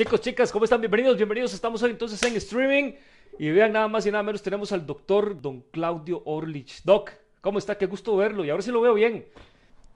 Chicos, 0.00 0.22
chicas, 0.22 0.50
¿cómo 0.50 0.64
están? 0.64 0.80
Bienvenidos, 0.80 1.14
bienvenidos. 1.18 1.52
Estamos 1.52 1.82
hoy 1.82 1.90
entonces 1.90 2.22
en 2.22 2.34
streaming. 2.36 2.94
Y 3.38 3.50
vean 3.50 3.74
nada 3.74 3.86
más 3.86 4.06
y 4.06 4.10
nada 4.10 4.22
menos, 4.22 4.40
tenemos 4.40 4.72
al 4.72 4.86
doctor 4.86 5.38
Don 5.38 5.60
Claudio 5.70 6.22
Orlich. 6.24 6.80
Doc, 6.84 7.10
¿cómo 7.42 7.58
está? 7.58 7.76
Qué 7.76 7.84
gusto 7.84 8.16
verlo. 8.16 8.42
Y 8.42 8.48
ahora 8.48 8.62
sí 8.62 8.70
lo 8.70 8.80
veo 8.80 8.94
bien. 8.94 9.26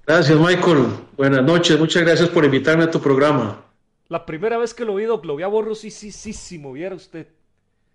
Gracias, 0.06 0.38
Michael. 0.38 0.88
Buenas 1.16 1.42
noches. 1.42 1.78
Muchas 1.78 2.02
gracias 2.02 2.28
por 2.28 2.44
invitarme 2.44 2.84
a 2.84 2.90
tu 2.90 3.00
programa. 3.00 3.64
La 4.08 4.26
primera 4.26 4.58
vez 4.58 4.74
que 4.74 4.84
lo 4.84 4.94
vi, 4.96 5.04
Doc, 5.04 5.24
lo 5.24 5.36
vi 5.36 5.42
a 5.42 5.46
borrosísimo, 5.46 6.74
viera 6.74 6.94
usted. 6.94 7.26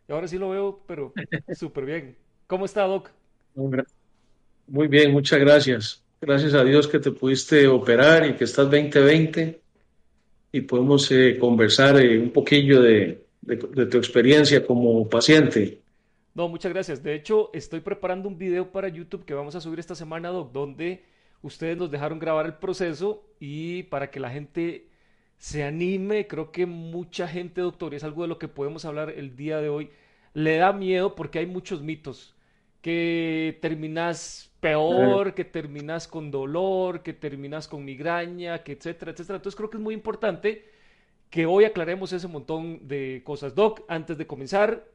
Y 0.07 0.12
ahora 0.12 0.28
sí 0.28 0.39
lo 0.39 0.50
veo, 0.50 0.82
pero 0.88 1.14
súper 1.55 1.86
bien. 1.86 2.18
¿Cómo 2.48 2.66
está, 2.66 2.88
Doc? 2.88 3.12
Muy 4.66 4.88
bien, 4.88 5.12
muchas 5.12 5.39
gracias. 5.39 6.02
Gracias 6.21 6.55
a 6.55 6.64
Dios 6.64 6.88
que 6.88 6.98
te 6.98 7.12
pudiste 7.12 7.68
operar 7.68 8.26
y 8.26 8.34
que 8.34 8.46
estás 8.46 8.66
2020 8.66 9.68
y 10.52 10.61
podemos 10.61 11.11
eh, 11.11 11.38
conversar 11.39 12.00
eh, 12.00 12.20
un 12.20 12.31
poquillo 12.31 12.81
de, 12.81 13.25
tu 13.89 13.98
experiencia 13.98 14.66
como 14.66 15.08
paciente. 15.08 15.81
No, 16.35 16.48
muchas 16.48 16.72
gracias. 16.72 17.03
De 17.03 17.16
hecho, 17.16 17.49
estoy 17.53 17.80
preparando 17.80 18.27
un 18.27 18.38
video 18.38 18.72
para 18.72 18.88
YouTube 18.88 19.25
que 19.25 19.34
vamos 19.34 19.55
a 19.55 19.62
subir 19.62 19.80
esta 19.80 19.95
semana, 19.95 20.30
Doc, 20.30 20.52
donde 20.52 21.03
ustedes 21.41 21.77
nos 21.77 21.89
dejaron 21.89 22.20
grabar 22.20 22.45
el 22.45 22.53
proceso 22.55 23.23
y 23.39 23.84
para 23.84 24.09
que 24.12 24.20
la 24.20 24.30
gente 24.30 24.88
se 25.38 25.63
anime, 25.63 26.27
creo 26.27 26.52
que 26.52 26.66
mucha 26.66 27.27
gente, 27.27 27.61
doctor, 27.61 27.94
y 27.94 27.97
es 27.97 28.03
algo 28.03 28.23
de 28.23 28.27
lo 28.27 28.38
que 28.38 28.47
podemos 28.47 28.86
hablar 28.86 29.09
el 29.09 29.36
día 29.36 29.58
de 29.58 29.70
hoy, 29.70 29.89
le 30.34 30.58
da 30.58 30.73
miedo 30.73 31.16
porque 31.16 31.39
hay 31.39 31.45
muchos 31.45 31.81
mitos, 31.81 32.36
que 32.81 33.57
terminas 33.61 34.51
peor, 34.59 35.33
que 35.33 35.45
terminas 35.45 36.07
con 36.07 36.31
dolor, 36.31 37.02
que 37.03 37.13
terminas 37.13 37.67
con 37.67 37.85
migraña, 37.85 38.63
que 38.63 38.73
etcétera, 38.73 39.11
etcétera. 39.11 39.38
Entonces 39.38 39.57
creo 39.57 39.69
que 39.69 39.77
es 39.77 39.83
muy 39.83 39.93
importante 39.93 40.65
que 41.29 41.45
hoy 41.45 41.65
aclaremos 41.65 42.11
ese 42.13 42.27
montón 42.27 42.88
de 42.88 43.21
cosas. 43.25 43.55
Doc, 43.55 43.81
antes 43.88 44.17
de 44.17 44.27
comenzar, 44.27 44.85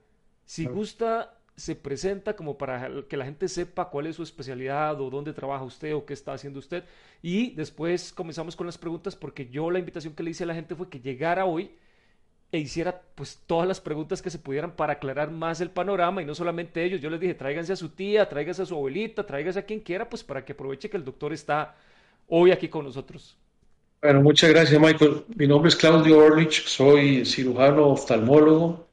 si 0.45 0.67
gusta, 0.67 1.39
se 1.57 1.77
presenta 1.77 2.35
como 2.35 2.59
para 2.59 3.05
que 3.09 3.17
la 3.17 3.25
gente 3.25 3.49
sepa 3.49 3.89
cuál 3.91 4.07
es 4.07 4.17
su 4.17 4.23
especialidad 4.23 5.01
o 5.01 5.11
dónde 5.11 5.33
trabaja 5.33 5.65
usted 5.65 5.95
o 5.95 6.05
qué 6.05 6.13
está 6.13 6.33
haciendo 6.33 6.59
usted. 6.59 6.85
Y 7.23 7.55
después 7.55 8.13
comenzamos 8.13 8.57
con 8.57 8.67
las 8.67 8.79
preguntas 8.79 9.15
porque 9.15 9.49
yo 9.49 9.71
la 9.71 9.79
invitación 9.79 10.15
que 10.15 10.23
le 10.23 10.31
hice 10.31 10.45
a 10.45 10.49
la 10.49 10.55
gente 10.55 10.75
fue 10.75 10.89
que 10.89 11.01
llegara 11.01 11.45
hoy 11.45 11.71
e 12.55 12.59
hiciera 12.59 13.03
pues 13.17 13.41
todas 13.49 13.67
las 13.67 13.81
preguntas 13.81 14.23
que 14.23 14.31
se 14.31 14.39
pudieran 14.39 14.77
para 14.77 14.93
aclarar 14.93 15.29
más 15.29 15.61
el 15.61 15.71
panorama 15.71 16.23
y 16.23 16.25
no 16.25 16.37
solamente 16.37 16.85
ellos. 16.85 17.01
Yo 17.01 17.11
les 17.11 17.19
dije, 17.19 17.35
tráiganse 17.35 17.73
a 17.73 17.77
su 17.77 17.89
tía, 17.89 18.29
tráiganse 18.29 18.63
a 18.63 18.65
su 18.65 18.77
abuelita, 18.77 19.27
tráiganse 19.27 19.59
a 19.59 19.65
quien 19.65 19.81
quiera, 19.81 20.09
pues 20.09 20.23
para 20.23 20.45
que 20.45 20.53
aproveche 20.53 20.89
que 20.89 20.97
el 20.97 21.05
doctor 21.05 21.33
está 21.33 21.75
hoy 22.29 22.53
aquí 22.53 22.69
con 22.69 22.85
nosotros. 22.85 23.37
Bueno, 24.01 24.21
muchas 24.23 24.51
gracias 24.51 24.81
Michael. 24.81 25.25
Mi 25.35 25.49
nombre 25.49 25.69
es 25.69 25.75
Claudio 25.75 26.17
Orlich, 26.19 26.65
soy 26.65 27.25
cirujano 27.25 27.89
oftalmólogo. 27.89 28.87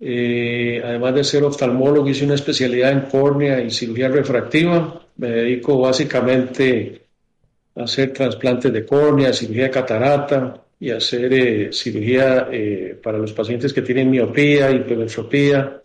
Eh, 0.00 0.82
además 0.84 1.14
de 1.14 1.22
ser 1.22 1.44
oftalmólogo, 1.44 2.08
hice 2.08 2.24
una 2.24 2.34
especialidad 2.34 2.90
en 2.90 3.02
córnea 3.02 3.60
y 3.60 3.70
cirugía 3.70 4.08
refractiva. 4.08 5.06
Me 5.18 5.28
dedico 5.28 5.78
básicamente 5.78 7.06
a 7.76 7.84
hacer 7.84 8.12
trasplantes 8.12 8.72
de 8.72 8.84
córnea, 8.84 9.32
cirugía 9.32 9.70
catarata, 9.70 10.61
y 10.82 10.90
hacer 10.90 11.32
eh, 11.32 11.72
cirugía 11.72 12.48
eh, 12.50 12.98
para 13.00 13.16
los 13.16 13.32
pacientes 13.32 13.72
que 13.72 13.82
tienen 13.82 14.10
miopía, 14.10 14.68
hipermetropía 14.72 15.80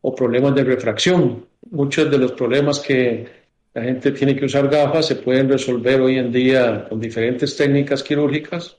o 0.00 0.12
problemas 0.12 0.56
de 0.56 0.64
refracción. 0.64 1.46
Muchos 1.70 2.10
de 2.10 2.18
los 2.18 2.32
problemas 2.32 2.80
que 2.80 3.28
la 3.72 3.84
gente 3.84 4.10
tiene 4.10 4.34
que 4.34 4.46
usar 4.46 4.68
gafas 4.68 5.06
se 5.06 5.14
pueden 5.14 5.48
resolver 5.48 6.00
hoy 6.00 6.18
en 6.18 6.32
día 6.32 6.84
con 6.88 7.00
diferentes 7.00 7.56
técnicas 7.56 8.02
quirúrgicas 8.02 8.76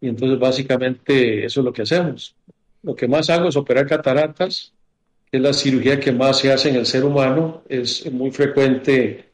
y 0.00 0.06
entonces 0.06 0.38
básicamente 0.38 1.46
eso 1.46 1.62
es 1.62 1.64
lo 1.64 1.72
que 1.72 1.82
hacemos. 1.82 2.36
Lo 2.84 2.94
que 2.94 3.08
más 3.08 3.28
hago 3.28 3.48
es 3.48 3.56
operar 3.56 3.88
cataratas, 3.88 4.72
que 5.28 5.38
es 5.38 5.42
la 5.42 5.52
cirugía 5.52 5.98
que 5.98 6.12
más 6.12 6.38
se 6.38 6.52
hace 6.52 6.68
en 6.68 6.76
el 6.76 6.86
ser 6.86 7.02
humano. 7.02 7.64
Es 7.68 8.08
muy 8.12 8.30
frecuente 8.30 9.31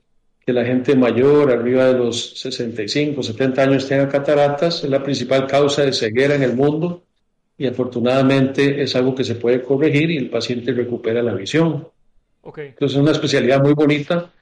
que 0.48 0.54
la 0.54 0.64
gente 0.64 0.96
mayor, 0.96 1.52
arriba 1.52 1.88
de 1.88 1.98
los 1.98 2.40
65, 2.40 3.22
70 3.22 3.62
años, 3.62 3.86
tenga 3.86 4.08
cataratas. 4.08 4.82
Es 4.82 4.88
la 4.88 5.02
principal 5.02 5.46
causa 5.46 5.82
de 5.82 5.92
ceguera 5.92 6.36
en 6.36 6.42
el 6.42 6.54
mundo 6.54 7.02
y 7.58 7.66
afortunadamente 7.66 8.82
es 8.82 8.96
algo 8.96 9.14
que 9.14 9.24
se 9.24 9.34
puede 9.34 9.60
corregir 9.60 10.10
y 10.10 10.16
el 10.16 10.30
paciente 10.30 10.72
recupera 10.72 11.22
la 11.22 11.34
visión. 11.34 11.86
Okay. 12.40 12.68
Entonces 12.68 12.96
es 12.96 13.02
una 13.02 13.10
especialidad 13.10 13.62
muy 13.62 13.74
bonita 13.74 14.32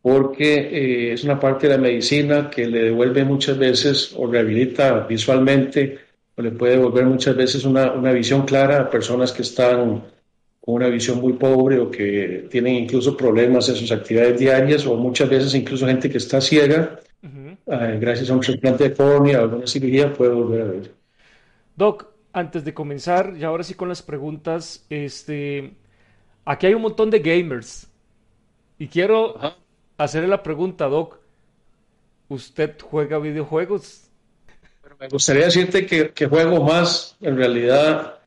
porque 0.00 0.54
eh, 0.54 1.12
es 1.12 1.22
una 1.24 1.38
parte 1.38 1.68
de 1.68 1.76
la 1.76 1.82
medicina 1.82 2.48
que 2.48 2.66
le 2.66 2.84
devuelve 2.84 3.22
muchas 3.22 3.58
veces 3.58 4.14
o 4.16 4.26
rehabilita 4.26 5.00
visualmente 5.00 5.98
o 6.36 6.40
le 6.40 6.52
puede 6.52 6.78
devolver 6.78 7.04
muchas 7.04 7.36
veces 7.36 7.66
una, 7.66 7.92
una 7.92 8.12
visión 8.12 8.46
clara 8.46 8.80
a 8.80 8.90
personas 8.90 9.30
que 9.30 9.42
están 9.42 10.04
con 10.64 10.76
una 10.76 10.88
visión 10.88 11.20
muy 11.20 11.34
pobre 11.34 11.78
o 11.78 11.90
que 11.90 12.48
tienen 12.50 12.76
incluso 12.76 13.14
problemas 13.14 13.68
en 13.68 13.76
sus 13.76 13.92
actividades 13.92 14.40
diarias 14.40 14.86
o 14.86 14.96
muchas 14.96 15.28
veces 15.28 15.54
incluso 15.54 15.86
gente 15.86 16.08
que 16.08 16.16
está 16.16 16.40
ciega, 16.40 17.00
eh, 17.22 17.98
gracias 18.00 18.30
a 18.30 18.32
un 18.32 18.40
trasplante 18.40 18.88
de 18.88 18.94
córnea 18.94 19.40
o 19.40 19.42
alguna 19.42 19.66
cirugía 19.66 20.10
puede 20.10 20.32
volver 20.32 20.62
a 20.62 20.64
ver. 20.64 20.94
Doc, 21.76 22.06
antes 22.32 22.64
de 22.64 22.72
comenzar, 22.72 23.34
y 23.38 23.44
ahora 23.44 23.62
sí 23.62 23.74
con 23.74 23.90
las 23.90 24.00
preguntas, 24.00 24.86
este, 24.88 25.74
aquí 26.46 26.66
hay 26.66 26.72
un 26.72 26.82
montón 26.82 27.10
de 27.10 27.18
gamers 27.18 27.86
y 28.78 28.88
quiero 28.88 29.38
hacerle 29.98 30.28
la 30.28 30.42
pregunta, 30.42 30.86
Doc, 30.86 31.18
¿usted 32.28 32.74
juega 32.80 33.18
videojuegos? 33.18 34.08
me 34.98 35.08
gustaría 35.08 35.44
decirte 35.44 35.84
que, 35.84 36.10
que 36.12 36.26
juego 36.26 36.64
más, 36.64 37.18
en 37.20 37.36
realidad 37.36 38.23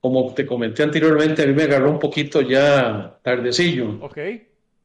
como 0.00 0.32
te 0.32 0.46
comenté 0.46 0.82
anteriormente, 0.82 1.42
a 1.42 1.46
mí 1.46 1.52
me 1.52 1.64
agarró 1.64 1.90
un 1.90 1.98
poquito 1.98 2.40
ya 2.40 3.18
tardecillo. 3.22 3.98
Ok. 4.00 4.18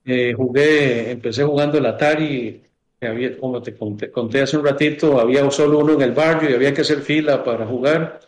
Eh, 0.06 0.34
jugué, 0.36 1.12
empecé 1.12 1.44
jugando 1.44 1.78
el 1.78 1.86
Atari, 1.86 2.62
había, 3.02 3.38
como 3.38 3.62
te 3.62 3.76
conté, 3.76 4.42
hace 4.42 4.58
un 4.58 4.66
ratito, 4.66 5.20
había 5.20 5.50
solo 5.52 5.80
uno 5.80 5.94
en 5.94 6.02
el 6.02 6.12
barrio 6.12 6.50
y 6.50 6.54
había 6.54 6.74
que 6.74 6.82
hacer 6.82 7.02
fila 7.02 7.44
para 7.44 7.66
jugar. 7.66 8.20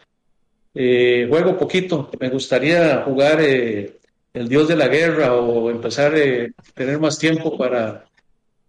Eh, 0.73 1.25
juego 1.29 1.57
poquito, 1.57 2.09
me 2.19 2.29
gustaría 2.29 3.01
jugar 3.03 3.39
eh, 3.41 3.97
el 4.33 4.47
Dios 4.47 4.67
de 4.67 4.75
la 4.75 4.87
Guerra 4.87 5.33
o 5.33 5.69
empezar 5.69 6.13
a 6.15 6.73
tener 6.73 6.99
más 6.99 7.17
tiempo 7.17 7.57
para, 7.57 8.05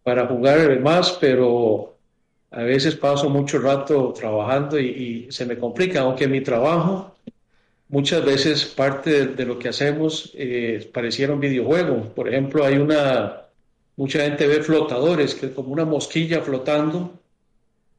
para 0.03 0.27
jugar 0.27 0.81
más, 0.81 1.13
pero 1.21 1.97
a 2.51 2.63
veces 2.63 2.95
paso 2.95 3.29
mucho 3.29 3.59
rato 3.59 4.13
trabajando 4.13 4.79
y, 4.79 5.27
y 5.29 5.33
se 5.33 5.45
me 5.45 5.59
complica, 5.59 6.01
aunque 6.01 6.29
mi 6.29 6.41
trabajo 6.41 7.16
muchas 7.89 8.25
veces 8.25 8.65
parte 8.65 9.27
de, 9.27 9.45
lo 9.45 9.59
que 9.59 9.69
hacemos 9.69 10.33
eh, 10.35 10.89
pareciera 10.93 11.33
un 11.33 11.41
videojuego. 11.41 12.15
Por 12.15 12.29
ejemplo, 12.29 12.65
hay 12.65 12.77
una, 12.77 13.43
mucha 13.97 14.21
gente 14.21 14.47
ve 14.47 14.63
flotadores, 14.63 15.35
que 15.35 15.47
es 15.47 15.53
como 15.53 15.73
una 15.73 15.85
mosquilla 15.85 16.41
flotando, 16.41 17.21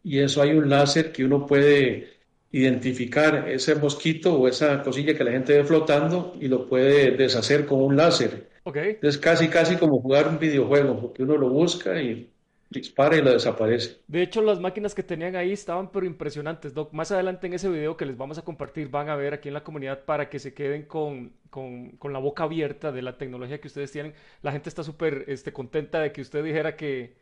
y 0.04 0.20
eso 0.20 0.42
hay 0.42 0.52
un 0.52 0.70
láser 0.70 1.12
que 1.12 1.26
uno 1.26 1.46
puede 1.46 2.18
identificar 2.52 3.50
ese 3.50 3.76
mosquito 3.76 4.36
o 4.36 4.48
esa 4.48 4.82
cosilla 4.82 5.16
que 5.16 5.24
la 5.24 5.32
gente 5.32 5.54
ve 5.54 5.64
flotando 5.66 6.36
y 6.40 6.48
lo 6.48 6.68
puede 6.68 7.12
deshacer 7.12 7.66
con 7.66 7.82
un 7.82 7.98
láser. 7.98 8.48
Okay. 8.64 8.98
Es 9.02 9.18
casi, 9.18 9.48
casi 9.48 9.76
como 9.76 10.02
jugar 10.02 10.28
un 10.28 10.40
videojuego, 10.40 11.00
porque 11.00 11.24
uno 11.24 11.38
lo 11.38 11.50
busca 11.50 12.02
y 12.02 12.30
dispara 12.70 13.16
y 13.18 13.22
lo 13.22 13.32
desaparece. 13.32 14.02
De 14.08 14.22
hecho, 14.22 14.42
las 14.42 14.60
máquinas 14.60 14.94
que 14.94 15.04
tenían 15.04 15.36
ahí 15.36 15.52
estaban 15.52 15.92
pero 15.92 16.06
impresionantes, 16.06 16.74
Doc. 16.74 16.94
Más 16.94 17.12
adelante 17.12 17.48
en 17.48 17.54
ese 17.54 17.70
video 17.70 17.96
que 17.96 18.06
les 18.06 18.18
vamos 18.18 18.38
a 18.38 18.42
compartir 18.44 18.90
van 18.90 19.10
a 19.10 19.16
ver 19.16 19.34
aquí 19.34 19.48
en 19.48 19.54
la 19.54 19.64
comunidad 19.64 20.04
para 20.06 20.30
que 20.30 20.40
se 20.40 20.54
queden 20.54 20.84
con, 20.84 21.34
con, 21.50 21.98
la 22.14 22.20
boca 22.20 22.44
abierta 22.44 22.92
de 22.92 23.02
la 23.02 23.18
tecnología 23.18 23.62
que 23.62 23.68
ustedes 23.68 23.92
tienen. 23.92 24.14
La 24.42 24.52
gente 24.52 24.70
está 24.70 24.84
súper 24.84 25.26
este, 25.28 25.54
contenta 25.54 26.00
de 26.00 26.12
que 26.12 26.22
usted 26.22 26.44
dijera 26.44 26.76
que, 26.76 27.16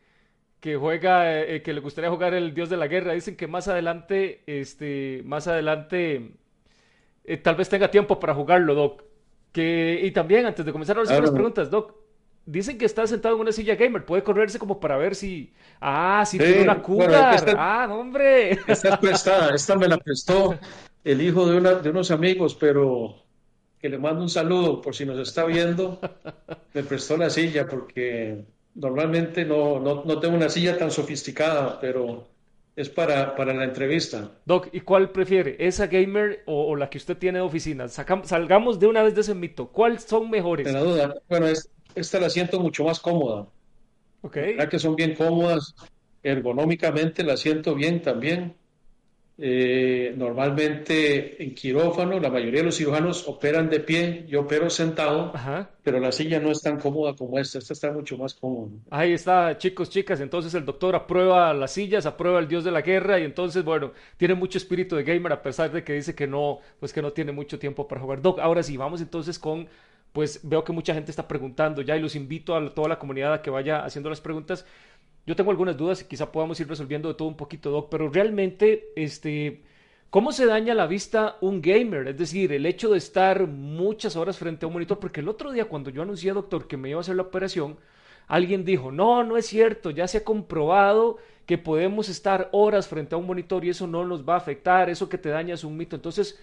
que 0.60 0.76
juega, 0.76 1.42
eh, 1.42 1.62
que 1.62 1.72
le 1.72 1.80
gustaría 1.80 2.10
jugar 2.10 2.34
el 2.34 2.54
Dios 2.54 2.68
de 2.68 2.76
la 2.76 2.88
Guerra. 2.88 3.12
Dicen 3.12 3.36
que 3.36 3.46
más 3.46 3.68
adelante, 3.68 4.42
este, 4.46 5.22
más 5.24 5.46
adelante, 5.46 6.32
eh, 7.24 7.36
tal 7.36 7.54
vez 7.54 7.68
tenga 7.68 7.90
tiempo 7.90 8.18
para 8.18 8.34
jugarlo, 8.34 8.74
Doc. 8.74 9.04
Que, 9.52 10.00
y 10.02 10.10
también, 10.10 10.44
antes 10.44 10.66
de 10.66 10.72
comenzar 10.72 10.98
a 10.98 11.02
hacer 11.02 11.22
las 11.22 11.30
preguntas, 11.30 11.70
Doc, 11.70 12.05
Dicen 12.46 12.78
que 12.78 12.84
está 12.84 13.06
sentado 13.08 13.34
en 13.34 13.40
una 13.40 13.50
silla 13.50 13.74
gamer, 13.74 14.04
puede 14.04 14.22
correrse 14.22 14.58
como 14.60 14.78
para 14.78 14.96
ver 14.96 15.16
si. 15.16 15.52
Ah, 15.80 16.24
si 16.24 16.38
tiene 16.38 16.62
una 16.62 16.80
cura. 16.80 17.36
ah, 17.58 17.86
no, 17.88 17.98
hombre. 17.98 18.58
Esta 18.68 18.98
prestada, 19.00 19.52
esta 19.52 19.74
me 19.74 19.88
la 19.88 19.98
prestó 19.98 20.56
el 21.02 21.20
hijo 21.22 21.44
de, 21.46 21.58
una, 21.58 21.74
de 21.74 21.90
unos 21.90 22.12
amigos, 22.12 22.54
pero 22.54 23.16
que 23.80 23.88
le 23.88 23.98
mando 23.98 24.22
un 24.22 24.28
saludo 24.28 24.80
por 24.80 24.94
si 24.94 25.04
nos 25.04 25.18
está 25.18 25.44
viendo. 25.44 25.98
Me 26.72 26.84
prestó 26.84 27.16
la 27.16 27.30
silla 27.30 27.66
porque 27.66 28.44
normalmente 28.76 29.44
no, 29.44 29.80
no, 29.80 30.04
no 30.04 30.20
tengo 30.20 30.36
una 30.36 30.48
silla 30.48 30.78
tan 30.78 30.92
sofisticada, 30.92 31.80
pero 31.80 32.28
es 32.76 32.90
para, 32.90 33.34
para 33.34 33.54
la 33.54 33.64
entrevista. 33.64 34.30
Doc, 34.44 34.68
¿y 34.72 34.80
cuál 34.80 35.10
prefiere? 35.10 35.56
¿Esa 35.58 35.86
gamer 35.86 36.42
o, 36.46 36.76
la 36.76 36.90
que 36.90 36.98
usted 36.98 37.16
tiene 37.16 37.38
de 37.38 37.44
oficina? 37.44 37.88
salgamos 37.88 38.78
de 38.78 38.86
una 38.86 39.02
vez 39.02 39.14
de 39.14 39.22
ese 39.22 39.34
mito. 39.34 39.68
¿Cuáles 39.68 40.02
son 40.02 40.30
mejores? 40.30 40.68
Sin 40.68 40.78
duda. 40.78 41.14
Bueno, 41.28 41.46
es, 41.46 41.70
esta 41.96 42.20
la 42.20 42.30
siento 42.30 42.60
mucho 42.60 42.84
más 42.84 43.00
cómoda. 43.00 43.46
Ok. 44.22 44.38
que 44.70 44.78
son 44.78 44.96
bien 44.96 45.14
cómodas, 45.14 45.74
ergonómicamente 46.22 47.22
la 47.24 47.36
siento 47.36 47.74
bien 47.74 48.02
también. 48.02 48.54
Eh, 49.38 50.14
normalmente 50.16 51.42
en 51.42 51.54
quirófano, 51.54 52.18
la 52.18 52.30
mayoría 52.30 52.60
de 52.60 52.66
los 52.66 52.76
cirujanos 52.76 53.28
operan 53.28 53.68
de 53.68 53.80
pie, 53.80 54.24
yo 54.26 54.40
opero 54.40 54.70
sentado, 54.70 55.30
pero 55.82 56.00
la 56.00 56.10
silla 56.10 56.40
no 56.40 56.50
es 56.50 56.62
tan 56.62 56.80
cómoda 56.80 57.14
como 57.14 57.38
esta, 57.38 57.58
esta 57.58 57.74
está 57.74 57.92
mucho 57.92 58.16
más 58.16 58.32
cómoda. 58.32 58.70
Ahí 58.88 59.12
está, 59.12 59.58
chicos, 59.58 59.90
chicas, 59.90 60.20
entonces 60.20 60.54
el 60.54 60.64
doctor 60.64 60.96
aprueba 60.96 61.52
las 61.52 61.72
sillas, 61.72 62.06
aprueba 62.06 62.38
el 62.38 62.48
dios 62.48 62.64
de 62.64 62.70
la 62.70 62.80
guerra 62.80 63.18
y 63.20 63.24
entonces, 63.24 63.62
bueno, 63.62 63.92
tiene 64.16 64.34
mucho 64.34 64.56
espíritu 64.56 64.96
de 64.96 65.04
gamer 65.04 65.32
a 65.32 65.42
pesar 65.42 65.70
de 65.70 65.84
que 65.84 65.92
dice 65.92 66.14
que 66.14 66.26
no, 66.26 66.60
pues 66.80 66.94
que 66.94 67.02
no 67.02 67.12
tiene 67.12 67.32
mucho 67.32 67.58
tiempo 67.58 67.86
para 67.86 68.00
jugar. 68.00 68.22
Doc, 68.22 68.38
ahora 68.38 68.62
sí, 68.62 68.78
vamos 68.78 69.02
entonces 69.02 69.38
con, 69.38 69.68
pues 70.16 70.40
veo 70.42 70.64
que 70.64 70.72
mucha 70.72 70.94
gente 70.94 71.10
está 71.10 71.28
preguntando 71.28 71.82
ya 71.82 71.94
y 71.94 72.00
los 72.00 72.16
invito 72.16 72.56
a 72.56 72.70
toda 72.70 72.88
la 72.88 72.98
comunidad 72.98 73.34
a 73.34 73.42
que 73.42 73.50
vaya 73.50 73.84
haciendo 73.84 74.08
las 74.08 74.22
preguntas. 74.22 74.64
Yo 75.26 75.36
tengo 75.36 75.50
algunas 75.50 75.76
dudas 75.76 76.00
y 76.00 76.06
quizá 76.06 76.32
podamos 76.32 76.58
ir 76.58 76.66
resolviendo 76.66 77.08
de 77.08 77.16
todo 77.16 77.28
un 77.28 77.36
poquito, 77.36 77.70
Doc, 77.70 77.90
pero 77.90 78.08
realmente, 78.08 78.94
este, 78.96 79.60
¿cómo 80.08 80.32
se 80.32 80.46
daña 80.46 80.72
la 80.72 80.86
vista 80.86 81.36
un 81.42 81.60
gamer? 81.60 82.08
Es 82.08 82.16
decir, 82.16 82.50
el 82.54 82.64
hecho 82.64 82.88
de 82.90 82.96
estar 82.96 83.46
muchas 83.46 84.16
horas 84.16 84.38
frente 84.38 84.64
a 84.64 84.68
un 84.68 84.72
monitor, 84.72 84.98
porque 84.98 85.20
el 85.20 85.28
otro 85.28 85.52
día 85.52 85.66
cuando 85.66 85.90
yo 85.90 86.00
anuncié, 86.00 86.32
doctor, 86.32 86.66
que 86.66 86.78
me 86.78 86.88
iba 86.88 86.98
a 86.98 87.02
hacer 87.02 87.16
la 87.16 87.20
operación, 87.20 87.76
alguien 88.26 88.64
dijo, 88.64 88.90
no, 88.90 89.22
no 89.22 89.36
es 89.36 89.44
cierto, 89.44 89.90
ya 89.90 90.08
se 90.08 90.16
ha 90.16 90.24
comprobado 90.24 91.18
que 91.44 91.58
podemos 91.58 92.08
estar 92.08 92.48
horas 92.52 92.88
frente 92.88 93.14
a 93.14 93.18
un 93.18 93.26
monitor 93.26 93.66
y 93.66 93.68
eso 93.68 93.86
no 93.86 94.06
nos 94.06 94.26
va 94.26 94.32
a 94.32 94.38
afectar, 94.38 94.88
eso 94.88 95.10
que 95.10 95.18
te 95.18 95.28
daña 95.28 95.52
es 95.52 95.62
un 95.62 95.76
mito. 95.76 95.94
Entonces, 95.94 96.40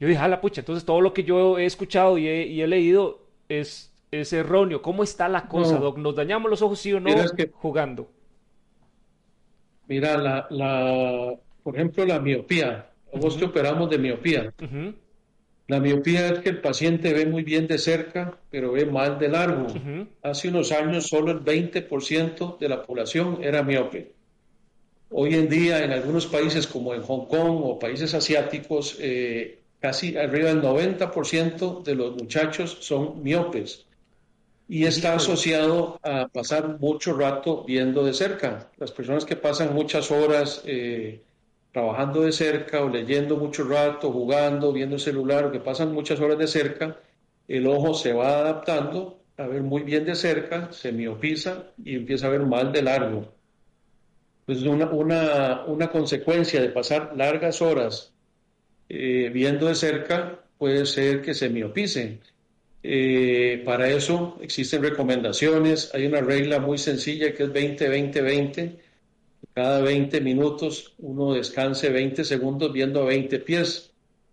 yo 0.00 0.08
dije, 0.08 0.18
a 0.18 0.28
la 0.28 0.40
pucha, 0.40 0.62
entonces 0.62 0.84
todo 0.84 1.02
lo 1.02 1.12
que 1.12 1.24
yo 1.24 1.58
he 1.58 1.66
escuchado 1.66 2.16
y 2.16 2.26
he, 2.26 2.66
leído 2.66 3.20
es, 3.50 3.92
es 4.10 4.32
erróneo. 4.32 4.80
¿Cómo 4.80 5.02
está 5.02 5.28
la 5.28 5.46
cosa, 5.46 5.76
Doc? 5.76 5.98
¿Nos 5.98 6.16
dañamos 6.16 6.50
los 6.50 6.62
ojos 6.62 6.80
sí 6.80 6.92
o 6.94 7.00
no 7.00 7.10
jugando? 7.52 8.10
Mira, 9.86 10.16
la, 10.16 10.46
la, 10.50 11.34
por 11.62 11.76
ejemplo, 11.76 12.06
la 12.06 12.18
miopía. 12.18 12.86
Vos 13.12 13.36
te 13.36 13.44
operamos 13.44 13.90
de 13.90 13.98
miopía. 13.98 14.52
La 15.70 15.80
miopía 15.80 16.30
es 16.30 16.38
que 16.40 16.48
el 16.48 16.60
paciente 16.60 17.12
ve 17.12 17.26
muy 17.26 17.44
bien 17.44 17.68
de 17.68 17.76
cerca, 17.76 18.38
pero 18.50 18.72
ve 18.72 18.86
mal 18.86 19.18
de 19.18 19.28
largo. 19.28 19.66
Hace 20.22 20.48
unos 20.48 20.72
años 20.72 21.06
solo 21.08 21.30
el 21.30 21.44
20% 21.44 22.58
de 22.58 22.68
la 22.68 22.82
población 22.82 23.38
era 23.42 23.62
miope. 23.62 24.12
Hoy 25.10 25.34
en 25.34 25.48
día 25.48 25.84
en 25.84 25.92
algunos 25.92 26.26
países 26.26 26.66
como 26.66 26.94
en 26.94 27.02
Hong 27.02 27.26
Kong 27.26 27.60
o 27.64 27.78
países 27.78 28.14
asiáticos, 28.14 28.96
eh, 29.00 29.59
casi 29.80 30.16
arriba 30.16 30.48
del 30.48 30.62
90% 30.62 31.82
de 31.82 31.94
los 31.94 32.14
muchachos 32.16 32.78
son 32.80 33.22
miopes 33.22 33.86
y 34.68 34.84
está 34.84 35.14
asociado 35.14 35.98
a 36.04 36.28
pasar 36.28 36.78
mucho 36.78 37.16
rato 37.16 37.64
viendo 37.66 38.04
de 38.04 38.14
cerca. 38.14 38.70
Las 38.76 38.92
personas 38.92 39.24
que 39.24 39.34
pasan 39.34 39.74
muchas 39.74 40.12
horas 40.12 40.62
eh, 40.64 41.22
trabajando 41.72 42.20
de 42.20 42.30
cerca 42.30 42.80
o 42.82 42.88
leyendo 42.88 43.36
mucho 43.36 43.64
rato, 43.64 44.12
jugando, 44.12 44.72
viendo 44.72 44.94
el 44.94 45.00
celular, 45.00 45.46
o 45.46 45.50
que 45.50 45.58
pasan 45.58 45.92
muchas 45.92 46.20
horas 46.20 46.38
de 46.38 46.46
cerca, 46.46 46.96
el 47.48 47.66
ojo 47.66 47.94
se 47.94 48.12
va 48.12 48.38
adaptando 48.38 49.18
a 49.38 49.48
ver 49.48 49.62
muy 49.62 49.82
bien 49.82 50.04
de 50.04 50.14
cerca, 50.14 50.70
se 50.70 50.92
miopiza 50.92 51.64
y 51.82 51.96
empieza 51.96 52.28
a 52.28 52.30
ver 52.30 52.42
mal 52.42 52.70
de 52.70 52.82
largo. 52.82 53.32
Entonces, 54.46 54.68
una, 54.68 54.86
una, 54.90 55.64
una 55.66 55.90
consecuencia 55.90 56.60
de 56.60 56.68
pasar 56.68 57.12
largas 57.16 57.60
horas 57.60 58.12
eh, 58.90 59.30
viendo 59.32 59.66
de 59.66 59.74
cerca 59.74 60.40
puede 60.58 60.84
ser 60.84 61.22
que 61.22 61.32
se 61.32 61.48
miopice 61.48 62.18
eh, 62.82 63.62
para 63.64 63.90
eso 63.90 64.38
existen 64.40 64.82
recomendaciones. 64.82 65.90
Hay 65.94 66.06
una 66.06 66.20
regla 66.20 66.60
muy 66.60 66.78
sencilla 66.78 67.34
que 67.34 67.44
es 67.44 67.50
20-20-20. 67.50 68.76
Cada 69.54 69.80
20 69.80 70.20
minutos 70.20 70.94
uno 70.98 71.34
descanse 71.34 71.90
20 71.90 72.24
segundos 72.24 72.72
viendo 72.72 73.02
a 73.02 73.06
20 73.06 73.38
pies. 73.40 73.92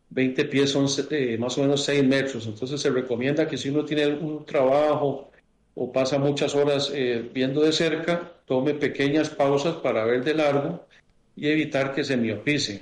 20 0.09 0.45
pies 0.45 0.69
son 0.69 0.87
eh, 1.11 1.37
más 1.37 1.57
o 1.57 1.61
menos 1.61 1.83
6 1.83 2.03
metros. 2.05 2.47
Entonces 2.47 2.79
se 2.79 2.89
recomienda 2.89 3.47
que 3.47 3.57
si 3.57 3.69
uno 3.69 3.83
tiene 3.83 4.07
un 4.07 4.45
trabajo 4.45 5.31
o 5.75 5.91
pasa 5.91 6.17
muchas 6.17 6.55
horas 6.55 6.91
eh, 6.93 7.29
viendo 7.33 7.61
de 7.61 7.73
cerca, 7.73 8.31
tome 8.45 8.73
pequeñas 8.73 9.29
pausas 9.29 9.75
para 9.75 10.05
ver 10.05 10.23
de 10.23 10.33
largo 10.33 10.85
y 11.35 11.49
evitar 11.49 11.93
que 11.93 12.03
se 12.03 12.15
miopice. 12.15 12.81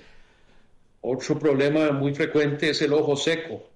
Otro 1.08 1.38
problema 1.38 1.92
muy 1.92 2.16
frecuente 2.16 2.72
es 2.72 2.82
el 2.82 2.92
ojo 2.92 3.16
seco. 3.16 3.70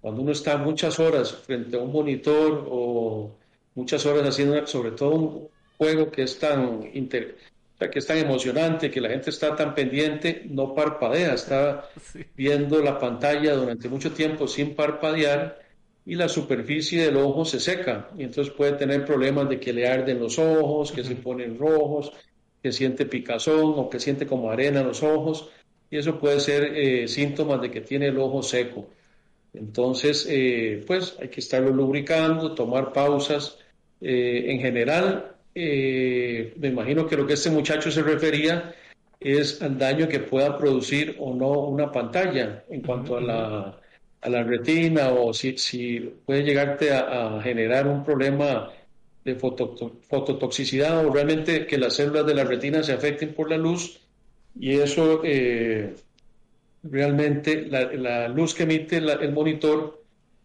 Cuando 0.00 0.22
uno 0.22 0.32
está 0.32 0.56
muchas 0.56 0.98
horas 0.98 1.32
frente 1.32 1.76
a 1.76 1.80
un 1.80 1.92
monitor 1.92 2.66
o 2.68 3.30
muchas 3.76 4.04
horas 4.06 4.28
haciendo 4.28 4.66
sobre 4.66 4.90
todo 4.90 5.10
un 5.10 5.48
juego 5.78 6.10
que 6.10 6.24
es 6.24 6.36
tan 6.36 6.80
que 6.80 7.98
es 7.98 8.06
tan 8.06 8.18
emocionante, 8.18 8.90
que 8.90 9.00
la 9.00 9.10
gente 9.10 9.30
está 9.30 9.54
tan 9.54 9.74
pendiente, 9.74 10.42
no 10.48 10.74
parpadea, 10.74 11.34
está 11.34 11.88
viendo 12.34 12.82
la 12.82 12.98
pantalla 12.98 13.54
durante 13.54 13.88
mucho 13.88 14.10
tiempo 14.10 14.48
sin 14.48 14.74
parpadear 14.74 15.60
y 16.04 16.16
la 16.16 16.28
superficie 16.28 17.04
del 17.04 17.18
ojo 17.18 17.44
se 17.44 17.60
seca. 17.60 18.08
Y 18.18 18.24
entonces 18.24 18.52
puede 18.52 18.72
tener 18.72 19.04
problemas 19.04 19.48
de 19.48 19.60
que 19.60 19.72
le 19.72 19.86
arden 19.86 20.18
los 20.18 20.40
ojos, 20.40 20.90
que 20.90 21.04
se 21.04 21.14
ponen 21.14 21.56
rojos, 21.56 22.12
que 22.60 22.72
siente 22.72 23.06
picazón 23.06 23.74
o 23.76 23.88
que 23.88 24.00
siente 24.00 24.26
como 24.26 24.50
arena 24.50 24.80
en 24.80 24.88
los 24.88 25.02
ojos 25.04 25.50
y 25.90 25.98
eso 25.98 26.18
puede 26.18 26.40
ser 26.40 26.64
eh, 26.76 27.08
síntomas 27.08 27.60
de 27.60 27.70
que 27.70 27.80
tiene 27.80 28.08
el 28.08 28.18
ojo 28.18 28.42
seco. 28.42 28.88
Entonces, 29.52 30.26
eh, 30.28 30.82
pues 30.86 31.16
hay 31.20 31.28
que 31.28 31.40
estarlo 31.40 31.70
lubricando, 31.70 32.54
tomar 32.54 32.92
pausas. 32.92 33.58
Eh, 34.00 34.46
en 34.48 34.60
general, 34.60 35.32
me 35.54 36.68
imagino 36.68 37.06
que 37.06 37.16
lo 37.16 37.26
que 37.26 37.34
este 37.34 37.50
muchacho 37.50 37.90
se 37.90 38.02
refería 38.02 38.74
es 39.20 39.62
al 39.62 39.78
daño 39.78 40.08
que 40.08 40.20
pueda 40.20 40.58
producir 40.58 41.16
o 41.20 41.32
no 41.34 41.50
una 41.60 41.92
pantalla 41.92 42.64
en 42.68 42.82
cuanto 42.82 43.16
a 43.16 43.20
la, 43.20 43.80
a 44.24 44.28
la 44.28 44.42
retina 44.42 45.10
o 45.10 45.32
si, 45.32 45.56
si 45.58 46.00
puede 46.26 46.42
llegarte 46.42 46.92
a, 46.92 47.40
generar 47.42 47.86
un 47.86 48.04
problema 48.04 48.70
de 49.24 49.34
fototoxicidad 49.36 51.06
o 51.06 51.12
realmente 51.12 51.66
que 51.66 51.78
las 51.78 51.94
células 51.94 52.26
de 52.26 52.34
la 52.34 52.44
retina 52.44 52.82
se 52.82 52.92
afecten 52.92 53.34
por 53.34 53.50
la 53.50 53.56
luz 53.56 54.00
y 54.58 54.78
eso 54.78 55.20
eh, 55.24 55.94
realmente 56.82 57.66
la, 57.66 58.28
luz 58.28 58.54
que 58.54 58.64
emite 58.64 58.98
el 58.98 59.32
monitor 59.32 60.04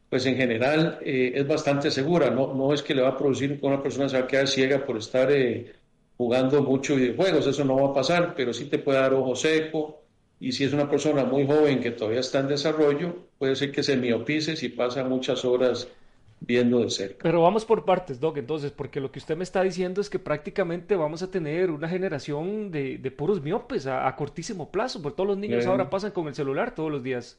pues 0.10 0.26
en 0.26 0.36
general 0.38 1.00
eh, 1.02 1.34
es 1.36 1.48
bastante 1.48 1.92
segura, 1.92 2.32
no, 2.32 2.54
no 2.54 2.74
es 2.74 2.82
que 2.82 2.96
le 2.96 3.04
va 3.04 3.10
a 3.10 3.18
producir 3.18 3.60
que 3.60 3.66
una 3.66 3.82
persona 3.82 4.10
se 4.10 4.18
va 4.18 4.24
a 4.24 4.28
quedar 4.28 4.48
ciega 4.48 4.84
por 4.84 4.98
estar 4.98 5.32
eh, 5.32 5.72
jugando 6.18 6.64
mucho 6.64 6.96
videojuegos, 6.96 7.46
eso 7.46 7.64
no 7.64 7.76
va 7.76 7.92
a 7.92 7.94
pasar, 7.94 8.34
pero 8.36 8.52
sí 8.52 8.66
te 8.66 8.80
puede 8.80 9.00
dar 9.00 9.14
ojo 9.14 9.36
seco. 9.36 10.02
Y 10.42 10.54
si 10.54 10.64
es 10.64 10.74
una 10.74 10.90
persona 10.90 11.26
muy 11.26 11.46
joven 11.46 11.82
que 11.82 11.92
todavía 11.92 12.22
está 12.22 12.40
en 12.40 12.48
desarrollo, 12.48 13.14
puede 13.38 13.56
ser 13.56 13.72
que 13.72 13.84
se 13.84 13.98
miopice 13.98 14.56
si 14.56 14.70
pasa 14.70 15.04
muchas 15.04 15.44
horas 15.46 15.90
viendo 16.42 16.80
de 16.80 16.90
cerca. 16.90 17.24
Pero 17.24 17.42
vamos 17.42 17.66
por 17.66 17.86
partes, 17.86 18.20
Doc, 18.20 18.38
entonces, 18.38 18.72
porque 18.72 19.00
lo 19.00 19.12
que 19.12 19.20
usted 19.20 19.36
me 19.36 19.44
está 19.44 19.62
diciendo 19.62 20.02
es 20.02 20.10
que 20.10 20.20
prácticamente 20.20 20.96
vamos 20.96 21.22
a 21.22 21.30
tener 21.30 21.72
una 21.72 21.90
generación 21.90 22.72
de, 22.72 23.14
puros 23.16 23.42
miopes 23.42 23.88
a, 23.88 24.16
cortísimo 24.16 24.72
plazo, 24.72 25.02
porque 25.02 25.18
todos 25.18 25.30
los 25.30 25.38
niños 25.38 25.66
ahora 25.66 25.90
pasan 25.90 26.12
con 26.12 26.28
el 26.28 26.36
celular 26.36 26.74
todos 26.74 26.92
los 26.92 27.04
días. 27.04 27.38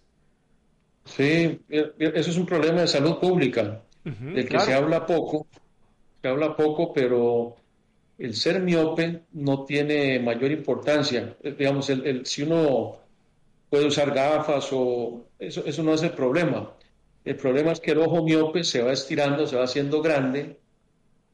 Sí, 1.05 1.61
e, 1.69 1.93
e, 1.99 2.13
eso 2.15 2.31
es 2.31 2.37
un 2.37 2.47
problema 2.47 2.83
de 2.83 2.89
salud 2.89 3.19
pública, 3.19 3.83
del 4.05 4.49
que 4.49 4.61
se 4.61 4.75
habla 4.75 5.07
poco, 5.07 5.47
se 6.21 6.29
habla 6.29 6.55
poco, 6.55 6.93
pero 6.93 7.57
el 8.19 8.35
ser 8.35 8.61
miope 8.61 9.23
no 9.33 9.65
tiene 9.65 10.19
mayor 10.21 10.51
importancia. 10.51 11.37
Eh, 11.43 11.55
digamos, 11.59 11.89
el, 11.89 12.27
si 12.27 12.43
uno 12.43 12.99
puede 13.71 13.87
usar 13.87 14.13
gafas 14.13 14.69
o 14.73 15.25
eso, 15.39 15.65
eso 15.65 15.83
no 15.83 15.95
es 15.95 16.03
el 16.03 16.11
problema 16.11 16.71
el 17.25 17.37
problema 17.37 17.73
es 17.73 17.81
que 17.81 17.93
el 17.93 17.99
ojo 17.99 18.23
miope 18.25 18.65
se 18.65 18.83
va 18.83 18.93
estirando, 18.93 19.47
se 19.47 19.57
va 19.57 19.65
haciendo 19.65 20.01
grande. 20.01 20.57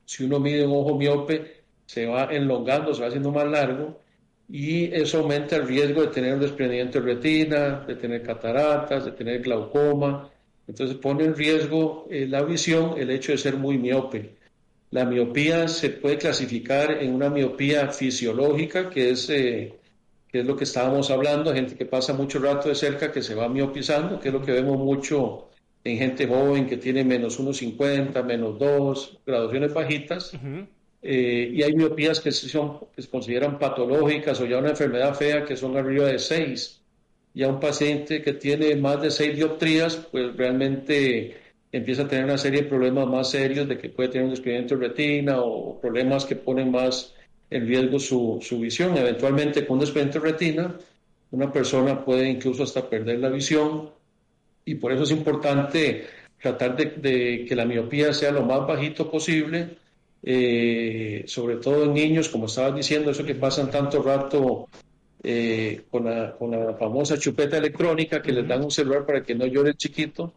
Si 0.05 0.25
uno 0.25 0.41
mide 0.41 0.67
un 0.67 0.73
ojo 0.73 0.97
miope, 0.97 1.65
se 1.87 2.07
va 2.07 2.25
enlongando, 2.31 2.93
se 2.93 3.03
va 3.03 3.09
haciendo 3.09 3.31
más 3.31 3.47
largo 3.47 4.01
y 4.49 4.85
eso 4.95 5.19
aumenta 5.19 5.57
el 5.57 5.67
riesgo 5.67 6.03
de 6.03 6.09
tener 6.09 6.35
un 6.35 6.41
desprendimiento 6.41 7.01
de 7.01 7.15
retina, 7.15 7.85
de 7.87 7.97
tener 7.97 8.23
cataratas, 8.23 9.05
de 9.05 9.13
tener 9.13 9.41
glaucoma. 9.43 10.31
Entonces 10.69 10.97
pone 10.97 11.25
en 11.25 11.35
riesgo 11.35 12.07
eh, 12.11 12.27
la 12.29 12.43
visión 12.43 12.95
el 12.97 13.11
hecho 13.11 13.33
de 13.33 13.39
ser 13.39 13.57
muy 13.57 13.79
miope. 13.79 14.37
La 14.91 15.05
miopía 15.05 15.69
se 15.69 15.91
puede 15.91 16.17
clasificar 16.19 17.03
en 17.03 17.15
una 17.15 17.29
miopía 17.29 17.89
fisiológica, 17.89 18.89
que 18.89 19.11
es, 19.11 19.29
eh, 19.31 19.75
que 20.29 20.41
es 20.41 20.47
lo 20.47 20.57
que 20.57 20.65
estábamos 20.65 21.11
hablando, 21.11 21.53
gente 21.53 21.77
que 21.77 21.87
pasa 21.87 22.13
mucho 22.13 22.39
rato 22.39 22.69
de 22.69 22.75
cerca, 22.75 23.11
que 23.11 23.23
se 23.23 23.35
va 23.35 23.49
miopizando, 23.49 24.21
que 24.21 24.29
es 24.29 24.35
lo 24.35 24.43
que 24.43 24.53
vemos 24.53 24.79
mucho 24.79 25.49
en 25.87 25.99
gente 25.99 26.27
joven 26.27 26.67
que 26.67 26.77
tiene 26.77 27.05
menos 27.05 27.39
1,50, 27.39 28.25
menos 28.25 28.59
2, 28.59 29.19
graduaciones 29.25 29.73
bajitas. 29.73 30.33
Eh, 31.01 31.51
y 31.55 31.63
hay 31.63 31.75
miopías 31.75 32.19
que, 32.19 32.33
son, 32.33 32.81
que 32.95 33.03
se 33.03 33.09
consideran 33.09 33.57
patológicas 33.57 34.41
o 34.41 34.47
ya 34.47 34.59
una 34.59 34.71
enfermedad 34.71 35.15
fea 35.15 35.45
que 35.45 35.57
son 35.57 35.77
arriba 35.77 36.07
de 36.07 36.19
6. 36.19 36.83
Ya 37.35 37.47
un 37.47 37.61
paciente 37.61 38.21
que 38.21 38.33
tiene 38.33 38.75
más 38.75 39.01
de 39.01 39.13
6 39.13 39.37
dioptrías, 39.37 39.97
pues 40.11 40.37
realmente 40.37 41.37
empieza 41.71 42.03
a 42.03 42.09
tener 42.09 42.25
una 42.25 42.39
serie 42.39 42.63
de 42.63 42.69
problemas 42.69 43.07
más 43.07 43.31
serios 43.31 43.69
de 43.69 43.79
que 43.79 43.89
puede 43.89 44.09
tener 44.09 44.25
un 44.25 44.31
desprendimiento 44.31 44.77
de 44.77 44.89
retina 44.89 45.41
o 45.41 45.81
problemas 45.81 46.25
que 46.25 46.35
ponen 46.35 46.73
más 46.73 47.15
en 47.49 47.65
riesgo 47.65 48.01
su, 48.01 48.41
su 48.43 48.59
visión. 48.59 48.97
Eventualmente 48.97 49.65
con 49.65 49.75
un 49.75 49.81
desprendimiento 49.81 50.21
de 50.21 50.33
retina 50.33 50.79
una 51.31 51.53
persona 51.53 52.05
puede 52.05 52.29
incluso 52.29 52.65
hasta 52.65 52.89
perder 52.89 53.21
la 53.21 53.29
visión 53.29 53.91
y 54.67 54.75
por 54.75 54.93
eso 54.93 55.05
es 55.05 55.13
importante 55.13 56.07
tratar 56.43 56.77
de, 56.77 57.45
que 57.49 57.57
la 57.57 57.65
miopía 57.65 58.13
sea 58.13 58.33
lo 58.33 58.43
más 58.43 58.67
bajito 58.67 59.11
posible, 59.11 59.79
eh, 60.23 61.25
sobre 61.27 61.57
todo 61.57 61.85
en 61.85 61.95
niños, 61.95 62.29
como 62.29 62.47
estabas 62.47 62.75
diciendo, 62.75 63.13
eso 63.13 63.25
que 63.25 63.37
pasan 63.37 63.71
tanto 63.71 64.03
rato 64.03 64.69
eh, 65.23 65.83
con, 65.89 66.05
la, 66.05 66.77
famosa 66.79 67.17
chupeta 67.17 67.57
electrónica 67.57 68.21
que 68.21 68.33
les 68.33 68.47
dan 68.47 68.65
un 68.65 68.71
celular 68.73 69.07
para 69.07 69.23
que 69.23 69.37
no 69.37 69.47
llore 69.47 69.71
el 69.71 69.77
chiquito. 69.77 70.33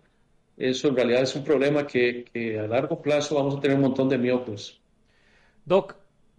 Eso 0.55 0.89
en 0.89 0.95
realidad 0.95 1.23
es 1.23 1.35
un 1.35 1.43
problema 1.43 1.87
que, 1.87 2.25
a 2.59 2.67
largo 2.67 3.01
plazo 3.01 3.35
vamos 3.35 3.57
a 3.57 3.61
tener 3.61 3.77
un 3.77 3.83
montón 3.83 4.09
de 4.09 4.19
miopes. 4.19 4.77
Doc, 5.65 5.95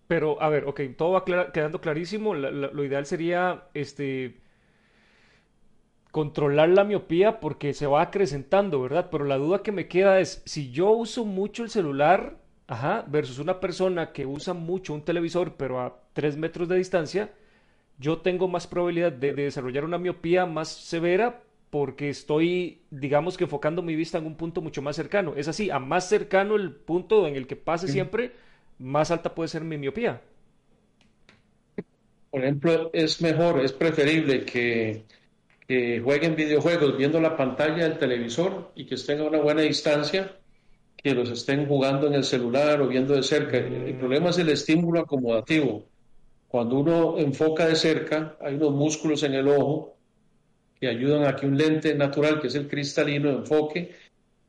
pero 0.06 0.40
a 0.40 0.48
ver, 0.48 0.64
ok, 0.64 0.80
todo 0.96 1.12
va 1.12 1.24
quedando 1.52 1.80
clarísimo. 1.80 2.34
lo 2.34 2.84
ideal 2.84 3.04
sería 3.04 3.64
este 3.74 4.36
controlar 6.10 6.68
la 6.70 6.84
miopía 6.84 7.40
porque 7.40 7.72
se 7.72 7.86
va 7.86 8.02
acrecentando, 8.02 8.80
¿verdad? 8.80 9.08
Pero 9.10 9.24
la 9.24 9.38
duda 9.38 9.62
que 9.62 9.72
me 9.72 9.88
queda 9.88 10.20
es, 10.20 10.42
si 10.44 10.70
yo 10.70 10.90
uso 10.90 11.24
mucho 11.24 11.62
el 11.62 11.70
celular, 11.70 12.36
ajá, 12.66 13.04
versus 13.08 13.38
una 13.38 13.60
persona 13.60 14.12
que 14.12 14.26
usa 14.26 14.54
mucho 14.54 14.94
un 14.94 15.02
televisor, 15.02 15.54
pero 15.56 15.80
a 15.80 16.00
3 16.12 16.36
metros 16.36 16.68
de 16.68 16.76
distancia, 16.76 17.30
yo 17.98 18.18
tengo 18.18 18.48
más 18.48 18.66
probabilidad 18.66 19.12
de, 19.12 19.32
desarrollar 19.34 19.84
una 19.84 19.98
miopía 19.98 20.46
más 20.46 20.68
severa 20.68 21.42
porque 21.70 22.08
estoy, 22.08 22.80
digamos 22.90 23.36
que 23.36 23.44
enfocando 23.44 23.80
mi 23.80 23.94
vista 23.94 24.18
en 24.18 24.26
un 24.26 24.34
punto 24.34 24.60
mucho 24.60 24.82
más 24.82 24.96
cercano. 24.96 25.34
Es 25.36 25.46
así, 25.46 25.70
a 25.70 25.78
más 25.78 26.08
cercano 26.08 26.56
el 26.56 26.72
punto 26.72 27.28
en 27.28 27.36
el 27.36 27.46
que 27.46 27.54
pase 27.54 27.86
siempre, 27.86 28.32
más 28.78 29.12
alta 29.12 29.34
puede 29.34 29.48
ser 29.48 29.62
mi 29.62 29.78
miopía. 29.78 30.20
Por 32.30 32.42
ejemplo, 32.42 32.90
es 32.92 33.20
mejor, 33.20 33.60
es 33.60 33.72
preferible 33.72 34.44
que 34.44 35.04
que 35.70 36.00
jueguen 36.00 36.34
videojuegos 36.34 36.96
viendo 36.96 37.20
la 37.20 37.36
pantalla 37.36 37.84
del 37.84 37.96
televisor 37.96 38.72
y 38.74 38.86
que 38.86 38.96
estén 38.96 39.20
a 39.20 39.28
una 39.28 39.38
buena 39.38 39.62
distancia, 39.62 40.36
que 40.96 41.14
los 41.14 41.30
estén 41.30 41.68
jugando 41.68 42.08
en 42.08 42.14
el 42.14 42.24
celular 42.24 42.82
o 42.82 42.88
viendo 42.88 43.14
de 43.14 43.22
cerca. 43.22 43.58
El 43.58 43.94
problema 43.94 44.30
es 44.30 44.38
el 44.38 44.48
estímulo 44.48 44.98
acomodativo. 44.98 45.84
Cuando 46.48 46.80
uno 46.80 47.18
enfoca 47.18 47.68
de 47.68 47.76
cerca, 47.76 48.36
hay 48.40 48.56
unos 48.56 48.72
músculos 48.72 49.22
en 49.22 49.34
el 49.34 49.46
ojo 49.46 49.94
que 50.80 50.88
ayudan 50.88 51.24
a 51.24 51.36
que 51.36 51.46
un 51.46 51.56
lente 51.56 51.94
natural, 51.94 52.40
que 52.40 52.48
es 52.48 52.56
el 52.56 52.66
cristalino, 52.66 53.30
enfoque, 53.30 53.92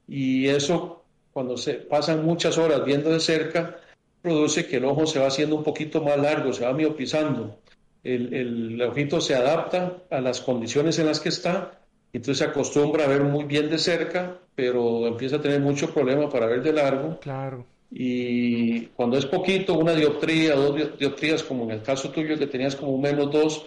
y 0.07 0.47
eso, 0.47 1.03
cuando 1.31 1.55
se 1.55 1.75
pasan 1.75 2.25
muchas 2.25 2.57
horas 2.57 2.83
viendo 2.83 3.11
de 3.11 3.19
cerca, 3.19 3.79
produce 4.23 4.65
que 4.65 4.77
el 4.77 4.85
ojo 4.85 5.05
se 5.05 5.19
va 5.19 5.27
haciendo 5.27 5.55
un 5.55 5.63
poquito 5.63 6.01
más 6.01 6.17
largo, 6.17 6.51
se 6.51 6.65
va 6.65 6.73
miopizando 6.73 7.59
el, 8.03 8.33
el, 8.33 8.81
ojito 8.81 9.21
se 9.21 9.35
adapta 9.35 9.97
a 10.09 10.21
las 10.21 10.41
condiciones 10.41 10.97
en 10.99 11.05
las 11.05 11.19
que 11.19 11.29
está, 11.29 11.79
entonces 12.13 12.39
se 12.39 12.49
acostumbra 12.49 13.05
a 13.05 13.07
ver 13.07 13.23
muy 13.23 13.45
bien 13.45 13.69
de 13.69 13.77
cerca, 13.77 14.37
pero 14.55 15.07
empieza 15.07 15.37
a 15.37 15.41
tener 15.41 15.61
mucho 15.61 15.93
problema 15.93 16.29
para 16.29 16.47
ver 16.47 16.61
de 16.61 16.73
largo. 16.73 17.19
Claro. 17.19 17.65
Y 17.89 18.85
cuando 18.87 19.17
es 19.17 19.25
poquito, 19.25 19.77
una 19.77 19.93
dioptría, 19.93 20.55
dos 20.55 20.97
dioptrías, 20.97 21.43
como 21.43 21.65
en 21.65 21.71
el 21.71 21.81
caso 21.81 22.09
tuyo 22.09 22.37
que 22.37 22.47
tenías 22.47 22.75
como 22.75 22.97
menos 22.97 23.31
dos, 23.31 23.65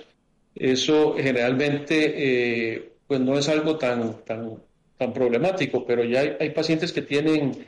eso 0.54 1.14
generalmente 1.16 2.74
eh, 2.74 2.92
pues 3.06 3.20
no 3.20 3.38
es 3.38 3.48
algo 3.48 3.76
tan, 3.76 4.24
tan, 4.24 4.58
tan 4.96 5.12
problemático, 5.12 5.84
pero 5.84 6.04
ya 6.04 6.20
hay, 6.20 6.36
hay 6.40 6.50
pacientes 6.50 6.92
que 6.92 7.02
tienen 7.02 7.66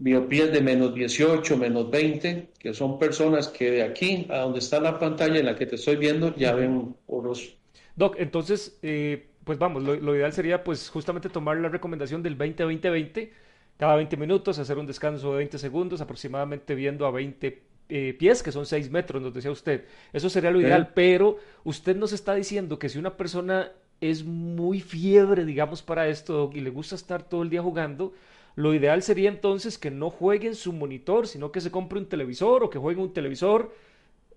miopías 0.00 0.50
de 0.50 0.60
menos 0.60 0.94
18, 0.94 1.56
menos 1.56 1.90
20, 1.90 2.48
que 2.58 2.74
son 2.74 2.98
personas 2.98 3.48
que 3.48 3.70
de 3.70 3.82
aquí 3.82 4.26
a 4.30 4.38
donde 4.38 4.58
está 4.58 4.80
la 4.80 4.98
pantalla 4.98 5.38
en 5.38 5.46
la 5.46 5.54
que 5.54 5.66
te 5.66 5.76
estoy 5.76 5.96
viendo 5.96 6.34
ya 6.34 6.54
ven 6.54 6.96
oros. 7.06 7.56
Doc, 7.94 8.16
entonces, 8.18 8.78
eh, 8.82 9.28
pues 9.44 9.58
vamos, 9.58 9.82
lo, 9.82 10.16
ideal 10.16 10.32
sería 10.32 10.64
pues 10.64 10.88
justamente 10.88 11.28
tomar 11.28 11.58
la 11.58 11.68
recomendación 11.68 12.22
del 12.22 12.36
20-20-20, 12.36 13.30
cada 13.76 13.96
20 13.96 14.16
minutos 14.16 14.58
hacer 14.58 14.78
un 14.78 14.86
descanso 14.86 15.32
de 15.32 15.38
20 15.38 15.58
segundos, 15.58 16.00
aproximadamente 16.00 16.74
viendo 16.74 17.06
a 17.06 17.10
20 17.10 17.62
eh, 17.90 18.16
pies, 18.18 18.42
que 18.42 18.52
son 18.52 18.64
6 18.64 18.90
metros, 18.90 19.20
nos 19.20 19.34
decía 19.34 19.50
usted. 19.50 19.84
Eso 20.12 20.30
sería 20.30 20.50
lo 20.50 20.60
ideal, 20.60 20.92
pero 20.94 21.38
usted 21.64 21.96
nos 21.96 22.12
está 22.12 22.34
diciendo 22.34 22.78
que 22.78 22.88
si 22.88 22.98
una 22.98 23.16
persona 23.16 23.72
es 24.00 24.24
muy 24.24 24.80
fiebre, 24.80 25.44
digamos, 25.44 25.82
para 25.82 26.08
esto 26.08 26.50
y 26.54 26.60
le 26.60 26.70
gusta 26.70 26.94
estar 26.94 27.22
todo 27.22 27.42
el 27.42 27.50
día 27.50 27.62
jugando, 27.62 28.14
lo 28.56 28.74
ideal 28.74 29.02
sería 29.02 29.28
entonces 29.28 29.78
que 29.78 29.90
no 29.90 30.10
jueguen 30.10 30.54
su 30.54 30.72
monitor, 30.72 31.26
sino 31.26 31.52
que 31.52 31.60
se 31.60 31.70
compre 31.70 31.98
un 31.98 32.06
televisor 32.06 32.64
o 32.64 32.70
que 32.70 32.78
jueguen 32.78 33.04
un 33.04 33.12
televisor 33.12 33.72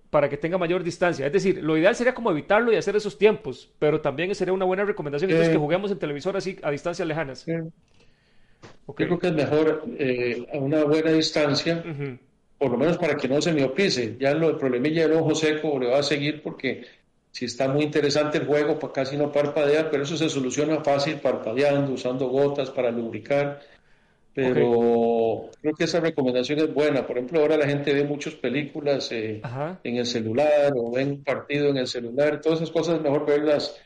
para 0.10 0.30
que 0.30 0.38
tenga 0.38 0.60
mayor 0.60 0.84
distancia. 0.84 1.26
Es 1.26 1.34
decir, 1.34 1.64
lo 1.64 1.76
ideal 1.76 1.96
sería 1.96 2.14
como 2.14 2.30
evitarlo 2.30 2.72
y 2.72 2.76
hacer 2.76 2.96
esos 2.96 3.18
tiempos, 3.18 3.72
pero 3.80 4.00
también 4.00 4.34
sería 4.36 4.54
una 4.54 4.66
buena 4.66 4.86
recomendación 4.86 5.32
que 5.32 5.42
eh. 5.42 5.56
juguemos 5.56 5.92
en 5.92 5.98
televisor 5.98 6.38
así 6.38 6.58
a 6.62 6.70
distancias 6.70 7.08
lejanas. 7.08 7.46
Yo 8.88 8.94
creo 8.94 9.18
que 9.18 9.28
es 9.28 9.34
mejor 9.34 9.84
eh, 9.98 10.46
a 10.54 10.58
una 10.58 10.84
buena 10.84 11.12
distancia, 11.12 11.84
por 12.60 12.72
lo 12.72 12.78
menos 12.78 12.98
para 12.98 13.18
que 13.18 13.28
no 13.28 13.42
se 13.42 13.54
miopise. 13.54 14.16
Ya 14.20 14.36
lo 14.36 14.50
del 14.50 14.58
problemilla 14.58 15.08
del 15.08 15.18
ojo 15.18 15.34
seco 15.34 15.80
le 15.80 15.88
va 15.88 16.00
a 16.00 16.04
seguir 16.04 16.44
porque 16.44 16.86
si 17.32 17.46
está 17.46 17.68
muy 17.68 17.84
interesante 17.84 18.38
el 18.38 18.46
juego, 18.46 18.78
pues 18.78 18.94
casi 18.94 19.18
no 19.18 19.32
parpadea, 19.32 19.90
pero 19.90 20.04
eso 20.04 20.16
se 20.16 20.30
soluciona 20.30 20.84
fácil 20.84 21.16
parpadeando, 21.16 21.92
usando 21.92 22.28
gotas 22.28 22.70
para 22.70 22.92
lubricar 22.92 23.62
pero 24.34 25.50
creo 25.62 25.74
que 25.74 25.84
esa 25.84 26.00
recomendación 26.00 26.60
es 26.60 26.74
buena. 26.74 27.06
Por 27.06 27.18
ejemplo, 27.18 27.40
ahora 27.40 27.58
la 27.58 27.68
gente 27.68 27.94
ve 27.94 28.04
muchas 28.04 28.34
películas 28.34 29.12
eh, 29.12 29.42
en 29.84 29.98
el 29.98 30.06
celular 30.06 30.74
o 30.76 30.92
ven 30.92 31.24
partido 31.24 31.70
en 31.70 31.78
el 31.78 31.88
celular. 31.88 32.42
Todas 32.42 32.60
esas 32.60 32.72
cosas 32.72 32.96
es 32.96 33.02
mejor 33.02 33.26
verlas 33.26 33.80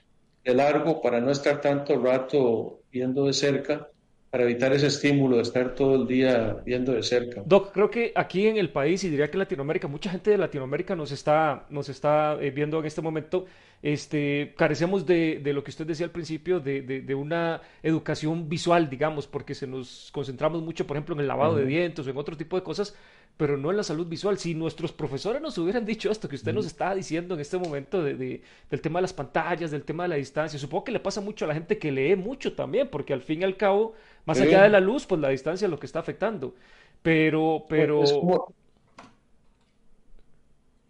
de 0.43 0.53
largo 0.53 1.01
para 1.01 1.19
no 1.19 1.31
estar 1.31 1.59
tanto 1.59 2.01
rato 2.01 2.79
viendo 2.91 3.25
de 3.25 3.33
cerca 3.33 3.89
para 4.29 4.43
evitar 4.43 4.73
ese 4.73 4.87
estímulo 4.87 5.37
de 5.37 5.43
estar 5.43 5.73
todo 5.73 5.95
el 5.95 6.07
día 6.07 6.57
viendo 6.65 6.91
de 6.91 7.01
cerca. 7.01 7.41
Doc, 7.45 7.71
creo 7.71 7.89
que 7.89 8.11
aquí 8.13 8.47
en 8.47 8.57
el 8.57 8.69
país 8.69 9.03
y 9.03 9.09
diría 9.09 9.29
que 9.29 9.35
en 9.35 9.39
Latinoamérica, 9.39 9.87
mucha 9.87 10.09
gente 10.09 10.31
de 10.31 10.37
Latinoamérica 10.37 10.95
nos 10.95 11.11
está, 11.11 11.65
nos 11.69 11.87
está 11.87 12.37
eh, 12.41 12.51
viendo 12.51 12.79
en 12.79 12.85
este 12.85 13.01
momento, 13.01 13.45
este, 13.81 14.53
carecemos 14.57 15.05
de, 15.05 15.39
de, 15.41 15.53
lo 15.53 15.63
que 15.63 15.71
usted 15.71 15.85
decía 15.85 16.05
al 16.05 16.11
principio, 16.11 16.59
de, 16.59 16.81
de, 16.81 17.15
una 17.15 17.61
educación 17.83 18.49
visual, 18.49 18.89
digamos, 18.89 19.27
porque 19.27 19.53
se 19.53 19.67
nos 19.67 20.09
concentramos 20.11 20.61
mucho, 20.61 20.85
por 20.85 20.97
ejemplo, 20.97 21.15
en 21.15 21.21
el 21.21 21.27
lavado 21.27 21.55
de 21.55 21.65
dientes 21.65 22.05
o 22.05 22.09
en 22.09 22.17
otro 22.17 22.35
tipo 22.35 22.57
de 22.57 22.63
cosas, 22.63 22.95
pero 23.37 23.55
no 23.55 23.69
en 23.69 23.77
la 23.77 23.83
salud 23.83 24.07
visual. 24.07 24.37
Si 24.39 24.55
nuestros 24.55 24.91
profesores 24.91 25.41
nos 25.41 25.57
hubieran 25.59 25.85
dicho 25.85 26.11
esto 26.11 26.27
que 26.27 26.35
usted 26.35 26.53
nos 26.53 26.65
está 26.65 26.93
diciendo 26.95 27.35
en 27.35 27.41
este 27.41 27.57
momento 27.57 28.03
de, 28.03 28.41
del 28.69 28.81
tema 28.81 28.97
de 28.97 29.03
las 29.03 29.13
pantallas, 29.13 29.69
del 29.69 29.83
tema 29.83 30.03
de 30.03 30.09
la 30.09 30.15
distancia, 30.15 30.57
supongo 30.57 30.85
que 30.85 30.91
le 30.91 30.99
pasa 30.99 31.21
mucho 31.21 31.45
a 31.45 31.47
la 31.47 31.53
gente 31.53 31.77
que 31.77 31.91
lee 31.91 32.15
mucho 32.15 32.53
también, 32.53 32.89
porque 32.89 33.13
al 33.13 33.21
fin 33.21 33.41
y 33.41 33.45
al 33.45 33.55
cabo, 33.55 33.93
más 34.25 34.41
allá 34.41 34.63
de 34.63 34.69
la 34.69 34.79
luz, 34.79 35.05
pues 35.05 35.21
la 35.21 35.29
distancia 35.29 35.65
es 35.65 35.71
lo 35.71 35.79
que 35.79 35.85
está 35.85 35.99
afectando. 35.99 36.55
Pero, 37.03 37.65
pero... 37.69 38.03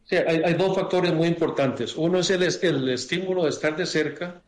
Sí, 0.06 0.16
hay, 0.16 0.54
dos 0.54 0.74
factores 0.74 1.14
muy 1.14 1.28
importantes. 1.28 1.98
Uno 1.98 2.20
es 2.20 2.30
el, 2.30 2.42
el 2.44 2.90
estímulo 2.90 3.44
de 3.44 3.50
estar 3.50 3.76
de 3.76 3.86
cerca 3.86 4.42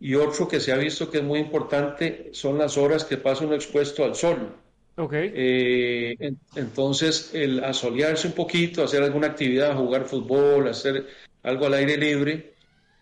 y 0.00 0.14
otro 0.14 0.48
que 0.48 0.58
se 0.58 0.72
ha 0.72 0.76
visto 0.76 1.10
que 1.10 1.18
es 1.18 1.24
muy 1.24 1.38
importante 1.38 2.30
son 2.32 2.56
las 2.56 2.78
horas 2.78 3.04
que 3.04 3.18
pasa 3.18 3.44
uno 3.44 3.54
expuesto 3.54 4.04
al 4.04 4.14
sol. 4.14 4.54
Okay. 4.98 5.30
Eh, 5.34 6.34
entonces, 6.54 7.30
el 7.34 7.62
asolearse 7.62 8.28
un 8.28 8.32
poquito, 8.32 8.82
hacer 8.82 9.02
alguna 9.02 9.26
actividad, 9.26 9.76
jugar 9.76 10.06
fútbol, 10.06 10.68
hacer 10.68 11.06
algo 11.42 11.66
al 11.66 11.74
aire 11.74 11.98
libre, 11.98 12.54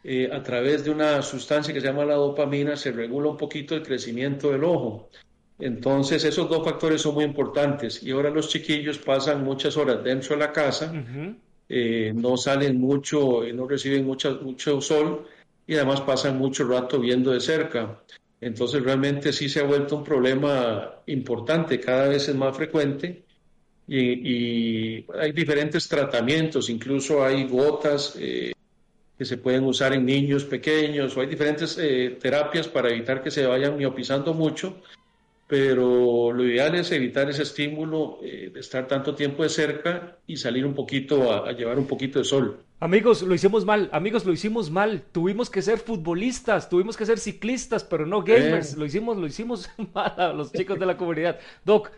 eh, 0.03 0.29
a 0.33 0.43
través 0.43 0.85
de 0.85 0.91
una 0.91 1.23
sustancia 1.23 1.73
que 1.73 1.81
se 1.81 1.87
llama 1.87 2.05
la 2.05 2.15
dopamina, 2.15 2.77
se 2.77 2.91
regula 2.91 3.31
un 3.31 3.37
poquito 3.37 3.77
el 3.77 3.83
crecimiento 3.83 4.51
del 4.51 4.65
ojo. 4.65 5.09
Entonces, 5.59 6.25
esos 6.25 6.49
dos 6.49 6.65
factores 6.65 7.01
son 7.01 7.15
muy 7.15 7.25
importantes. 7.25 8.03
Y 8.03 8.11
ahora 8.11 8.29
los 8.29 8.49
chiquillos 8.49 8.99
pasan 8.99 9.45
muchas 9.45 9.77
horas 9.77 10.03
dentro 10.03 10.35
de 10.35 10.41
la 10.41 10.53
casa, 10.53 10.93
eh, 11.69 12.13
no 12.15 12.37
salen 12.37 12.81
mucho, 12.81 13.43
no 13.55 13.69
reciben 13.69 14.05
mucho, 14.05 14.41
mucho 14.43 14.81
sol 14.81 15.27
y 15.67 15.77
además 15.77 16.01
pasan 16.01 16.39
mucho 16.39 16.67
rato 16.67 16.99
viendo 16.99 17.31
de 17.31 17.41
cerca. 17.41 18.03
Entonces 18.45 18.83
realmente 18.83 19.33
sí 19.33 19.49
se 19.49 19.61
ha 19.61 19.63
vuelto 19.63 19.97
un 19.97 20.05
problema 20.05 20.97
importante, 21.07 21.81
cada 21.81 22.09
vez 22.09 22.29
es 22.29 22.35
más 22.35 22.55
frecuente 22.55 23.23
y, 23.89 25.03
hay 25.19 25.33
diferentes 25.33 25.89
tratamientos, 25.89 26.69
incluso 26.69 27.25
hay 27.25 27.45
gotas 27.49 28.15
eh, 28.21 28.53
que 29.17 29.25
se 29.25 29.39
pueden 29.39 29.65
usar 29.65 29.95
en 29.95 30.05
niños 30.05 30.45
pequeños 30.45 31.17
o 31.17 31.23
hay 31.23 31.27
diferentes 31.27 31.79
eh, 31.79 32.19
terapias 32.21 32.69
para 32.69 32.91
evitar 32.91 33.23
que 33.23 33.31
se 33.31 33.47
vayan 33.47 33.79
miopizando 33.79 34.35
mucho, 34.35 34.83
pero 35.49 36.31
lo 36.31 36.45
ideal 36.45 36.75
es 36.75 36.93
evitar 36.93 37.31
ese 37.31 37.45
estímulo 37.45 38.19
eh, 38.23 38.51
de 38.53 38.61
estar 38.61 38.87
tanto 38.87 39.15
tiempo 39.15 39.43
de 39.43 39.49
cerca 39.49 40.19
y 40.27 40.37
salir 40.37 40.67
un 40.67 40.75
poquito 40.75 41.33
a 41.33 41.51
llevar 41.53 41.79
un 41.79 41.87
poquito 41.87 42.19
de 42.19 42.27
sol. 42.27 42.59
Amigos, 42.85 43.23
lo 43.23 43.35
hicimos 43.35 43.65
mal, 43.65 43.89
amigos, 43.93 44.27
lo 44.27 44.33
hicimos 44.35 44.71
mal. 44.71 45.05
Tuvimos 45.11 45.49
que 45.49 45.63
ser 45.63 45.79
futbolistas, 45.79 46.69
tuvimos 46.69 46.99
que 46.99 47.07
ser 47.07 47.19
ciclistas, 47.19 47.83
pero 47.83 48.05
no 48.05 48.23
gamers. 48.23 48.77
Lo 48.77 48.85
hicimos, 48.85 49.17
lo 49.17 49.27
hicimos 49.27 49.71
mal 49.95 50.13
a 50.19 50.35
los 50.35 50.53
chicos 50.53 50.79
de 50.79 50.85
la 50.85 50.95
comunidad. 50.95 51.39
Doc, 51.65 51.91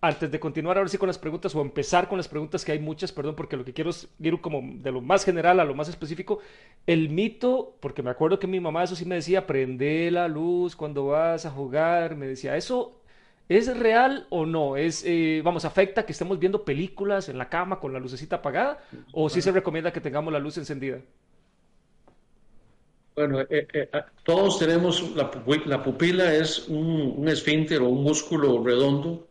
antes 0.00 0.30
de 0.30 0.38
continuar 0.38 0.76
ahora 0.78 0.88
sí 0.88 0.98
con 0.98 1.08
las 1.08 1.18
preguntas 1.18 1.52
o 1.56 1.60
empezar 1.60 2.06
con 2.08 2.16
las 2.16 2.28
preguntas 2.28 2.64
que 2.64 2.70
hay 2.70 2.78
muchas, 2.78 3.10
perdón, 3.10 3.34
porque 3.34 3.56
lo 3.56 3.64
que 3.64 3.72
quiero 3.72 3.90
es 3.90 4.06
ir 4.20 4.40
como 4.40 4.60
de 4.62 4.92
lo 4.92 5.00
más 5.00 5.24
general 5.24 5.58
a 5.58 5.64
lo 5.64 5.74
más 5.74 5.88
específico, 5.88 6.38
el 6.86 7.08
mito, 7.08 7.74
porque 7.80 8.04
me 8.04 8.10
acuerdo 8.10 8.38
que 8.38 8.46
mi 8.46 8.60
mamá 8.60 8.84
eso 8.84 8.94
sí 8.94 9.04
me 9.04 9.16
decía, 9.16 9.48
prende 9.48 10.12
la 10.12 10.28
luz 10.28 10.76
cuando 10.76 11.06
vas 11.06 11.44
a 11.44 11.50
jugar, 11.50 12.14
me 12.14 12.28
decía, 12.28 12.56
¿eso 12.56 13.00
es 13.48 13.76
real 13.76 14.26
o 14.30 14.46
no? 14.46 14.76
¿Es, 14.76 15.04
eh, 15.04 15.42
vamos, 15.44 15.64
afecta 15.64 16.06
que 16.06 16.12
estemos 16.12 16.38
viendo 16.38 16.64
películas 16.64 17.28
en 17.28 17.38
la 17.38 17.48
cama 17.48 17.78
con 17.78 17.92
la 17.92 18.00
lucecita 18.00 18.36
apagada 18.36 18.82
o 19.12 19.28
sí 19.28 19.42
se 19.42 19.52
recomienda 19.52 19.92
que 19.92 20.00
tengamos 20.00 20.32
la 20.32 20.38
luz 20.38 20.56
encendida? 20.58 20.98
Bueno, 23.16 23.40
eh, 23.42 23.68
eh, 23.72 23.88
ah, 23.92 24.06
todos 24.24 24.58
tenemos, 24.58 25.14
la, 25.14 25.30
la 25.66 25.82
pupila 25.82 26.34
es 26.34 26.68
un, 26.68 27.14
un 27.16 27.28
esfínter 27.28 27.80
o 27.80 27.88
un 27.88 28.02
músculo 28.02 28.62
redondo 28.64 29.28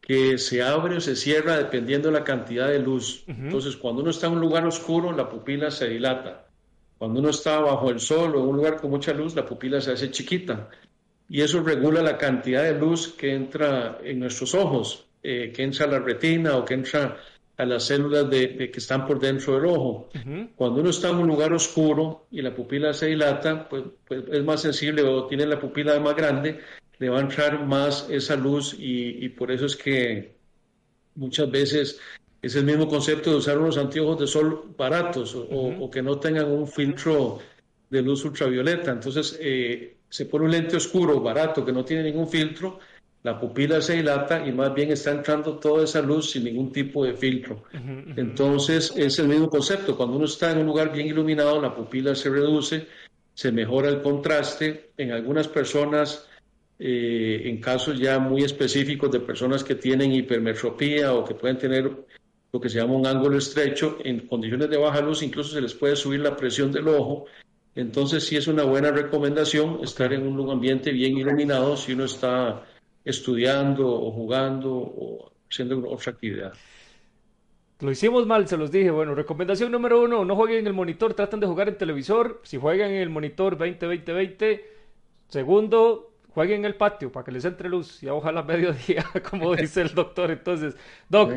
que 0.00 0.38
se 0.38 0.62
abre 0.62 0.96
o 0.96 1.00
se 1.00 1.16
cierra 1.16 1.56
dependiendo 1.56 2.08
de 2.08 2.18
la 2.18 2.24
cantidad 2.24 2.68
de 2.68 2.78
luz. 2.78 3.24
Entonces, 3.26 3.76
cuando 3.76 4.02
uno 4.02 4.10
está 4.10 4.26
en 4.26 4.34
un 4.34 4.40
lugar 4.40 4.66
oscuro, 4.66 5.12
la 5.12 5.28
pupila 5.28 5.70
se 5.70 5.88
dilata. 5.88 6.46
Cuando 6.98 7.20
uno 7.20 7.30
está 7.30 7.58
bajo 7.60 7.90
el 7.90 8.00
sol 8.00 8.36
o 8.36 8.40
en 8.40 8.48
un 8.48 8.56
lugar 8.56 8.80
con 8.80 8.90
mucha 8.90 9.14
luz, 9.14 9.34
la 9.34 9.46
pupila 9.46 9.80
se 9.80 9.92
hace 9.92 10.10
chiquita. 10.10 10.68
Y 11.34 11.42
eso 11.42 11.64
regula 11.64 12.00
la 12.00 12.16
cantidad 12.16 12.62
de 12.62 12.78
luz 12.78 13.08
que 13.08 13.34
entra 13.34 13.98
en 14.04 14.20
nuestros 14.20 14.54
ojos, 14.54 15.08
eh, 15.20 15.50
que 15.52 15.64
entra 15.64 15.86
a 15.86 15.88
la 15.88 15.98
retina 15.98 16.56
o 16.56 16.64
que 16.64 16.74
entra 16.74 17.16
a 17.56 17.64
las 17.64 17.82
células 17.82 18.30
de, 18.30 18.70
que 18.70 18.78
están 18.78 19.04
por 19.04 19.18
dentro 19.18 19.54
del 19.54 19.66
ojo. 19.66 20.10
Cuando 20.54 20.80
uno 20.80 20.90
está 20.90 21.08
en 21.10 21.16
un 21.16 21.26
lugar 21.26 21.52
oscuro 21.52 22.28
y 22.30 22.40
la 22.40 22.54
pupila 22.54 22.94
se 22.94 23.06
dilata, 23.06 23.68
pues, 23.68 23.82
pues, 24.06 24.22
es 24.30 24.44
más 24.44 24.62
sensible 24.62 25.02
o 25.02 25.26
tiene 25.26 25.44
la 25.44 25.58
pupila 25.58 25.98
más 25.98 26.14
grande, 26.14 26.60
le 27.00 27.08
va 27.08 27.18
a 27.18 27.22
entrar 27.22 27.66
más 27.66 28.08
esa 28.10 28.36
luz 28.36 28.76
y, 28.78 29.28
por 29.30 29.50
eso 29.50 29.66
es 29.66 29.74
que 29.74 30.36
muchas 31.16 31.50
veces 31.50 31.98
es 32.42 32.54
el 32.54 32.64
mismo 32.64 32.86
concepto 32.86 33.30
de 33.30 33.36
usar 33.38 33.58
unos 33.58 33.76
anteojos 33.76 34.20
de 34.20 34.28
sol 34.28 34.72
baratos 34.78 35.34
o, 35.34 35.90
que 35.90 36.00
no 36.00 36.16
tengan 36.20 36.48
un 36.52 36.68
filtro 36.68 37.40
de 37.90 38.02
luz 38.02 38.24
ultravioleta. 38.24 38.92
Entonces 38.92 39.36
eh, 39.40 39.93
se 40.08 40.26
pone 40.26 40.44
un 40.44 40.50
lente 40.50 40.76
oscuro, 40.76 41.20
barato, 41.20 41.64
que 41.64 41.72
no 41.72 41.84
tiene 41.84 42.04
ningún 42.04 42.28
filtro 42.28 42.78
la 43.24 43.40
pupila 43.40 43.80
se 43.80 43.94
dilata 43.94 44.46
y 44.46 44.52
más 44.52 44.74
bien 44.74 44.92
está 44.92 45.10
entrando 45.10 45.58
toda 45.58 45.84
esa 45.84 46.02
luz 46.02 46.30
sin 46.30 46.44
ningún 46.44 46.70
tipo 46.70 47.06
de 47.06 47.14
filtro. 47.14 47.64
Entonces 48.16 48.92
es 48.96 49.18
el 49.18 49.28
mismo 49.28 49.48
concepto. 49.48 49.96
Cuando 49.96 50.16
uno 50.16 50.26
está 50.26 50.52
en 50.52 50.58
un 50.58 50.66
lugar 50.66 50.92
bien 50.92 51.06
iluminado, 51.06 51.58
la 51.58 51.74
pupila 51.74 52.14
se 52.14 52.28
reduce, 52.28 52.86
se 53.32 53.50
mejora 53.50 53.88
el 53.88 54.02
contraste. 54.02 54.90
En 54.98 55.12
algunas 55.12 55.48
personas, 55.48 56.28
eh, 56.78 57.44
en 57.46 57.62
casos 57.62 57.98
ya 57.98 58.18
muy 58.18 58.42
específicos 58.42 59.10
de 59.10 59.20
personas 59.20 59.64
que 59.64 59.74
tienen 59.74 60.12
hipermetropía 60.12 61.14
o 61.14 61.24
que 61.24 61.34
pueden 61.34 61.56
tener 61.56 61.90
lo 62.52 62.60
que 62.60 62.68
se 62.68 62.78
llama 62.78 62.92
un 62.92 63.06
ángulo 63.06 63.38
estrecho, 63.38 64.00
en 64.04 64.26
condiciones 64.26 64.68
de 64.68 64.76
baja 64.76 65.00
luz 65.00 65.22
incluso 65.22 65.54
se 65.54 65.62
les 65.62 65.72
puede 65.72 65.96
subir 65.96 66.20
la 66.20 66.36
presión 66.36 66.70
del 66.70 66.88
ojo. 66.88 67.24
Entonces 67.74 68.24
sí 68.24 68.36
es 68.36 68.46
una 68.46 68.64
buena 68.64 68.90
recomendación 68.90 69.80
estar 69.82 70.12
en 70.12 70.26
un 70.26 70.50
ambiente 70.50 70.92
bien 70.92 71.16
iluminado 71.16 71.76
si 71.76 71.92
uno 71.92 72.04
está 72.04 72.64
estudiando 73.04 73.88
o 73.88 74.12
jugando 74.12 74.72
o 74.72 75.32
haciendo 75.50 75.88
otra 75.88 76.12
actividad. 76.12 76.52
Lo 77.80 77.90
hicimos 77.90 78.26
mal, 78.26 78.46
se 78.46 78.56
los 78.56 78.70
dije. 78.70 78.90
Bueno, 78.90 79.14
recomendación 79.14 79.72
número 79.72 80.00
uno, 80.02 80.24
no 80.24 80.36
jueguen 80.36 80.60
en 80.60 80.66
el 80.68 80.72
monitor, 80.72 81.14
traten 81.14 81.40
de 81.40 81.46
jugar 81.46 81.68
en 81.68 81.76
televisor. 81.76 82.40
Si 82.44 82.56
juegan 82.56 82.90
en 82.90 83.02
el 83.02 83.10
monitor 83.10 83.58
20-20-20, 83.58 84.62
segundo, 85.28 86.12
jueguen 86.30 86.60
en 86.60 86.64
el 86.66 86.76
patio 86.76 87.10
para 87.10 87.24
que 87.24 87.32
les 87.32 87.44
entre 87.44 87.68
luz 87.68 88.02
y 88.02 88.08
ojalá 88.08 88.42
mediodía, 88.44 89.04
como 89.28 89.54
dice 89.54 89.82
el 89.82 89.94
doctor. 89.94 90.30
Entonces, 90.30 90.76
Doc, 91.08 91.32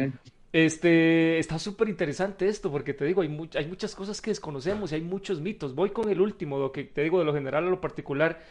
este, 0.66 1.38
está 1.38 1.60
súper 1.60 1.88
interesante 1.88 2.48
esto 2.48 2.72
porque 2.72 2.96
te 2.96 3.06
digo, 3.06 3.22
hay, 3.22 3.50
hay 3.54 3.68
muchas 3.68 3.94
cosas 3.94 4.22
que 4.22 4.32
desconocemos 4.32 4.92
y 4.92 4.96
hay 4.96 5.02
muchos 5.02 5.40
mitos. 5.40 5.76
Voy 5.76 5.92
con 5.92 6.10
el 6.10 6.20
último, 6.20 6.58
Doc, 6.58 6.74
que 6.74 6.84
te 6.84 7.04
digo 7.04 7.20
de 7.20 7.26
lo 7.26 7.34
general 7.34 7.68
a 7.68 7.70
lo 7.70 7.80
particular. 7.80 8.42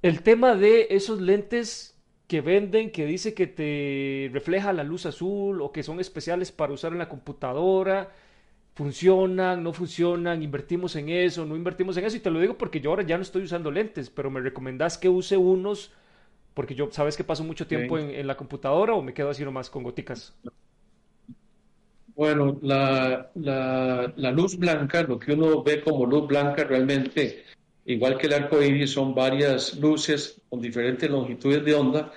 El 0.00 0.22
tema 0.22 0.54
de 0.54 0.86
esos 0.90 1.20
lentes 1.20 1.98
que 2.28 2.40
venden 2.40 2.90
que 2.90 3.04
dice 3.04 3.34
que 3.34 3.46
te 3.46 4.30
refleja 4.32 4.72
la 4.72 4.84
luz 4.84 5.04
azul 5.04 5.60
o 5.60 5.70
que 5.70 5.82
son 5.82 6.00
especiales 6.00 6.50
para 6.50 6.72
usar 6.72 6.92
en 6.92 6.98
la 6.98 7.10
computadora. 7.10 8.10
Funcionan, 8.74 9.62
no 9.62 9.74
funcionan, 9.74 10.42
invertimos 10.42 10.96
en 10.96 11.10
eso, 11.10 11.44
no 11.44 11.56
invertimos 11.56 11.96
en 11.98 12.06
eso. 12.06 12.16
Y 12.16 12.20
te 12.20 12.30
lo 12.30 12.40
digo 12.40 12.56
porque 12.56 12.80
yo 12.80 12.88
ahora 12.88 13.02
ya 13.02 13.18
no 13.18 13.22
estoy 13.22 13.42
usando 13.42 13.70
lentes, 13.70 14.08
pero 14.08 14.30
me 14.30 14.40
recomendás 14.40 14.96
que 14.96 15.10
use 15.10 15.36
unos 15.36 15.92
porque 16.54 16.74
yo, 16.74 16.88
¿sabes 16.90 17.16
que 17.16 17.24
paso 17.24 17.44
mucho 17.44 17.66
tiempo 17.66 17.98
en, 17.98 18.26
la 18.26 18.36
computadora 18.36 18.94
o 18.94 19.02
me 19.02 19.12
quedo 19.12 19.28
así 19.28 19.44
nomás 19.44 19.68
con 19.68 19.82
goticas? 19.82 20.34
Bueno, 22.16 22.58
la, 22.62 23.30
la, 23.34 24.12
la, 24.16 24.30
luz 24.30 24.56
blanca, 24.56 25.02
lo 25.02 25.18
que 25.18 25.32
uno 25.32 25.62
ve 25.62 25.82
como 25.82 26.06
luz 26.06 26.28
blanca 26.28 26.62
realmente 26.62 27.44
Igual 27.86 28.16
que 28.16 28.26
el 28.26 28.32
arco 28.32 28.62
iris, 28.62 28.92
son 28.92 29.14
varias 29.14 29.76
luces 29.76 30.40
con 30.48 30.60
diferentes 30.60 31.10
longitudes 31.10 31.64
de 31.64 31.74
onda. 31.74 32.12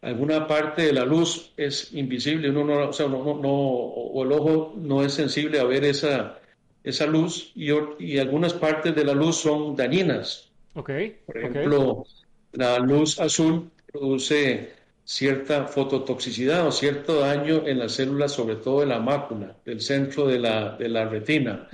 Alguna 0.00 0.46
parte 0.46 0.82
de 0.82 0.92
la 0.92 1.04
luz 1.04 1.52
es 1.56 1.92
invisible, 1.92 2.50
uno 2.50 2.64
no, 2.64 2.88
o, 2.88 2.92
sea, 2.92 3.08
no, 3.08 3.18
o 3.18 4.22
el 4.22 4.32
ojo 4.32 4.74
no 4.76 5.04
es 5.04 5.14
sensible 5.14 5.58
a 5.58 5.64
ver 5.64 5.84
esa, 5.84 6.38
esa 6.84 7.06
luz 7.06 7.50
y, 7.56 7.70
y 7.98 8.18
algunas 8.18 8.54
partes 8.54 8.94
de 8.94 9.04
la 9.04 9.12
luz 9.12 9.36
son 9.36 9.74
dañinas. 9.74 10.50
Okay, 10.74 11.18
Por 11.26 11.38
ejemplo, 11.38 12.04
la 12.52 12.78
luz 12.78 13.18
azul 13.18 13.68
produce 13.90 14.72
cierta 15.08 15.64
fototoxicidad 15.64 16.66
o 16.66 16.70
cierto 16.70 17.20
daño 17.20 17.66
en 17.66 17.78
las 17.78 17.92
células, 17.92 18.30
sobre 18.30 18.56
todo 18.56 18.80
de 18.80 18.86
la 18.86 19.00
mácula, 19.00 19.56
del 19.64 19.80
centro 19.80 20.26
de 20.26 20.38
la, 20.38 20.76
de 20.76 20.86
la 20.90 21.08
retina. 21.08 21.66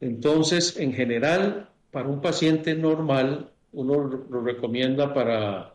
Entonces, 0.00 0.78
en 0.78 0.94
general, 0.94 1.68
para 1.90 2.08
un 2.08 2.22
paciente 2.22 2.74
normal, 2.74 3.50
uno 3.74 4.24
lo 4.30 4.40
recomienda 4.40 5.12
para 5.12 5.74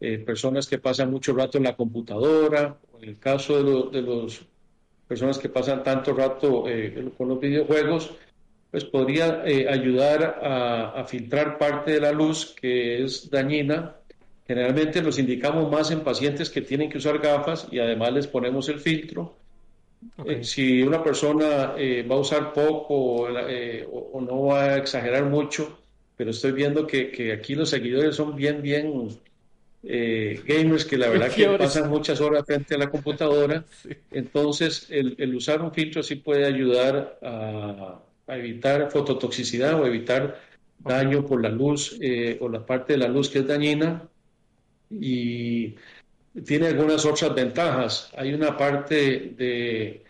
eh, 0.00 0.18
personas 0.18 0.66
que 0.66 0.78
pasan 0.78 1.08
mucho 1.08 1.32
rato 1.34 1.56
en 1.56 1.64
la 1.64 1.76
computadora, 1.76 2.78
o 2.92 3.00
en 3.00 3.10
el 3.10 3.18
caso 3.20 3.90
de, 3.92 4.02
las 4.02 4.44
personas 5.06 5.38
que 5.38 5.48
pasan 5.48 5.84
tanto 5.84 6.14
rato 6.14 6.64
eh, 6.66 7.12
con 7.16 7.28
los 7.28 7.38
videojuegos, 7.38 8.12
pues 8.72 8.84
podría 8.86 9.44
eh, 9.46 9.68
ayudar 9.68 10.40
a, 10.42 11.04
filtrar 11.04 11.58
parte 11.58 11.92
de 11.92 12.00
la 12.00 12.10
luz 12.10 12.56
que 12.60 13.04
es 13.04 13.30
dañina. 13.30 13.98
Generalmente 14.46 15.02
los 15.02 15.18
indicamos 15.18 15.70
más 15.70 15.90
en 15.90 16.00
pacientes 16.00 16.50
que 16.50 16.60
tienen 16.60 16.90
que 16.90 16.98
usar 16.98 17.18
gafas 17.18 17.66
y 17.70 17.78
además 17.78 18.12
les 18.12 18.26
ponemos 18.26 18.68
el 18.68 18.80
filtro. 18.80 19.36
si 20.42 20.82
una 20.82 21.02
persona 21.02 21.74
va 21.76 22.14
a 22.14 22.18
usar 22.18 22.52
poco 22.52 22.94
o, 22.94 24.20
no 24.20 24.42
va 24.44 24.64
a 24.64 24.76
exagerar 24.76 25.24
mucho, 25.24 25.78
pero 26.16 26.30
estoy 26.30 26.52
viendo 26.52 26.86
que, 26.86 27.32
aquí 27.32 27.54
los 27.54 27.70
seguidores 27.70 28.16
son 28.16 28.36
bien, 28.36 28.60
bien 28.60 29.08
eh, 29.86 30.40
gamers 30.46 30.86
que 30.86 30.96
la 30.96 31.08
verdad 31.08 31.30
que 31.30 31.46
pasan 31.58 31.90
muchas 31.90 32.18
horas 32.20 32.44
frente 32.46 32.74
a 32.74 32.78
la 32.78 32.88
computadora. 32.88 33.64
Entonces, 34.10 34.86
el, 34.90 35.34
usar 35.34 35.60
un 35.60 35.72
filtro 35.72 36.02
sí 36.02 36.16
puede 36.16 36.46
ayudar 36.46 37.18
a, 37.22 38.00
evitar 38.28 38.90
fototoxicidad 38.90 39.78
o 39.78 39.86
evitar 39.86 40.40
daño 40.78 41.26
por 41.26 41.42
la 41.42 41.50
luz 41.50 41.98
eh, 42.00 42.38
o 42.40 42.48
la 42.48 42.64
parte 42.64 42.94
de 42.94 42.98
la 42.98 43.08
luz 43.08 43.28
que 43.28 43.40
es 43.40 43.46
dañina. 43.46 44.08
Y 44.90 45.74
tiene 46.44 46.68
algunas 46.68 47.04
otras 47.04 47.34
ventajas. 47.34 48.10
Hay 48.16 48.32
una 48.34 48.56
parte 48.56 49.34
de, 49.36 50.02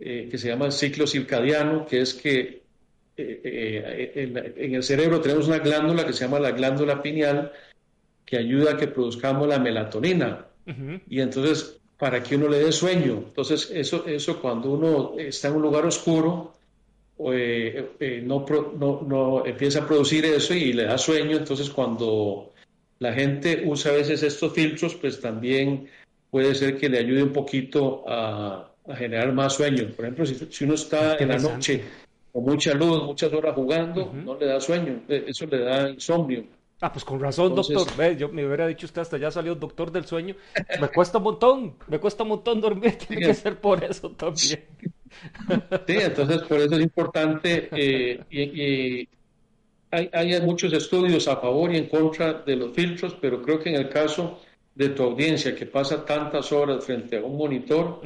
eh, 0.00 0.28
que 0.30 0.38
se 0.38 0.48
llama 0.48 0.70
ciclo 0.70 1.06
circadiano, 1.06 1.84
que 1.86 2.00
es 2.00 2.14
que 2.14 2.62
eh, 3.16 3.40
eh, 4.14 4.54
en, 4.56 4.74
el 4.76 4.82
cerebro 4.82 5.20
tenemos 5.20 5.48
una 5.48 5.58
glándula 5.58 6.06
que 6.06 6.12
se 6.12 6.24
llama 6.24 6.38
la 6.38 6.52
glándula 6.52 7.02
pineal 7.02 7.52
que 8.24 8.36
ayuda 8.36 8.72
a 8.72 8.76
que 8.76 8.86
produzcamos 8.86 9.48
la 9.48 9.58
melatonina. 9.58 10.46
Y 11.08 11.20
entonces, 11.22 11.78
para 11.96 12.22
que 12.22 12.36
uno 12.36 12.46
le 12.46 12.58
dé 12.58 12.72
sueño. 12.72 13.24
Entonces, 13.28 13.70
eso, 13.72 14.06
eso 14.06 14.38
cuando 14.38 14.70
uno 14.70 15.14
está 15.16 15.48
en 15.48 15.54
un 15.54 15.62
lugar 15.62 15.86
oscuro, 15.86 16.52
eh, 17.32 18.22
no, 18.22 18.44
no, 18.78 19.02
no, 19.06 19.46
empieza 19.46 19.80
a 19.80 19.86
producir 19.86 20.26
eso 20.26 20.52
y 20.52 20.74
le 20.74 20.84
da 20.84 20.98
sueño. 20.98 21.38
Entonces, 21.38 21.70
cuando 21.70 22.52
la 22.98 23.12
gente 23.12 23.62
usa 23.64 23.92
a 23.92 23.94
veces 23.94 24.22
estos 24.22 24.52
filtros, 24.52 24.94
pues 24.94 25.20
también 25.20 25.88
puede 26.30 26.54
ser 26.54 26.78
que 26.78 26.88
le 26.88 26.98
ayude 26.98 27.22
un 27.22 27.32
poquito 27.32 28.04
a, 28.06 28.64
generar 28.96 29.32
más 29.34 29.52
sueño. 29.52 29.90
Por 29.94 30.06
ejemplo, 30.06 30.24
si, 30.24 30.34
si 30.34 30.64
uno 30.64 30.74
está 30.74 31.16
en 31.18 31.28
la 31.28 31.38
noche 31.38 31.84
con 32.32 32.44
mucha 32.44 32.72
luz, 32.72 33.02
muchas 33.04 33.30
horas 33.32 33.54
jugando, 33.54 34.12
no 34.14 34.34
le 34.34 34.46
da 34.46 34.60
sueño, 34.60 35.02
e, 35.08 35.24
eso 35.28 35.44
le 35.46 35.58
da 35.58 35.90
insomnio. 35.90 36.44
Ah, 36.80 36.92
pues 36.92 37.04
con 37.04 37.18
razón, 37.18 37.54
doctor. 37.56 37.86
yo 38.16 38.28
me 38.28 38.46
hubiera 38.46 38.66
dicho 38.66 38.86
usted 38.86 39.02
hasta 39.02 39.18
ya 39.18 39.32
salió 39.32 39.56
doctor 39.56 39.90
del 39.90 40.04
sueño. 40.06 40.36
Me 40.80 40.88
cuesta 40.88 41.18
un 41.18 41.24
montón, 41.24 41.74
me 41.88 41.98
cuesta 41.98 42.22
un 42.22 42.28
montón 42.30 42.60
dormir, 42.60 42.96
tiene 43.08 43.26
que 43.26 43.34
ser 43.34 43.60
por 43.60 43.82
eso 43.82 44.10
también. 44.12 44.64
Sí, 45.86 45.96
entonces 45.96 46.42
por 46.42 46.60
eso 46.60 46.74
es 46.76 46.80
importante 46.80 47.68
eh, 47.72 48.22
y, 48.30 49.08
hay, 49.90 50.10
hay, 50.12 50.40
muchos 50.42 50.72
estudios 50.72 51.28
a 51.28 51.36
favor 51.36 51.72
y 51.72 51.78
en 51.78 51.88
contra 51.88 52.34
de 52.34 52.56
los 52.56 52.74
filtros, 52.74 53.16
pero 53.20 53.42
creo 53.42 53.58
que 53.58 53.70
en 53.70 53.76
el 53.76 53.88
caso 53.88 54.40
de 54.74 54.90
tu 54.90 55.02
audiencia 55.02 55.56
que 55.56 55.66
pasa 55.66 56.04
tantas 56.04 56.52
horas 56.52 56.84
frente 56.84 57.18
a 57.18 57.24
un 57.24 57.36
monitor, 57.36 58.00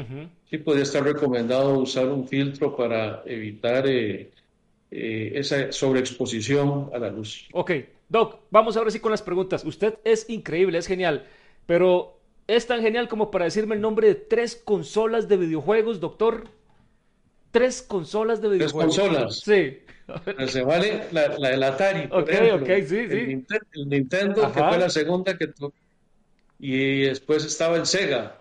sí 0.49 0.59
podría 0.59 0.85
estar 0.85 1.05
recomendado 1.05 1.79
usar 1.79 2.09
un 2.09 2.27
filtro 2.27 2.75
para 2.75 3.23
evitar 3.27 3.87
eh, 3.87 4.31
eh, 4.91 5.33
esa 5.35 5.71
sobreexposición 5.71 6.91
a 6.95 6.99
la 6.99 7.11
luz. 7.11 7.47
Ok, 7.53 7.73
Doc, 8.09 8.41
vamos 8.51 8.77
ahora 8.77 8.91
sí 8.91 9.01
con 9.01 9.11
las 9.11 9.21
preguntas. 9.21 9.65
Usted 9.65 9.99
es 10.05 10.31
increíble, 10.31 10.79
es 10.79 10.87
genial, 10.87 11.27
pero 11.67 12.19
es 12.47 12.67
tan 12.67 12.81
genial 12.81 13.09
como 13.09 13.31
para 13.31 13.45
decirme 13.45 13.75
el 13.75 13.81
nombre 13.81 14.09
de 14.09 14.15
tres 14.15 14.57
consolas 14.57 15.29
de 15.29 15.37
videojuegos, 15.37 16.01
doctor. 16.01 16.49
Tres 17.51 17.83
consolas 17.83 18.41
de 18.41 18.49
videojuegos. 18.49 18.95
Tres 18.95 19.09
consolas. 19.09 19.41
Sí. 19.41 19.79
Se 20.49 20.63
vale 20.63 21.05
la, 21.13 21.29
la 21.39 21.51
del 21.51 21.63
Atari. 21.63 22.09
ok, 22.11 22.31
ok, 22.55 22.69
sí, 22.87 22.97
el 22.97 23.45
sí. 23.49 23.57
el 23.75 23.89
Nintendo, 23.89 24.53
que 24.53 24.63
fue 24.63 24.79
la 24.79 24.91
segunda 24.91 25.37
que 25.37 25.49
tuvo 25.49 25.73
y 26.63 27.03
después 27.03 27.45
estaba 27.45 27.77
el 27.77 27.87
Sega. 27.87 28.37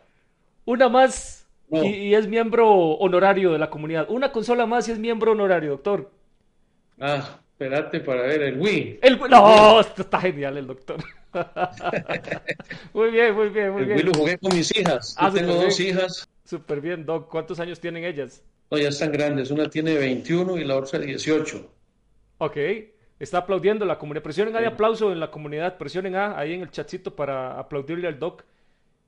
Una 0.65 0.87
más 0.89 1.47
y, 1.71 2.13
es 2.13 2.27
miembro 2.27 2.69
honorario 2.69 3.51
de 3.51 3.57
la 3.57 3.71
comunidad. 3.71 4.09
Una 4.09 4.31
consola 4.31 4.67
más 4.67 4.87
y 4.87 4.91
es 4.91 4.99
miembro 4.99 5.31
honorario, 5.31 5.71
doctor. 5.71 6.11
Ah, 6.99 7.39
espérate 7.51 7.99
para 7.99 8.21
ver 8.21 8.43
el 8.43 8.59
Wii. 8.59 8.99
El, 9.01 9.19
no, 9.19 9.79
está 9.81 10.21
genial 10.21 10.55
el 10.55 10.67
doctor. 10.67 10.97
muy 12.93 13.09
bien, 13.09 13.33
muy 13.33 13.49
bien, 13.49 13.71
muy 13.71 13.81
el 13.81 13.87
bien. 13.87 13.97
Wii 13.97 14.05
lo 14.05 14.13
jugué 14.13 14.37
con 14.37 14.55
mis 14.55 14.75
hijas. 14.77 15.15
Ah, 15.17 15.31
tengo 15.33 15.55
dos 15.55 15.79
hijas. 15.79 16.29
Súper 16.45 16.79
bien, 16.79 17.03
Doc. 17.03 17.27
¿Cuántos 17.27 17.59
años 17.59 17.79
tienen 17.79 18.05
ellas? 18.05 18.43
No, 18.71 18.77
ya 18.77 18.87
están 18.87 19.11
grandes. 19.11 19.51
Una 19.51 19.69
tiene 19.69 19.95
21 19.95 20.57
y 20.57 20.63
la 20.63 20.77
otra 20.77 20.97
18. 20.97 21.69
Ok. 22.37 22.57
Está 23.19 23.39
aplaudiendo 23.39 23.85
la 23.85 23.99
comunidad. 23.99 24.23
Presionen 24.23 24.55
ahí 24.55 24.63
aplauso 24.63 25.11
en 25.11 25.19
la 25.19 25.29
comunidad. 25.29 25.77
Presionen 25.77 26.15
A 26.15 26.39
ahí 26.39 26.53
en 26.53 26.61
el 26.61 26.71
chatcito 26.71 27.13
para 27.13 27.59
aplaudirle 27.59 28.07
al 28.07 28.17
Doc. 28.17 28.45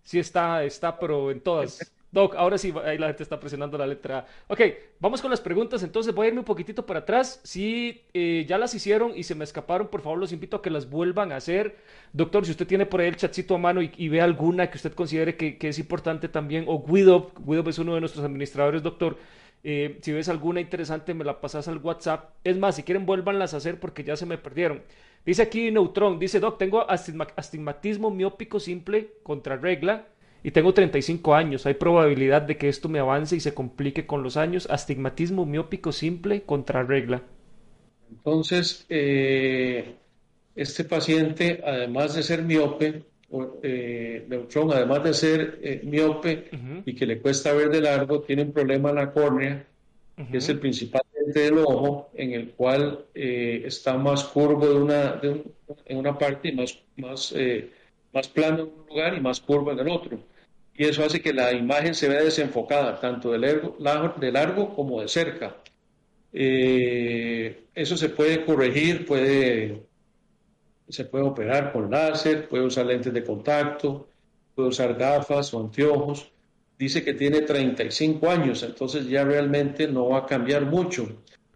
Sí 0.03 0.19
está, 0.19 0.65
está, 0.65 0.99
pero 0.99 1.31
en 1.31 1.39
todas. 1.39 1.93
Doc, 2.11 2.35
ahora 2.35 2.59
sí, 2.59 2.71
ahí 2.85 2.99
la 2.99 3.07
gente 3.07 3.23
está 3.23 3.39
presionando 3.39 3.75
la 3.75 3.87
letra 3.87 4.19
A. 4.19 4.25
Ok, 4.53 4.61
vamos 4.99 5.21
con 5.21 5.31
las 5.31 5.41
preguntas. 5.41 5.81
Entonces 5.81 6.13
voy 6.13 6.25
a 6.25 6.27
irme 6.27 6.41
un 6.41 6.45
poquitito 6.45 6.85
para 6.85 6.99
atrás. 6.99 7.39
Si 7.43 8.03
eh, 8.13 8.45
ya 8.47 8.57
las 8.57 8.75
hicieron 8.75 9.13
y 9.15 9.23
se 9.23 9.33
me 9.33 9.45
escaparon, 9.45 9.87
por 9.87 10.01
favor 10.01 10.19
los 10.19 10.33
invito 10.33 10.57
a 10.57 10.61
que 10.61 10.69
las 10.69 10.89
vuelvan 10.89 11.31
a 11.31 11.37
hacer. 11.37 11.77
Doctor, 12.11 12.45
si 12.45 12.51
usted 12.51 12.67
tiene 12.67 12.85
por 12.85 12.99
ahí 12.99 13.07
el 13.07 13.15
chatcito 13.15 13.55
a 13.55 13.57
mano 13.57 13.81
y, 13.81 14.09
ve 14.09 14.21
alguna 14.21 14.69
que 14.69 14.77
usted 14.77 14.93
considere 14.93 15.37
que, 15.37 15.57
es 15.59 15.79
importante 15.79 16.27
también, 16.27 16.65
o 16.67 16.83
Guido, 16.85 17.31
Guido 17.39 17.67
es 17.67 17.79
uno 17.79 17.95
de 17.95 18.01
nuestros 18.01 18.23
administradores, 18.23 18.83
doctor, 18.83 19.17
eh, 19.63 19.99
si 20.01 20.11
ves 20.11 20.29
alguna 20.29 20.59
interesante, 20.59 21.13
me 21.13 21.23
la 21.23 21.39
pasas 21.39 21.67
al 21.67 21.77
WhatsApp. 21.77 22.31
Es 22.43 22.57
más, 22.57 22.75
si 22.75 22.83
quieren, 22.83 23.05
vuélvanlas 23.05 23.53
a 23.53 23.57
hacer 23.57 23.79
porque 23.79 24.03
ya 24.03 24.15
se 24.17 24.25
me 24.25 24.37
perdieron. 24.37 24.83
Dice 25.25 25.41
aquí 25.41 25.71
Neutron, 25.71 26.19
dice 26.19 26.39
Doc, 26.41 26.57
tengo 26.57 26.85
astigmatismo 26.89 28.11
miópico 28.11 28.59
simple 28.59 29.13
contra 29.23 29.55
regla 29.55 30.07
y 30.43 30.51
tengo 30.51 30.73
35 30.73 31.33
años. 31.33 31.65
Hay 31.65 31.75
probabilidad 31.75 32.41
de 32.41 32.57
que 32.57 32.67
esto 32.67 32.89
me 32.89 32.99
avance 32.99 33.37
y 33.37 33.39
se 33.39 33.53
complique 33.53 34.05
con 34.05 34.21
los 34.21 34.35
años. 34.35 34.67
Astigmatismo 34.69 35.45
miópico 35.45 35.93
simple 35.93 36.43
contra 36.43 36.83
regla. 36.83 37.23
Entonces, 38.11 38.85
eh, 38.89 39.95
este 40.55 40.83
paciente, 40.83 41.61
además 41.65 42.15
de 42.15 42.23
ser 42.23 42.43
miope, 42.43 43.05
eh, 43.63 44.25
neutrón, 44.27 44.71
además 44.71 45.03
de 45.03 45.13
ser 45.13 45.59
eh, 45.63 45.81
miope 45.83 46.51
y 46.85 46.93
que 46.93 47.07
le 47.07 47.19
cuesta 47.19 47.51
ver 47.53 47.69
de 47.69 47.81
largo, 47.81 48.21
tiene 48.21 48.43
un 48.43 48.51
problema 48.51 48.89
en 48.89 48.95
la 48.95 49.11
córnea, 49.11 49.65
que 50.31 50.37
es 50.37 50.49
el 50.49 50.59
principal 50.59 51.01
del 51.33 51.57
ojo, 51.57 52.11
en 52.13 52.33
el 52.33 52.51
cual 52.51 53.05
eh, 53.15 53.63
está 53.65 53.97
más 53.97 54.25
curvo 54.25 54.67
de 54.67 54.75
una, 54.75 55.19
en 55.85 55.97
una 55.97 56.15
parte 56.15 56.49
y 56.49 56.51
más, 56.51 56.77
más, 56.95 57.33
más 58.13 58.27
plano 58.27 58.59
en 58.59 58.65
un 58.65 58.87
lugar 58.87 59.17
y 59.17 59.21
más 59.21 59.39
curvo 59.39 59.71
en 59.71 59.79
el 59.79 59.89
otro. 59.89 60.19
Y 60.75 60.85
eso 60.85 61.03
hace 61.03 61.19
que 61.21 61.33
la 61.33 61.53
imagen 61.53 61.95
se 61.95 62.09
vea 62.09 62.21
desenfocada, 62.21 62.99
tanto 62.99 63.31
de 63.31 63.39
largo, 63.39 63.77
de 64.19 64.31
largo 64.31 64.75
como 64.75 65.01
de 65.01 65.07
cerca. 65.07 65.57
eso 66.31 67.97
se 67.97 68.09
puede 68.09 68.45
corregir, 68.45 69.07
puede 69.07 69.81
se 70.93 71.05
puede 71.05 71.25
operar 71.25 71.71
con 71.73 71.89
láser, 71.89 72.47
puede 72.47 72.65
usar 72.65 72.85
lentes 72.85 73.11
de 73.13 73.23
contacto, 73.23 74.07
puede 74.53 74.69
usar 74.69 74.95
gafas 74.95 75.53
o 75.53 75.59
anteojos. 75.59 76.31
Dice 76.77 77.03
que 77.03 77.13
tiene 77.13 77.41
35 77.41 78.29
años, 78.29 78.61
entonces 78.63 79.07
ya 79.07 79.23
realmente 79.23 79.87
no 79.87 80.09
va 80.09 80.19
a 80.19 80.25
cambiar 80.25 80.65
mucho. 80.65 81.07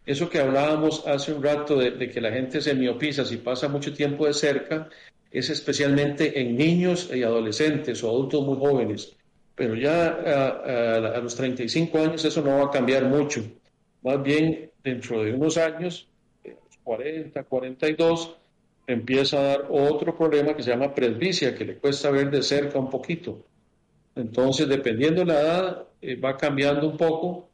Eso 0.06 0.30
que 0.30 0.40
hablábamos 0.40 1.06
hace 1.06 1.34
un 1.34 1.44
rato 1.44 1.78
de, 1.78 2.10
que 2.10 2.22
la 2.22 2.32
gente 2.32 2.62
se 2.62 2.74
miopiza 2.74 3.26
si 3.26 3.38
pasa 3.38 3.68
mucho 3.68 3.94
tiempo 3.94 4.26
de 4.26 4.34
cerca, 4.34 4.90
es 5.30 5.50
especialmente 5.50 6.40
en 6.40 6.56
niños 6.58 7.12
y 7.14 7.22
adolescentes 7.22 8.04
o 8.04 8.10
adultos 8.10 8.44
muy 8.44 8.58
jóvenes. 8.58 9.16
Pero 9.54 9.76
ya 9.76 10.08
a, 10.08 10.96
a 11.18 11.20
los 11.20 11.36
35 11.36 11.98
años 12.00 12.26
eso 12.26 12.42
no 12.42 12.58
va 12.58 12.66
a 12.66 12.72
cambiar 12.72 13.06
mucho. 13.06 13.44
Más 14.02 14.24
bien 14.24 14.72
dentro 14.84 15.24
de 15.24 15.34
unos 15.34 15.58
años, 15.58 16.08
40, 16.84 17.44
42, 17.44 18.37
empieza 18.88 19.38
a 19.38 19.44
dar 19.44 19.68
otro 19.70 20.16
problema 20.18 20.56
que 20.56 20.64
se 20.64 20.72
llama 20.72 20.96
presbicia, 20.96 21.54
que 21.54 21.66
le 21.66 21.76
cuesta 21.76 22.10
ver 22.10 22.32
de 22.32 22.42
cerca 22.42 22.80
un 22.80 22.90
poquito. 22.90 23.46
Entonces, 24.16 24.68
dependiendo 24.68 25.22
de 25.22 25.28
la 25.28 25.42
edad, 25.42 25.88
eh, 26.02 26.16
va 26.16 26.38
cambiando 26.38 26.90
un 26.90 26.98
poco, 26.98 27.50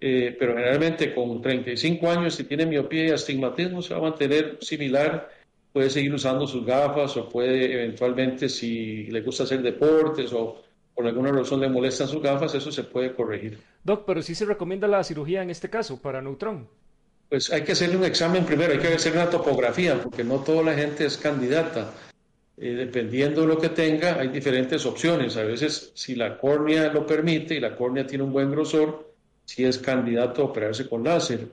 eh, 0.00 0.34
pero 0.38 0.54
generalmente 0.54 1.12
con 1.12 1.42
35 1.42 2.08
años, 2.08 2.36
si 2.36 2.44
tiene 2.44 2.64
miopía 2.64 3.06
y 3.08 3.10
astigmatismo, 3.10 3.82
se 3.82 3.94
va 3.94 4.00
a 4.00 4.10
mantener 4.10 4.58
similar. 4.60 5.28
Puede 5.72 5.90
seguir 5.90 6.14
usando 6.14 6.46
sus 6.46 6.64
gafas 6.64 7.16
o 7.16 7.28
puede 7.28 7.74
eventualmente, 7.74 8.48
si 8.48 9.04
le 9.10 9.20
gusta 9.20 9.42
hacer 9.42 9.60
deportes 9.60 10.32
o 10.32 10.62
por 10.94 11.06
alguna 11.06 11.30
razón 11.30 11.60
le 11.60 11.68
molestan 11.68 12.08
sus 12.08 12.22
gafas, 12.22 12.54
eso 12.54 12.72
se 12.72 12.84
puede 12.84 13.12
corregir. 13.12 13.58
Doc, 13.84 14.04
pero 14.06 14.22
sí 14.22 14.34
se 14.34 14.46
recomienda 14.46 14.88
la 14.88 15.04
cirugía 15.04 15.42
en 15.42 15.50
este 15.50 15.68
caso 15.68 16.00
para 16.00 16.22
neutrón 16.22 16.68
pues 17.28 17.52
hay 17.52 17.62
que 17.62 17.72
hacerle 17.72 17.96
un 17.96 18.04
examen 18.04 18.44
primero, 18.44 18.72
hay 18.72 18.78
que 18.78 18.88
hacer 18.88 19.12
una 19.12 19.28
topografía, 19.28 20.00
porque 20.00 20.22
no 20.22 20.38
toda 20.40 20.62
la 20.62 20.74
gente 20.74 21.06
es 21.06 21.16
candidata. 21.16 21.92
Eh, 22.58 22.70
dependiendo 22.70 23.42
de 23.42 23.48
lo 23.48 23.58
que 23.58 23.68
tenga, 23.68 24.18
hay 24.18 24.28
diferentes 24.28 24.86
opciones. 24.86 25.36
A 25.36 25.42
veces, 25.42 25.92
si 25.94 26.14
la 26.14 26.38
córnea 26.38 26.92
lo 26.92 27.06
permite 27.06 27.54
y 27.54 27.60
la 27.60 27.76
córnea 27.76 28.06
tiene 28.06 28.24
un 28.24 28.32
buen 28.32 28.50
grosor, 28.50 29.12
si 29.44 29.64
es 29.64 29.78
candidato 29.78 30.42
a 30.42 30.44
operarse 30.46 30.88
con 30.88 31.04
láser. 31.04 31.46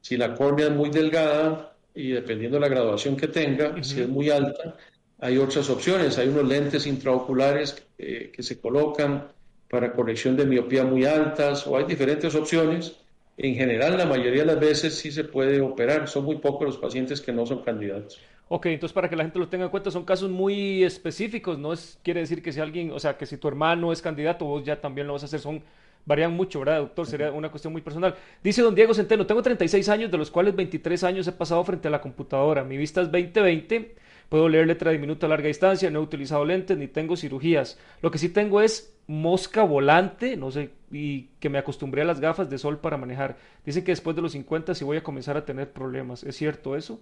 Si 0.00 0.16
la 0.16 0.34
córnea 0.34 0.66
es 0.66 0.72
muy 0.72 0.90
delgada 0.90 1.76
y 1.94 2.10
dependiendo 2.10 2.56
de 2.56 2.62
la 2.62 2.68
graduación 2.68 3.16
que 3.16 3.28
tenga, 3.28 3.80
si 3.82 4.00
es 4.00 4.08
muy 4.08 4.30
alta, 4.30 4.76
hay 5.20 5.38
otras 5.38 5.70
opciones. 5.70 6.18
Hay 6.18 6.28
unos 6.28 6.48
lentes 6.48 6.86
intraoculares 6.86 7.82
eh, 7.98 8.32
que 8.34 8.42
se 8.42 8.60
colocan 8.60 9.28
para 9.68 9.92
corrección 9.92 10.36
de 10.36 10.44
miopía 10.44 10.84
muy 10.84 11.04
altas 11.04 11.66
o 11.66 11.76
hay 11.76 11.84
diferentes 11.84 12.34
opciones 12.34 12.96
en 13.42 13.56
general, 13.56 13.98
la 13.98 14.06
mayoría 14.06 14.42
de 14.42 14.46
las 14.46 14.60
veces 14.60 14.94
sí 14.94 15.10
se 15.10 15.24
puede 15.24 15.60
operar. 15.60 16.08
Son 16.08 16.24
muy 16.24 16.36
pocos 16.38 16.64
los 16.64 16.78
pacientes 16.78 17.20
que 17.20 17.32
no 17.32 17.44
son 17.44 17.62
candidatos. 17.62 18.20
Ok, 18.48 18.66
entonces 18.66 18.92
para 18.92 19.08
que 19.08 19.16
la 19.16 19.24
gente 19.24 19.38
lo 19.38 19.48
tenga 19.48 19.64
en 19.64 19.70
cuenta, 19.70 19.90
son 19.90 20.04
casos 20.04 20.30
muy 20.30 20.84
específicos, 20.84 21.58
no 21.58 21.72
es 21.72 21.98
quiere 22.02 22.20
decir 22.20 22.42
que 22.42 22.52
si 22.52 22.60
alguien, 22.60 22.90
o 22.90 23.00
sea, 23.00 23.16
que 23.16 23.24
si 23.24 23.38
tu 23.38 23.48
hermano 23.48 23.92
es 23.92 24.02
candidato, 24.02 24.44
vos 24.44 24.62
ya 24.62 24.80
también 24.80 25.06
lo 25.06 25.14
vas 25.14 25.22
a 25.22 25.26
hacer, 25.26 25.40
son 25.40 25.62
varían 26.04 26.32
mucho, 26.32 26.60
¿verdad, 26.60 26.80
doctor? 26.80 27.06
Sería 27.06 27.32
una 27.32 27.50
cuestión 27.50 27.72
muy 27.72 27.82
personal. 27.82 28.14
Dice 28.44 28.62
don 28.62 28.74
Diego 28.74 28.94
Centeno, 28.94 29.26
tengo 29.26 29.42
36 29.42 29.88
años, 29.88 30.10
de 30.10 30.18
los 30.18 30.30
cuales 30.30 30.54
23 30.54 31.02
años 31.04 31.26
he 31.26 31.32
pasado 31.32 31.64
frente 31.64 31.88
a 31.88 31.90
la 31.90 32.00
computadora. 32.00 32.62
Mi 32.62 32.76
vista 32.76 33.00
es 33.00 33.10
20-20, 33.10 33.88
puedo 34.28 34.48
leer 34.48 34.66
letra 34.66 34.90
diminuta 34.90 35.26
a 35.26 35.30
larga 35.30 35.48
distancia, 35.48 35.90
no 35.90 36.00
he 36.00 36.02
utilizado 36.02 36.44
lentes 36.44 36.76
ni 36.76 36.88
tengo 36.88 37.16
cirugías. 37.16 37.78
Lo 38.02 38.10
que 38.10 38.18
sí 38.18 38.28
tengo 38.28 38.60
es 38.60 38.91
mosca 39.12 39.62
volante, 39.62 40.36
no 40.38 40.50
sé, 40.50 40.70
y 40.90 41.24
que 41.38 41.50
me 41.50 41.58
acostumbré 41.58 42.00
a 42.02 42.04
las 42.06 42.18
gafas 42.18 42.48
de 42.48 42.56
sol 42.56 42.78
para 42.78 42.96
manejar. 42.96 43.36
Dicen 43.64 43.84
que 43.84 43.92
después 43.92 44.16
de 44.16 44.22
los 44.22 44.32
50 44.32 44.74
sí 44.74 44.84
voy 44.84 44.96
a 44.96 45.02
comenzar 45.02 45.36
a 45.36 45.44
tener 45.44 45.70
problemas. 45.70 46.24
¿Es 46.24 46.36
cierto 46.36 46.76
eso? 46.76 46.98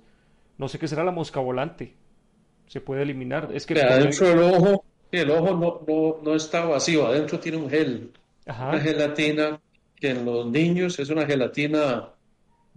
No 0.59 0.69
sé 0.69 0.79
qué 0.79 0.89
será 0.89 1.05
la 1.05 1.13
mosca 1.13 1.39
volante. 1.39 1.95
Se 2.67 2.81
puede 2.81 3.03
eliminar. 3.03 3.51
Es 3.55 3.65
que 3.65 3.81
adentro 3.81 4.29
del 4.29 4.41
ojo, 4.41 4.85
el 5.13 5.31
ojo 5.31 5.55
no, 5.55 5.83
no, 5.87 6.17
no, 6.23 6.35
está 6.35 6.65
vacío, 6.65 7.07
adentro 7.07 7.39
tiene 7.39 7.59
un 7.59 7.71
gel, 7.71 8.11
una 8.47 8.81
gelatina 8.81 9.61
que 9.95 10.11
en 10.11 10.25
los 10.25 10.47
niños 10.47 10.99
es 10.99 11.11
una 11.11 11.27
gelatina 11.27 12.11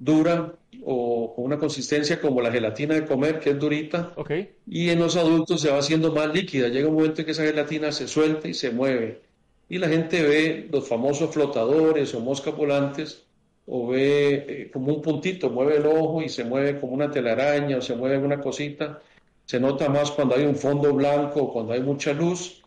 dura 0.04 0.54
o 0.86 1.34
con 1.34 1.46
una 1.46 1.58
consistencia 1.58 2.20
como 2.20 2.42
la 2.42 2.52
gelatina 2.52 2.96
de 2.96 3.06
comer, 3.06 3.40
que 3.40 3.52
es 3.52 3.60
durita. 3.60 4.12
Okay. 4.16 4.56
Y 4.68 4.90
en 4.90 5.00
los 5.00 5.16
adultos 5.16 5.62
se 5.62 5.70
va 5.70 5.80
haciendo 5.80 6.12
más 6.12 6.34
líquida. 6.34 6.68
Llega 6.68 6.90
un 6.90 6.96
momento 6.96 7.22
en 7.22 7.26
que 7.26 7.32
esa 7.32 7.44
gelatina 7.44 7.92
se 7.92 8.08
suelta 8.08 8.48
y 8.48 8.54
se 8.54 8.72
mueve. 8.72 9.22
Y 9.70 9.78
la 9.78 9.88
gente 9.88 10.22
ve 10.22 10.68
los 10.72 10.88
famosos 10.88 11.32
flotadores 11.32 12.14
o 12.14 12.20
moscas 12.20 12.56
volantes 12.56 13.24
o 13.66 13.88
ve 13.88 14.46
eh, 14.48 14.72
como 14.72 14.94
un 14.94 15.02
puntito, 15.02 15.50
mueve 15.50 15.78
el 15.78 15.86
ojo 15.86 16.22
y 16.22 16.28
se 16.28 16.44
mueve 16.44 16.80
como 16.80 16.94
una 16.94 17.10
telaraña 17.10 17.78
o 17.78 17.82
se 17.82 17.96
mueve 17.96 18.16
alguna 18.16 18.42
cosita. 18.42 19.02
Se 19.46 19.60
nota 19.60 19.90
más 19.90 20.12
cuando 20.12 20.36
hay 20.36 20.44
un 20.46 20.56
fondo 20.56 20.94
blanco 20.94 21.44
o 21.44 21.54
cuando 21.54 21.74
hay 21.74 21.82
mucha 21.82 22.14
luz. 22.14 22.62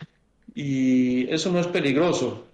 Y 0.54 1.28
eso 1.32 1.52
no 1.52 1.60
es 1.60 1.66
peligroso. 1.66 2.46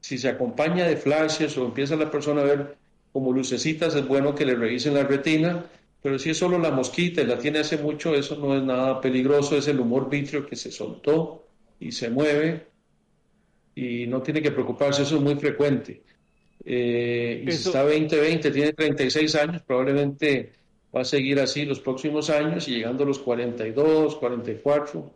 Si 0.00 0.16
se 0.16 0.30
acompaña 0.30 0.86
de 0.86 0.96
flashes 0.96 1.58
o 1.58 1.66
empieza 1.66 1.94
la 1.96 2.10
persona 2.10 2.40
a 2.40 2.44
ver 2.44 2.79
como 3.12 3.32
lucecitas, 3.32 3.94
es 3.94 4.06
bueno 4.06 4.34
que 4.34 4.44
le 4.44 4.54
revisen 4.54 4.94
la 4.94 5.04
retina, 5.04 5.64
pero 6.02 6.18
si 6.18 6.30
es 6.30 6.38
solo 6.38 6.58
la 6.58 6.70
mosquita 6.70 7.22
y 7.22 7.26
la 7.26 7.38
tiene 7.38 7.58
hace 7.58 7.76
mucho, 7.76 8.14
eso 8.14 8.36
no 8.36 8.56
es 8.56 8.62
nada 8.62 9.00
peligroso, 9.00 9.56
es 9.56 9.68
el 9.68 9.80
humor 9.80 10.08
vitrio 10.08 10.46
que 10.46 10.56
se 10.56 10.70
soltó 10.70 11.46
y 11.78 11.92
se 11.92 12.10
mueve 12.10 12.66
y 13.74 14.06
no 14.06 14.22
tiene 14.22 14.42
que 14.42 14.50
preocuparse, 14.50 15.02
eso 15.02 15.16
es 15.16 15.22
muy 15.22 15.36
frecuente. 15.36 16.02
Eh, 16.64 17.44
y 17.46 17.52
si 17.52 17.68
está 17.68 17.84
20-20, 17.84 18.52
tiene 18.52 18.72
36 18.72 19.34
años, 19.34 19.62
probablemente 19.62 20.52
va 20.94 21.02
a 21.02 21.04
seguir 21.04 21.40
así 21.40 21.64
los 21.64 21.80
próximos 21.80 22.30
años 22.30 22.66
y 22.68 22.72
llegando 22.72 23.04
a 23.04 23.06
los 23.06 23.18
42, 23.18 24.16
44, 24.16 25.14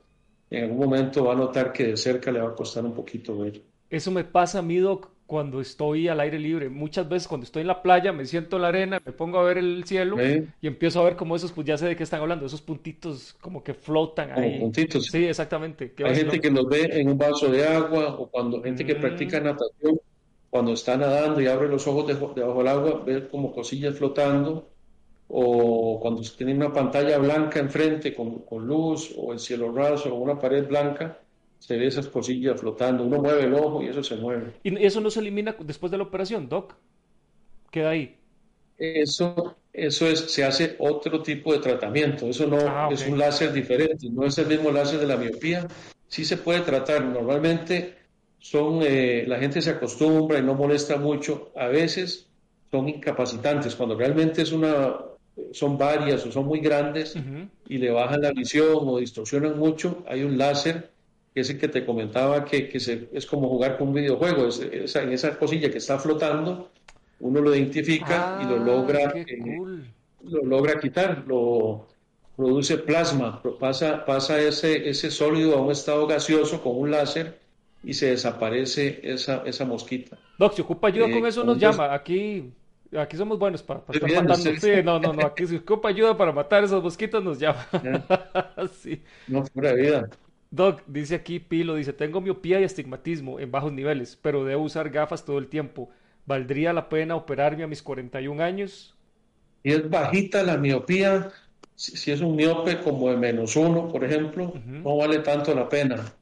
en 0.50 0.64
algún 0.64 0.78
momento 0.78 1.24
va 1.24 1.32
a 1.32 1.36
notar 1.36 1.72
que 1.72 1.84
de 1.88 1.96
cerca 1.96 2.30
le 2.30 2.40
va 2.40 2.50
a 2.50 2.54
costar 2.54 2.84
un 2.84 2.94
poquito 2.94 3.38
ver. 3.38 3.60
Eso 3.90 4.10
me 4.10 4.24
pasa 4.24 4.60
a 4.60 4.62
mí, 4.62 4.78
Doc, 4.78 5.10
cuando 5.26 5.60
estoy 5.60 6.08
al 6.08 6.20
aire 6.20 6.38
libre. 6.38 6.68
Muchas 6.68 7.08
veces 7.08 7.28
cuando 7.28 7.44
estoy 7.44 7.62
en 7.62 7.68
la 7.68 7.82
playa 7.82 8.12
me 8.12 8.26
siento 8.26 8.56
en 8.56 8.62
la 8.62 8.68
arena, 8.68 9.00
me 9.04 9.12
pongo 9.12 9.38
a 9.38 9.44
ver 9.44 9.58
el 9.58 9.84
cielo 9.84 10.16
y 10.22 10.66
empiezo 10.66 11.00
a 11.00 11.04
ver 11.04 11.16
como 11.16 11.34
esos, 11.34 11.52
pues 11.52 11.66
ya 11.66 11.78
sé 11.78 11.86
de 11.86 11.96
qué 11.96 12.02
están 12.02 12.20
hablando, 12.20 12.46
esos 12.46 12.62
puntitos 12.62 13.34
como 13.40 13.62
que 13.62 13.74
flotan 13.74 14.32
ahí. 14.32 14.60
puntitos. 14.60 15.06
Sí, 15.06 15.24
exactamente. 15.24 15.94
Hay 16.04 16.14
gente 16.14 16.40
que 16.40 16.50
los 16.50 16.68
ve 16.68 16.88
en 16.92 17.08
un 17.08 17.18
vaso 17.18 17.48
de 17.50 17.66
agua 17.66 18.16
o 18.18 18.28
cuando 18.28 18.62
gente 18.62 18.84
que 18.84 18.96
practica 18.96 19.40
mm. 19.40 19.44
natación, 19.44 20.00
cuando 20.50 20.72
está 20.72 20.96
nadando 20.96 21.40
y 21.40 21.46
abre 21.46 21.68
los 21.68 21.86
ojos 21.86 22.06
debajo 22.06 22.58
del 22.58 22.68
agua, 22.68 23.02
ve 23.04 23.28
como 23.28 23.52
cosillas 23.52 23.96
flotando 23.96 24.68
o 25.28 25.98
cuando 26.00 26.22
se 26.22 26.36
tiene 26.36 26.54
una 26.54 26.72
pantalla 26.72 27.16
blanca 27.18 27.58
enfrente 27.58 28.14
con, 28.14 28.40
con 28.40 28.66
luz 28.66 29.14
o 29.16 29.32
el 29.32 29.38
cielo 29.38 29.72
raso 29.72 30.14
o 30.14 30.18
una 30.18 30.38
pared 30.38 30.68
blanca 30.68 31.18
se 31.66 31.78
ve 31.78 31.86
esas 31.86 32.08
cosillas 32.08 32.60
flotando, 32.60 33.04
uno 33.04 33.22
mueve 33.22 33.44
el 33.44 33.54
ojo 33.54 33.82
y 33.82 33.86
eso 33.86 34.02
se 34.02 34.16
mueve. 34.16 34.52
¿Y 34.62 34.84
eso 34.84 35.00
no 35.00 35.08
se 35.08 35.20
elimina 35.20 35.56
después 35.58 35.90
de 35.90 35.96
la 35.96 36.04
operación, 36.04 36.46
Doc? 36.46 36.74
Queda 37.70 37.90
ahí. 37.90 38.18
Eso, 38.76 39.56
eso 39.72 40.06
es, 40.06 40.20
se 40.30 40.44
hace 40.44 40.76
otro 40.78 41.22
tipo 41.22 41.54
de 41.54 41.60
tratamiento, 41.60 42.26
eso 42.26 42.46
no 42.46 42.58
ah, 42.58 42.90
es 42.92 43.06
un 43.08 43.18
láser 43.18 43.50
diferente, 43.50 44.10
no 44.10 44.26
es 44.26 44.36
el 44.36 44.46
mismo 44.46 44.70
láser 44.70 45.00
de 45.00 45.06
la 45.06 45.16
miopía, 45.16 45.66
sí 46.06 46.26
se 46.26 46.36
puede 46.36 46.60
tratar, 46.60 47.02
normalmente 47.02 47.94
son, 48.38 48.80
eh, 48.82 49.24
la 49.26 49.38
gente 49.38 49.62
se 49.62 49.70
acostumbra 49.70 50.38
y 50.38 50.42
no 50.42 50.54
molesta 50.54 50.98
mucho, 50.98 51.50
a 51.56 51.68
veces 51.68 52.26
son 52.70 52.90
incapacitantes, 52.90 53.74
cuando 53.74 53.96
realmente 53.96 54.42
es 54.42 54.52
una, 54.52 54.98
son 55.52 55.78
varias 55.78 56.26
o 56.26 56.32
son 56.32 56.44
muy 56.44 56.60
grandes 56.60 57.16
y 57.68 57.78
le 57.78 57.90
bajan 57.90 58.20
la 58.20 58.32
visión 58.32 58.80
o 58.82 58.98
distorsionan 58.98 59.58
mucho, 59.58 60.04
hay 60.06 60.24
un 60.24 60.36
láser 60.36 60.93
que 61.34 61.40
es 61.40 61.50
el 61.50 61.58
que 61.58 61.66
te 61.66 61.84
comentaba 61.84 62.44
que, 62.44 62.68
que 62.68 62.78
se, 62.78 63.08
es 63.12 63.26
como 63.26 63.48
jugar 63.48 63.76
con 63.76 63.88
un 63.88 63.94
videojuego, 63.94 64.46
es, 64.46 64.94
en 64.94 65.12
esa 65.12 65.36
cosilla 65.36 65.68
que 65.68 65.78
está 65.78 65.98
flotando, 65.98 66.70
uno 67.18 67.40
lo 67.40 67.54
identifica 67.54 68.38
y 68.40 68.44
lo 68.44 68.54
ah, 68.54 68.64
logra, 68.64 69.12
eh, 69.16 69.58
lo 70.22 70.44
logra 70.44 70.78
quitar, 70.78 71.24
lo 71.26 71.88
produce 72.36 72.78
plasma, 72.78 73.42
pasa, 73.58 74.04
pasa 74.04 74.40
ese, 74.40 74.88
ese 74.88 75.10
sólido 75.10 75.56
a 75.56 75.60
un 75.60 75.72
estado 75.72 76.06
gaseoso 76.06 76.62
con 76.62 76.78
un 76.78 76.92
láser 76.92 77.40
y 77.82 77.94
se 77.94 78.10
desaparece 78.10 79.00
esa, 79.02 79.42
esa 79.44 79.64
mosquita. 79.64 80.16
Doc, 80.38 80.54
si 80.54 80.62
ocupa 80.62 80.86
ayuda 80.86 81.10
con 81.10 81.24
eh, 81.24 81.28
eso, 81.28 81.42
nos 81.42 81.58
llama. 81.58 81.92
Aquí, 81.92 82.52
aquí 82.96 83.16
somos 83.16 83.38
buenos 83.40 83.62
para, 83.62 83.80
estar 83.92 84.10
matando. 84.10 84.34
Sí, 84.36 84.70
no, 84.84 85.00
no, 85.00 85.12
no. 85.12 85.26
Aquí 85.26 85.46
si 85.46 85.56
ocupa 85.56 85.88
ayuda 85.88 86.16
para 86.16 86.32
matar 86.32 86.62
esos 86.62 86.82
mosquitos, 86.82 87.22
nos 87.22 87.38
llama. 87.40 87.66
sí. 88.80 89.02
No, 89.28 89.44
pura 89.44 89.72
vida. 89.72 90.08
Doc, 90.54 90.82
dice 90.86 91.16
aquí 91.16 91.40
Pilo, 91.40 91.74
dice, 91.74 91.92
tengo 91.92 92.20
miopía 92.20 92.60
y 92.60 92.64
astigmatismo 92.64 93.40
en 93.40 93.50
bajos 93.50 93.72
niveles, 93.72 94.16
pero 94.22 94.44
debo 94.44 94.62
usar 94.62 94.88
gafas 94.88 95.24
todo 95.24 95.38
el 95.38 95.48
tiempo. 95.48 95.90
¿Valdría 96.26 96.72
la 96.72 96.88
pena 96.88 97.16
operarme 97.16 97.64
a 97.64 97.66
mis 97.66 97.82
41 97.82 98.40
años? 98.40 98.94
Y 99.64 99.72
es 99.72 99.90
bajita 99.90 100.44
la 100.44 100.56
miopía, 100.56 101.32
si, 101.74 102.12
es 102.12 102.20
un 102.20 102.36
miope 102.36 102.78
como 102.78 103.10
de 103.10 103.16
menos 103.16 103.56
uno, 103.56 103.90
por 103.90 104.04
ejemplo, 104.04 104.52
no 104.64 104.96
vale 104.96 105.18
tanto 105.18 105.52
la 105.56 105.68
pena, 105.68 106.14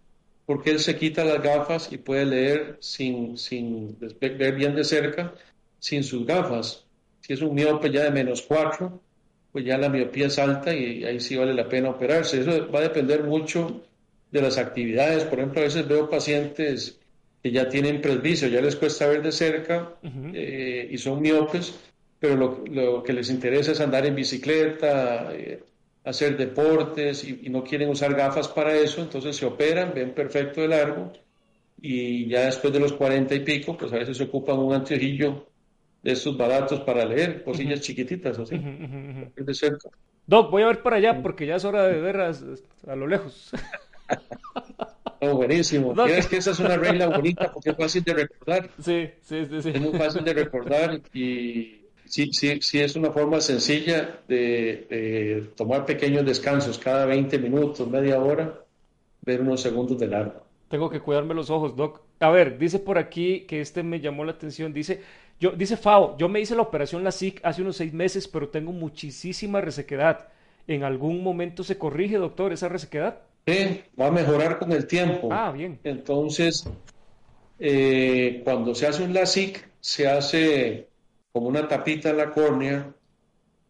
porque 0.47 0.71
él 0.71 0.79
se 0.79 0.97
quita 0.97 1.25
las 1.25 1.43
gafas 1.43 1.93
y 1.93 1.99
puede 1.99 2.25
leer 2.25 2.79
sin, 2.81 3.37
sin 3.37 3.99
ver 3.99 4.55
bien 4.55 4.75
de 4.75 4.85
cerca, 4.85 5.35
sin 5.79 6.03
sus 6.03 6.25
gafas. 6.25 6.87
Si 7.21 7.35
es 7.35 7.43
un 7.43 7.55
miope 7.55 7.91
ya 7.91 8.05
de 8.05 8.11
menos 8.11 8.41
cuatro, 8.41 8.99
pues 9.53 9.67
ya 9.67 9.77
la 9.77 9.91
miopía 9.91 10.29
es 10.29 10.39
alta 10.39 10.75
y 10.75 11.05
ahí 11.05 11.21
sí 11.21 11.37
vale 11.37 11.53
la 11.53 11.69
pena 11.69 11.91
operarse. 11.91 12.41
Eso 12.41 12.71
va 12.71 12.79
a 12.79 12.83
depender 12.83 13.25
mucho 13.25 13.83
de 14.33 14.43
las 14.43 14.59
actividades. 14.59 15.25
Por 15.25 15.39
ejemplo, 15.39 15.61
a 15.61 15.65
veces 15.65 15.87
veo 15.87 16.11
pacientes 16.11 16.99
que 17.43 17.53
ya 17.53 17.69
tienen 17.69 18.01
presbicio, 18.01 18.49
ya 18.49 18.61
les 18.61 18.77
cuesta 18.77 19.07
ver 19.07 19.23
de 19.23 19.33
cerca 19.33 19.95
eh, 20.33 20.89
y 20.91 20.99
son 20.99 21.21
miopes, 21.21 21.75
pero 22.19 22.65
lo, 22.71 23.03
que 23.03 23.13
les 23.13 23.31
interesa 23.31 23.73
es 23.73 23.81
andar 23.81 24.07
en 24.07 24.15
bicicleta, 24.15 25.35
eh, 25.35 25.61
hacer 26.05 26.37
deportes 26.37 27.25
y, 27.25 27.49
no 27.51 27.63
quieren 27.63 27.91
usar 27.91 28.15
gafas 28.15 28.49
para 28.49 28.75
eso, 28.75 29.03
entonces 29.03 29.37
se 29.37 29.45
operan, 29.45 29.93
ven 29.95 30.15
perfecto 30.15 30.61
de 30.61 30.69
largo 30.69 31.13
y 31.81 32.29
ya 32.29 32.47
después 32.47 32.73
de 32.73 32.81
los 32.81 32.93
cuarenta 32.93 33.35
y 33.35 33.41
pico, 33.41 33.77
pues 33.77 33.93
a 33.93 33.97
veces 33.97 34.17
se 34.17 34.25
ocupan 34.25 34.59
un 34.59 34.73
anteojillo 34.73 35.47
de 36.01 36.13
estos 36.13 36.37
baratos 36.37 36.81
para 36.81 37.05
leer, 37.05 37.43
cosillas 37.43 37.81
chiquititas 37.81 38.39
así, 38.39 38.57
de 38.57 39.55
cerca. 39.55 39.91
Doc, 40.25 40.51
voy 40.53 40.63
a 40.63 40.67
ver 40.67 40.83
para 40.83 40.97
allá 40.97 41.21
porque 41.21 41.47
ya 41.47 41.57
es 41.57 41.65
hora 41.65 41.89
de 41.89 42.01
ver 42.01 42.21
a 42.21 42.97
lo 42.97 43.07
lejos. 43.09 43.51
Oh, 45.25 45.37
buenísimo. 45.37 45.95
Es 46.07 46.27
que 46.27 46.39
esa 46.39 46.51
es 46.51 46.59
una 46.59 46.77
regla 46.77 47.07
bonita 47.07 47.53
porque 47.53 47.71
es 47.71 47.77
fácil 47.77 48.03
de 48.03 48.13
recordar. 48.13 48.69
Sí, 48.83 49.09
sí, 49.23 49.47
sí, 49.47 49.69
Es 49.69 49.81
muy 49.81 49.97
fácil 49.97 50.25
de 50.25 50.35
recordar 50.35 51.01
y 51.15 51.83
sí, 52.07 52.33
sí, 52.33 52.61
sí 52.61 52.81
es 52.81 52.97
una 52.97 53.13
forma 53.13 53.41
sencilla 53.41 54.19
de, 54.27 55.49
tomar 55.55 55.87
pequeños 55.87 56.27
descansos 56.27 56.77
cada 56.77 57.07
20 57.07 57.39
minutos, 57.39 57.89
media 57.89 58.21
hora, 58.21 58.65
ver 59.21 59.43
unos 59.43 59.61
segundos 59.61 59.97
de 60.01 60.09
largo. 60.09 60.43
Tengo 60.69 60.91
que 60.91 60.99
cuidarme 60.99 61.35
los 61.35 61.51
ojos, 61.51 61.77
Doc. 61.77 62.01
A 62.19 62.31
ver, 62.31 62.59
dice 62.59 62.81
por 62.81 62.99
aquí 62.99 63.43
que 63.43 63.61
este 63.61 63.85
me 63.85 64.01
llamó 64.01 64.25
la 64.25 64.33
atención. 64.33 64.73
Dice, 64.73 65.03
yo, 65.39 65.53
dice 65.53 65.77
Fao, 65.77 66.17
yo 66.19 66.29
me 66.29 66.41
hice 66.41 66.57
la 66.57 66.63
operación 66.63 67.05
LASIK 67.05 67.43
hace 67.45 67.63
unos 67.63 67.77
seis 67.77 67.93
meses, 67.93 68.27
pero 68.27 68.49
tengo 68.49 68.73
muchísima 68.73 69.61
resequedad. 69.61 70.31
¿En 70.67 70.83
algún 70.83 71.23
momento 71.23 71.63
se 71.63 71.79
corrige, 71.79 72.17
doctor, 72.17 72.53
esa 72.53 72.69
resequedad? 72.69 73.21
Va 73.49 74.07
a 74.07 74.11
mejorar 74.11 74.59
con 74.59 74.73
el 74.73 74.87
tiempo. 74.87 75.29
Ah, 75.31 75.53
bien. 75.53 75.79
Entonces, 75.85 76.65
eh, 77.59 78.41
cuando 78.45 78.75
se 78.75 78.87
hace 78.87 79.03
un 79.03 79.13
LASIK, 79.13 79.69
se 79.81 80.09
hace 80.09 80.89
como 81.33 81.49
una 81.49 81.67
tapita 81.67 82.11
en 82.11 82.17
la 82.17 82.31
córnea, 82.31 82.93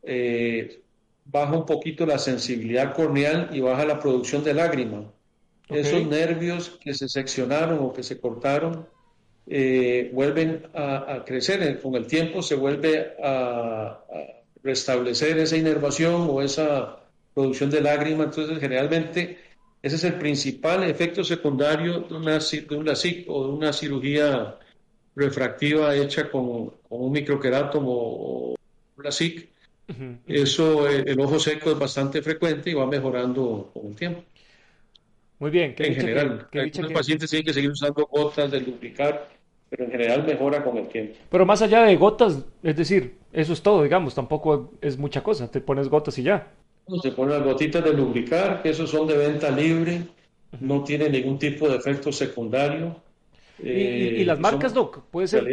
eh, 0.03 0.83
baja 1.25 1.53
un 1.53 1.67
poquito 1.67 2.05
la 2.07 2.19
sensibilidad 2.19 2.95
corneal 2.95 3.51
y 3.53 3.61
baja 3.61 3.85
la 3.85 3.99
producción 4.01 4.43
de 4.45 4.55
lágrima. 4.55 5.05
Esos 5.69 6.07
nervios 6.07 6.79
que 6.83 6.93
se 6.93 7.09
seccionaron 7.09 7.79
o 7.79 7.93
que 7.93 8.03
se 8.03 8.21
cortaron 8.21 8.87
eh, 9.47 10.11
vuelven 10.13 10.67
a, 10.75 11.23
crecer. 11.25 11.81
Con 11.81 11.95
el 11.95 12.07
tiempo 12.07 12.43
se 12.43 12.57
vuelve 12.57 13.15
a, 13.23 14.01
restablecer 14.63 15.39
esa 15.39 15.57
inervación 15.57 16.29
o 16.31 16.43
esa 16.43 17.01
producción 17.35 17.71
de 17.71 17.81
lágrima. 17.81 18.25
Entonces, 18.25 18.59
generalmente 18.59 19.39
ese 19.83 19.97
es 19.97 20.05
el 20.05 20.15
principal 20.15 20.85
efecto 20.85 21.25
secundario 21.25 22.01
de 22.01 22.15
una, 22.15 22.39
de 22.39 22.77
una, 22.77 22.93
o 23.27 23.47
de 23.47 23.53
una 23.53 23.73
cirugía 23.73 24.57
refractiva 25.17 25.95
hecha 25.97 26.31
con, 26.31 26.73
un 26.89 27.13
microquerátomo 27.13 27.91
o 27.91 28.55
una 28.97 29.11
SIC. 29.11 29.49
Eso, 30.27 30.89
eh, 30.89 31.05
el, 31.07 31.21
ojo 31.21 31.39
seco 31.39 31.73
es 31.73 31.79
bastante 31.79 32.23
frecuente 32.23 32.71
y 32.71 32.75
va 32.75 32.87
mejorando 32.87 33.71
con 33.75 33.89
el 33.89 33.97
tiempo. 33.97 34.23
Muy 35.41 35.51
bien. 35.51 35.75
en 35.77 35.95
general, 35.95 36.49
los 36.53 36.93
pacientes 36.93 37.29
tienen 37.29 37.45
que 37.45 37.53
seguir 37.53 37.71
usando 37.71 38.07
gotas 38.07 38.53
de 38.53 38.61
lubricar, 38.61 39.29
pero 39.69 39.85
en 39.85 39.91
general 39.91 40.25
mejora 40.25 40.63
con 40.63 40.79
el 40.79 40.87
tiempo. 40.87 41.17
Pero 41.29 41.45
más 41.45 41.61
allá 41.61 41.83
de 41.83 41.97
gotas, 41.97 42.45
es 42.63 42.77
decir, 42.77 43.17
eso 43.33 43.53
es 43.53 43.61
todo, 43.61 43.83
digamos, 43.83 44.15
tampoco 44.15 44.73
es 44.81 44.97
mucha 44.97 45.23
cosa, 45.25 45.51
te 45.51 45.61
pones 45.61 45.89
gotas 45.89 46.17
y 46.19 46.23
ya. 46.23 46.53
Se 47.03 47.13
ponen 47.13 47.39
las 47.39 47.45
gotitas 47.45 47.85
de 47.85 47.93
lubricar, 47.93 48.63
que 48.63 48.71
esos 48.71 48.91
son 48.91 49.07
de 49.07 49.17
venta 49.17 49.51
libre, 49.51 50.03
no 50.61 50.83
tienen 50.83 51.13
ningún 51.13 51.39
tipo 51.39 51.69
de 51.69 51.77
efecto 51.77 52.13
secundario. 52.13 52.97
¿Y, 53.63 53.71
y, 53.71 54.25
las 54.25 54.39
eh, 54.39 54.43
marcas, 54.43 54.75
Doc? 54.75 55.05
Puede 55.11 55.29
ser 55.29 55.47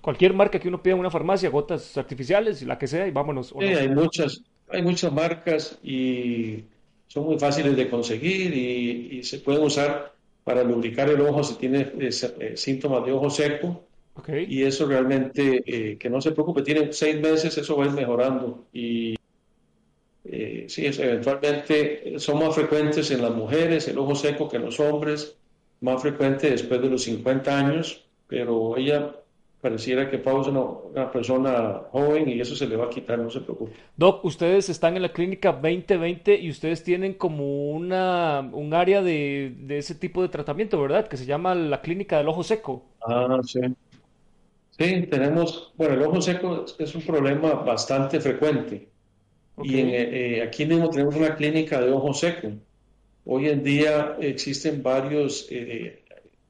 cualquier 0.00 0.32
marca 0.32 0.58
que 0.58 0.68
uno 0.68 0.82
pida 0.82 0.94
en 0.94 1.00
una 1.00 1.10
farmacia, 1.10 1.50
gotas 1.50 1.96
artificiales, 1.98 2.62
la 2.62 2.78
que 2.78 2.86
sea, 2.86 3.06
y 3.06 3.10
vámonos. 3.10 3.54
Sí, 3.58 3.64
hay 3.64 3.88
muchas, 3.88 4.42
hay 4.70 4.82
muchas 4.82 5.12
marcas 5.12 5.78
y 5.82 6.64
son 7.08 7.26
muy 7.26 7.38
fáciles 7.38 7.76
de 7.76 7.90
conseguir 7.90 8.54
y, 8.54 9.22
se 9.22 9.38
pueden 9.38 9.62
usar 9.62 10.14
para 10.44 10.64
lubricar 10.64 11.10
el 11.10 11.20
ojo 11.20 11.44
si 11.44 11.54
tiene 11.56 11.80
eh, 11.98 12.10
eh, 12.40 12.56
síntomas 12.56 13.04
de 13.04 13.12
ojo 13.12 13.28
seco. 13.28 13.84
Y 14.26 14.64
eso 14.64 14.84
realmente, 14.84 15.96
que 15.96 16.10
no 16.10 16.20
se 16.20 16.32
preocupe, 16.32 16.62
tiene 16.62 16.92
seis 16.92 17.20
meses, 17.20 17.56
eso 17.56 17.76
va 17.76 17.84
a 17.84 17.86
ir 17.86 17.92
mejorando. 17.92 18.64
Y 18.72 19.14
eh, 20.30 20.66
sí, 20.68 20.86
eventualmente 20.86 22.18
son 22.18 22.40
más 22.40 22.54
frecuentes 22.54 23.10
en 23.10 23.22
las 23.22 23.34
mujeres, 23.34 23.88
el 23.88 23.98
ojo 23.98 24.14
seco 24.14 24.48
que 24.48 24.56
en 24.56 24.66
los 24.66 24.78
hombres, 24.78 25.36
más 25.80 26.02
frecuente 26.02 26.50
después 26.50 26.82
de 26.82 26.90
los 26.90 27.02
50 27.02 27.58
años, 27.58 28.04
pero 28.26 28.76
ella 28.76 29.14
pareciera 29.60 30.10
que 30.10 30.18
Pau 30.18 30.40
es 30.42 30.46
una, 30.48 30.60
una 30.60 31.10
persona 31.10 31.80
joven 31.90 32.28
y 32.28 32.40
eso 32.40 32.54
se 32.54 32.66
le 32.66 32.76
va 32.76 32.86
a 32.86 32.90
quitar, 32.90 33.18
no 33.18 33.30
se 33.30 33.40
preocupe. 33.40 33.72
Doc, 33.96 34.24
ustedes 34.24 34.68
están 34.68 34.96
en 34.96 35.02
la 35.02 35.12
clínica 35.12 35.52
2020 35.52 36.36
y 36.36 36.50
ustedes 36.50 36.84
tienen 36.84 37.14
como 37.14 37.70
una, 37.70 38.40
un 38.52 38.74
área 38.74 39.02
de, 39.02 39.54
de 39.58 39.78
ese 39.78 39.94
tipo 39.94 40.22
de 40.22 40.28
tratamiento, 40.28 40.80
¿verdad? 40.80 41.08
Que 41.08 41.16
se 41.16 41.26
llama 41.26 41.54
la 41.54 41.80
clínica 41.80 42.18
del 42.18 42.28
ojo 42.28 42.42
seco. 42.44 42.84
Ah, 43.00 43.40
sí. 43.44 43.60
Sí, 44.70 45.06
tenemos, 45.10 45.72
bueno, 45.76 45.94
el 45.94 46.02
ojo 46.02 46.20
seco 46.20 46.64
es 46.64 46.76
es 46.78 46.94
un 46.94 47.02
problema 47.02 47.54
bastante 47.54 48.20
frecuente 48.20 48.88
Y 49.62 49.80
en, 49.80 49.88
eh, 49.88 50.38
eh, 50.38 50.42
aquí 50.42 50.64
mismo 50.66 50.90
tenemos 50.90 51.16
una 51.16 51.34
clínica 51.34 51.80
de 51.80 51.90
ojo 51.90 52.12
seco. 52.14 52.48
Hoy 53.24 53.48
en 53.48 53.62
día 53.62 54.16
existen 54.20 54.82
varios, 54.82 55.46
eh, 55.50 56.02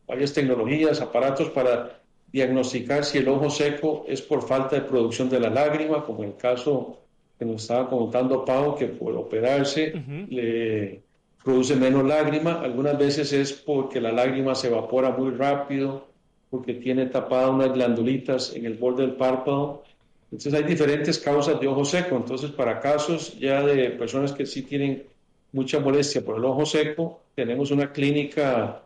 varias 0.07 0.33
tecnologías, 0.33 1.01
aparatos 1.01 1.51
para 1.51 2.01
diagnosticar 2.31 3.05
si 3.05 3.19
el 3.19 3.29
ojo 3.29 3.51
seco 3.51 4.05
es 4.09 4.23
por 4.23 4.47
falta 4.47 4.77
de 4.77 4.83
producción 4.83 5.29
de 5.29 5.41
la 5.41 5.51
lágrima, 5.51 6.05
como 6.05 6.23
en 6.23 6.31
el 6.31 6.37
caso 6.37 6.99
que 7.39 7.45
nos 7.45 7.63
estaba 7.63 7.89
contando 7.89 8.45
Pau, 8.45 8.77
que 8.77 8.87
por 8.87 9.15
operarse 9.17 9.95
le 10.29 11.03
produce 11.43 11.77
menos 11.77 12.05
lágrima. 12.05 12.61
Algunas 12.61 12.99
veces 12.99 13.33
es 13.33 13.53
porque 13.53 14.01
la 14.01 14.13
lágrima 14.13 14.55
se 14.55 14.69
evapora 14.69 15.11
muy 15.11 15.31
rápido, 15.31 16.07
porque 16.51 16.75
tiene 16.75 17.07
tapadas 17.07 17.51
unas 17.51 17.73
glandulitas 17.73 18.55
en 18.55 18.67
el 18.67 18.75
borde 18.75 19.03
del 19.07 19.17
párpado. 19.17 19.85
Entonces 20.31 20.55
hay 20.55 20.65
diferentes 20.65 21.19
causas 21.19 21.59
de 21.61 21.67
ojo 21.67 21.85
seco. 21.85 22.17
Entonces 22.17 22.51
para 22.51 22.81
casos 22.81 23.39
ya 23.39 23.63
de 23.65 23.91
personas 23.91 24.33
que 24.33 24.47
sí 24.47 24.63
tienen 24.63 25.05
mucha 25.53 25.81
molestia 25.81 26.25
por 26.25 26.37
el 26.37 26.45
ojo 26.45 26.67
seco, 26.67 27.23
tenemos 27.35 27.71
una 27.71 27.93
clínica, 27.93 28.83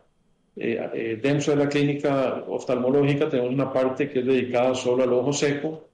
eh, 0.55 0.89
eh, 0.93 1.19
dentro 1.21 1.55
de 1.55 1.63
la 1.63 1.69
clínica 1.69 2.43
oftalmológica 2.47 3.29
tenemos 3.29 3.51
una 3.51 3.71
parte 3.71 4.09
que 4.09 4.19
es 4.19 4.25
dedicada 4.25 4.73
solo 4.75 5.03
al 5.03 5.11
ojo 5.11 5.33
seco, 5.33 5.87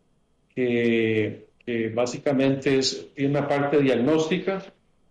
que, 0.54 1.48
que 1.66 1.90
básicamente 1.90 2.78
es, 2.78 3.08
tiene 3.16 3.32
una 3.40 3.48
parte 3.48 3.80
diagnóstica 3.80 4.64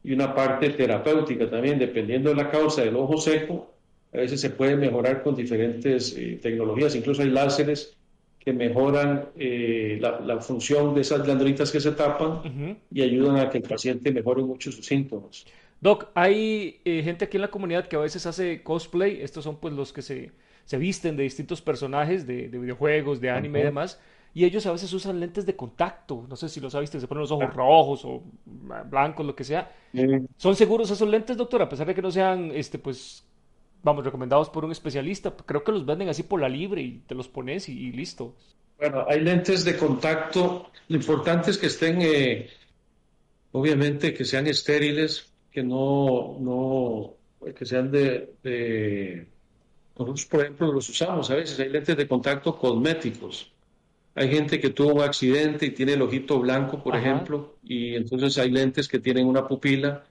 y 0.04 0.12
una 0.12 0.34
parte 0.34 0.70
terapéutica 0.70 1.50
también, 1.50 1.78
dependiendo 1.78 2.30
de 2.30 2.36
la 2.36 2.50
causa 2.50 2.84
del 2.84 2.96
ojo 2.96 3.18
seco, 3.18 3.72
a 4.12 4.18
veces 4.18 4.40
se 4.40 4.50
puede 4.50 4.76
mejorar 4.76 5.22
con 5.22 5.34
diferentes 5.34 6.16
eh, 6.16 6.38
tecnologías, 6.40 6.94
incluso 6.94 7.22
hay 7.22 7.30
láseres 7.30 7.97
que 8.38 8.52
mejoran 8.52 9.28
eh, 9.36 9.98
la, 10.00 10.20
la 10.20 10.40
función 10.40 10.94
de 10.94 11.02
esas 11.02 11.22
glandulitas 11.22 11.70
que 11.70 11.80
se 11.80 11.92
tapan 11.92 12.78
y 12.90 13.02
ayudan 13.02 13.36
a 13.36 13.50
que 13.50 13.58
el 13.58 13.64
paciente 13.64 14.10
mejore 14.12 14.42
mucho 14.42 14.72
sus 14.72 14.86
síntomas. 14.86 15.44
Doc, 15.80 16.08
hay 16.14 16.80
eh, 16.84 17.02
gente 17.02 17.24
aquí 17.24 17.36
en 17.36 17.42
la 17.42 17.50
comunidad 17.50 17.86
que 17.86 17.96
a 17.96 18.00
veces 18.00 18.26
hace 18.26 18.62
cosplay. 18.62 19.20
Estos 19.22 19.44
son 19.44 19.56
pues 19.58 19.74
los 19.74 19.92
que 19.92 20.02
se, 20.02 20.32
se 20.64 20.78
visten 20.78 21.16
de 21.16 21.22
distintos 21.22 21.60
personajes 21.62 22.26
de, 22.26 22.48
de 22.48 22.58
videojuegos, 22.58 23.20
de 23.20 23.30
anime 23.30 23.60
y 23.60 23.62
Ajá. 23.62 23.68
demás. 23.68 24.00
Y 24.34 24.44
ellos 24.44 24.66
a 24.66 24.72
veces 24.72 24.92
usan 24.92 25.20
lentes 25.20 25.46
de 25.46 25.56
contacto. 25.56 26.26
No 26.28 26.36
sé 26.36 26.48
si 26.48 26.60
los 26.60 26.74
ha 26.74 26.80
visto, 26.80 26.98
se 27.00 27.08
ponen 27.08 27.22
los 27.22 27.30
ojos 27.30 27.52
rojos 27.54 28.04
o 28.04 28.22
ah, 28.70 28.84
blancos, 28.88 29.26
lo 29.26 29.34
que 29.34 29.44
sea. 29.44 29.72
¿Son 30.36 30.54
seguros 30.54 30.90
esos 30.90 31.08
lentes, 31.08 31.36
doctor? 31.36 31.62
A 31.62 31.68
pesar 31.68 31.86
de 31.86 31.94
que 31.94 32.02
no 32.02 32.10
sean, 32.10 32.50
este, 32.52 32.78
pues, 32.78 33.24
vamos, 33.88 34.04
recomendados 34.04 34.48
por 34.50 34.64
un 34.64 34.72
especialista. 34.72 35.34
Creo 35.48 35.64
que 35.64 35.72
los 35.72 35.84
venden 35.84 36.08
así 36.08 36.22
por 36.22 36.40
la 36.40 36.48
libre 36.48 36.80
y 36.82 36.90
te 37.08 37.14
los 37.14 37.28
pones 37.28 37.68
y, 37.68 37.72
y 37.88 37.92
listo. 37.92 38.34
Bueno, 38.78 39.04
hay 39.08 39.20
lentes 39.20 39.64
de 39.64 39.76
contacto. 39.76 40.70
Lo 40.88 40.96
importante 40.96 41.50
es 41.50 41.58
que 41.58 41.66
estén, 41.66 42.00
eh, 42.02 42.48
obviamente, 43.52 44.14
que 44.14 44.24
sean 44.24 44.46
estériles, 44.46 45.32
que 45.50 45.62
no, 45.62 46.36
no, 46.40 47.14
que 47.56 47.64
sean 47.66 47.90
de, 47.90 48.34
de- 48.42 49.26
Nosotros, 49.96 50.26
por 50.26 50.40
ejemplo, 50.42 50.72
los 50.72 50.88
usamos 50.88 51.30
a 51.30 51.36
veces. 51.36 51.58
Hay 51.60 51.70
lentes 51.70 51.96
de 51.96 52.06
contacto 52.08 52.56
cosméticos. 52.56 53.52
Hay 54.14 54.28
gente 54.30 54.60
que 54.60 54.70
tuvo 54.70 54.94
un 54.94 55.02
accidente 55.02 55.66
y 55.66 55.70
tiene 55.70 55.92
el 55.94 56.02
ojito 56.02 56.40
blanco, 56.40 56.82
por 56.82 56.94
Ajá. 56.94 57.04
ejemplo, 57.06 57.58
y 57.62 57.94
entonces 57.94 58.36
hay 58.38 58.50
lentes 58.50 58.88
que 58.88 58.98
tienen 58.98 59.26
una 59.26 59.46
pupila 59.46 60.04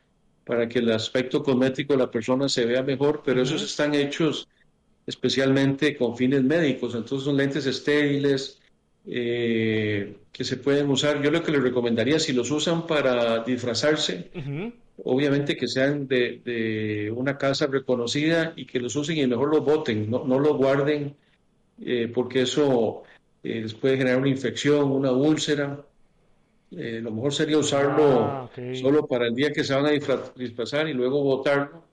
para 0.48 0.68
que 0.68 0.80
el 0.80 0.92
aspecto 0.92 1.44
cosmético 1.44 1.94
de 1.94 2.00
la 2.00 2.10
persona 2.10 2.48
se 2.48 2.66
vea 2.66 2.82
mejor, 2.82 3.22
pero 3.24 3.42
esos 3.42 3.58
Ujú. 3.58 3.66
están 3.66 3.94
hechos 3.94 4.48
especialmente 5.06 5.96
con 5.96 6.18
fines 6.18 6.44
médicos, 6.44 6.96
entonces 6.96 7.26
son 7.26 7.38
lentes 7.38 7.66
estériles 7.66 8.60
eh, 9.06 10.18
que 10.32 10.44
se 10.44 10.58
pueden 10.58 10.90
usar. 10.90 11.22
Yo 11.22 11.32
lo 11.32 11.44
que 11.44 11.52
les 11.52 11.62
recomendaría, 11.62 12.20
si 12.20 12.34
los 12.34 12.50
usan 12.52 12.88
para 12.88 13.44
disfrazarse, 13.44 14.32
obviamente 15.04 15.56
que 15.56 15.68
sean 15.68 16.08
de, 16.08 16.42
de 16.44 17.12
una 17.12 17.38
casa 17.38 17.68
reconocida 17.68 18.54
y 18.56 18.66
que 18.66 18.80
los 18.80 18.96
usen 18.96 19.18
y 19.18 19.28
mejor 19.28 19.50
los 19.50 19.64
boten, 19.64 20.10
no, 20.10 20.26
no 20.26 20.40
los 20.40 20.58
guarden 20.58 21.16
eh, 21.80 22.12
porque 22.14 22.42
eso 22.42 23.04
eh, 23.44 23.62
les 23.62 23.74
puede 23.74 23.98
generar 23.98 24.20
una 24.20 24.30
infección, 24.30 24.92
una 24.92 25.12
úlcera. 25.12 25.86
Eh, 26.72 27.00
lo 27.02 27.12
mejor 27.12 27.34
sería 27.34 27.58
Ah, 27.60 27.60
usarlo 27.60 28.46
ok. 28.46 28.58
solo 28.72 29.08
para 29.08 29.28
el 29.28 29.36
día 29.36 29.52
que 29.54 29.64
se 29.64 29.74
van 29.74 29.86
a 29.86 29.92
disfra- 29.92 30.34
disfrazar 30.36 30.88
y 30.88 30.94
luego 30.94 31.24
botarlo, 31.24 31.90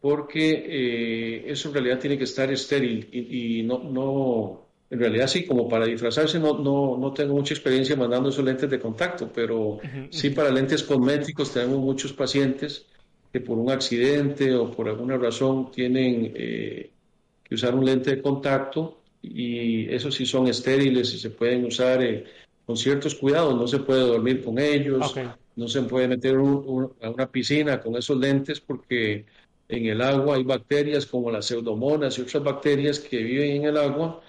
porque 0.00 0.64
eh, 0.66 1.50
eso 1.50 1.68
en 1.68 1.74
realidad 1.74 1.98
tiene 2.00 2.18
que 2.18 2.24
estar 2.24 2.50
estéril 2.52 3.08
y, 3.12 3.60
y 3.60 3.62
no, 3.64 3.78
no, 3.80 4.70
en 4.90 4.98
realidad 4.98 5.26
sí, 5.28 5.46
como 5.46 5.68
para 5.68 5.86
disfrazarse 5.86 6.38
no, 6.38 6.58
no, 6.58 6.98
no 6.98 7.12
tengo 7.14 7.34
mucha 7.34 7.54
experiencia 7.54 7.96
mandando 7.96 8.28
esos 8.30 8.44
lentes 8.44 8.70
de 8.70 8.80
contacto, 8.80 9.32
pero 9.32 9.80
Ujú, 9.84 10.10
sí 10.10 10.30
para 10.30 10.50
lentes 10.50 10.82
cosméticos 10.82 11.52
tenemos 11.52 11.78
muchos 11.80 12.12
pacientes 12.12 12.86
que 13.32 13.40
por 13.40 13.58
un 13.58 13.70
accidente 13.70 14.54
o 14.54 14.70
por 14.70 14.88
alguna 14.88 15.16
razón 15.18 15.70
tienen 15.70 16.32
eh, 16.36 16.94
que 17.42 17.54
usar 17.54 17.74
un 17.74 17.84
lente 17.84 18.16
de 18.16 18.22
contacto 18.22 19.04
y 19.22 19.88
esos 19.92 20.14
sí 20.14 20.26
son 20.26 20.46
estériles 20.48 21.12
y 21.14 21.18
se 21.18 21.30
pueden 21.30 21.64
usar 21.64 22.02
eh, 22.02 22.24
con 22.66 22.76
ciertos 22.76 23.14
cuidados, 23.14 23.54
no 23.54 23.66
se 23.66 23.78
puede 23.80 24.00
dormir 24.06 24.42
con 24.44 24.58
ellos, 24.58 25.14
no 25.56 25.68
se 25.68 25.82
puede 25.82 26.08
meter 26.08 26.38
un- 26.38 26.62
un- 26.66 26.92
a 27.02 27.10
una 27.10 27.30
piscina 27.30 27.80
con 27.80 27.96
esos 27.96 28.18
lentes 28.18 28.60
porque 28.60 29.26
en 29.68 29.86
el 29.86 30.00
agua 30.00 30.36
hay 30.36 30.44
bacterias 30.44 31.06
como 31.06 31.30
las 31.30 31.46
pseudomonas 31.46 32.18
y 32.18 32.22
otras 32.22 32.42
bacterias 32.42 32.98
que 33.00 33.18
viven 33.22 33.50
en 33.56 33.64
el 33.64 33.76
agua. 33.76 34.20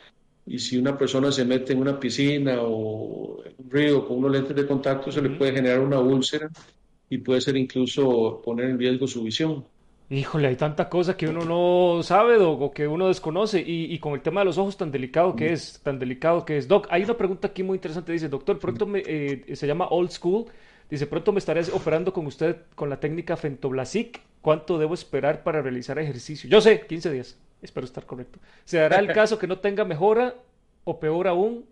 Y 0.45 0.60
si 0.60 0.78
una 0.78 0.98
persona 0.98 1.32
se 1.32 1.43
mete 1.45 1.74
en 1.74 1.80
una 1.80 2.00
piscina 2.00 2.58
o 2.62 3.43
en 3.43 3.56
un 3.58 3.71
río 3.71 4.08
con 4.08 4.17
unos 4.17 4.32
lentes 4.32 4.56
de 4.56 4.67
contacto 4.67 5.12
se 5.12 5.21
le 5.21 5.32
puede 5.32 5.54
generar 5.54 5.80
una 5.80 6.00
úlcera 6.00 6.50
y 7.10 7.17
puede 7.19 7.41
ser 7.41 7.56
incluso 7.58 8.41
poner 8.43 8.69
en 8.69 8.78
riesgo 8.80 9.08
su 9.08 9.24
visión. 9.24 9.65
Híjole, 10.10 10.50
hay 10.50 10.56
tanta 10.56 10.88
cosa 10.88 11.18
que 11.18 11.28
uno 11.28 11.46
no 11.46 12.04
sabe, 12.04 12.38
Doc, 12.38 12.62
o 12.62 12.72
que 12.72 12.88
uno 12.88 13.08
desconoce. 13.08 13.60
Y, 13.62 13.91
y 13.91 13.98
con 14.00 14.13
el 14.13 14.22
tema 14.22 14.41
de 14.41 14.46
los 14.46 14.58
ojos 14.60 14.78
tan 14.78 14.91
delicado 14.91 15.36
que 15.36 15.52
es, 15.52 15.80
tan 15.82 15.98
delicado 15.98 16.46
que 16.46 16.58
es. 16.58 16.68
Doc, 16.68 16.88
hay 16.91 17.04
una 17.04 17.18
pregunta 17.18 17.48
aquí 17.48 17.63
muy 17.63 17.78
interesante. 17.78 18.12
Dice, 18.12 18.30
doctor, 18.30 18.60
pronto 18.60 18.86
me, 18.86 19.02
eh, 19.06 19.56
se 19.56 19.65
llama 19.65 19.88
Old 19.89 20.12
School. 20.12 20.46
Dice, 20.89 21.08
pronto 21.08 21.32
me 21.32 21.39
estaré 21.39 21.62
operando 21.74 22.13
con 22.13 22.28
usted 22.28 22.58
con 22.76 22.89
la 22.89 23.00
técnica 23.00 23.36
Fentoblasic. 23.36 24.22
¿Cuánto 24.41 24.78
debo 24.78 24.94
esperar 24.94 25.41
para 25.41 25.63
realizar 25.63 25.98
ejercicio? 25.98 26.48
Yo 26.48 26.62
sé, 26.62 26.86
15 26.86 27.12
días. 27.12 27.36
Espero 27.63 27.86
estar 27.86 28.06
correcto. 28.06 28.38
¿Se 28.63 28.78
dará 28.78 29.00
el 29.00 29.08
caso 29.13 29.39
que 29.39 29.48
no 29.48 29.58
tenga 29.58 29.86
mejora 29.86 30.36
o 30.84 31.00
peor 31.00 31.28
aún? 31.28 31.65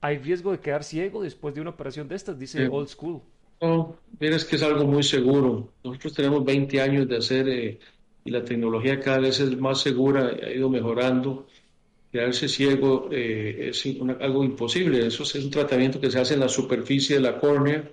Hay 0.00 0.18
riesgo 0.18 0.52
de 0.52 0.60
quedar 0.60 0.84
ciego 0.84 1.22
después 1.24 1.56
de 1.56 1.60
una 1.60 1.70
operación 1.70 2.06
de 2.06 2.14
estas, 2.14 2.38
dice 2.38 2.62
Eh, 2.62 2.68
Old 2.70 2.88
School. 2.88 3.20
No, 3.60 3.98
es 4.18 4.44
que 4.44 4.56
es 4.56 4.62
algo 4.62 4.84
muy 4.86 5.02
seguro. 5.02 5.74
Nosotros 5.84 6.14
tenemos 6.14 6.44
20 6.44 6.80
años 6.80 7.06
de 7.08 7.16
hacer 7.18 7.48
eh, 7.48 7.78
y 8.24 8.30
la 8.30 8.42
tecnología 8.44 9.00
cada 9.00 9.18
vez 9.18 9.40
es 9.40 9.56
más 9.58 9.80
segura, 9.80 10.28
ha 10.42 10.50
ido 10.50 10.68
mejorando. 10.70 11.46
Quedarse 12.12 12.48
ciego 12.48 13.08
eh, 13.12 13.70
es 13.70 13.84
una- 13.86 14.14
algo 14.14 14.44
imposible. 14.44 15.06
Eso 15.06 15.24
es 15.24 15.34
un 15.36 15.50
tratamiento 15.50 16.00
que 16.00 16.10
se 16.10 16.20
hace 16.20 16.34
en 16.34 16.40
la 16.40 16.48
superficie 16.48 17.16
de 17.16 17.22
la 17.22 17.38
córnea. 17.40 17.90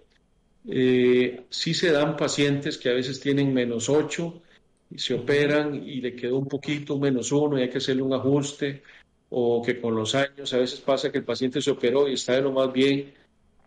Eh, 0.69 1.45
sí 1.49 1.73
se 1.73 1.91
dan 1.91 2.17
pacientes 2.17 2.77
que 2.77 2.89
a 2.89 2.93
veces 2.93 3.19
tienen 3.19 3.53
menos 3.53 3.89
8 3.89 4.41
y 4.89 4.99
se 4.99 5.13
operan 5.15 5.75
y 5.75 6.01
le 6.01 6.15
quedó 6.15 6.37
un 6.37 6.47
poquito, 6.47 6.97
menos 6.99 7.31
uno 7.31 7.57
y 7.59 7.63
hay 7.63 7.69
que 7.69 7.77
hacerle 7.79 8.03
un 8.03 8.13
ajuste. 8.13 8.83
O 9.29 9.61
que 9.63 9.81
con 9.81 9.95
los 9.95 10.15
años 10.15 10.53
a 10.53 10.57
veces 10.59 10.79
pasa 10.81 11.11
que 11.11 11.17
el 11.19 11.25
paciente 11.25 11.61
se 11.61 11.71
operó 11.71 12.07
y 12.07 12.13
está 12.13 12.33
de 12.35 12.41
lo 12.43 12.51
más 12.53 12.71
bien 12.71 13.13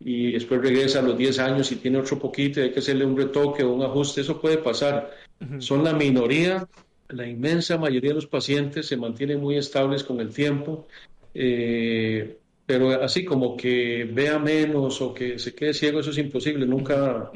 y 0.03 0.33
después 0.33 0.63
regresa 0.63 1.01
a 1.01 1.03
los 1.03 1.17
10 1.17 1.39
años 1.41 1.71
y 1.71 1.77
tiene 1.77 1.99
otro 1.99 2.19
poquito 2.19 2.59
y 2.59 2.65
hay 2.65 2.73
que 2.73 2.81
hacerle 2.81 3.05
un 3.05 3.17
retoque 3.17 3.63
o 3.63 3.73
un 3.73 3.83
ajuste. 3.83 4.23
Eso 4.23 4.41
puede 4.41 4.59
pasar. 4.59 5.11
Son 5.59 5.85
la 5.85 5.93
minoría, 5.93 6.67
la 7.09 7.27
inmensa 7.27 7.77
mayoría 7.77 8.11
de 8.11 8.15
los 8.15 8.27
pacientes 8.27 8.87
se 8.87 8.97
mantienen 8.97 9.41
muy 9.41 9.57
estables 9.57 10.03
con 10.03 10.21
el 10.21 10.33
tiempo, 10.33 10.87
eh, 11.35 12.39
pero 12.65 13.03
así 13.03 13.25
como 13.25 13.57
que 13.57 14.09
vea 14.11 14.39
menos 14.39 15.01
o 15.03 15.12
que 15.12 15.39
se 15.39 15.55
quede 15.55 15.74
ciego, 15.74 16.01
eso 16.01 16.11
es 16.11 16.18
imposible. 16.18 16.66
Nunca 16.66 17.31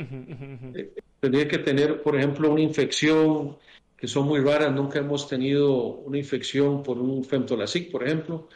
eh, 0.75 0.93
tendría 1.21 1.47
que 1.47 1.59
tener, 1.59 2.03
por 2.03 2.17
ejemplo, 2.17 2.51
una 2.51 2.63
infección 2.63 3.57
que 3.97 4.07
son 4.07 4.27
muy 4.27 4.41
raras. 4.41 4.73
Nunca 4.73 5.01
hemos 5.01 5.29
tenido 5.29 5.83
una 5.83 6.19
infección 6.19 6.83
por 6.83 6.99
un 6.99 7.25
femtolasic, 7.25 7.91
por 7.91 8.05
ejemplo 8.05 8.49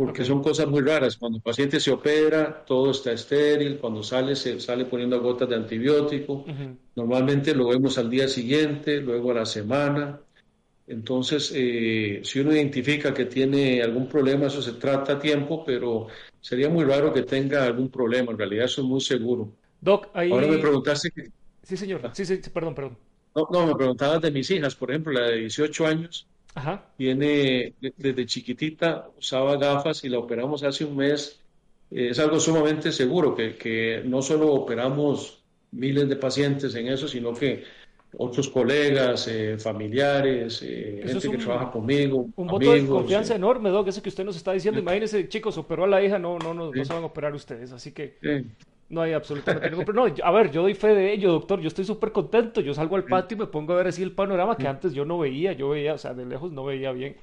Porque 0.00 0.24
son 0.24 0.42
cosas 0.42 0.66
muy 0.66 0.80
raras. 0.80 1.18
Cuando 1.18 1.36
el 1.36 1.42
paciente 1.42 1.78
se 1.78 1.90
opera, 1.90 2.64
todo 2.64 2.90
está 2.90 3.12
estéril, 3.12 3.76
cuando 3.76 4.02
sale, 4.02 4.34
se 4.34 4.58
sale 4.58 4.86
poniendo 4.86 5.20
gotas 5.20 5.46
de 5.50 5.56
antibiótico. 5.56 6.42
Normalmente 6.96 7.54
lo 7.54 7.68
vemos 7.68 7.98
al 7.98 8.08
día 8.08 8.26
siguiente, 8.26 9.02
luego 9.02 9.32
a 9.32 9.34
la 9.34 9.44
semana. 9.44 10.18
Entonces, 10.86 11.52
eh, 11.54 12.22
si 12.24 12.40
uno 12.40 12.54
identifica 12.54 13.12
que 13.12 13.26
tiene 13.26 13.82
algún 13.82 14.08
problema, 14.08 14.46
eso 14.46 14.62
se 14.62 14.72
trata 14.72 15.12
a 15.12 15.18
tiempo, 15.18 15.62
pero 15.66 16.06
sería 16.40 16.70
muy 16.70 16.86
raro 16.86 17.12
que 17.12 17.24
tenga 17.24 17.66
algún 17.66 17.90
problema. 17.90 18.32
En 18.32 18.38
realidad, 18.38 18.64
eso 18.64 18.80
es 18.80 18.86
muy 18.86 19.02
seguro. 19.02 19.52
Doc, 19.82 20.08
ahí... 20.14 20.30
Ahora 20.30 20.46
me 20.46 20.56
preguntaste 20.56 21.10
que... 21.10 21.30
Sí, 21.62 21.76
señor. 21.76 22.10
Sí, 22.14 22.24
sí, 22.24 22.40
perdón, 22.50 22.74
perdón. 22.74 22.96
No, 23.36 23.46
no, 23.52 23.66
me 23.66 23.74
preguntabas 23.74 24.22
de 24.22 24.30
mis 24.30 24.50
hijas, 24.50 24.74
por 24.74 24.90
ejemplo, 24.90 25.12
la 25.12 25.26
de 25.26 25.40
18 25.40 25.86
años. 25.86 26.26
Ajá. 26.54 26.84
Tiene, 26.96 27.74
desde 27.80 28.26
chiquitita, 28.26 29.08
usaba 29.18 29.56
gafas 29.56 30.04
y 30.04 30.08
la 30.08 30.18
operamos 30.18 30.62
hace 30.62 30.84
un 30.84 30.96
mes. 30.96 31.40
es 31.90 32.18
algo 32.18 32.38
sumamente 32.40 32.92
seguro, 32.92 33.34
que, 33.34 33.56
que 33.56 34.02
no 34.04 34.22
solo 34.22 34.52
operamos 34.52 35.42
miles 35.72 36.08
de 36.08 36.16
pacientes 36.16 36.74
en 36.74 36.88
eso, 36.88 37.06
sino 37.06 37.32
que 37.34 37.64
otros 38.16 38.48
colegas, 38.48 39.28
eh, 39.28 39.56
familiares, 39.58 40.60
eh, 40.62 41.02
gente 41.04 41.30
que 41.30 41.38
trabaja 41.38 41.70
conmigo. 41.70 42.28
Un 42.36 42.46
voto 42.48 42.72
de 42.72 42.86
confianza 42.86 43.36
enorme, 43.36 43.70
Doc, 43.70 43.88
eso 43.88 44.02
que 44.02 44.08
usted 44.08 44.24
nos 44.24 44.36
está 44.36 44.52
diciendo. 44.52 44.80
Imagínese, 44.80 45.28
chicos, 45.28 45.56
operó 45.58 45.84
a 45.84 45.88
la 45.88 46.02
hija, 46.02 46.18
no, 46.18 46.38
no, 46.38 46.52
no, 46.52 46.72
no 46.72 46.84
se 46.84 46.92
van 46.92 47.02
a 47.02 47.06
operar 47.06 47.34
ustedes, 47.34 47.72
así 47.72 47.92
que 47.92 48.18
no 48.90 49.00
hay 49.02 49.12
absolutamente 49.12 49.70
ningún 49.70 49.84
problema. 49.84 50.08
No, 50.08 50.24
a 50.24 50.30
ver, 50.32 50.50
yo 50.50 50.62
doy 50.62 50.74
fe 50.74 50.88
de 50.88 51.12
ello, 51.12 51.32
doctor, 51.32 51.60
yo 51.60 51.68
estoy 51.68 51.84
súper 51.84 52.12
contento. 52.12 52.60
Yo 52.60 52.74
salgo 52.74 52.96
al 52.96 53.04
patio 53.04 53.36
y 53.36 53.40
me 53.40 53.46
pongo 53.46 53.72
a 53.72 53.76
ver 53.76 53.86
así 53.86 54.02
el 54.02 54.12
panorama 54.12 54.58
que 54.58 54.68
antes 54.68 54.92
yo 54.92 55.04
no 55.04 55.18
veía, 55.18 55.52
yo 55.52 55.70
veía, 55.70 55.94
o 55.94 55.98
sea, 55.98 56.12
de 56.12 56.26
lejos 56.26 56.52
no 56.52 56.64
veía 56.64 56.92
bien. 56.92 57.16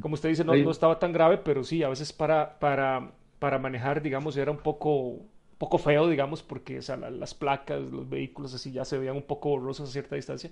Como 0.00 0.14
usted 0.14 0.28
dice, 0.28 0.44
no, 0.44 0.54
no 0.54 0.70
estaba 0.70 0.98
tan 0.98 1.12
grave, 1.12 1.38
pero 1.38 1.64
sí, 1.64 1.82
a 1.82 1.88
veces 1.88 2.12
para, 2.12 2.58
para, 2.58 3.12
para 3.38 3.58
manejar, 3.58 4.02
digamos, 4.02 4.36
era 4.36 4.50
un 4.50 4.58
poco 4.58 5.20
poco 5.58 5.78
feo, 5.78 6.08
digamos, 6.08 6.42
porque 6.42 6.78
o 6.78 6.82
sea, 6.82 6.96
las 6.96 7.34
placas, 7.34 7.80
los 7.80 8.08
vehículos 8.08 8.52
así 8.52 8.72
ya 8.72 8.84
se 8.84 8.98
veían 8.98 9.14
un 9.14 9.22
poco 9.22 9.50
borrosos 9.50 9.88
a 9.88 9.92
cierta 9.92 10.16
distancia. 10.16 10.50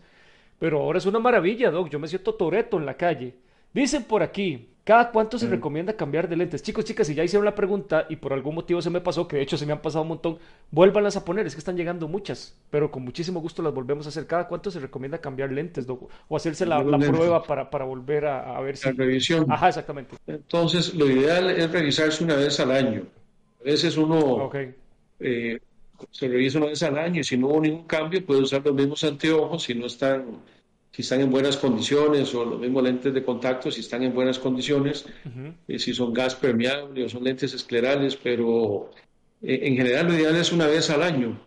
Pero 0.61 0.81
ahora 0.81 0.99
es 0.99 1.07
una 1.07 1.19
maravilla, 1.19 1.71
Doc. 1.73 1.89
Yo 1.89 1.99
me 1.99 2.07
siento 2.07 2.35
toreto 2.35 2.79
en 2.79 2.87
la 2.87 2.95
calle. 2.97 3.35
Dicen 3.73 4.05
por 4.05 4.23
aquí, 4.23 4.69
¿cada 4.85 5.11
cuánto 5.11 5.39
se 5.39 5.49
recomienda 5.49 5.93
cambiar 5.97 6.29
de 6.29 6.37
lentes? 6.37 6.63
Chicos, 6.63 6.85
chicas, 6.85 7.07
si 7.07 7.15
ya 7.15 7.23
hicieron 7.23 7.45
la 7.45 7.55
pregunta 7.55 8.07
y 8.09 8.17
por 8.17 8.33
algún 8.33 8.55
motivo 8.55 8.83
se 8.83 8.91
me 8.91 9.01
pasó, 9.01 9.29
que 9.29 9.37
de 9.37 9.43
hecho 9.43 9.57
se 9.57 9.67
me 9.67 9.73
han 9.73 9.81
pasado 9.81 10.03
un 10.03 10.09
montón, 10.09 10.39
vuélvanlas 10.71 11.17
a 11.17 11.25
poner, 11.25 11.47
es 11.47 11.55
que 11.55 11.61
están 11.61 11.77
llegando 11.77 12.09
muchas, 12.09 12.57
pero 12.71 12.91
con 12.91 13.05
muchísimo 13.05 13.41
gusto 13.41 13.63
las 13.63 13.73
volvemos 13.73 14.07
a 14.07 14.09
hacer. 14.09 14.27
¿Cada 14.27 14.49
cuánto 14.49 14.71
se 14.71 14.81
recomienda 14.81 15.19
cambiar 15.19 15.53
lentes? 15.53 15.87
O 16.29 16.37
hacerse 16.37 16.67
la, 16.67 16.83
prueba 16.83 17.43
para, 17.43 17.71
para 17.71 17.85
volver 17.85 18.27
a, 18.27 18.61
ver 18.61 18.77
si... 18.77 18.89
La 18.89 18.95
revisión. 18.95 19.47
Ajá, 19.51 19.69
exactamente. 19.69 20.17
Entonces, 20.27 20.95
lo 20.95 21.09
ideal 21.09 21.51
es 21.51 21.71
revisarse 21.71 22.25
una 22.25 22.37
vez 22.37 22.59
al 22.61 22.73
año. 22.73 23.05
A 23.61 23.65
veces 23.65 23.97
uno... 23.97 24.19
Okay 24.47 24.75
eh, 25.21 25.59
se 26.11 26.29
revisa 26.29 26.59
una 26.59 26.69
vez 26.69 26.83
al 26.83 26.99
año 26.99 27.21
y 27.21 27.25
si 27.25 27.37
no 27.37 27.49
hubo 27.49 27.61
ningún 27.61 27.87
cambio 27.87 28.25
puede 28.25 28.41
usar 28.41 28.65
los 28.65 28.75
mismos 28.75 29.05
anteojos 29.05 29.63
si 29.63 29.75
no 29.75 29.87
están 29.87 30.25
si 30.93 31.03
están 31.03 31.21
en 31.21 31.31
buenas 31.31 31.57
condiciones 31.57 32.35
o 32.35 32.45
los 32.45 32.61
mismos 32.61 32.83
lentes 32.83 33.15
de 33.15 33.25
contacto 33.25 33.71
si 33.71 33.81
están 33.81 34.03
en 34.03 34.15
buenas 34.15 34.39
condiciones 34.39 35.07
eh, 35.69 35.79
si 35.79 35.95
son 35.95 36.13
gas 36.13 36.35
permeable 36.35 37.05
o 37.05 37.09
son 37.09 37.25
lentes 37.25 37.55
esclerales 37.55 38.17
pero 38.17 38.91
eh, 39.43 39.61
en 39.63 39.77
general 39.77 40.09
lo 40.09 40.15
ideal 40.15 40.37
es 40.37 40.53
una 40.53 40.67
vez 40.67 40.91
al 40.91 41.03
año 41.03 41.41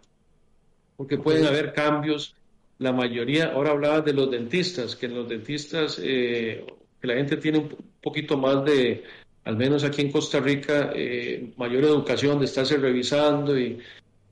porque 0.95 1.17
pueden 1.17 1.45
haber 1.45 1.73
cambios. 1.73 2.35
La 2.79 2.91
mayoría 2.91 3.53
ahora 3.53 3.71
hablaba 3.71 4.01
de 4.01 4.13
los 4.13 4.29
dentistas 4.29 4.95
que 4.95 5.07
los 5.07 5.27
dentistas 5.27 5.97
que 5.97 6.65
la 7.01 7.15
gente 7.15 7.37
tiene 7.37 7.59
un 7.59 7.75
poquito 8.01 8.37
más 8.37 8.63
de 8.65 9.03
al 9.45 9.57
menos 9.57 9.83
aquí 9.83 10.01
en 10.01 10.11
Costa 10.11 10.39
Rica, 10.39 10.91
eh, 10.95 11.51
mayor 11.57 11.83
educación 11.83 12.39
de 12.39 12.45
estarse 12.45 12.77
revisando 12.77 13.59
y, 13.59 13.77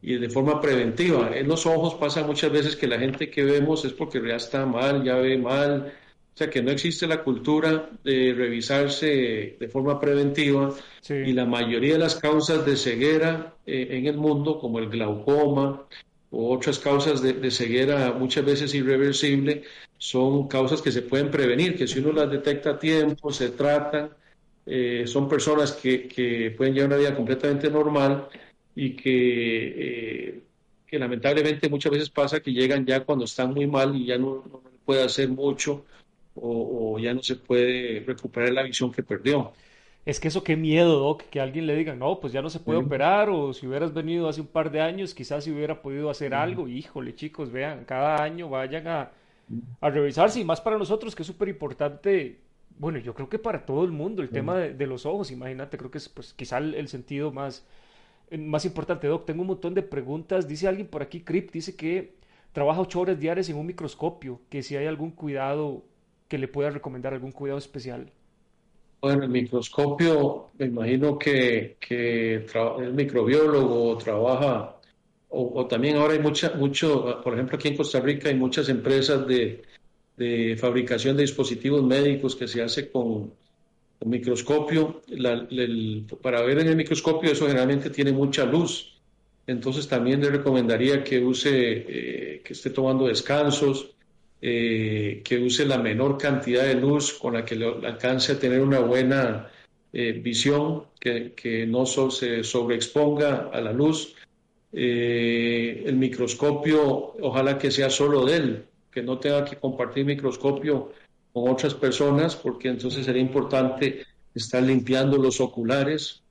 de 0.02 0.30
forma 0.30 0.60
preventiva. 0.60 1.32
En 1.36 1.48
los 1.48 1.66
ojos 1.66 1.96
pasa 1.96 2.24
muchas 2.24 2.52
veces 2.52 2.76
que 2.76 2.88
la 2.88 3.00
gente 3.00 3.30
que 3.30 3.44
vemos 3.44 3.86
es 3.86 3.94
porque 3.94 4.22
ya 4.26 4.36
está 4.36 4.66
mal, 4.66 5.04
ya 5.04 5.16
ve 5.16 5.38
mal, 5.38 5.94
o 6.34 6.38
sea 6.38 6.50
que 6.50 6.64
no 6.64 6.72
existe 6.72 7.06
la 7.08 7.24
cultura 7.24 7.90
de 8.04 8.34
revisarse 8.36 9.58
de 9.60 9.68
forma 9.68 10.00
preventiva 10.00 10.74
y 11.08 11.34
la 11.34 11.46
mayoría 11.46 11.94
de 11.94 12.00
las 12.00 12.16
causas 12.16 12.66
de 12.66 12.78
ceguera 12.78 13.56
eh, 13.66 13.88
en 13.92 14.08
el 14.08 14.18
mundo, 14.18 14.60
como 14.60 14.80
el 14.80 14.90
glaucoma 14.90 15.84
o 16.32 16.56
otras 16.56 16.80
causas 16.80 17.22
de, 17.22 17.34
de, 17.34 17.52
ceguera 17.52 18.14
muchas 18.14 18.46
veces 18.46 18.74
irreversible, 18.74 19.64
son 19.98 20.48
causas 20.48 20.82
que 20.82 20.92
se 20.92 21.02
pueden 21.02 21.30
prevenir, 21.30 21.78
que 21.78 21.88
si 21.88 22.00
uno 22.00 22.14
las 22.14 22.32
detecta 22.32 22.72
a 22.72 22.80
tiempo, 22.80 23.32
se 23.32 23.50
tratan, 23.50 24.12
eh, 24.66 25.04
son 25.08 25.28
personas 25.28 25.74
que, 25.74 26.08
que, 26.08 26.52
pueden 26.52 26.74
llevar 26.74 26.90
una 26.90 26.98
vida 26.98 27.16
completamente 27.16 27.70
normal 27.70 28.30
y 28.76 28.96
que, 28.96 29.68
eh, 29.78 30.42
que, 30.88 31.00
lamentablemente 31.00 31.70
muchas 31.70 31.92
veces 31.92 32.10
pasa 32.10 32.40
que 32.40 32.52
llegan 32.52 32.86
ya 32.86 33.02
cuando 33.02 33.26
están 33.26 33.54
muy 33.54 33.68
mal 33.68 33.96
y 33.96 34.06
ya 34.06 34.18
no, 34.18 34.44
no 34.52 34.62
puede 34.86 35.04
hacer 35.04 35.30
mucho 35.30 35.86
o, 36.36 36.98
ya 37.00 37.14
no 37.14 37.22
se 37.22 37.36
puede 37.36 38.04
recuperar 38.06 38.54
la 38.54 38.64
visión 38.64 38.92
que 38.92 39.04
perdió. 39.04 39.52
Es 40.06 40.20
que 40.20 40.30
eso 40.30 40.44
qué 40.44 40.56
miedo, 40.56 40.98
Doc, 40.98 41.24
que 41.30 41.40
alguien 41.40 41.68
le 41.68 41.76
diga, 41.76 41.94
no, 41.94 42.20
pues 42.20 42.34
ya 42.34 42.42
no 42.42 42.50
se 42.50 42.60
puede 42.60 42.80
operar, 42.80 43.30
o 43.30 43.54
si 43.54 43.68
hubieras 43.68 43.94
venido 43.94 44.28
hace 44.28 44.42
un 44.42 44.48
par 44.48 44.72
de 44.72 44.82
años, 44.82 45.14
quizás 45.14 45.44
si 45.44 45.52
hubiera 45.52 45.82
podido 45.82 46.10
hacer 46.10 46.34
algo. 46.34 46.68
Híjole, 46.68 47.14
chicos, 47.14 47.52
vean, 47.52 47.86
cada 47.86 48.24
año 48.24 48.50
vayan 48.50 48.88
a, 48.88 49.12
a 49.80 49.90
revisarse, 49.90 50.40
y 50.40 50.46
más 50.46 50.62
para 50.62 50.78
nosotros, 50.78 51.16
que 51.16 51.22
es 51.22 51.28
súper 51.28 51.50
importante 51.50 52.40
bueno, 52.82 52.98
yo 52.98 53.14
creo 53.14 53.30
que 53.30 53.38
para 53.38 53.64
todo 53.64 53.86
el 53.86 53.92
mundo, 53.92 54.24
el 54.24 54.30
tema 54.30 54.58
de, 54.58 54.88
los 54.88 55.06
ojos, 55.06 55.30
imagínate, 55.30 55.78
creo 55.78 55.92
que 55.92 56.00
es 56.00 56.10
pues 56.10 56.34
quizá 56.34 56.58
el, 56.58 56.88
sentido 56.88 57.32
más, 57.32 57.64
más 58.38 58.66
importante. 58.66 59.08
Doc, 59.08 59.26
tengo 59.26 59.42
un 59.42 59.48
montón 59.48 59.74
de 59.74 59.82
preguntas. 59.82 60.48
Dice 60.48 60.68
alguien 60.68 60.88
por 60.88 61.02
aquí, 61.02 61.22
Crip, 61.22 61.52
dice 61.52 61.76
que 61.76 62.16
trabaja 62.52 62.82
ocho 62.82 63.02
horas 63.02 63.20
diarias 63.20 63.50
en 63.50 63.58
un 63.58 63.66
microscopio, 63.66 64.42
que 64.50 64.64
si 64.64 64.76
hay 64.76 64.88
algún 64.88 65.12
cuidado 65.12 65.84
que 66.28 66.38
le 66.38 66.48
pueda 66.48 66.70
recomendar, 66.70 67.14
algún 67.14 67.32
cuidado 67.32 67.60
especial. 67.60 68.12
Bueno, 69.02 69.24
el 69.24 69.30
microscopio, 69.30 70.52
me 70.58 70.68
imagino 70.68 71.18
que, 71.18 71.78
el 71.90 72.94
microbiólogo 72.94 73.98
trabaja, 73.98 74.78
o, 75.30 75.60
o, 75.60 75.68
también 75.68 75.98
ahora 75.98 76.14
hay 76.14 76.20
mucha, 76.20 76.54
mucho, 76.56 77.20
por 77.24 77.34
ejemplo, 77.34 77.58
aquí 77.58 77.70
en 77.70 77.78
Costa 77.78 78.00
Rica 78.00 78.30
hay 78.30 78.36
muchas 78.36 78.70
empresas 78.70 79.26
de, 79.28 79.64
de 80.18 80.56
fabricación 80.56 81.18
de 81.18 81.24
dispositivos 81.24 81.84
médicos 81.84 82.36
que 82.36 82.48
se 82.48 82.62
hace 82.62 82.92
con, 82.92 83.34
microscopio. 84.06 85.02
para 86.22 86.42
ver 86.42 86.60
en 86.60 86.68
el 86.68 86.76
microscopio 86.76 87.32
eso 87.32 87.48
generalmente 87.48 87.90
tiene 87.90 88.12
mucha 88.12 88.46
luz. 88.46 89.00
Entonces 89.48 89.88
también 89.88 90.22
le 90.22 90.30
recomendaría 90.30 91.04
que 91.04 91.20
use, 91.20 91.50
eh, 91.52 92.42
que 92.44 92.54
esté 92.54 92.70
tomando 92.70 93.08
descansos, 93.08 93.92
eh, 94.42 95.22
que 95.24 95.40
use 95.40 95.66
la 95.66 95.78
menor 95.78 96.18
cantidad 96.18 96.64
de 96.64 96.76
luz 96.76 97.14
con 97.14 97.34
la 97.34 97.46
que 97.46 97.56
le 97.56 97.66
alcance 97.66 98.34
a 98.34 98.40
tener 98.40 98.62
una 98.62 98.80
buena 98.80 99.50
eh, 99.94 100.14
visión, 100.14 100.86
que, 101.00 101.34
que 101.34 101.66
no 101.66 101.86
se 101.86 102.44
sobreexponga 102.44 103.50
a 103.52 103.62
la 103.62 103.74
luz. 103.74 104.16
el 104.74 105.96
microscopio, 105.98 107.14
ojalá 107.22 107.58
que 107.58 107.72
sea 107.72 107.90
solo 107.90 108.26
de 108.26 108.36
él, 108.38 108.66
que 108.90 109.04
no 109.04 109.20
tenga 109.20 109.44
que 109.44 109.58
compartir 109.58 110.06
microscopio 110.06 110.92
con 111.34 111.50
otras 111.50 111.74
personas, 111.74 112.36
porque 112.36 112.70
entonces 112.70 113.06
sería 113.06 113.22
importante 113.22 114.06
estar 114.36 114.62
limpiando 114.64 115.18
los 115.18 115.40
oculares. 115.42 116.22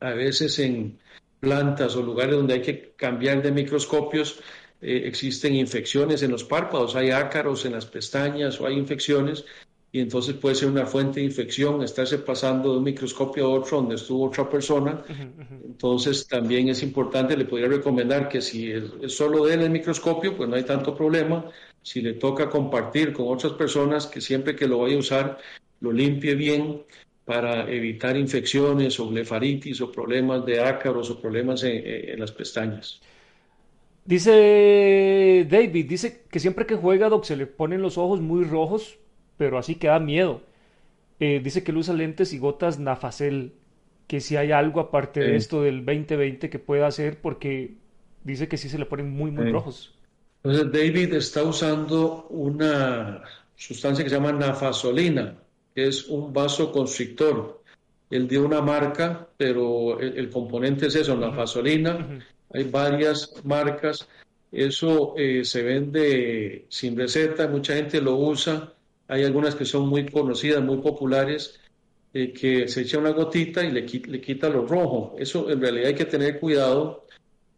A 0.00 0.10
veces 0.10 0.58
en 0.58 0.98
plantas 1.40 1.96
o 1.96 2.02
lugares 2.02 2.36
donde 2.36 2.54
hay 2.54 2.62
que 2.62 2.92
cambiar 2.96 3.42
de 3.42 3.52
microscopios, 3.52 4.40
eh, 4.80 5.02
existen 5.04 5.54
infecciones 5.54 6.22
en 6.22 6.30
los 6.30 6.44
párpados, 6.44 6.96
hay 6.96 7.10
ácaros 7.10 7.64
en 7.64 7.72
las 7.72 7.86
pestañas 7.86 8.60
o 8.60 8.66
hay 8.66 8.76
infecciones 8.76 9.44
y 9.96 10.00
entonces 10.00 10.34
puede 10.34 10.54
ser 10.54 10.68
una 10.68 10.84
fuente 10.84 11.20
de 11.20 11.26
infección, 11.26 11.82
estarse 11.82 12.18
pasando 12.18 12.72
de 12.72 12.78
un 12.78 12.84
microscopio 12.84 13.46
a 13.46 13.48
otro 13.48 13.78
donde 13.78 13.94
estuvo 13.94 14.26
otra 14.26 14.48
persona. 14.48 15.02
Entonces 15.64 16.26
también 16.26 16.68
es 16.68 16.82
importante, 16.82 17.34
le 17.34 17.46
podría 17.46 17.68
recomendar 17.68 18.28
que 18.28 18.42
si 18.42 18.70
es, 18.72 18.84
solo 19.06 19.46
de 19.46 19.54
él 19.54 19.62
el 19.62 19.70
microscopio, 19.70 20.36
pues 20.36 20.50
no 20.50 20.56
hay 20.56 20.64
tanto 20.64 20.94
problema. 20.94 21.50
Si 21.86 22.00
le 22.00 22.14
toca 22.14 22.50
compartir 22.50 23.12
con 23.12 23.28
otras 23.28 23.52
personas, 23.52 24.08
que 24.08 24.20
siempre 24.20 24.56
que 24.56 24.66
lo 24.66 24.80
vaya 24.80 24.96
a 24.96 24.98
usar, 24.98 25.38
lo 25.80 25.92
limpie 25.92 26.34
bien 26.34 26.82
para 27.24 27.70
evitar 27.70 28.16
infecciones 28.16 28.98
o 28.98 29.08
blefaritis 29.08 29.80
o 29.80 29.92
problemas 29.92 30.44
de 30.44 30.60
ácaros 30.60 31.10
o 31.10 31.20
problemas 31.20 31.62
en, 31.62 32.18
las 32.18 32.32
pestañas. 32.32 33.00
Dice 34.04 35.46
David, 35.48 35.86
dice 35.88 36.24
que 36.28 36.40
siempre 36.40 36.66
que 36.66 36.74
juega 36.74 37.08
Doc 37.08 37.24
se 37.24 37.36
le 37.36 37.46
ponen 37.46 37.82
los 37.82 37.98
ojos 37.98 38.20
muy 38.20 38.42
rojos 38.42 38.98
pero 39.36 39.58
así 39.58 39.76
que 39.76 39.86
da 39.86 40.00
miedo. 40.00 40.42
Eh, 41.20 41.40
dice 41.42 41.62
que 41.62 41.70
él 41.70 41.78
usa 41.78 41.94
lentes 41.94 42.32
y 42.32 42.38
gotas 42.38 42.80
Nafacel, 42.80 43.52
que 44.06 44.20
si 44.20 44.36
hay 44.36 44.52
algo 44.52 44.80
aparte 44.80 45.20
de 45.20 45.36
esto 45.36 45.62
del 45.62 45.84
2020 45.84 46.50
que 46.50 46.58
pueda 46.58 46.86
hacer, 46.86 47.20
porque 47.20 47.74
dice 48.24 48.48
que 48.48 48.56
sí 48.56 48.68
se 48.68 48.78
le 48.78 48.86
ponen 48.86 49.10
muy, 49.10 49.30
muy 49.30 49.50
rojos. 49.50 49.95
Entonces 50.46 50.72
David 50.72 51.14
está 51.14 51.42
usando 51.42 52.26
una 52.30 53.22
sustancia 53.56 54.04
que 54.04 54.10
se 54.10 54.16
llama 54.16 54.32
nafazolina, 54.32 55.36
que 55.74 55.88
es 55.88 56.06
un 56.08 56.32
vasoconstrictor. 56.32 57.62
Él 58.10 58.28
dio 58.28 58.44
una 58.44 58.60
marca, 58.60 59.28
pero 59.36 59.98
el, 59.98 60.30
componente 60.30 60.86
es 60.86 60.94
eso, 60.94 61.16
nafazolina. 61.16 62.20
Hay 62.52 62.64
varias 62.64 63.32
marcas. 63.44 64.06
Eso 64.52 65.14
eh, 65.16 65.44
se 65.44 65.62
vende 65.62 66.66
sin 66.68 66.96
receta, 66.96 67.48
mucha 67.48 67.74
gente 67.74 68.00
lo 68.00 68.14
usa 68.16 68.72
hay 69.08 69.24
algunas 69.24 69.54
que 69.54 69.64
son 69.64 69.88
muy 69.88 70.06
conocidas, 70.06 70.62
muy 70.62 70.78
populares, 70.78 71.60
eh, 72.12 72.32
que 72.32 72.66
se 72.68 72.82
echa 72.82 72.98
una 72.98 73.10
gotita 73.10 73.64
y 73.64 73.70
le, 73.70 73.82
le 73.82 74.20
quita 74.20 74.48
lo 74.48 74.66
rojo. 74.66 75.14
Eso 75.18 75.48
en 75.50 75.60
realidad 75.60 75.88
hay 75.88 75.94
que 75.94 76.06
tener 76.06 76.40
cuidado 76.40 77.05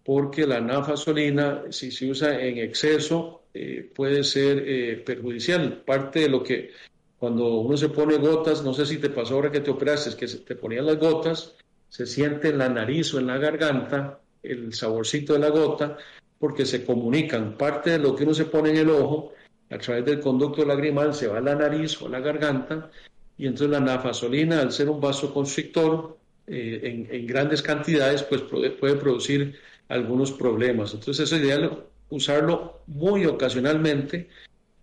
porque 0.08 0.46
la 0.46 0.58
nafasolina, 0.58 1.64
si 1.68 1.90
se 1.90 2.10
usa 2.10 2.40
en 2.40 2.56
exceso, 2.56 3.42
eh, 3.52 3.92
puede 3.94 4.24
ser 4.24 4.64
eh, 4.66 5.02
perjudicial. 5.04 5.82
Parte 5.84 6.20
de 6.20 6.28
lo 6.30 6.42
que 6.42 6.70
cuando 7.18 7.58
uno 7.58 7.76
se 7.76 7.90
pone 7.90 8.16
gotas, 8.16 8.64
no 8.64 8.72
sé 8.72 8.86
si 8.86 8.96
te 8.96 9.10
pasó 9.10 9.34
ahora 9.34 9.52
que 9.52 9.60
te 9.60 9.70
operaste, 9.70 10.08
es 10.08 10.16
que 10.16 10.26
te 10.26 10.56
ponían 10.56 10.86
las 10.86 10.98
gotas, 10.98 11.56
se 11.90 12.06
siente 12.06 12.48
en 12.48 12.56
la 12.56 12.70
nariz 12.70 13.12
o 13.12 13.18
en 13.18 13.26
la 13.26 13.36
garganta 13.36 14.18
el 14.42 14.72
saborcito 14.72 15.34
de 15.34 15.40
la 15.40 15.50
gota, 15.50 15.98
porque 16.38 16.64
se 16.64 16.86
comunican. 16.86 17.58
Parte 17.58 17.90
de 17.90 17.98
lo 17.98 18.16
que 18.16 18.24
uno 18.24 18.32
se 18.32 18.46
pone 18.46 18.70
en 18.70 18.78
el 18.78 18.88
ojo, 18.88 19.34
a 19.68 19.76
través 19.76 20.06
del 20.06 20.20
conducto 20.20 20.64
lagrimal, 20.64 21.12
se 21.12 21.26
va 21.26 21.36
a 21.36 21.42
la 21.42 21.54
nariz 21.54 22.00
o 22.00 22.06
a 22.06 22.08
la 22.08 22.20
garganta, 22.20 22.90
y 23.36 23.46
entonces 23.46 23.68
la 23.68 23.80
nafasolina, 23.80 24.62
al 24.62 24.72
ser 24.72 24.88
un 24.88 25.02
vasoconstrictor, 25.02 26.16
eh, 26.50 27.06
en, 27.10 27.26
grandes 27.26 27.60
cantidades, 27.60 28.22
pues 28.22 28.40
puede, 28.40 28.70
producir 28.96 29.58
algunos 29.88 30.32
problemas. 30.32 30.94
Entonces 30.94 31.32
es 31.32 31.40
ideal 31.40 31.84
usarlo 32.10 32.80
muy 32.86 33.26
ocasionalmente, 33.26 34.28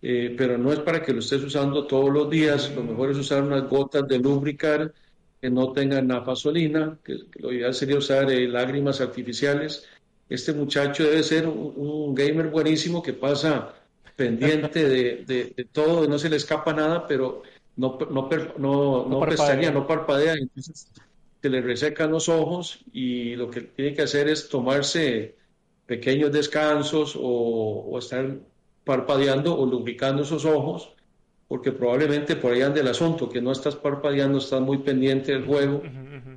eh, 0.02 0.36
pero 0.38 0.58
no 0.58 0.72
es 0.72 0.80
para 0.80 1.02
que 1.02 1.14
lo 1.14 1.20
estés 1.20 1.44
usando 1.44 1.86
todos 1.86 2.12
los 2.12 2.30
días. 2.30 2.72
Lo 2.76 2.84
mejor 2.84 3.12
es 3.12 3.18
usar 3.18 3.44
unas 3.44 3.70
gotas 3.70 4.08
de 4.08 4.20
lubricar 4.20 4.94
que 5.42 5.50
no 5.50 5.72
tengan 5.72 6.08
nafasolina, 6.08 6.98
que, 7.04 7.18
lo 7.36 7.52
ideal 7.52 7.74
sería 7.74 7.98
usar 7.98 8.32
eh, 8.32 8.48
lágrimas 8.48 9.02
artificiales. 9.02 9.86
Este 10.28 10.54
muchacho 10.54 11.04
debe 11.04 11.24
ser 11.24 11.48
un, 11.48 12.16
gamer 12.16 12.48
buenísimo 12.48 13.04
que 13.04 13.14
pasa 13.14 13.74
pendiente 14.16 14.88
de, 14.88 15.68
todo, 15.72 16.08
no 16.08 16.18
se 16.18 16.30
le 16.30 16.38
escapa 16.38 16.74
nada, 16.74 17.06
pero 17.06 17.44
no, 17.76 17.98
no, 18.10 18.30
no, 18.58 19.06
no, 19.08 19.20
pestañea, 19.20 19.72
no 19.72 19.86
parpadea, 19.86 20.34
entonces 20.34 20.88
se 21.46 21.52
le 21.52 21.62
resecan 21.62 22.10
los 22.10 22.28
ojos 22.28 22.80
y 22.92 23.36
lo 23.36 23.52
que 23.52 23.62
tiene 23.62 23.94
que 23.94 24.02
hacer 24.02 24.28
es 24.30 24.50
tomarse 24.50 25.36
pequeños 25.86 26.32
descansos 26.32 27.16
o, 27.22 27.96
estar 28.00 28.40
parpadeando 28.84 29.56
o 29.56 29.64
lubricando 29.68 30.24
esos 30.24 30.44
ojos, 30.44 30.96
porque 31.48 31.72
probablemente 31.72 32.36
por 32.36 32.52
ahí 32.52 32.64
anda 32.64 32.82
el 32.82 32.88
asunto, 32.88 33.30
que 33.30 33.44
no 33.44 33.52
estás 33.52 33.76
parpadeando, 33.76 34.40
estás 34.40 34.60
muy 34.60 34.80
pendiente 34.80 35.34
del 35.34 35.46
juego 35.46 35.84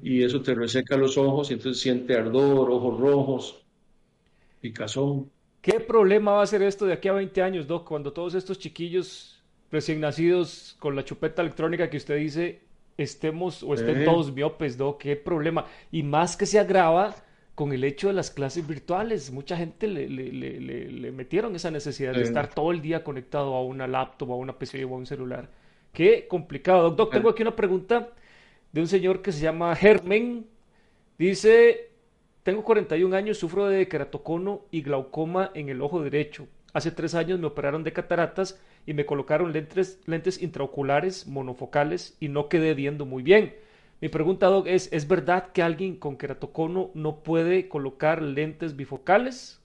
y 0.03 0.23
eso 0.23 0.43
te 0.43 0.55
reseca 0.55 0.99
los 0.99 1.17
ojos 1.17 1.51
y 1.51 1.55
entonces 1.55 1.81
siente 1.81 2.15
ardor, 2.15 2.71
ojos 2.71 3.01
rojos, 3.01 3.63
picazón. 4.61 5.31
¿Qué 5.63 5.81
problema 5.81 6.33
va 6.33 6.43
a 6.43 6.47
ser 6.47 6.61
esto 6.61 6.85
de 6.85 6.93
aquí 6.93 7.09
a 7.09 7.15
20 7.15 7.41
años, 7.41 7.67
Doc, 7.67 7.89
cuando 7.89 8.13
todos 8.13 8.35
estos 8.35 8.59
chiquillos 8.59 9.43
recién 9.73 10.01
nacidos 10.01 10.77
con 10.79 10.95
la 10.95 11.03
chupeta 11.03 11.41
electrónica 11.41 11.89
que 11.89 11.97
usted 11.97 12.19
dice 12.19 12.68
estemos 12.99 13.63
o 13.63 13.73
estén 13.75 14.05
todos 14.05 14.33
miopes, 14.35 14.77
Doc? 14.77 15.01
¿Qué 15.01 15.17
problema? 15.17 15.65
Y 15.91 16.03
más 16.03 16.37
que 16.37 16.45
se 16.45 16.59
agrava 16.59 17.15
con 17.55 17.73
el 17.73 17.83
hecho 17.85 18.09
de 18.09 18.15
las 18.15 18.31
clases 18.31 18.67
virtuales. 18.67 19.31
Mucha 19.33 19.57
gente 19.57 19.87
le, 19.87 20.09
le, 20.09 20.31
le, 20.31 21.13
metieron 21.13 21.57
esa 21.57 21.71
necesidad 21.71 22.13
de 22.13 22.23
estar 22.23 22.53
todo 22.55 22.73
el 22.73 22.83
día 22.83 23.03
conectado 23.03 23.55
a 23.55 23.65
una 23.65 23.87
laptop, 23.87 24.33
a 24.33 24.37
una 24.37 24.59
PC 24.59 24.85
o 24.85 24.95
a 24.95 24.99
un 24.99 25.07
celular. 25.07 25.49
Qué 25.93 26.27
complicado. 26.29 26.91
Doc, 26.91 26.99
Doc 26.99 27.13
tengo 27.13 27.31
aquí 27.31 27.43
una 27.43 27.57
pregunta 27.57 28.11
de 28.73 28.81
un 28.81 28.89
señor 28.89 29.23
que 29.23 29.33
se 29.33 29.41
llama 29.41 29.75
Germen. 29.75 30.47
Dice, 31.19 31.91
tengo 32.43 32.63
41 32.63 33.17
años, 33.17 33.39
sufro 33.39 33.67
de 33.67 33.89
keratocono 33.89 34.63
y 34.71 34.83
glaucoma 34.83 35.51
en 35.55 35.69
el 35.69 35.83
ojo 35.83 36.03
derecho. 36.03 36.47
Hace 36.73 36.91
tres 36.93 37.15
años 37.15 37.41
me 37.41 37.47
operaron 37.47 37.83
de 37.83 37.93
cataratas 37.93 38.61
y 38.89 38.95
me 38.95 39.05
colocaron 39.05 39.53
lentes, 39.53 40.01
lentes 40.07 40.41
intraoculares 40.41 41.27
monofocales 41.27 42.17
y 42.21 42.29
no 42.29 42.49
quedé 42.49 42.73
viendo 42.73 43.05
muy 43.05 43.23
bien. 43.23 43.55
Mi 44.01 44.09
pregunta, 44.09 44.47
Doc, 44.47 44.67
es, 44.67 44.89
¿es 44.93 45.07
verdad 45.07 45.53
que 45.53 45.61
alguien 45.61 45.97
con 45.97 46.17
queratocono 46.17 46.91
no 46.95 47.23
puede 47.23 47.69
colocar 47.69 48.23
lentes 48.23 48.77
bifocales? 48.77 49.61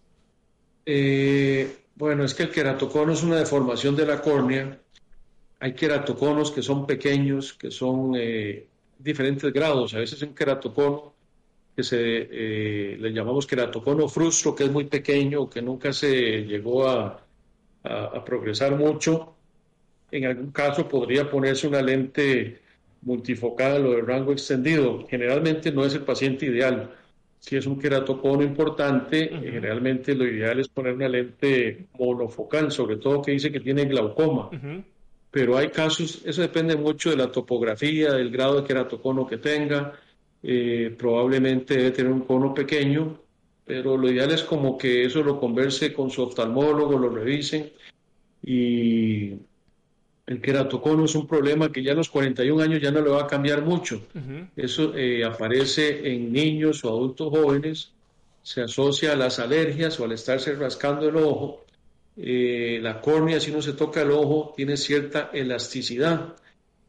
Eh, 0.86 1.74
bueno, 1.96 2.26
es 2.26 2.34
que 2.34 2.44
el 2.44 2.50
queratocono 2.50 3.14
es 3.14 3.24
una 3.24 3.38
deformación 3.38 3.96
de 3.96 4.06
la 4.06 4.20
córnea. 4.20 4.78
Hay 5.62 5.74
queratoconos 5.74 6.52
que 6.52 6.62
son 6.62 6.86
pequeños, 6.86 7.54
que 7.54 7.72
son 7.72 8.16
eh, 8.18 8.68
diferentes 9.00 9.54
grados. 9.54 9.94
A 9.94 10.00
veces 10.00 10.22
un 10.22 10.36
queratocono 10.36 11.14
que 11.74 11.84
se 11.84 11.98
eh, 12.30 12.98
le 13.00 13.14
llamamos 13.14 13.48
queratocono 13.48 14.10
frustro, 14.10 14.54
que 14.54 14.66
es 14.66 14.70
muy 14.70 14.84
pequeño, 14.84 15.50
que 15.50 15.62
nunca 15.62 15.94
se 15.94 16.44
llegó 16.44 16.90
a 16.90 17.23
progresar 18.26 18.76
mucho. 18.76 19.36
En 20.12 20.26
algún 20.26 20.52
caso 20.52 20.88
podría 20.88 21.30
ponerse 21.30 21.68
una 21.68 21.82
lente 21.82 22.62
multifocal 23.02 23.86
o 23.86 23.92
de 23.94 24.02
rango 24.02 24.32
extendido, 24.32 25.06
generalmente 25.10 25.72
no 25.72 25.86
es 25.86 25.94
el 25.94 26.02
paciente 26.02 26.46
ideal. 26.46 26.92
Si 27.40 27.58
es 27.58 27.66
un 27.66 27.78
queratocono 27.78 28.42
importante, 28.42 29.28
generalmente 29.28 30.16
lo 30.16 30.26
ideal 30.26 30.62
es 30.62 30.70
poner 30.70 30.94
una 30.94 31.10
lente 31.10 31.88
monofocal, 32.00 32.72
sobre 32.72 32.96
todo 32.98 33.22
que 33.22 33.32
dice 33.32 33.52
que 33.52 33.60
tiene 33.60 33.84
glaucoma. 33.86 34.50
Pero 35.30 35.58
hay 35.58 35.70
casos, 35.70 36.22
eso 36.26 36.42
depende 36.42 36.78
mucho 36.78 37.10
de 37.10 37.18
la 37.18 37.32
topografía, 37.32 38.14
del 38.14 38.32
grado 38.32 38.62
de 38.62 38.68
queratocono 38.68 39.28
que 39.28 39.40
tenga. 39.40 39.94
Eh, 40.42 40.96
probablemente 40.98 41.76
debe 41.76 41.92
tener 41.92 42.12
un 42.12 42.22
cono 42.22 42.54
pequeño, 42.54 43.23
pero 43.66 43.98
lo 43.98 44.10
ideal 44.12 44.32
es 44.32 44.44
como 44.44 44.78
que 44.78 45.06
eso 45.06 45.24
lo 45.24 45.40
converse 45.40 45.94
con 45.94 46.10
su 46.10 46.22
oftalmólogo, 46.24 46.98
lo 46.98 47.10
revisen 47.10 47.72
y 48.46 49.34
el 50.26 50.42
queratocono 50.42 51.06
es 51.06 51.16
un 51.16 51.28
problema 51.28 51.72
que 51.72 51.84
ya 51.84 51.94
a 51.94 51.96
los 51.96 52.10
41 52.10 52.62
años 52.62 52.82
ya 52.82 52.92
no 52.92 53.02
le 53.02 53.10
va 53.10 53.24
a 53.24 53.28
cambiar 53.28 53.62
mucho. 53.62 54.02
Eso 54.56 54.96
eh, 54.96 55.24
aparece 55.24 56.14
en 56.14 56.32
niños 56.32 56.84
o 56.84 56.90
adultos 56.90 57.30
jóvenes, 57.30 57.92
se 58.42 58.62
asocia 58.62 59.14
a 59.14 59.16
las 59.16 59.40
alergias 59.40 60.00
o 60.00 60.06
al 60.06 60.12
estarse 60.12 60.56
rascando 60.56 61.08
el 61.08 61.18
ojo. 61.18 61.66
Eh, 62.16 62.80
la 62.82 63.02
córnea, 63.02 63.40
si 63.40 63.52
uno 63.52 63.62
se 63.62 63.74
toca 63.74 64.02
el 64.02 64.12
ojo, 64.12 64.54
tiene 64.56 64.78
cierta 64.78 65.30
elasticidad, 65.34 66.36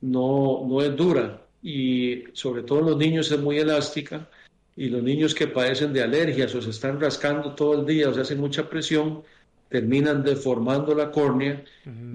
no, 0.01 0.65
no 0.69 0.83
es 0.83 0.95
dura 0.95 1.41
y 1.63 2.25
sobre 2.35 2.63
todo 2.63 2.81
en 2.81 2.87
los 2.87 2.97
niños 2.99 3.31
es 3.33 3.41
muy 3.41 3.59
elástica 3.59 4.29
y 4.77 4.89
los 4.89 5.03
niños 5.03 5.35
que 5.35 5.47
padecen 5.47 5.93
de 5.93 6.03
alergias 6.03 6.55
o 6.55 6.63
se 6.63 6.71
están 6.71 7.01
rascando 7.01 7.55
todo 7.55 7.81
el 7.81 7.87
día 7.87 8.09
o 8.09 8.15
se 8.15 8.21
hacen 8.21 8.41
mucha 8.41 8.69
presión, 8.69 9.23
terminan 9.69 10.23
deformando 10.23 10.95
la 10.95 11.11
córnea 11.11 11.65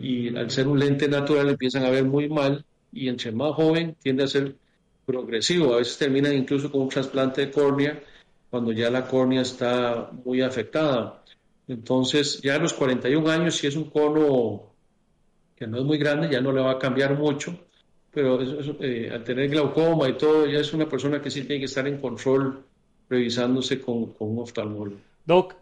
y 0.02 0.36
al 0.36 0.50
ser 0.52 0.68
un 0.68 0.80
lente 0.80 1.08
natural 1.08 1.50
empiezan 1.50 1.84
a 1.84 1.90
ver 1.90 2.06
muy 2.06 2.30
mal 2.30 2.66
y 2.92 3.08
entre 3.08 3.32
más 3.32 3.54
joven 3.54 3.96
tiende 4.02 4.24
a 4.24 4.28
ser 4.28 4.56
progresivo. 5.06 5.74
A 5.74 5.78
veces 5.78 5.98
terminan 5.98 6.34
incluso 6.34 6.72
con 6.72 6.82
un 6.82 6.90
trasplante 6.90 7.46
de 7.46 7.52
córnea 7.52 8.02
cuando 8.50 8.72
ya 8.72 8.90
la 8.90 9.08
córnea 9.08 9.42
está 9.42 10.10
muy 10.26 10.42
afectada. 10.42 11.24
Entonces, 11.68 12.42
ya 12.42 12.56
a 12.56 12.60
los 12.60 12.74
41 12.74 13.30
años, 13.30 13.56
si 13.56 13.68
es 13.68 13.76
un 13.76 13.90
cono 13.90 14.74
que 15.56 15.68
no 15.68 15.78
es 15.78 15.84
muy 15.84 15.98
grande, 15.98 16.30
ya 16.30 16.42
no 16.42 16.52
le 16.52 16.62
va 16.62 16.72
a 16.72 16.80
cambiar 16.80 17.18
mucho, 17.18 17.60
pero 18.22 18.40
eh, 18.82 19.10
al 19.14 19.24
tener 19.24 19.50
glaucoma 19.50 20.10
y 20.10 20.14
todo, 20.14 20.46
ya 20.46 20.60
es 20.60 20.74
una 20.74 20.90
persona 20.90 21.22
que 21.22 21.30
sí 21.30 21.44
tiene 21.44 21.60
que 21.60 21.66
estar 21.66 21.88
en 21.88 22.00
control 22.00 22.64
revisándose 23.10 23.80
con, 23.80 24.14
con 24.14 24.32
un 24.32 24.40
oftalmólogo. 24.40 24.98
Doc, 25.26 25.56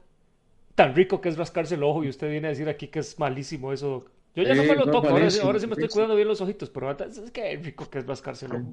tan 0.74 0.96
rico 0.96 1.22
que 1.22 1.30
es 1.30 1.38
rascarse 1.38 1.76
el 1.76 1.84
ojo 1.84 2.04
y 2.04 2.10
usted 2.10 2.32
viene 2.32 2.48
a 2.48 2.50
decir 2.50 2.68
aquí 2.68 2.88
que 2.88 3.00
es 3.00 3.20
malísimo 3.20 3.72
eso. 3.74 4.06
Yo 4.36 4.44
ya 4.44 4.56
no 4.56 4.64
me 4.64 4.76
lo 4.76 4.86
toco, 4.86 5.08
ahora, 5.08 5.30
sí 5.30 5.40
me 5.68 5.74
estoy 5.74 5.88
cuidando 5.88 6.16
bien 6.16 6.28
los 6.28 6.42
ojitos, 6.42 6.70
pero 6.70 6.92
es 6.92 7.32
que 7.32 7.58
rico 7.58 7.90
que 7.90 8.00
es 8.00 8.08
rascarse 8.08 8.48
el 8.48 8.54
ojo. 8.54 8.72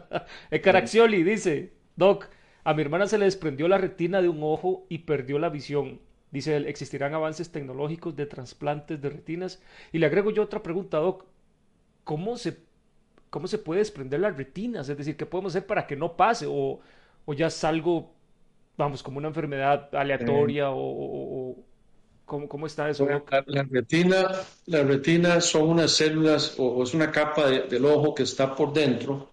Ecaraxioli 0.50 1.22
dice, 1.22 1.72
Doc, 1.94 2.28
a 2.64 2.74
mi 2.74 2.82
hermana 2.82 3.06
se 3.06 3.18
le 3.18 3.26
desprendió 3.26 3.68
la 3.68 3.78
retina 3.78 4.20
de 4.20 4.28
un 4.28 4.42
ojo 4.42 4.86
y 4.88 4.98
perdió 4.98 5.38
la 5.38 5.48
visión. 5.50 6.00
Dice 6.30 6.56
él, 6.56 6.66
existirán 6.66 7.14
avances 7.14 7.50
tecnológicos 7.50 8.16
de 8.16 8.26
trasplantes 8.26 9.00
de 9.00 9.08
retinas. 9.08 9.62
Y 9.92 9.98
le 9.98 10.06
agrego 10.06 10.30
yo 10.30 10.42
otra 10.42 10.62
pregunta, 10.62 10.98
Doc. 10.98 11.24
¿Cómo 12.04 12.36
se, 12.36 12.65
cómo 13.30 13.46
se 13.46 13.58
puede 13.58 13.80
desprender 13.80 14.20
las 14.20 14.36
retinas? 14.36 14.88
Es 14.88 14.96
decir, 14.96 15.16
¿qué 15.16 15.26
podemos 15.26 15.52
hacer 15.52 15.66
para 15.66 15.86
que 15.86 15.96
no 15.96 16.16
pase? 16.16 16.46
¿O, 16.48 16.80
o 17.24 17.34
ya 17.34 17.46
es 17.46 17.64
algo 17.64 18.16
vamos, 18.76 19.02
como 19.02 19.18
una 19.18 19.28
enfermedad 19.28 19.94
aleatoria 19.94 20.70
o, 20.70 21.56
¿cómo, 22.24 22.66
está 22.66 22.90
eso? 22.90 23.06
La, 23.46 23.62
retina, 23.62 24.28
la 24.66 24.82
retina 24.82 25.40
son 25.40 25.68
unas 25.70 25.92
células 25.92 26.54
o, 26.58 26.82
es 26.82 26.94
una 26.94 27.10
capa 27.10 27.48
del 27.48 27.84
ojo 27.84 28.14
que 28.14 28.24
está 28.24 28.54
por 28.54 28.72
dentro 28.72 29.30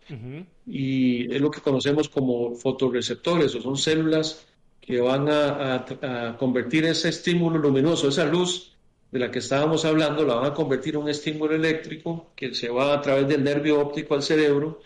y 0.66 1.34
es 1.34 1.41
lo 1.41 1.52
que 1.52 1.62
conocemos 1.62 2.08
como 2.10 2.56
fotorreceptores 2.56 3.54
o 3.56 3.62
son 3.62 3.78
células 3.78 4.46
que 4.80 5.00
van 5.00 5.28
a, 5.30 6.36
convertir 6.38 6.86
ese 6.86 7.10
estímulo 7.10 7.58
luminoso, 7.58 8.10
esa 8.10 8.26
luz 8.26 8.72
de 9.14 9.20
la 9.20 9.30
que 9.30 9.38
estábamos 9.38 9.86
hablando, 9.86 10.26
la 10.26 10.34
van 10.34 10.45
a 10.45 10.53
convertir 10.55 10.95
en 10.95 11.01
un 11.01 11.09
estímulo 11.09 11.53
eléctrico 11.53 12.32
que 12.36 12.55
se 12.55 12.70
va 12.70 12.95
a 12.95 12.99
través 12.99 13.28
del 13.28 13.43
nervio 13.43 13.80
óptico 13.80 14.16
al 14.16 14.24
cerebro. 14.24 14.82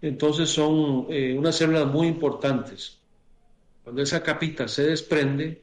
Entonces 0.00 0.48
son 0.48 1.06
eh, 1.10 1.34
unas 1.36 1.56
células 1.56 1.84
muy 1.88 2.06
importantes. 2.06 2.96
Cuando 3.82 4.02
esa 4.02 4.22
capita 4.22 4.68
se 4.68 4.84
desprende, 4.84 5.62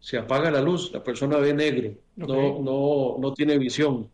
se 0.00 0.16
apaga 0.16 0.50
la 0.50 0.62
luz, 0.62 0.90
la 0.90 1.04
persona 1.04 1.36
ve 1.36 1.52
negro, 1.52 1.92
no, 2.16 2.62
no, 2.62 3.16
no 3.18 3.34
tiene 3.34 3.58
visión. 3.58 4.08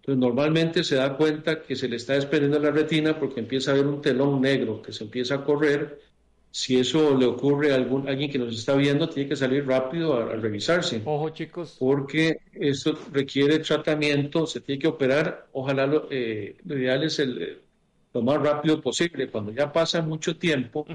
Entonces, 0.00 0.20
normalmente 0.20 0.84
se 0.84 0.96
da 0.96 1.16
cuenta 1.16 1.62
que 1.62 1.74
se 1.74 1.88
le 1.88 1.96
está 1.96 2.12
desprendiendo 2.14 2.58
la 2.58 2.70
retina 2.70 3.18
porque 3.18 3.40
empieza 3.40 3.70
a 3.70 3.74
haber 3.74 3.86
un 3.86 4.02
telón 4.02 4.42
negro 4.42 4.82
que 4.82 4.92
se 4.92 5.04
empieza 5.04 5.36
a 5.36 5.44
correr. 5.44 6.02
Si 6.50 6.78
eso 6.78 7.16
le 7.16 7.26
ocurre 7.26 7.72
a 7.72 7.76
algún, 7.76 8.08
alguien 8.08 8.30
que 8.30 8.38
nos 8.38 8.54
está 8.54 8.74
viendo, 8.74 9.08
tiene 9.08 9.28
que 9.28 9.36
salir 9.36 9.66
rápido 9.66 10.14
a, 10.14 10.24
revisarse. 10.34 11.02
Ojo, 11.04 11.30
chicos. 11.30 11.76
Porque 11.78 12.40
esto 12.52 12.98
requiere 13.12 13.58
tratamiento, 13.58 14.46
se 14.46 14.60
tiene 14.60 14.80
que 14.80 14.88
operar. 14.88 15.46
Ojalá 15.52 15.86
lo, 15.86 16.08
eh, 16.10 16.56
ideal 16.64 17.04
es 17.04 17.18
el, 17.18 17.60
lo 18.12 18.22
más 18.22 18.40
rápido 18.40 18.80
posible. 18.80 19.28
Cuando 19.28 19.52
ya 19.52 19.72
pasa 19.72 20.02
mucho 20.02 20.36
tiempo, 20.36 20.86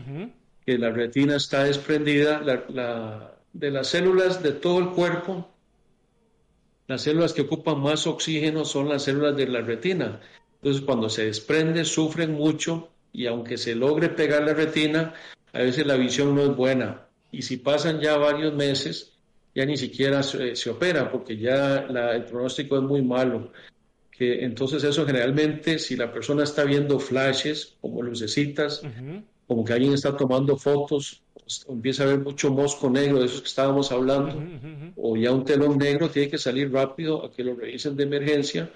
que 0.66 0.78
la 0.78 0.90
retina 0.90 1.36
está 1.36 1.64
desprendida, 1.64 2.42
la, 2.42 3.36
de 3.54 3.72
las 3.72 3.88
células 3.88 4.42
de 4.42 4.54
todo 4.54 4.80
el 4.80 4.90
cuerpo, 4.90 5.50
las 6.88 7.02
células 7.02 7.34
que 7.34 7.44
ocupan 7.44 7.80
más 7.80 8.08
oxígeno 8.08 8.66
son 8.66 8.90
las 8.90 9.04
células 9.04 9.38
de 9.38 9.48
la 9.48 9.62
retina. 9.62 10.20
Entonces, 10.56 10.82
cuando 10.84 11.10
se 11.10 11.26
desprende, 11.26 11.86
sufren 11.86 12.34
mucho 12.34 12.90
y 13.12 13.28
aunque 13.28 13.58
se 13.58 13.76
logre 13.76 14.10
pegar 14.10 14.44
la 14.44 14.54
retina, 14.54 15.14
a 15.54 15.60
veces 15.60 15.86
la 15.86 15.96
visión 15.96 16.36
no 16.36 16.42
es 16.44 16.56
buena. 16.56 17.08
Y 17.32 17.44
si 17.44 17.58
pasan 17.58 18.02
ya 18.02 18.18
varios 18.18 18.54
meses, 18.54 19.14
ya 19.56 19.66
ni 19.66 19.78
siquiera 19.78 20.22
se, 20.24 20.70
opera 20.70 21.12
porque 21.12 21.38
ya 21.38 21.78
el 21.78 22.26
pronóstico 22.26 22.78
es 22.78 22.84
muy 22.84 23.02
malo. 23.02 23.52
Que, 24.12 24.44
entonces 24.44 24.84
eso 24.84 25.06
generalmente, 25.06 25.80
si 25.80 25.96
la 25.96 26.12
persona 26.12 26.44
está 26.44 26.64
viendo 26.64 27.00
flashes 27.00 27.76
como 27.82 28.02
lucecitas, 28.02 28.82
como 29.48 29.64
que 29.64 29.74
alguien 29.74 29.94
está 29.94 30.16
tomando 30.16 30.58
fotos, 30.58 31.22
empieza 31.68 32.04
a 32.04 32.08
haber 32.08 32.20
mucho 32.20 32.52
mosco 32.52 32.90
negro, 32.90 33.20
de 33.20 33.26
esos 33.26 33.42
que 33.42 33.48
estábamos 33.48 33.92
hablando, 33.92 34.44
o 34.96 35.16
ya 35.16 35.32
un 35.32 35.46
telón 35.46 35.78
negro, 35.78 36.10
tiene 36.10 36.30
que 36.30 36.38
salir 36.38 36.72
rápido 36.72 37.24
a 37.24 37.32
que 37.32 37.44
lo 37.44 37.56
revisen 37.56 37.96
de 37.96 38.04
emergencia, 38.04 38.72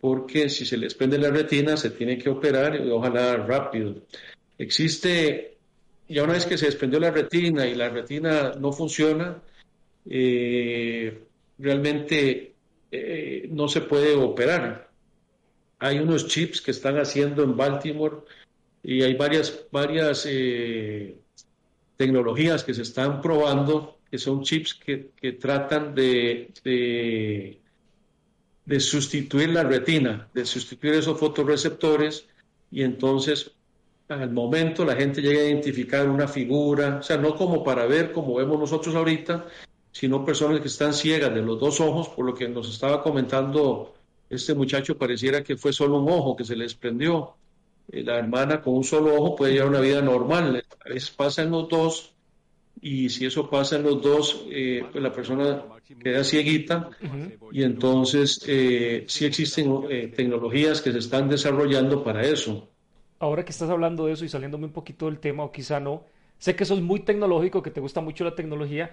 porque 0.00 0.48
si 0.48 0.64
se 0.64 0.76
les 0.76 0.94
prende 0.94 1.18
la 1.18 1.30
retina, 1.30 1.76
se 1.76 1.90
tiene 1.90 2.18
que 2.18 2.30
operar 2.30 2.80
y 2.80 2.90
ojalá 2.90 3.36
rápido. 3.36 3.94
Existe, 4.58 5.58
ya 6.10 6.24
una 6.24 6.32
vez 6.32 6.44
que 6.44 6.58
se 6.58 6.66
desprendió 6.66 6.98
la 6.98 7.12
retina 7.12 7.66
y 7.66 7.74
la 7.76 7.88
retina 7.88 8.54
no 8.58 8.72
funciona, 8.72 9.40
eh, 10.08 11.22
realmente 11.58 12.54
eh, 12.90 13.48
no 13.50 13.68
se 13.68 13.82
puede 13.82 14.14
operar. 14.16 14.90
Hay 15.78 16.00
unos 16.00 16.26
chips 16.26 16.60
que 16.60 16.72
están 16.72 16.98
haciendo 16.98 17.44
en 17.44 17.56
Baltimore 17.56 18.16
y 18.82 19.02
hay 19.02 19.14
varias, 19.14 19.66
varias 19.70 20.26
eh, 20.28 21.16
tecnologías 21.96 22.64
que 22.64 22.74
se 22.74 22.82
están 22.82 23.22
probando, 23.22 23.98
que 24.10 24.18
son 24.18 24.42
chips 24.42 24.74
que, 24.74 25.10
que 25.14 25.32
tratan 25.32 25.94
de, 25.94 26.50
de, 26.64 27.60
de, 28.66 28.80
sustituir 28.80 29.50
la 29.50 29.62
retina, 29.62 30.28
de 30.34 30.44
sustituir 30.44 30.94
esos 30.94 31.18
fotorreceptores 31.20 32.26
y 32.72 32.82
entonces 32.82 33.52
al 34.10 34.30
momento 34.30 34.84
la 34.84 34.96
gente 34.96 35.22
llega 35.22 35.40
a 35.40 35.44
identificar 35.44 36.08
una 36.08 36.26
figura, 36.26 36.98
o 37.00 37.02
sea, 37.02 37.16
no 37.16 37.34
como 37.36 37.62
para 37.62 37.86
ver 37.86 38.12
como 38.12 38.34
vemos 38.34 38.58
nosotros 38.58 38.94
ahorita, 38.94 39.46
sino 39.92 40.24
personas 40.24 40.60
que 40.60 40.68
están 40.68 40.92
ciegas 40.92 41.32
de 41.34 41.42
los 41.42 41.58
dos 41.58 41.80
ojos, 41.80 42.08
por 42.08 42.24
lo 42.24 42.34
que 42.34 42.48
nos 42.48 42.68
estaba 42.68 43.02
comentando 43.02 43.94
este 44.28 44.54
muchacho, 44.54 44.96
pareciera 44.96 45.42
que 45.42 45.56
fue 45.56 45.72
solo 45.72 45.98
un 46.00 46.10
ojo 46.10 46.36
que 46.36 46.44
se 46.44 46.56
les 46.56 46.74
prendió 46.74 47.34
eh, 47.92 48.02
la 48.04 48.18
hermana 48.18 48.60
con 48.60 48.74
un 48.74 48.84
solo 48.84 49.14
ojo 49.14 49.36
puede 49.36 49.54
llevar 49.54 49.68
una 49.68 49.80
vida 49.80 50.00
normal. 50.00 50.64
A 50.84 50.88
veces 50.88 51.10
pasa 51.10 51.42
en 51.42 51.50
los 51.50 51.68
dos 51.68 52.12
y 52.80 53.10
si 53.10 53.26
eso 53.26 53.50
pasa 53.50 53.76
en 53.76 53.82
los 53.82 54.00
dos, 54.00 54.44
eh, 54.50 54.84
pues 54.90 55.02
la 55.02 55.12
persona 55.12 55.64
queda 56.02 56.22
cieguita 56.22 56.88
y 57.52 57.64
entonces 57.64 58.42
eh, 58.46 59.04
sí 59.08 59.24
existen 59.24 60.12
tecnologías 60.14 60.80
que 60.80 60.92
se 60.92 60.98
están 60.98 61.28
desarrollando 61.28 62.04
para 62.04 62.22
eso. 62.22 62.69
Ahora 63.20 63.44
que 63.44 63.52
estás 63.52 63.70
hablando 63.70 64.06
de 64.06 64.14
eso 64.14 64.24
y 64.24 64.28
saliéndome 64.28 64.66
un 64.66 64.72
poquito 64.72 65.06
del 65.06 65.20
tema, 65.20 65.44
o 65.44 65.52
quizá 65.52 65.78
no, 65.78 66.04
sé 66.38 66.56
que 66.56 66.64
sos 66.64 66.80
muy 66.80 67.00
tecnológico, 67.00 67.62
que 67.62 67.70
te 67.70 67.80
gusta 67.80 68.00
mucho 68.00 68.24
la 68.24 68.34
tecnología, 68.34 68.90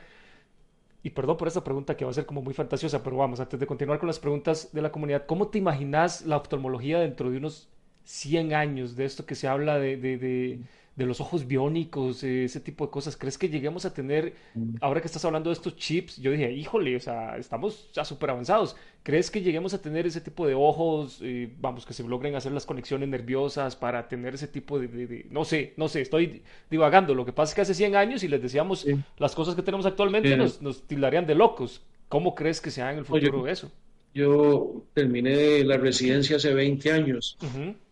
y 1.02 1.12
perdón 1.12 1.38
por 1.38 1.48
esta 1.48 1.64
pregunta 1.64 1.96
que 1.96 2.04
va 2.04 2.12
a 2.12 2.14
ser 2.14 2.26
como 2.26 2.42
muy 2.42 2.54
fantasiosa, 2.54 3.02
pero 3.02 3.16
vamos, 3.16 3.40
antes 3.40 3.58
de 3.58 3.66
continuar 3.66 4.00
con 4.00 4.08
las 4.08 4.20
preguntas 4.20 4.74
de 4.74 4.82
la 4.82 4.92
comunidad, 4.92 5.26
¿cómo 5.26 5.48
te 5.48 5.58
imaginas 5.58 6.26
la 6.26 6.36
oftalmología 6.36 7.00
dentro 7.00 7.32
de 7.32 7.38
unos 7.38 7.70
100 8.04 8.54
años 8.54 8.98
de 8.98 9.06
esto 9.06 9.26
que 9.26 9.36
se 9.36 9.48
habla 9.48 9.80
de, 9.80 10.60
los 11.06 11.22
ojos 11.22 11.46
biónicos, 11.46 12.24
ese 12.24 12.60
tipo 12.60 12.86
de 12.86 12.92
cosas. 12.92 13.16
¿Crees 13.16 13.38
que 13.38 13.50
lleguemos 13.50 13.86
a 13.86 13.94
tener, 13.94 14.34
mm. 14.56 14.78
ahora 14.82 15.00
que 15.00 15.08
estás 15.08 15.24
hablando 15.26 15.50
de 15.50 15.54
estos 15.54 15.76
chips, 15.76 16.18
yo 16.18 16.32
dije, 16.32 16.52
híjole, 16.52 16.96
o 16.96 17.00
sea, 17.00 17.38
estamos 17.38 17.90
ya 17.94 18.04
súper 18.04 18.32
avanzados. 18.32 18.76
¿Crees 19.04 19.30
que 19.30 19.42
lleguemos 19.42 19.74
a 19.74 19.82
tener 19.82 20.08
ese 20.08 20.22
tipo 20.22 20.48
de 20.48 20.56
ojos, 20.56 21.20
eh, 21.22 21.54
vamos, 21.60 21.86
que 21.86 21.94
se 21.94 22.04
logren 22.04 22.36
hacer 22.36 22.52
las 22.52 22.66
conexiones 22.66 23.08
nerviosas 23.10 23.76
para 23.76 24.08
tener 24.08 24.34
ese 24.34 24.48
tipo 24.48 24.80
de, 24.80 25.28
no 25.30 25.46
sé, 25.46 25.74
no 25.78 25.88
sé, 25.88 26.02
estoy 26.02 26.42
divagando. 26.70 27.14
Lo 27.14 27.26
que 27.26 27.34
pasa 27.34 27.52
es 27.52 27.56
que 27.56 27.62
hace 27.62 27.74
100 27.74 27.96
años 27.96 28.24
y 28.24 28.28
les 28.28 28.42
decíamos 28.42 28.86
las 29.18 29.36
cosas 29.36 29.56
que 29.56 29.62
tenemos 29.62 29.86
actualmente 29.86 30.36
nos, 30.36 30.62
nos 30.62 30.88
tildarían 30.88 31.28
de 31.28 31.36
locos. 31.36 31.84
¿Cómo 32.10 32.36
crees 32.36 32.62
que 32.62 32.72
sea 32.72 32.92
en 32.92 33.00
el 33.00 33.06
futuro 33.06 33.48
eso? 33.48 33.72
Yo 34.18 34.84
terminé 34.96 35.64
la 35.64 35.78
residencia 35.78 36.38
hace 36.38 36.52
20 36.52 36.92
años 36.92 37.38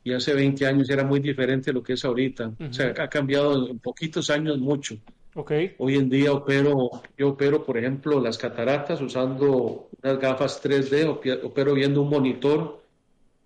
y 0.04 0.12
hace 0.12 0.34
20 0.34 0.66
años 0.66 0.90
era 0.90 1.04
muy 1.04 1.20
diferente 1.20 1.68
de 1.68 1.74
lo 1.74 1.84
que 1.84 1.94
es 1.94 2.04
ahorita. 2.04 2.52
O 2.68 2.74
sea, 2.74 2.96
ha 2.98 3.08
cambiado 3.08 3.68
en 3.70 3.78
poquitos 3.78 4.32
años 4.32 4.58
mucho. 4.58 4.98
Okay. 5.36 5.76
Hoy 5.78 5.96
en 5.96 6.10
día 6.10 6.32
opero, 6.32 6.90
yo 7.16 7.30
opero, 7.30 7.64
por 7.64 7.78
ejemplo, 7.78 8.20
las 8.20 8.40
cataratas 8.40 9.02
usando 9.02 9.90
unas 10.02 10.18
gafas 10.18 10.64
3D, 10.64 11.44
opero 11.44 11.74
viendo 11.74 12.02
un 12.02 12.10
monitor, 12.10 12.82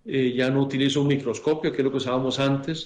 eh, 0.05 0.33
ya 0.33 0.49
no 0.49 0.61
utilizo 0.61 1.01
un 1.01 1.07
microscopio, 1.07 1.71
que 1.71 1.79
es 1.79 1.83
lo 1.83 1.91
que 1.91 1.97
usábamos 1.97 2.39
antes. 2.39 2.85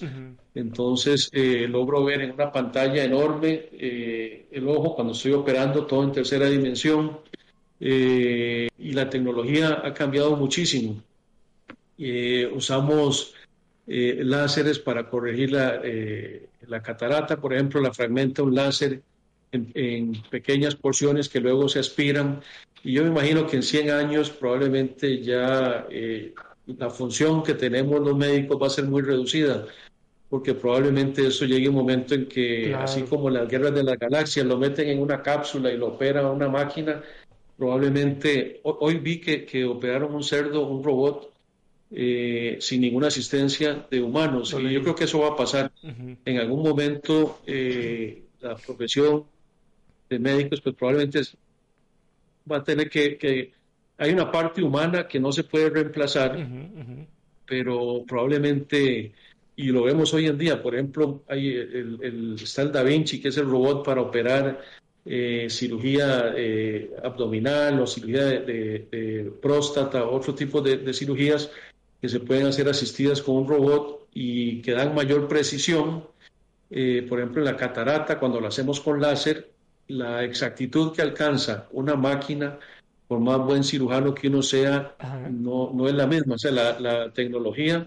Entonces, 0.54 1.30
eh, 1.32 1.66
logro 1.68 2.02
ver 2.02 2.22
en 2.22 2.32
una 2.32 2.50
pantalla 2.50 3.04
enorme 3.04 3.68
eh, 3.72 4.46
el 4.50 4.68
ojo 4.68 4.96
cuando 4.96 5.12
estoy 5.12 5.32
operando 5.32 5.86
todo 5.86 6.02
en 6.02 6.12
tercera 6.12 6.48
dimensión. 6.48 7.18
Eh, 7.80 8.68
y 8.78 8.92
la 8.92 9.10
tecnología 9.10 9.82
ha 9.84 9.92
cambiado 9.92 10.36
muchísimo. 10.36 11.02
Eh, 11.98 12.50
usamos 12.52 13.34
eh, 13.86 14.20
láseres 14.24 14.78
para 14.78 15.08
corregir 15.08 15.52
la, 15.52 15.80
la, 16.66 16.82
catarata, 16.82 17.40
por 17.40 17.52
ejemplo, 17.52 17.80
la 17.80 17.92
fragmenta 17.92 18.42
un 18.42 18.54
láser 18.54 19.02
en, 19.52 20.22
pequeñas 20.30 20.74
porciones 20.74 21.28
que 21.28 21.40
luego 21.40 21.68
se 21.68 21.80
aspiran. 21.80 22.40
Y 22.82 22.92
yo 22.92 23.02
me 23.02 23.10
imagino 23.10 23.46
que 23.46 23.56
en 23.56 23.62
100 23.62 23.90
años 23.90 24.30
probablemente 24.30 25.22
ya 25.22 25.86
la 26.66 26.90
función 26.90 27.42
que 27.42 27.54
tenemos 27.54 28.00
los 28.00 28.16
médicos 28.16 28.60
va 28.60 28.66
a 28.66 28.70
ser 28.70 28.84
muy 28.84 29.02
reducida 29.02 29.66
porque 30.34 30.52
probablemente 30.52 31.24
eso 31.28 31.44
llegue 31.44 31.68
un 31.68 31.76
momento 31.76 32.12
en 32.12 32.26
que, 32.26 32.74
así 32.74 33.02
como 33.02 33.30
las 33.30 33.46
guerras 33.48 33.72
de 33.72 33.84
las 33.84 33.96
galaxias, 33.96 34.44
lo 34.44 34.58
meten 34.58 34.88
en 34.88 35.00
una 35.00 35.22
cápsula 35.22 35.70
y 35.70 35.76
lo 35.76 35.88
opera 35.88 36.28
una 36.28 36.48
máquina, 36.48 37.00
probablemente, 37.56 38.60
hoy 38.64 38.98
vi 38.98 39.20
que, 39.20 39.64
operaron 39.64 40.14
un 40.14 40.22
cerdo, 40.22 40.66
un 40.66 40.82
robot, 40.82 41.32
eh, 41.90 42.58
sin 42.60 42.80
ninguna 42.80 43.08
asistencia 43.08 43.86
de 43.90 44.02
humanos. 44.02 44.54
Y 44.58 44.72
yo 44.72 44.82
creo 44.82 44.94
que 44.94 45.04
eso 45.04 45.20
va 45.20 45.28
a 45.28 45.36
pasar. 45.36 45.70
En 45.82 46.38
algún 46.38 46.62
momento 46.62 47.40
eh, 47.46 48.24
la 48.40 48.56
profesión 48.56 49.24
de 50.08 50.18
médicos, 50.18 50.60
pues 50.60 50.74
probablemente 50.74 51.20
va 52.50 52.58
a 52.58 52.64
tener 52.64 52.90
que, 52.90 53.52
Hay 53.98 54.12
una 54.12 54.30
parte 54.30 54.62
humana 54.62 55.06
que 55.06 55.20
no 55.20 55.30
se 55.30 55.44
puede 55.44 55.70
reemplazar, 55.70 56.46
pero 57.46 58.04
probablemente, 58.06 59.12
y 59.56 59.66
lo 59.66 59.84
vemos 59.84 60.12
hoy 60.12 60.26
en 60.26 60.36
día, 60.36 60.60
por 60.60 60.74
ejemplo, 60.74 61.22
hay 61.28 61.48
el, 61.48 61.98
el, 62.02 62.34
está 62.34 62.62
el 62.62 62.72
Da 62.72 62.82
Vinci, 62.82 63.20
que 63.20 63.28
es 63.28 63.36
el 63.36 63.46
robot 63.46 63.84
para 63.84 64.00
operar 64.00 64.60
eh, 65.06 65.48
cirugía 65.50 66.32
eh, 66.34 66.90
abdominal 67.02 67.78
o 67.80 67.86
cirugía 67.86 68.24
de, 68.24 69.32
próstata, 69.40 70.04
otro 70.06 70.34
tipo 70.34 70.62
de, 70.62 70.92
cirugías 70.94 71.50
que 72.00 72.08
se 72.08 72.20
pueden 72.20 72.46
hacer 72.46 72.68
asistidas 72.68 73.20
con 73.20 73.36
un 73.36 73.48
robot 73.48 74.08
y 74.14 74.62
que 74.62 74.72
dan 74.72 74.94
mayor 74.94 75.28
precisión. 75.28 76.06
Eh, 76.70 77.04
por 77.08 77.18
ejemplo, 77.18 77.42
en 77.42 77.46
la 77.46 77.56
catarata, 77.56 78.18
cuando 78.18 78.40
lo 78.40 78.48
hacemos 78.48 78.80
con 78.80 79.00
láser, 79.00 79.50
la 79.88 80.24
exactitud 80.24 80.92
que 80.92 81.02
alcanza 81.02 81.68
una 81.72 81.96
máquina, 81.96 82.58
por 83.06 83.20
más 83.20 83.38
buen 83.38 83.62
cirujano 83.62 84.14
que 84.14 84.28
uno 84.28 84.42
sea, 84.42 84.96
no, 85.30 85.70
no, 85.74 85.86
es 85.86 85.94
la 85.94 86.06
misma. 86.06 86.36
O 86.36 86.38
sea, 86.38 86.50
la, 86.50 86.80
la 86.80 87.12
tecnología 87.12 87.86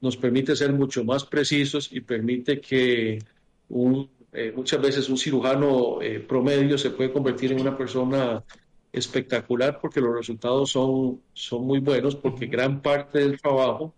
nos 0.00 0.16
permite 0.16 0.56
ser 0.56 0.72
mucho 0.72 1.04
más 1.04 1.24
precisos 1.24 1.92
y 1.92 2.00
permite 2.00 2.60
que 2.60 3.20
un 3.68 4.10
eh, 4.36 4.52
muchas 4.54 4.82
veces 4.82 5.08
un 5.08 5.16
cirujano 5.16 6.02
eh, 6.02 6.20
promedio 6.20 6.76
se 6.76 6.90
puede 6.90 7.10
convertir 7.10 7.52
en 7.52 7.60
una 7.60 7.76
persona 7.76 8.44
espectacular 8.92 9.80
porque 9.80 10.00
los 10.00 10.14
resultados 10.14 10.70
son, 10.70 11.22
son 11.32 11.66
muy 11.66 11.80
buenos, 11.80 12.16
porque 12.16 12.46
gran 12.46 12.82
parte 12.82 13.20
del 13.20 13.40
trabajo 13.40 13.94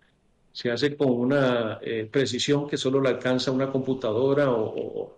se 0.53 0.71
hace 0.71 0.95
con 0.95 1.11
una 1.11 1.79
eh, 1.81 2.07
precisión 2.09 2.69
que 2.69 2.77
solo 2.77 3.01
la 3.01 3.09
alcanza 3.09 3.51
una 3.51 3.69
computadora 3.69 4.49
o, 4.49 5.17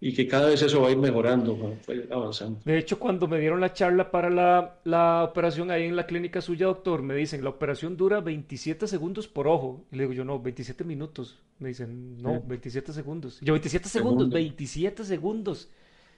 y 0.00 0.14
que 0.14 0.26
cada 0.26 0.48
vez 0.48 0.62
eso 0.62 0.80
va 0.82 0.88
a 0.88 0.90
ir 0.92 0.98
mejorando, 0.98 1.58
va 1.58 1.70
a 1.88 1.92
ir 1.94 2.08
avanzando. 2.10 2.60
De 2.64 2.78
hecho, 2.78 2.98
cuando 2.98 3.26
me 3.26 3.38
dieron 3.38 3.60
la 3.60 3.72
charla 3.72 4.10
para 4.10 4.28
la, 4.30 4.80
la 4.84 5.24
operación 5.24 5.70
ahí 5.70 5.84
en 5.84 5.96
la 5.96 6.06
clínica 6.06 6.40
suya, 6.42 6.66
doctor, 6.66 7.02
me 7.02 7.14
dicen, 7.14 7.42
la 7.42 7.50
operación 7.50 7.96
dura 7.96 8.20
27 8.20 8.86
segundos 8.86 9.28
por 9.28 9.48
ojo. 9.48 9.84
Y 9.90 9.96
le 9.96 10.02
digo 10.04 10.12
yo, 10.12 10.24
no, 10.24 10.38
27 10.40 10.84
minutos. 10.84 11.38
Me 11.58 11.68
dicen, 11.68 12.18
no, 12.18 12.40
27 12.46 12.92
segundos. 12.92 13.40
Y 13.42 13.46
yo, 13.46 13.52
27 13.54 13.88
segundos, 13.88 14.28
Segundo. 14.28 14.34
27 14.34 15.04
segundos. 15.04 15.70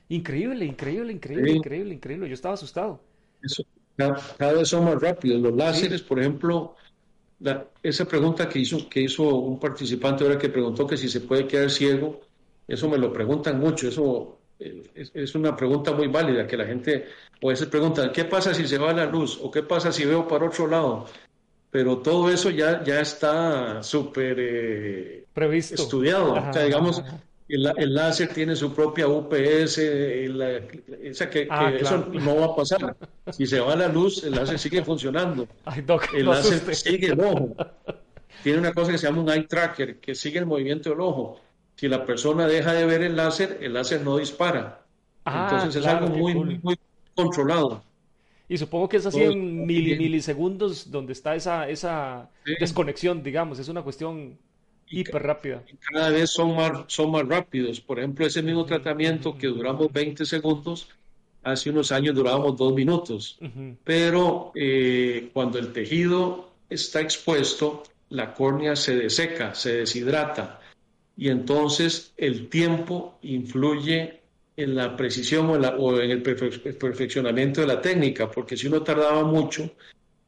Increíble, 0.08 0.64
increíble, 0.64 1.12
increíble, 1.12 1.50
Sí, 1.50 1.56
increíble, 1.56 1.94
increíble. 1.94 2.28
Yo 2.28 2.34
estaba 2.34 2.54
asustado. 2.54 3.00
eso, 3.42 3.64
cada, 3.96 4.16
cada 4.38 4.52
vez 4.54 4.68
son 4.68 4.84
más 4.84 5.00
rápidos. 5.00 5.40
Los 5.40 5.52
Sí, 5.52 5.58
láseres, 5.58 6.02
por 6.02 6.20
ejemplo, 6.20 6.76
la- 7.40 7.70
esa 7.82 8.06
pregunta 8.06 8.48
que 8.48 8.60
hizo, 8.60 8.88
que 8.88 9.02
hizo 9.02 9.24
un 9.36 9.60
participante 9.60 10.24
ahora 10.24 10.38
que 10.38 10.48
preguntó 10.50 10.86
que 10.86 10.96
si 10.98 11.08
se 11.08 11.22
puede 11.22 11.46
quedar 11.48 11.70
ciego, 11.70 12.20
eso 12.74 12.88
me 12.88 12.98
lo 12.98 13.12
preguntan 13.12 13.58
mucho. 13.60 13.88
Eso 13.88 14.38
eh, 14.58 14.82
es, 14.94 15.10
es 15.14 15.34
una 15.34 15.56
pregunta 15.56 15.92
muy 15.92 16.08
válida 16.08 16.46
que 16.46 16.56
la 16.56 16.64
gente 16.66 17.06
a 17.42 17.46
veces 17.46 17.66
pregunta, 17.68 18.12
¿qué 18.12 18.24
pasa 18.24 18.54
si 18.54 18.66
se 18.68 18.78
va 18.78 18.92
la 18.92 19.06
luz? 19.06 19.38
¿O 19.42 19.50
qué 19.50 19.62
pasa 19.62 19.90
si 19.92 20.04
veo 20.04 20.26
para 20.28 20.46
otro 20.46 20.66
lado? 20.66 21.06
Pero 21.70 21.98
todo 21.98 22.30
eso 22.30 22.50
ya, 22.50 22.84
ya 22.84 23.00
está 23.00 23.82
súper 23.82 24.36
eh, 24.38 25.24
previsto. 25.32 25.74
estudiado. 25.82 26.34
O 26.34 26.52
sea, 26.52 26.64
digamos, 26.64 26.98
ajá. 27.00 27.18
el, 27.48 27.72
el 27.78 27.94
láser 27.94 28.28
tiene 28.28 28.54
su 28.54 28.74
propia 28.74 29.08
UPS, 29.08 29.78
la- 30.28 30.60
esa 31.02 31.30
que, 31.30 31.48
Ah, 31.50 31.70
que 31.70 31.82
eso 31.82 32.06
no 32.12 32.36
va 32.36 32.44
a 32.46 32.54
pasar. 32.56 32.94
Si 33.30 33.46
se 33.46 33.58
va 33.58 33.74
la 33.74 33.88
luz, 33.88 34.22
el 34.22 34.32
láser 34.34 34.58
sigue 34.58 34.84
funcionando. 34.84 35.48
Ay, 35.64 35.80
doc, 35.80 36.12
El 36.14 36.26
no 36.26 36.34
láser 36.34 36.54
asuste. 36.54 36.74
sigue 36.74 37.06
el 37.08 37.20
ojo. 37.20 37.56
Tiene 38.42 38.58
una 38.58 38.72
cosa 38.74 38.92
que 38.92 38.98
se 38.98 39.06
llama 39.06 39.22
un 39.22 39.30
eye 39.30 39.44
tracker, 39.48 39.98
que 39.98 40.14
sigue 40.14 40.38
el 40.40 40.46
movimiento 40.46 40.90
del 40.90 41.00
ojo. 41.00 41.40
Si 41.76 41.88
la 41.88 42.04
persona 42.04 42.46
deja 42.46 42.72
de 42.74 42.86
ver 42.86 43.02
el 43.02 43.16
láser, 43.16 43.58
el 43.60 43.72
láser 43.74 44.02
no 44.02 44.18
dispara. 44.18 44.82
Ah, 45.24 45.48
Entonces 45.50 45.82
es 45.82 45.86
algo 45.88 46.08
muy, 46.08 46.32
cool. 46.34 46.60
muy 46.62 46.76
controlado. 47.14 47.82
Y 48.48 48.58
supongo 48.58 48.88
que 48.88 48.98
es 48.98 49.06
así 49.06 49.18
Todo 49.20 49.32
en 49.32 49.66
bien. 49.66 49.98
milisegundos 49.98 50.90
donde 50.90 51.12
está 51.14 51.34
esa, 51.34 51.68
esa 51.68 52.28
Sí. 52.44 52.52
desconexión, 52.60 53.22
digamos. 53.22 53.58
Es 53.58 53.68
una 53.68 53.82
cuestión 53.82 54.36
Y 54.88 55.00
hiper 55.00 55.22
rápida. 55.22 55.62
cada 55.92 56.10
vez 56.10 56.30
son 56.30 56.54
más, 56.54 56.72
son 56.88 57.10
más 57.10 57.26
rápidos. 57.26 57.80
Por 57.80 57.98
ejemplo, 57.98 58.26
ese 58.26 58.42
mismo 58.42 58.64
tratamiento 58.66 59.36
que 59.38 59.46
duramos 59.46 59.90
20 59.92 60.24
segundos, 60.26 60.88
hace 61.42 61.70
unos 61.70 61.90
años 61.92 62.14
durábamos 62.14 62.56
dos 62.56 62.74
minutos. 62.74 63.38
Pero 63.84 64.52
eh, 64.54 65.30
cuando 65.32 65.58
el 65.58 65.72
tejido 65.72 66.50
está 66.68 67.00
expuesto, 67.00 67.84
la 68.10 68.34
córnea 68.34 68.76
se 68.76 68.96
deseca, 68.96 69.54
se 69.54 69.76
deshidrata. 69.78 70.60
Y 71.22 71.28
entonces 71.28 72.12
el 72.16 72.48
tiempo 72.48 73.16
influye 73.22 74.22
en 74.56 74.74
la 74.74 74.96
precisión 74.96 75.48
o 75.50 75.54
en, 75.54 75.62
la- 75.62 75.76
o 75.76 76.00
en 76.00 76.10
el 76.10 76.20
perfe- 76.20 76.76
perfeccionamiento 76.76 77.60
de 77.60 77.68
la 77.68 77.80
técnica, 77.80 78.28
porque 78.28 78.56
si 78.56 78.66
uno 78.66 78.82
tardaba 78.82 79.22
mucho, 79.22 79.70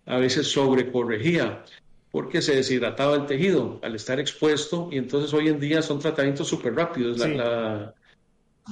a 0.06 0.18
veces 0.18 0.46
sobrecorregía, 0.46 1.64
porque 2.12 2.40
se 2.40 2.54
deshidrataba 2.54 3.16
el 3.16 3.26
tejido 3.26 3.80
al 3.82 3.96
estar 3.96 4.20
expuesto, 4.20 4.88
y 4.92 4.98
entonces 4.98 5.34
hoy 5.34 5.48
en 5.48 5.58
día 5.58 5.82
son 5.82 5.98
tratamientos 5.98 6.46
súper 6.46 6.76
rápidos. 6.76 7.18
La- 7.18 7.26
Sí. 7.26 7.34
la- 7.34 7.94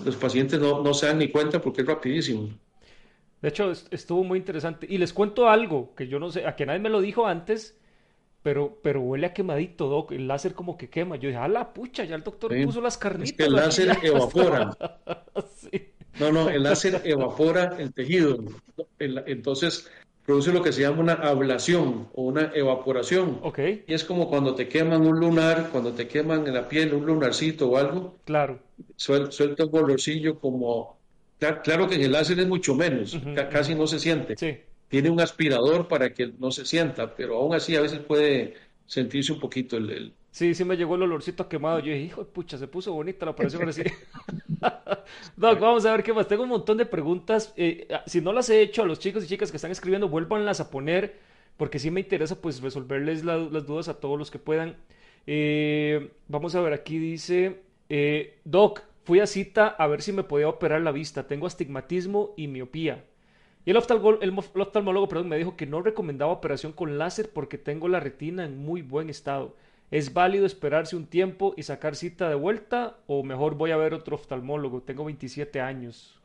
los 0.05 0.15
pacientes 0.15 0.61
no, 0.61 0.81
no 0.81 0.95
se 0.95 1.07
dan 1.07 1.19
ni 1.19 1.27
cuenta 1.27 1.61
porque 1.61 1.81
es 1.81 1.89
rapidísimo. 1.89 2.51
De 3.41 3.49
hecho, 3.49 3.73
est- 3.73 3.93
estuvo 3.93 4.23
muy 4.23 4.39
interesante. 4.39 4.87
Y 4.89 4.99
les 4.99 5.13
cuento 5.13 5.49
algo 5.49 5.93
que 5.97 6.07
yo 6.07 6.21
no 6.21 6.31
sé, 6.31 6.47
a 6.47 6.55
que 6.55 6.67
nadie 6.67 6.79
me 6.79 6.89
lo 6.89 7.01
dijo 7.01 7.27
antes, 7.27 7.77
pero, 8.43 8.79
pero 8.83 9.01
huele 9.01 9.27
a 9.27 9.33
quemadito, 9.35 9.89
doc. 9.89 10.13
El 10.13 10.27
láser 10.29 10.53
como 10.55 10.77
que 10.77 10.89
quema. 10.91 11.17
Yo 11.17 11.29
dije, 11.29 11.39
a 11.41 11.49
la 11.49 11.73
pucha, 11.73 12.05
ya 12.05 12.15
el 12.17 12.23
doctor 12.23 12.53
¿sí? 12.53 12.65
puso 12.65 12.81
las 12.81 12.95
Es 12.95 12.99
que 12.99 13.03
carnitas 13.09 13.47
el 13.47 13.53
láser 13.55 13.87
ya 13.87 14.09
evapora. 14.09 14.77
Sí. 15.57 15.71
No, 16.21 16.31
no, 16.31 16.49
el 16.51 16.63
láser 16.63 17.01
evapora 17.05 17.77
el 17.79 17.93
tejido. 17.95 18.39
Entonces 18.99 19.91
produce 20.25 20.53
lo 20.53 20.63
que 20.63 20.73
se 20.73 20.83
llama 20.83 21.01
una 21.01 21.13
ablación 21.15 22.09
o 22.15 22.23
una 22.25 22.53
evaporación. 22.55 23.41
Ok, 23.43 23.59
Y 23.87 23.95
es 23.95 24.05
como 24.05 24.29
cuando 24.29 24.55
te 24.55 24.69
queman 24.69 25.07
un 25.07 25.19
lunar, 25.19 25.71
cuando 25.73 25.93
te 25.93 26.07
queman 26.09 26.47
en 26.47 26.55
la 26.55 26.69
piel 26.69 26.95
un 26.95 27.07
lunarcito 27.07 27.71
o 27.71 27.77
algo, 27.77 28.19
claro. 28.25 28.59
suel- 28.97 29.31
suelta 29.33 29.65
un 29.65 29.77
olorcillo 29.77 30.39
como... 30.39 30.99
cla- 31.41 31.61
Claro 31.63 31.89
que 31.89 31.97
en 31.97 32.03
el 32.03 32.13
láser 32.13 32.39
es 32.41 32.47
mucho 32.47 32.75
menos, 32.75 33.19
casi 33.51 33.75
no 33.75 33.87
se 33.87 33.99
siente. 33.99 34.37
Sí. 34.37 34.59
Tiene 34.93 35.11
un 35.11 35.21
aspirador 35.21 35.89
para 35.89 36.13
que 36.15 36.29
no 36.39 36.51
se 36.53 36.65
sienta, 36.67 37.15
pero 37.17 37.37
aún 37.39 37.55
así 37.55 37.75
a 37.77 37.81
veces 37.81 38.01
puede 38.01 38.55
sentirse 38.87 39.33
un 39.33 39.41
poquito 39.41 39.77
el... 39.77 40.17
Sí, 40.31 40.55
sí 40.55 40.65
me 40.65 40.77
llegó 40.77 40.95
el 40.95 41.03
olorcito 41.03 41.49
quemado. 41.49 41.79
Yo 41.81 41.93
dije, 41.93 42.05
hijo 42.05 42.25
de 42.25 42.31
pucha, 42.31 42.57
se 42.57 42.67
puso 42.67 42.93
bonita 42.93 43.27
la 43.27 43.33
operación 43.33 43.71
sí. 43.73 43.83
Doc, 45.37 45.61
vamos 45.61 45.85
a 45.85 45.93
ver 45.93 46.03
qué 46.03 46.13
más. 46.13 46.27
Tengo 46.29 46.45
un 46.45 46.49
montón 46.49 46.79
de 46.79 46.87
preguntas. 46.87 47.53
Eh, 47.57 47.87
ah, 47.93 48.03
si 48.07 48.21
no 48.21 48.33
las 48.33 48.49
he 48.51 48.63
hecho 48.63 48.83
a 48.83 48.87
los 48.87 48.99
chicos 48.99 49.25
y 49.25 49.27
chicas 49.29 49.51
que 49.51 49.57
están 49.59 49.71
escribiendo, 49.71 50.09
vuélvanlas 50.09 50.61
a 50.61 50.71
poner, 50.71 51.17
porque 51.57 51.79
sí 51.79 51.91
me 51.91 52.01
interesa 52.01 52.41
pues 52.41 52.63
resolverles 52.63 53.25
la- 53.25 53.37
las 53.37 53.67
dudas 53.67 53.89
a 53.89 54.01
todos 54.01 54.19
los 54.19 54.31
que 54.31 54.39
puedan. 54.39 54.77
Eh, 55.27 56.11
vamos 56.29 56.55
a 56.55 56.61
ver, 56.63 56.73
aquí 56.73 56.99
dice, 56.99 57.61
eh, 57.91 58.39
Doc, 58.45 58.83
fui 59.05 59.21
a 59.21 59.27
cita 59.27 59.69
a 59.69 59.87
ver 59.87 60.01
si 60.03 60.13
me 60.13 60.25
podía 60.25 60.49
operar 60.49 60.81
la 60.81 60.93
vista. 60.93 61.27
Tengo 61.27 61.47
astigmatismo 61.47 62.33
y 62.37 62.49
miopía. 62.49 63.05
Y 63.65 63.71
el 63.71 63.77
oftalmólogo, 63.77 64.23
el 64.23 64.33
mo- 64.33 64.45
el 64.55 64.61
oftalmólogo, 64.61 65.09
perdón, 65.09 65.29
me 65.29 65.39
dijo 65.39 65.57
que 65.57 65.67
no 65.67 65.83
recomendaba 65.83 66.33
operación 66.33 66.73
con 66.73 66.99
láser 66.99 67.31
porque 67.33 67.59
tengo 67.59 67.89
la 67.89 68.01
retina 68.01 68.45
en 68.45 68.59
muy 68.59 68.83
buen 68.83 69.11
estado. 69.11 69.57
¿Es 69.91 70.13
válido 70.15 70.47
esperarse 70.47 70.97
un 70.97 71.07
tiempo 71.07 71.55
y 71.57 71.63
sacar 71.65 71.97
cita 71.97 72.29
de 72.29 72.35
vuelta 72.37 72.99
o 73.07 73.23
mejor 73.25 73.57
voy 73.57 73.71
a 73.73 73.77
ver 73.77 73.95
otro 73.95 74.17
oftalmólogo? 74.17 74.83
Tengo 74.83 75.05
27 75.05 75.61
años. 75.61 76.21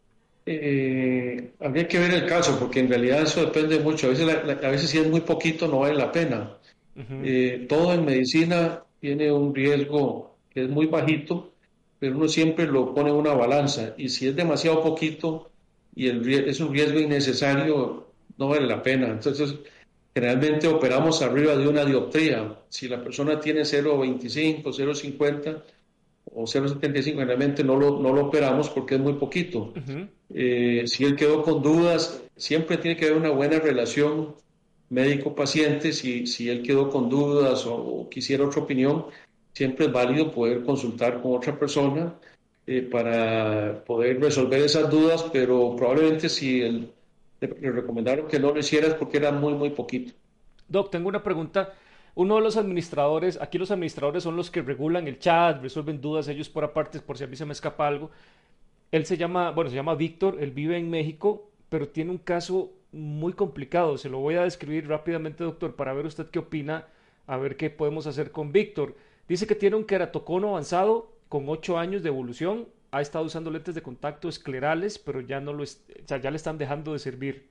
Eh, 0.46 1.54
habría 1.60 1.88
que 1.88 2.00
ver 2.00 2.12
el 2.14 2.26
caso, 2.26 2.58
porque 2.58 2.80
en 2.80 2.88
realidad 2.90 3.22
eso 3.24 3.42
depende 3.46 3.80
mucho. 3.80 4.08
A 4.08 4.10
veces, 4.12 4.26
la- 4.26 4.44
la- 4.44 4.54
a 4.68 4.72
veces 4.72 4.90
si 4.90 4.98
es 4.98 5.08
muy 5.10 5.22
poquito 5.22 5.68
no 5.68 5.80
vale 5.80 5.96
la 5.96 6.12
pena. 6.12 6.58
Eh, 7.20 7.66
todo 7.70 7.94
en 7.94 8.06
medicina 8.06 8.84
tiene 9.00 9.32
un 9.32 9.54
riesgo 9.54 10.38
que 10.50 10.64
es 10.64 10.70
muy 10.70 10.86
bajito, 10.88 11.54
pero 12.00 12.16
uno 12.18 12.28
siempre 12.30 12.66
lo 12.68 12.94
pone 12.94 13.10
en 13.10 13.16
una 13.18 13.34
balanza. 13.34 13.94
Y 13.98 14.10
si 14.10 14.28
es 14.28 14.36
demasiado 14.36 14.82
poquito 14.84 15.52
y 15.98 16.10
el, 16.10 16.48
es 16.48 16.60
un 16.60 16.72
riesgo 16.72 17.00
innecesario, 17.00 18.06
no 18.38 18.48
vale 18.48 18.68
la 18.68 18.84
pena. 18.84 19.08
Entonces, 19.08 19.56
generalmente 20.14 20.68
operamos 20.68 21.24
arriba 21.24 21.56
de 21.56 21.68
una 21.68 21.84
dioptría. 21.84 22.56
Si 22.70 22.88
la 22.88 23.04
persona 23.04 23.40
tiene 23.40 23.62
0,25, 23.62 24.62
0,50 24.62 25.64
o 26.26 26.44
0,75, 26.44 27.04
generalmente 27.04 27.64
no 27.64 27.78
lo, 27.78 28.00
no 28.00 28.14
lo 28.14 28.28
operamos 28.28 28.70
porque 28.70 28.94
es 28.94 29.02
muy 29.02 29.14
poquito. 29.14 29.74
Eh, 30.32 30.84
si 30.86 31.04
él 31.04 31.16
quedó 31.16 31.42
con 31.42 31.64
dudas, 31.64 32.22
siempre 32.36 32.78
tiene 32.78 32.96
que 32.96 33.06
haber 33.06 33.18
una 33.18 33.32
buena 33.32 33.58
relación 33.58 34.36
médico-paciente. 34.92 35.94
Si, 35.94 36.28
si 36.28 36.48
él 36.48 36.62
quedó 36.62 36.92
con 36.92 37.10
dudas 37.10 37.66
o, 37.66 37.74
o 37.74 38.08
quisiera 38.08 38.46
otra 38.46 38.62
opinión, 38.62 39.08
siempre 39.52 39.88
es 39.88 39.92
válido 39.92 40.32
poder 40.32 40.62
consultar 40.64 41.24
con 41.24 41.38
otra 41.38 41.58
persona 41.58 42.14
eh, 42.70 42.82
para 42.82 43.86
poder 43.86 44.20
resolver 44.20 44.60
esas 44.60 44.90
dudas, 44.90 45.26
pero 45.32 45.74
probablemente 45.78 46.28
si 46.28 46.62
él, 46.62 46.92
le, 47.40 47.72
recomendaron 47.72 48.28
que 48.28 48.40
no 48.40 48.52
lo 48.52 48.60
hiciera 48.60 48.88
es 48.88 48.94
porque 48.96 49.16
era 49.16 49.32
muy, 49.32 49.54
muy 49.54 49.70
poquito. 49.70 50.12
Doc, 50.68 50.92
tengo 50.92 51.08
una 51.08 51.24
pregunta. 51.24 51.74
Uno 52.14 52.36
de 52.36 52.42
los 52.42 52.58
administradores, 52.58 53.40
aquí 53.40 53.58
los 53.58 53.72
administradores 53.72 54.24
son 54.24 54.36
los 54.36 54.52
que 54.52 54.62
regulan 54.62 55.08
el 55.08 55.18
chat, 55.18 55.62
resuelven 55.62 56.02
dudas 56.02 56.28
ellos 56.28 56.50
por 56.50 56.66
aparte, 56.66 57.00
por 57.00 57.18
si 57.18 57.24
a 57.24 57.28
mí 57.28 57.38
se 57.38 57.46
me 57.46 57.54
escapa 57.54 57.88
algo. 57.88 58.12
Él 58.92 59.06
se 59.06 59.16
llama, 59.16 59.52
bueno, 59.52 59.70
se 59.70 59.76
llama 59.78 59.96
Víctor, 59.96 60.36
él 60.42 60.52
vive 60.52 60.78
en 60.78 60.90
México, 60.90 61.50
pero 61.70 61.88
tiene 61.88 62.12
un 62.12 62.18
caso 62.18 62.74
muy 62.92 63.32
complicado. 63.32 63.98
Se 63.98 64.10
lo 64.10 64.20
voy 64.20 64.36
a 64.36 64.44
describir 64.44 64.90
rápidamente, 64.90 65.46
doctor, 65.46 65.78
para 65.78 65.94
ver 65.94 66.06
usted 66.06 66.28
qué 66.28 66.40
opina, 66.40 66.88
a 67.28 67.38
ver 67.38 67.56
qué 67.56 67.70
podemos 67.70 68.08
hacer 68.08 68.32
con 68.32 68.52
Víctor. 68.52 68.96
Dice 69.30 69.48
que 69.48 69.56
tiene 69.56 69.78
un 69.78 69.86
queratocono 69.86 70.50
avanzado 70.50 71.17
con 71.30 71.50
8 71.50 71.78
años 71.78 72.04
de 72.04 72.10
evolución, 72.10 72.68
ha 72.92 73.02
estado 73.02 73.26
usando 73.26 73.52
lentes 73.52 73.76
de 73.76 73.82
contacto 73.82 74.30
esclerales, 74.30 74.98
pero 74.98 75.22
ya 75.22 75.40
no 75.40 75.54
lo, 75.54 75.64
o 75.64 75.68
sea, 76.06 76.18
ya 76.18 76.32
le 76.32 76.38
están 76.38 76.58
dejando 76.58 76.94
de 76.94 77.00
servir. 77.00 77.48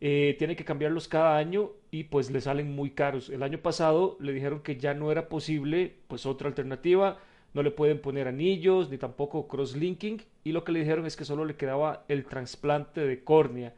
Eh, 0.00 0.36
tiene 0.38 0.56
que 0.56 0.64
cambiarlos 0.64 1.08
cada 1.08 1.36
año 1.36 1.72
y 1.90 2.04
pues 2.04 2.30
le 2.30 2.40
salen 2.40 2.72
muy 2.74 2.90
caros. 2.90 3.28
El 3.28 3.42
año 3.42 3.58
pasado 3.58 4.16
le 4.20 4.32
dijeron 4.32 4.62
que 4.62 4.76
ya 4.76 4.94
no 4.94 5.12
era 5.12 5.28
posible, 5.28 5.96
pues 6.08 6.24
otra 6.24 6.48
alternativa, 6.48 7.18
no 7.52 7.62
le 7.62 7.70
pueden 7.70 8.00
poner 8.00 8.28
anillos 8.28 8.88
ni 8.90 8.96
tampoco 8.96 9.46
cross-linking 9.48 10.22
y 10.44 10.52
lo 10.52 10.64
que 10.64 10.72
le 10.72 10.80
dijeron 10.80 11.04
es 11.04 11.16
que 11.16 11.24
solo 11.24 11.44
le 11.44 11.56
quedaba 11.56 12.04
el 12.08 12.24
trasplante 12.24 13.00
de 13.02 13.22
córnea. 13.24 13.74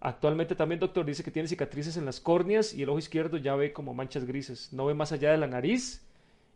Actualmente 0.00 0.56
también, 0.56 0.80
doctor, 0.80 1.04
dice 1.06 1.22
que 1.22 1.30
tiene 1.30 1.46
cicatrices 1.46 1.96
en 1.96 2.06
las 2.06 2.18
córneas 2.18 2.74
y 2.74 2.82
el 2.82 2.88
ojo 2.88 2.98
izquierdo 2.98 3.36
ya 3.36 3.54
ve 3.54 3.72
como 3.72 3.94
manchas 3.94 4.24
grises, 4.24 4.72
no 4.72 4.86
ve 4.86 4.94
más 4.94 5.12
allá 5.12 5.30
de 5.30 5.38
la 5.38 5.46
nariz 5.46 6.02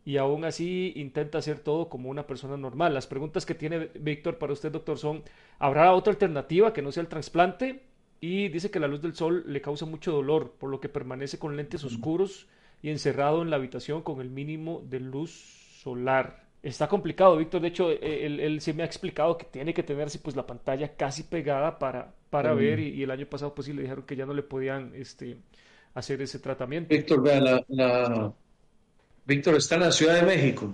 y 0.07 0.17
aún 0.17 0.45
así 0.45 0.93
intenta 0.95 1.37
hacer 1.39 1.59
todo 1.59 1.89
como 1.89 2.09
una 2.09 2.27
persona 2.27 2.55
normal. 2.57 2.93
Las 2.93 3.07
preguntas 3.07 3.45
que 3.45 3.55
tiene 3.55 3.89
Víctor 3.99 4.37
para 4.37 4.53
usted, 4.53 4.71
doctor, 4.71 4.97
son, 4.97 5.23
¿habrá 5.59 5.93
otra 5.93 6.11
alternativa 6.13 6.71
que 6.73 6.81
no 6.81 6.91
sea 6.91 7.01
el 7.01 7.09
trasplante? 7.09 7.81
Y 8.21 8.47
dice 8.49 8.71
que 8.71 8.79
la 8.79 8.87
luz 8.87 9.01
del 9.01 9.15
sol 9.15 9.43
le 9.47 9.61
causa 9.61 9.85
mucho 9.85 10.11
dolor, 10.11 10.53
por 10.59 10.69
lo 10.69 10.79
que 10.79 10.89
permanece 10.89 11.37
con 11.39 11.55
lentes 11.57 11.83
oscuros 11.83 12.47
y 12.81 12.89
encerrado 12.89 13.41
en 13.41 13.49
la 13.49 13.57
habitación 13.57 14.01
con 14.01 14.21
el 14.21 14.29
mínimo 14.29 14.81
de 14.89 14.99
luz 14.99 15.31
solar. 15.81 16.47
Está 16.63 16.87
complicado, 16.87 17.37
Víctor. 17.37 17.61
De 17.61 17.67
hecho, 17.67 17.91
e, 17.91 18.25
él, 18.25 18.39
él 18.39 18.61
sí 18.61 18.73
me 18.73 18.83
ha 18.83 18.85
explicado 18.85 19.37
que 19.37 19.45
tiene 19.45 19.73
que 19.73 19.83
tenerse 19.83 20.19
pues 20.19 20.35
la 20.35 20.47
pantalla 20.47 20.95
casi 20.95 21.23
pegada 21.23 21.77
para, 21.79 22.13
para 22.29 22.53
ver 22.53 22.79
y, 22.79 22.89
y 22.89 23.03
el 23.03 23.11
año 23.11 23.25
pasado 23.27 23.53
pues 23.53 23.65
sí 23.67 23.73
le 23.73 23.83
dijeron 23.83 24.05
que 24.05 24.15
ya 24.15 24.25
no 24.25 24.33
le 24.33 24.43
podían 24.43 24.93
este, 24.95 25.37
hacer 25.93 26.21
ese 26.21 26.39
tratamiento. 26.39 26.89
Víctor, 26.95 27.21
vea, 27.21 27.39
la, 27.41 27.63
la- 27.67 28.33
Víctor 29.27 29.55
está 29.55 29.75
en 29.75 29.81
la 29.81 29.91
Ciudad 29.91 30.15
de 30.15 30.23
México. 30.23 30.71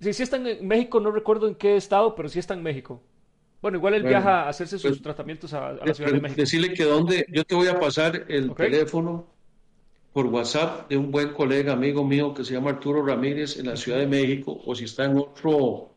Sí, 0.00 0.12
sí 0.12 0.22
está 0.22 0.36
en 0.36 0.66
México, 0.68 1.00
no 1.00 1.10
recuerdo 1.10 1.48
en 1.48 1.54
qué 1.54 1.76
estado, 1.76 2.14
pero 2.14 2.28
sí 2.28 2.38
está 2.38 2.54
en 2.54 2.62
México. 2.62 3.00
Bueno, 3.62 3.78
igual 3.78 3.94
él 3.94 4.02
Bueno, 4.02 4.18
viaja 4.18 4.42
a 4.42 4.48
hacerse 4.50 4.78
pues 4.78 4.94
sus 4.94 5.02
tratamientos 5.02 5.54
a, 5.54 5.68
a 5.68 5.72
la 5.72 5.84
de- 5.86 5.94
Ciudad 5.94 6.12
de 6.12 6.20
México. 6.20 6.40
decirle 6.40 6.74
que 6.74 6.84
donde, 6.84 7.24
yo 7.32 7.44
te 7.44 7.54
voy 7.54 7.68
a 7.68 7.80
pasar 7.80 8.26
el 8.28 8.54
teléfono 8.54 9.26
por 10.12 10.26
WhatsApp 10.26 10.88
de 10.90 10.96
un 10.98 11.10
buen 11.10 11.32
colega, 11.32 11.72
amigo 11.72 12.04
mío, 12.04 12.34
que 12.34 12.44
se 12.44 12.52
llama 12.52 12.70
Arturo 12.70 13.04
Ramírez 13.04 13.58
en 13.58 13.66
la 13.66 13.76
Ciudad 13.76 13.98
de 13.98 14.06
México, 14.06 14.60
o 14.66 14.74
si 14.74 14.84
está 14.84 15.06
en 15.06 15.16
otro, 15.16 15.94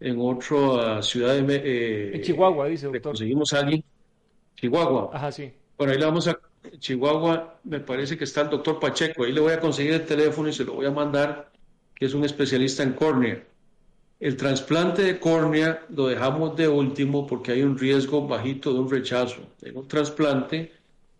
en 0.00 0.18
otra 0.20 1.02
ciudad 1.02 1.34
de, 1.34 1.42
Me- 1.42 1.54
En 1.56 2.14
eh, 2.16 2.20
Chihuahua, 2.22 2.68
dice 2.68 2.86
doctor. 2.86 3.12
conseguimos 3.12 3.52
a 3.54 3.60
alguien, 3.60 3.82
Chihuahua. 4.56 5.10
Ajá, 5.14 5.32
sí. 5.32 5.50
Bueno, 5.78 5.92
ahí 5.94 5.98
le 5.98 6.04
vamos 6.04 6.28
a 6.28 6.38
Chihuahua, 6.78 7.58
me 7.64 7.80
parece 7.80 8.16
que 8.18 8.24
está 8.24 8.42
el 8.42 8.50
doctor 8.50 8.78
Pacheco, 8.78 9.24
ahí 9.24 9.32
le 9.32 9.40
voy 9.40 9.52
a 9.52 9.60
conseguir 9.60 9.94
el 9.94 10.04
teléfono 10.04 10.48
y 10.48 10.52
se 10.52 10.64
lo 10.64 10.74
voy 10.74 10.86
a 10.86 10.90
mandar, 10.90 11.50
que 11.94 12.06
es 12.06 12.14
un 12.14 12.24
especialista 12.24 12.82
en 12.82 12.92
córnea. 12.92 13.42
El 14.18 14.36
trasplante 14.36 15.02
de 15.02 15.18
córnea 15.18 15.86
lo 15.88 16.08
dejamos 16.08 16.54
de 16.54 16.68
último 16.68 17.26
porque 17.26 17.52
hay 17.52 17.62
un 17.62 17.78
riesgo 17.78 18.28
bajito 18.28 18.72
de 18.74 18.80
un 18.80 18.90
rechazo. 18.90 19.40
En 19.62 19.78
un 19.78 19.88
trasplante, 19.88 20.72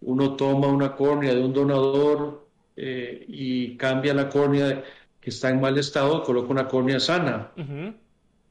uno 0.03 0.37
toma 0.37 0.67
una 0.67 0.95
córnea 0.95 1.35
de 1.35 1.41
un 1.41 1.53
donador 1.53 2.47
eh, 2.77 3.25
y 3.27 3.77
cambia 3.77 4.13
la 4.13 4.29
córnea 4.29 4.85
que 5.21 5.31
está 5.31 5.49
en 5.49 5.61
mal 5.61 5.79
estado, 5.79 6.23
coloca 6.23 6.51
una 6.51 6.69
córnea 6.69 7.01
sana. 7.01 7.53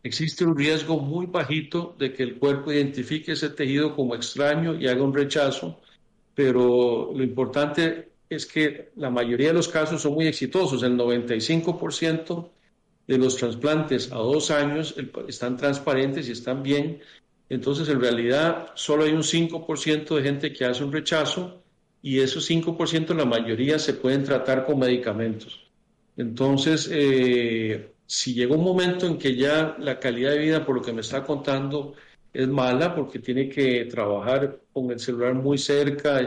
Existe 0.02 0.46
un 0.46 0.58
riesgo 0.58 1.00
muy 1.00 1.26
bajito 1.26 1.96
de 2.00 2.14
que 2.14 2.24
el 2.24 2.40
cuerpo 2.40 2.72
identifique 2.72 3.34
ese 3.34 3.50
tejido 3.50 3.96
como 3.96 4.16
extraño 4.16 4.76
y 4.76 4.88
haga 4.88 5.04
un 5.04 5.14
rechazo, 5.14 5.80
pero 6.40 7.12
lo 7.14 7.22
importante 7.22 8.14
es 8.30 8.46
que 8.46 8.92
la 8.96 9.10
mayoría 9.10 9.50
de 9.50 9.56
los 9.56 9.68
casos 9.68 10.02
son 10.02 10.14
muy 10.14 10.26
exitosos. 10.26 10.84
El 10.84 10.98
95% 10.98 12.50
de 13.06 13.18
los 13.18 13.36
trasplantes 13.36 14.10
a 14.14 14.20
dos 14.20 14.50
años 14.50 14.96
están 15.28 15.58
transparentes 15.58 16.30
y 16.30 16.32
están 16.32 16.64
bien. 16.64 17.02
Entonces, 17.50 17.90
en 17.90 18.00
realidad, 18.00 18.72
solo 18.76 19.04
hay 19.04 19.12
un 19.12 19.24
5% 19.24 20.16
de 20.16 20.24
gente 20.24 20.54
que 20.54 20.64
hace 20.64 20.82
un 20.82 20.94
rechazo 20.94 21.62
y 22.02 22.20
esos 22.20 22.50
5%, 22.50 23.14
la 23.14 23.26
mayoría 23.26 23.78
se 23.78 23.96
pueden 23.96 24.24
tratar 24.24 24.66
con 24.66 24.80
medicamentos. 24.80 25.68
Entonces, 26.16 26.90
eh, 26.90 27.92
si 28.06 28.34
llega 28.34 28.56
un 28.56 28.64
momento 28.64 29.08
en 29.08 29.18
que 29.18 29.36
ya 29.36 29.76
la 29.78 30.00
calidad 30.00 30.32
de 30.32 30.38
vida, 30.38 30.66
por 30.66 30.78
lo 30.78 30.82
que 30.82 30.94
me 30.94 31.02
está 31.02 31.22
contando, 31.26 31.96
es 32.34 32.48
mala, 32.48 32.96
porque 32.96 33.20
tiene 33.20 33.50
que 33.50 33.86
trabajar 33.86 34.62
con 34.72 34.92
el 34.92 35.00
celular 35.00 35.34
muy 35.36 35.58
cerca, 35.58 36.20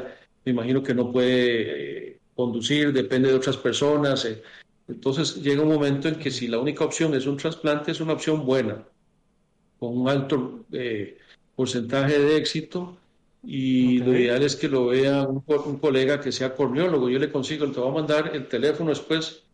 me 0.44 0.52
imagino 0.52 0.82
que 0.82 0.94
no 0.94 1.12
puede 1.12 2.08
eh, 2.14 2.20
conducir, 2.34 2.92
depende 2.92 3.28
de 3.28 3.34
otras 3.36 3.56
personas. 3.56 4.24
eh. 4.24 4.42
Entonces, 4.88 5.36
llega 5.42 5.62
un 5.62 5.68
momento 5.68 6.08
en 6.08 6.18
que 6.18 6.30
si 6.30 6.48
la 6.48 6.58
única 6.58 6.84
opción 6.84 7.14
es 7.14 7.26
un 7.26 7.36
trasplante, 7.36 7.92
es 7.92 8.00
una 8.00 8.14
opción 8.14 8.44
buena, 8.44 8.86
con 9.78 9.96
un 9.98 10.08
alto 10.08 10.66
eh, 10.72 11.18
porcentaje 11.54 12.18
de 12.18 12.36
éxito. 12.36 12.98
Y 13.44 13.98
lo 14.00 14.14
ideal 14.14 14.42
es 14.42 14.54
que 14.56 14.68
lo 14.68 14.86
vea 14.86 15.26
un, 15.26 15.40
co- 15.40 15.64
un 15.64 15.78
colega 15.78 16.20
que 16.20 16.30
sea 16.30 16.54
corneólogo. 16.54 17.08
Yo 17.10 17.18
le 17.18 17.32
consigo, 17.32 17.70
te 17.72 17.80
voy 17.80 17.90
a 17.90 17.92
mandar 17.94 18.30
el 18.34 18.48
teléfono 18.48 18.90
después 18.90 19.48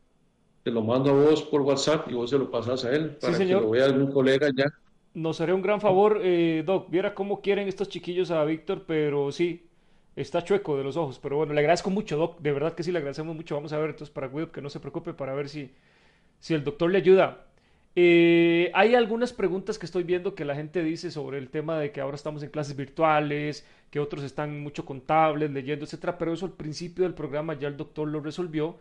te 0.65 0.71
lo 0.71 0.83
mando 0.83 1.11
a 1.11 1.15
vos 1.15 1.43
por 1.45 1.63
WhatsApp 1.63 2.11
y 2.11 2.15
vos 2.15 2.31
se 2.31 2.39
lo 2.39 2.51
pasas 2.51 2.85
a 2.85 2.93
él 2.95 3.17
Sí, 3.21 3.27
para 3.27 3.39
que 3.39 3.55
lo 3.55 3.71
vea 3.71 3.87
algún 3.87 4.13
colega 4.13 4.51
ya. 4.55 4.67
Nos 5.15 5.41
haré 5.41 5.53
un 5.53 5.63
gran 5.63 5.81
favor, 5.81 6.21
eh, 6.23 6.63
Doc. 6.65 6.91
Viera 6.91 7.15
cómo 7.15 7.41
quieren 7.41 7.69
estos 7.69 7.89
chiquillos 7.89 8.31
a 8.31 8.45
Víctor, 8.45 8.85
pero 8.87 9.33
sí, 9.33 9.67
está 10.17 10.45
chueco 10.45 10.77
de 10.77 10.85
los 10.85 10.97
ojos. 10.97 11.19
Pero 11.19 11.37
bueno, 11.37 11.55
le 11.55 11.61
agradezco 11.61 11.91
mucho, 11.91 12.17
Doc. 12.17 12.41
De 12.41 12.53
verdad 12.53 12.75
que 12.75 12.83
sí, 12.83 12.93
le 12.93 12.99
agradecemos 12.99 13.35
mucho. 13.35 13.55
Vamos 13.55 13.73
a 13.73 13.79
ver 13.79 13.91
entonces 13.91 14.13
para 14.13 14.29
Guido 14.29 14.53
que 14.53 14.63
no 14.63 14.71
se 14.71 14.81
preocupe 14.81 15.15
para 15.15 15.35
ver 15.35 15.49
si, 15.49 15.73
si 16.39 16.55
el 16.55 16.65
doctor 16.65 16.91
le 16.91 16.99
ayuda. 16.99 17.47
Eh, 17.97 18.71
hay 18.75 18.95
algunas 18.95 19.33
preguntas 19.33 19.79
que 19.79 19.87
estoy 19.87 20.05
viendo 20.05 20.35
que 20.37 20.45
la 20.45 20.55
gente 20.55 20.85
dice 20.85 21.11
sobre 21.11 21.39
el 21.39 21.49
tema 21.51 21.79
de 21.81 21.91
que 21.91 22.01
ahora 22.01 22.15
estamos 22.15 22.43
en 22.45 22.51
clases 22.51 22.77
virtuales, 22.77 23.67
que 23.91 23.99
otros 23.99 24.23
están 24.23 24.61
mucho 24.61 24.85
con 24.85 25.01
tablets, 25.01 25.53
leyendo, 25.53 25.85
etcétera, 25.85 26.17
pero 26.17 26.33
eso 26.33 26.47
al 26.47 26.53
principio 26.53 27.05
del 27.05 27.15
programa 27.15 27.55
ya 27.59 27.67
el 27.67 27.77
doctor 27.77 28.07
lo 28.07 28.21
resolvió 28.21 28.77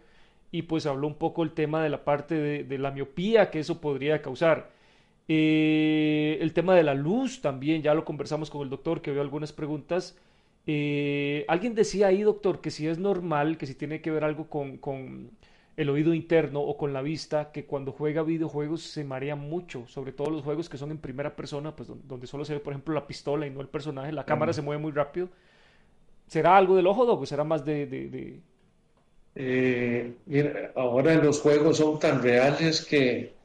y 0.52 0.64
pues 0.64 0.86
habló 0.86 1.08
un 1.08 1.16
poco 1.16 1.44
el 1.44 1.52
tema 1.52 1.82
de 1.84 1.90
la 1.90 2.04
parte 2.04 2.36
de, 2.36 2.64
de 2.64 2.78
la 2.78 2.92
miopía 2.92 3.50
que 3.50 3.60
eso 3.60 3.82
podría 3.82 4.22
causar. 4.22 4.70
Eh, 5.28 6.38
el 6.42 6.54
tema 6.54 6.76
de 6.76 6.84
la 6.84 6.94
luz 6.96 7.42
también, 7.42 7.82
ya 7.82 7.94
lo 7.94 8.06
conversamos 8.06 8.50
con 8.50 8.62
el 8.62 8.70
doctor 8.70 9.02
que 9.02 9.12
vio 9.12 9.22
algunas 9.22 9.52
preguntas. 9.54 10.18
Eh, 10.66 11.46
alguien 11.48 11.76
decía 11.76 12.08
ahí, 12.08 12.22
doctor, 12.24 12.62
que 12.62 12.72
si 12.72 12.88
es 12.88 12.98
normal, 13.00 13.58
que 13.58 13.66
si 13.68 13.76
tiene 13.76 14.02
que 14.02 14.12
ver 14.12 14.24
algo 14.24 14.50
con, 14.50 14.78
con 14.78 15.32
el 15.78 15.90
oído 15.90 16.14
interno 16.14 16.62
o 16.62 16.78
con 16.78 16.94
la 16.94 17.02
vista, 17.02 17.52
que 17.52 17.66
cuando 17.66 17.92
juega 17.92 18.24
videojuegos 18.24 18.82
se 18.84 19.04
marea 19.04 19.36
mucho, 19.36 19.86
sobre 19.88 20.12
todo 20.12 20.30
los 20.32 20.44
juegos 20.44 20.70
que 20.70 20.78
son 20.78 20.92
en 20.92 20.98
primera 20.98 21.36
persona, 21.36 21.76
pues 21.76 21.88
don- 21.90 22.02
donde 22.08 22.28
solo 22.28 22.46
se 22.46 22.54
ve, 22.54 22.60
por 22.60 22.74
ejemplo, 22.74 22.94
la 22.94 23.08
pistola 23.08 23.46
y 23.48 23.50
no 23.52 23.62
el 23.62 23.68
personaje, 23.70 24.12
la 24.12 24.26
cámara 24.26 24.54
se 24.54 24.62
mueve 24.62 24.82
muy 24.82 24.92
rápido. 24.92 25.30
¿Será 26.28 26.58
algo 26.58 26.76
del 26.76 26.88
ojo, 26.88 27.06
Doc, 27.06 27.22
o 27.22 27.26
será 27.26 27.44
más 27.44 27.66
de, 27.66 27.86
de, 27.88 28.10
de- 28.10 28.42
Eh, 29.36 30.16
mira, 30.26 30.72
ahora 30.76 31.14
los 31.16 31.42
juegos 31.42 31.78
son 31.78 32.00
tan 32.00 32.22
reales 32.24 32.84
que, 32.86 33.37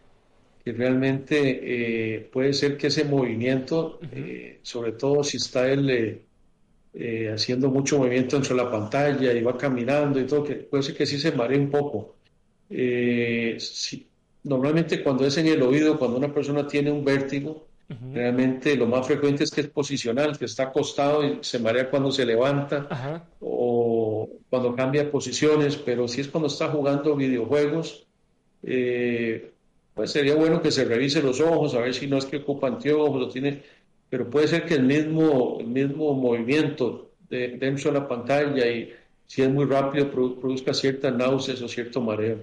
que 0.64 0.72
realmente 0.72 2.16
eh, 2.16 2.20
puede 2.32 2.52
ser 2.52 2.76
que 2.76 2.86
ese 2.86 3.04
movimiento, 3.04 3.98
eh, 4.12 4.60
sobre 4.62 4.92
todo 4.92 5.24
si 5.24 5.36
está 5.38 5.70
él 5.70 5.90
eh, 5.90 6.22
eh, 6.94 7.32
haciendo 7.34 7.68
mucho 7.68 7.98
movimiento 7.98 8.36
dentro 8.36 8.54
de 8.54 8.62
la 8.62 8.70
pantalla 8.70 9.32
y 9.32 9.42
va 9.42 9.56
caminando 9.56 10.20
y 10.20 10.26
todo, 10.26 10.44
que 10.44 10.56
puede 10.56 10.82
ser 10.82 10.94
que 10.94 11.06
sí 11.06 11.18
se 11.18 11.32
maree 11.32 11.58
un 11.58 11.70
poco. 11.70 12.16
Eh, 12.70 13.56
sí, 13.58 14.06
normalmente 14.44 15.02
cuando 15.02 15.26
es 15.26 15.36
en 15.38 15.48
el 15.48 15.62
oído, 15.62 15.98
cuando 15.98 16.18
una 16.18 16.32
persona 16.32 16.66
tiene 16.66 16.92
un 16.92 17.04
vértigo, 17.04 17.66
realmente 18.14 18.74
lo 18.74 18.86
más 18.86 19.06
frecuente 19.06 19.44
es 19.44 19.50
que 19.50 19.60
es 19.62 19.68
posicional, 19.68 20.38
que 20.38 20.46
está 20.46 20.64
acostado 20.64 21.22
y 21.26 21.38
se 21.42 21.58
marea 21.58 21.90
cuando 21.90 22.10
se 22.10 22.24
levanta 22.24 23.26
o 23.40 24.30
cuando 24.48 24.74
cambia 24.74 25.10
posiciones, 25.10 25.76
pero 25.76 26.08
si 26.08 26.22
es 26.22 26.28
cuando 26.28 26.48
está 26.48 26.68
jugando 26.68 27.16
videojuegos, 27.16 28.06
eh, 28.62 29.51
pues 29.95 30.11
sería 30.12 30.34
bueno 30.34 30.62
que 30.62 30.70
se 30.70 30.84
revise 30.84 31.22
los 31.22 31.40
ojos, 31.40 31.74
a 31.74 31.80
ver 31.80 31.95
si 31.95 32.07
no 32.07 32.16
es 32.18 32.24
que 32.24 32.38
ocupa 32.38 32.68
anteojos 32.68 33.22
o 33.22 33.28
tiene, 33.28 33.62
pero 34.09 34.28
puede 34.28 34.49
ser 34.49 34.64
que 34.66 34.74
el 34.74 34.82
mismo, 34.84 35.59
el 35.61 35.66
mismo 35.66 36.14
movimiento 36.14 37.11
de, 37.28 37.57
dentro 37.59 37.93
de 37.93 37.99
la 38.01 38.09
pantalla 38.09 38.66
y 38.66 38.93
si 39.26 39.43
es 39.43 39.51
muy 39.51 39.64
rápido 39.64 40.11
produ- 40.12 40.38
produzca 40.40 40.74
ciertas 40.74 41.14
náuseas 41.14 41.61
o 41.62 41.68
cierto 41.68 42.01
mareo. 42.01 42.38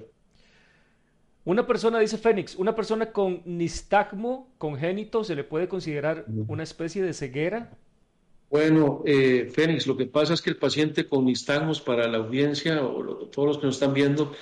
Una 1.46 1.66
persona, 1.66 2.00
dice 2.00 2.18
Fénix, 2.18 2.56
una 2.56 2.76
persona 2.76 3.12
con 3.12 3.42
nistagmo 3.46 4.50
congénito 4.58 5.24
se 5.24 5.36
le 5.36 5.44
puede 5.44 5.68
considerar 5.68 6.26
una 6.48 6.64
especie 6.64 7.02
de 7.02 7.14
ceguera. 7.14 7.72
Bueno, 8.52 9.04
eh, 9.06 9.50
Fénix, 9.52 9.88
lo 9.88 9.96
que 9.96 10.06
pasa 10.08 10.34
es 10.34 10.42
que 10.42 10.50
el 10.50 10.58
paciente 10.58 11.08
con 11.08 11.26
nistagmos 11.26 11.82
para 11.82 12.08
la 12.08 12.18
audiencia 12.18 12.84
o 12.86 13.02
lo- 13.02 13.16
todos 13.28 13.48
los 13.48 13.58
que 13.60 13.68
nos 13.68 13.76
están 13.76 13.94
viendo, 13.94 14.34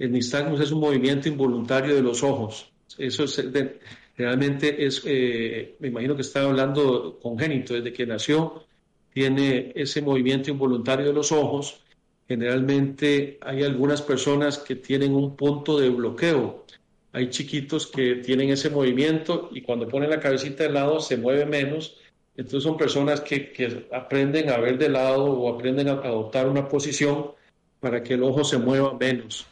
el 0.00 0.10
nistagmos 0.12 0.60
es 0.60 0.72
un 0.72 0.80
movimiento 0.80 1.28
involuntario 1.28 1.94
de 1.94 2.02
los 2.02 2.22
ojos. 2.24 2.72
Eso 2.98 3.24
es, 3.24 3.36
de- 3.52 3.78
realmente 4.16 4.84
es, 4.86 5.02
eh, 5.06 5.76
me 5.78 5.88
imagino 5.88 6.16
que 6.16 6.22
está 6.22 6.42
hablando 6.42 7.18
congénito, 7.22 7.74
desde 7.74 7.92
que 7.92 8.06
nació, 8.06 8.64
tiene 9.12 9.72
ese 9.74 10.02
movimiento 10.02 10.50
involuntario 10.50 11.06
de 11.06 11.12
los 11.12 11.30
ojos. 11.32 11.80
Generalmente 12.26 13.38
hay 13.42 13.62
algunas 13.64 14.02
personas 14.02 14.58
que 14.58 14.76
tienen 14.76 15.14
un 15.14 15.36
punto 15.36 15.78
de 15.78 15.90
bloqueo. 15.90 16.64
Hay 17.12 17.28
chiquitos 17.30 17.86
que 17.88 18.16
tienen 18.16 18.50
ese 18.50 18.70
movimiento 18.70 19.50
y 19.52 19.62
cuando 19.62 19.88
ponen 19.88 20.10
la 20.10 20.20
cabecita 20.20 20.62
de 20.64 20.70
lado 20.70 21.00
se 21.00 21.16
mueve 21.16 21.44
menos. 21.44 21.96
Entonces 22.36 22.62
son 22.62 22.76
personas 22.78 23.20
que 23.20 23.86
aprenden 23.92 24.48
a 24.50 24.58
ver 24.58 24.78
de 24.78 24.88
lado 24.88 25.24
o 25.24 25.54
aprenden 25.54 25.88
a 25.88 25.92
adoptar 25.92 26.48
una 26.48 26.68
posición 26.68 27.32
para 27.80 28.02
que 28.02 28.14
el 28.14 28.22
ojo 28.22 28.44
se 28.44 28.58
mueva 28.58 28.96
menos. 28.98 29.46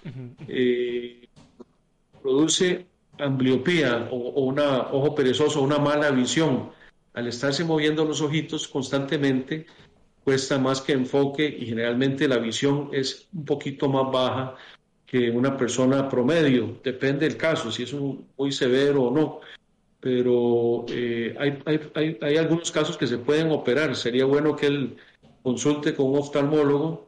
Eh, 0.47 1.29
produce 2.23 2.87
ambliopía 3.19 4.09
o, 4.11 4.17
o 4.17 4.45
una 4.45 4.89
ojo 4.93 5.15
perezoso, 5.15 5.63
una 5.63 5.79
mala 5.79 6.11
visión. 6.11 6.71
Al 7.15 7.27
estarse 7.27 7.65
moviendo 7.65 8.05
los 8.05 8.21
ojitos 8.21 8.69
constantemente, 8.69 9.67
cuesta 10.23 10.59
más 10.59 10.83
que 10.83 10.93
enfoque 10.93 11.49
y 11.49 11.67
generalmente 11.67 12.29
la 12.29 12.39
visión 12.39 12.91
es 12.93 13.29
un 13.33 13.47
poquito 13.47 13.89
más 13.89 14.13
baja 14.13 14.55
que 15.07 15.31
una 15.31 15.57
persona 15.57 16.07
promedio. 16.07 16.79
Depende 16.85 17.27
del 17.27 17.39
caso, 17.39 17.73
si 17.73 17.85
es 17.85 17.95
un, 17.95 18.27
muy 18.37 18.53
severo 18.53 19.05
o 19.05 19.11
no. 19.11 19.41
Pero 20.01 20.85
eh, 20.91 21.35
hay, 21.41 21.59
hay, 21.65 21.81
hay, 21.95 22.19
hay 22.21 22.37
algunos 22.37 22.71
casos 22.71 22.99
que 22.99 23.07
se 23.07 23.17
pueden 23.17 23.51
operar. 23.51 23.97
Sería 23.97 24.27
bueno 24.27 24.55
que 24.55 24.67
él 24.67 24.97
consulte 25.43 25.95
con 25.95 26.11
un 26.11 26.19
oftalmólogo 26.19 27.08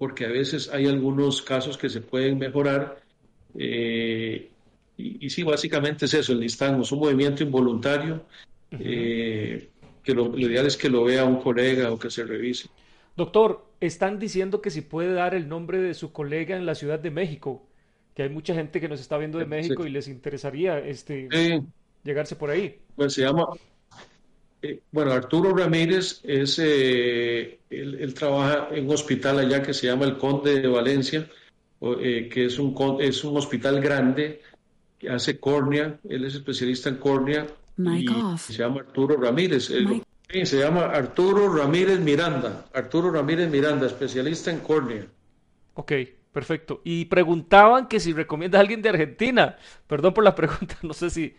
porque 0.00 0.24
a 0.24 0.28
veces 0.28 0.70
hay 0.72 0.86
algunos 0.86 1.42
casos 1.42 1.76
que 1.76 1.90
se 1.90 2.00
pueden 2.00 2.38
mejorar 2.38 3.02
eh, 3.54 4.48
y, 4.96 5.28
sí, 5.28 5.42
básicamente 5.42 6.06
es 6.06 6.14
eso, 6.14 6.32
el 6.32 6.40
listán, 6.40 6.80
es 6.80 6.90
un 6.90 7.00
movimiento 7.00 7.42
involuntario, 7.42 8.24
eh, 8.70 9.68
que 10.02 10.14
lo, 10.14 10.38
ideal 10.38 10.66
es 10.66 10.78
que 10.78 10.88
lo 10.88 11.04
vea 11.04 11.26
un 11.26 11.36
colega 11.36 11.92
o 11.92 11.98
que 11.98 12.10
se 12.10 12.24
revise. 12.24 12.70
Doctor, 13.14 13.66
están 13.78 14.18
diciendo 14.18 14.62
que 14.62 14.70
si 14.70 14.80
puede 14.80 15.12
dar 15.12 15.34
el 15.34 15.50
nombre 15.50 15.82
de 15.82 15.92
su 15.92 16.12
colega 16.12 16.56
en 16.56 16.64
la 16.64 16.74
Ciudad 16.74 16.98
de 16.98 17.10
México, 17.10 17.66
que 18.14 18.22
hay 18.22 18.30
mucha 18.30 18.54
gente 18.54 18.80
que 18.80 18.88
nos 18.88 19.02
está 19.02 19.18
viendo 19.18 19.38
de 19.38 19.44
México 19.44 19.84
y 19.84 19.90
les 19.90 20.08
interesaría 20.08 20.78
este, 20.78 21.28
llegarse 22.04 22.36
por 22.36 22.48
ahí. 22.48 22.78
Pues 22.96 23.12
se 23.12 23.20
llama, 23.20 23.48
eh, 24.62 24.82
bueno, 24.92 25.12
Arturo 25.12 25.54
Ramírez 25.54 26.20
es, 26.22 26.58
eh, 26.62 27.60
él, 27.70 28.14
trabaja 28.14 28.68
en 28.72 28.86
un 28.86 28.94
hospital 28.94 29.38
allá 29.38 29.62
que 29.62 29.72
se 29.72 29.86
llama 29.86 30.04
el 30.04 30.18
Conde 30.18 30.60
de 30.60 30.68
Valencia, 30.68 31.26
eh, 31.80 32.28
que 32.30 32.44
es 32.44 32.58
un, 32.58 32.76
es 33.00 33.24
un 33.24 33.36
hospital 33.38 33.80
grande 33.80 34.42
que 34.98 35.08
hace 35.08 35.40
córnea, 35.40 35.98
él 36.06 36.24
es 36.26 36.34
especialista 36.34 36.90
en 36.90 36.96
córnea 36.96 37.46
y 37.78 38.06
se 38.36 38.52
llama 38.52 38.80
Arturo 38.80 39.16
Ramírez. 39.16 39.64
se 39.68 40.58
llama 40.58 40.84
Arturo 40.84 41.54
Ramírez 41.54 41.98
Miranda, 42.00 42.66
Arturo 42.74 43.10
Ramírez 43.10 43.50
Miranda, 43.50 43.86
especialista 43.86 44.50
en 44.50 44.58
córnea. 44.58 45.06
Ok, 45.72 45.92
perfecto. 46.32 46.82
Y 46.84 47.06
preguntaban 47.06 47.88
que 47.88 47.98
si 47.98 48.12
recomienda 48.12 48.58
a 48.58 48.60
alguien 48.60 48.82
de 48.82 48.90
Argentina. 48.90 49.56
Perdón 49.86 50.12
por 50.12 50.22
la 50.22 50.34
pregunta, 50.34 50.76
no 50.82 50.92
sé 50.92 51.08
si, 51.08 51.34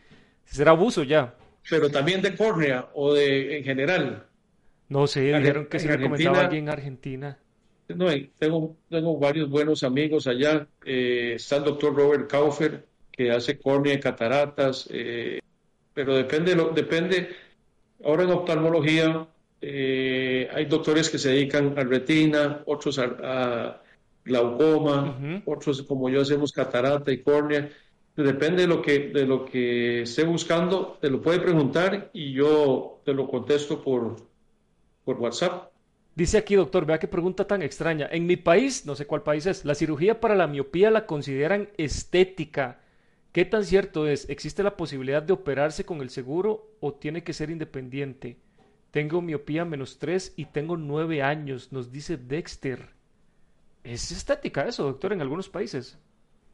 si 0.46 0.56
será 0.56 0.72
abuso 0.72 1.04
ya 1.04 1.36
pero 1.70 1.90
también 1.90 2.22
de 2.22 2.36
córnea 2.36 2.90
o 2.94 3.14
de 3.14 3.58
en 3.58 3.64
general. 3.64 4.26
No 4.90 5.08
sé, 5.08 5.22
dijeron 5.22 5.68
que 5.68 5.80
se 5.80 5.88
recomendaba 5.88 6.42
alguien 6.42 6.66
en 6.66 6.70
Argentina. 6.70 7.38
No, 7.88 8.08
tengo, 8.38 8.76
tengo 8.90 9.18
varios 9.18 9.50
buenos 9.50 9.84
amigos 9.84 10.28
allá. 10.28 10.68
Eh, 10.86 11.34
está 11.36 11.58
el 11.58 11.64
doctor 11.64 11.96
Robert 11.96 12.30
Kaufer, 12.30 12.86
que 13.12 13.32
hace 13.32 13.58
córnea 13.60 13.94
y 13.94 14.00
cataratas, 14.00 14.88
eh, 14.92 15.40
pero 15.94 16.16
depende, 16.16 16.56
lo, 16.56 16.70
depende. 16.70 17.30
Ahora 18.04 18.24
en 18.24 18.32
oftalmología 18.32 19.28
eh, 19.62 20.50
hay 20.54 20.66
doctores 20.66 21.10
que 21.10 21.18
se 21.18 21.30
dedican 21.30 21.78
a 21.78 21.84
retina, 21.84 22.64
otros 22.66 23.00
a, 23.00 23.82
glaucoma, 24.24 25.42
otros 25.46 25.82
como 25.84 26.10
yo 26.10 26.22
hacemos 26.22 26.52
catarata 26.52 27.12
y 27.12 27.22
córnea 27.24 27.70
depende 28.16 28.64
de 28.64 28.68
lo 28.68 28.82
que 28.82 29.10
de 29.10 29.26
lo 29.26 29.46
que 29.46 30.04
esté 30.04 30.24
buscando, 30.24 30.98
te 31.02 31.10
lo 31.10 31.22
puede 31.22 31.40
preguntar 31.40 32.10
y 32.14 32.34
yo 32.34 33.02
te 33.06 33.14
lo 33.14 33.28
contesto 33.28 33.82
por, 33.82 34.18
por 35.04 35.18
WhatsApp. 35.18 35.72
Dice 36.16 36.38
aquí, 36.38 36.56
doctor, 36.56 36.86
vea 36.86 37.00
qué 37.00 37.08
pregunta 37.08 37.48
tan 37.48 37.62
extraña. 37.62 38.08
En 38.12 38.26
mi 38.26 38.36
país, 38.36 38.86
no 38.86 38.96
sé 38.96 39.08
cuál 39.08 39.24
país 39.24 39.46
es, 39.46 39.64
la 39.64 39.76
cirugía 39.76 40.20
para 40.20 40.36
la 40.36 40.48
miopía 40.48 40.92
la 40.92 41.06
consideran 41.06 41.70
estética. 41.78 42.82
¿Qué 43.32 43.46
tan 43.46 43.64
cierto 43.64 44.08
es? 44.08 44.30
¿Existe 44.30 44.62
la 44.62 44.76
posibilidad 44.76 45.24
de 45.24 45.32
operarse 45.32 45.86
con 45.86 46.02
el 46.02 46.10
seguro 46.10 46.76
o 46.82 46.94
tiene 46.94 47.24
que 47.24 47.32
ser 47.32 47.50
independiente? 47.50 48.38
Tengo 48.92 49.22
miopía 49.22 49.64
menos 49.64 50.00
3 50.00 50.34
y 50.36 50.46
tengo 50.46 50.76
9 50.76 51.22
años, 51.22 51.72
nos 51.72 51.94
dice 51.94 52.18
Dexter. 52.18 52.90
¿Es 53.86 54.12
estética 54.12 54.68
eso, 54.68 54.84
doctor, 54.84 55.14
en 55.14 55.22
algunos 55.22 55.48
países? 55.48 55.98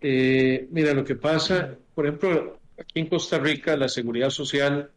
Eh, 0.02 0.68
mira, 0.72 0.94
lo 0.94 1.04
que 1.04 1.16
pasa, 1.16 1.76
por 1.94 2.06
ejemplo, 2.06 2.60
aquí 2.80 3.00
en 3.00 3.08
Costa 3.08 3.40
Rica 3.40 3.76
la 3.76 3.90
seguridad 3.90 4.30
social 4.30 4.92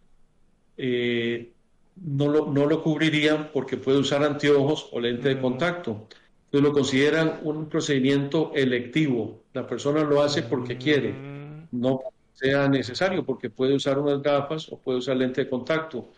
eh, 0.77 1.53
no, 1.97 2.29
lo, 2.29 2.47
no 2.47 2.67
lo 2.67 2.83
cubriría 2.83 3.51
porque 3.53 3.77
puede 3.77 3.99
usar 3.99 4.23
anteojos 4.23 4.89
o 4.93 5.01
lente 5.01 5.29
de 5.29 5.37
mm. 5.37 5.41
contacto. 5.41 6.09
Entonces 6.47 6.69
lo 6.69 6.73
consideran 6.73 7.41
un 7.43 7.69
procedimiento 7.69 8.53
electivo. 8.55 9.45
La 9.53 9.67
persona 9.67 10.03
lo 10.03 10.23
hace 10.23 10.43
porque 10.43 10.77
quiere, 10.77 11.13
mm. 11.13 11.69
no 11.73 12.01
sea 12.33 12.69
necesario 12.69 13.25
porque 13.25 13.51
puede 13.51 13.75
usar 13.75 13.99
unas 13.99 14.23
gafas 14.23 14.71
o 14.73 14.79
puede 14.79 14.99
usar 14.99 15.17
lente 15.17 15.45
de 15.45 15.51
contacto. 15.51 16.09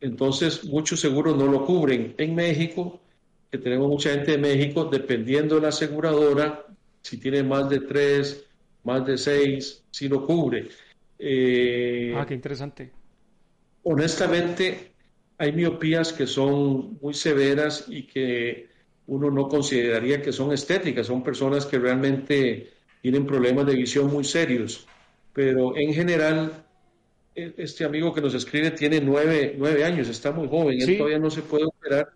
Entonces 0.00 0.64
muchos 0.64 1.00
seguros 1.00 1.36
no 1.36 1.46
lo 1.46 1.64
cubren. 1.64 2.14
En 2.18 2.34
México, 2.34 3.00
que 3.50 3.58
tenemos 3.58 3.88
mucha 3.88 4.10
gente 4.10 4.32
de 4.32 4.38
México, 4.38 4.84
dependiendo 4.84 5.56
de 5.56 5.62
la 5.62 5.68
aseguradora, 5.68 6.66
si 7.08 7.16
tiene 7.16 7.42
más 7.42 7.70
de 7.70 7.80
tres, 7.80 8.44
más 8.84 9.06
de 9.06 9.16
seis, 9.16 9.82
si 9.90 10.08
lo 10.08 10.26
cubre. 10.26 10.68
Eh, 11.18 12.14
ah, 12.14 12.26
qué 12.26 12.34
interesante. 12.34 12.90
Honestamente, 13.84 14.92
hay 15.38 15.52
miopías 15.52 16.12
que 16.12 16.26
son 16.26 16.98
muy 17.00 17.14
severas 17.14 17.86
y 17.88 18.02
que 18.02 18.68
uno 19.06 19.30
no 19.30 19.48
consideraría 19.48 20.20
que 20.20 20.32
son 20.32 20.52
estéticas, 20.52 21.06
son 21.06 21.22
personas 21.22 21.64
que 21.64 21.78
realmente 21.78 22.72
tienen 23.00 23.24
problemas 23.24 23.64
de 23.64 23.74
visión 23.74 24.12
muy 24.12 24.24
serios. 24.24 24.86
Pero 25.32 25.74
en 25.78 25.94
general, 25.94 26.62
e, 27.34 27.54
este 27.56 27.86
amigo 27.86 28.12
que 28.12 28.20
nos 28.20 28.34
escribe 28.34 28.72
tiene 28.72 29.00
nueve, 29.00 29.54
nueve 29.56 29.82
años, 29.82 30.08
está 30.08 30.30
muy 30.30 30.46
joven, 30.46 30.78
él 30.78 30.98
todavía 30.98 31.18
no 31.18 31.30
se 31.30 31.40
puede 31.40 31.64
operar 31.64 32.10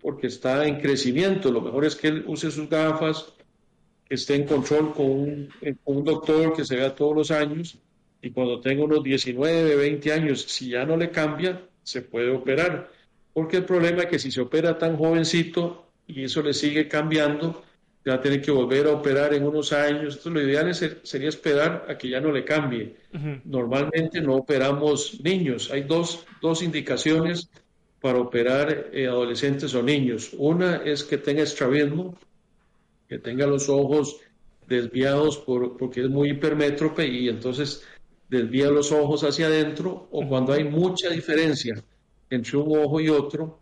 porque 0.00 0.28
está 0.28 0.64
en 0.64 0.78
crecimiento. 0.78 1.50
Lo 1.50 1.60
mejor 1.60 1.84
es 1.84 1.96
que 1.96 2.06
él 2.06 2.24
use 2.28 2.52
sus 2.52 2.70
gafas, 2.70 3.32
que 4.08 4.14
esté 4.14 4.36
en 4.36 4.44
control 4.44 4.92
con 4.94 5.06
un, 5.06 5.48
un 5.84 6.04
doctor 6.04 6.54
que 6.54 6.64
se 6.64 6.76
vea 6.76 6.94
todos 6.94 7.14
los 7.14 7.30
años 7.30 7.78
y 8.22 8.30
cuando 8.30 8.60
tenga 8.60 8.84
unos 8.84 9.02
19, 9.02 9.76
20 9.76 10.12
años, 10.12 10.42
si 10.42 10.70
ya 10.70 10.84
no 10.84 10.96
le 10.96 11.10
cambia, 11.10 11.62
se 11.82 12.02
puede 12.02 12.30
operar. 12.30 12.90
Porque 13.32 13.58
el 13.58 13.64
problema 13.64 14.02
es 14.02 14.06
que 14.06 14.18
si 14.18 14.30
se 14.30 14.40
opera 14.40 14.78
tan 14.78 14.96
jovencito 14.96 15.86
y 16.06 16.24
eso 16.24 16.42
le 16.42 16.54
sigue 16.54 16.88
cambiando, 16.88 17.62
va 18.08 18.14
a 18.14 18.20
tener 18.20 18.40
que 18.40 18.50
volver 18.50 18.86
a 18.86 18.92
operar 18.92 19.34
en 19.34 19.44
unos 19.46 19.72
años. 19.72 20.16
Entonces, 20.16 20.32
lo 20.32 20.42
ideal 20.42 20.74
sería 20.74 21.28
esperar 21.28 21.86
a 21.88 21.98
que 21.98 22.08
ya 22.08 22.20
no 22.20 22.32
le 22.32 22.44
cambie. 22.44 22.96
Normalmente 23.44 24.20
no 24.20 24.36
operamos 24.36 25.20
niños. 25.22 25.70
Hay 25.70 25.82
dos, 25.82 26.26
dos 26.40 26.62
indicaciones 26.62 27.48
para 28.00 28.18
operar 28.18 28.90
eh, 28.92 29.06
adolescentes 29.06 29.74
o 29.74 29.82
niños. 29.82 30.30
Una 30.36 30.76
es 30.76 31.02
que 31.02 31.18
tenga 31.18 31.42
estrabismo, 31.42 32.16
que 33.08 33.18
tenga 33.18 33.46
los 33.46 33.68
ojos 33.68 34.20
desviados 34.68 35.38
por, 35.38 35.76
porque 35.76 36.02
es 36.02 36.08
muy 36.08 36.30
hipermétrope 36.30 37.06
y 37.06 37.28
entonces 37.28 37.84
desvía 38.28 38.70
los 38.70 38.90
ojos 38.92 39.22
hacia 39.22 39.46
adentro 39.46 40.08
o 40.10 40.26
cuando 40.28 40.52
hay 40.52 40.64
mucha 40.64 41.08
diferencia 41.10 41.82
entre 42.28 42.56
un 42.56 42.78
ojo 42.78 43.00
y 43.00 43.08
otro, 43.08 43.60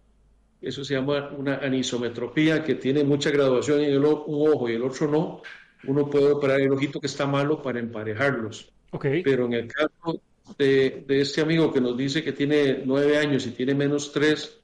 eso 0.62 0.84
se 0.84 0.94
llama 0.94 1.30
una 1.36 1.56
anisometropía 1.56 2.64
que 2.64 2.76
tiene 2.76 3.04
mucha 3.04 3.30
graduación 3.30 3.80
en 3.80 3.92
el, 3.92 3.98
un 3.98 4.48
ojo 4.50 4.68
y 4.68 4.74
el 4.74 4.82
otro 4.82 5.08
no, 5.08 5.42
uno 5.86 6.08
puede 6.08 6.32
operar 6.32 6.60
el 6.60 6.72
ojito 6.72 7.00
que 7.00 7.06
está 7.06 7.26
malo 7.26 7.62
para 7.62 7.78
emparejarlos. 7.78 8.72
Okay. 8.90 9.22
Pero 9.22 9.46
en 9.46 9.52
el 9.54 9.68
caso 9.68 10.20
de, 10.56 11.04
de, 11.06 11.20
este 11.20 11.42
amigo 11.42 11.72
que 11.72 11.80
nos 11.80 11.96
dice 11.96 12.22
que 12.22 12.32
tiene 12.32 12.82
nueve 12.84 13.18
años 13.18 13.46
y 13.46 13.50
tiene 13.50 13.74
menos 13.74 14.12
tres, 14.12 14.60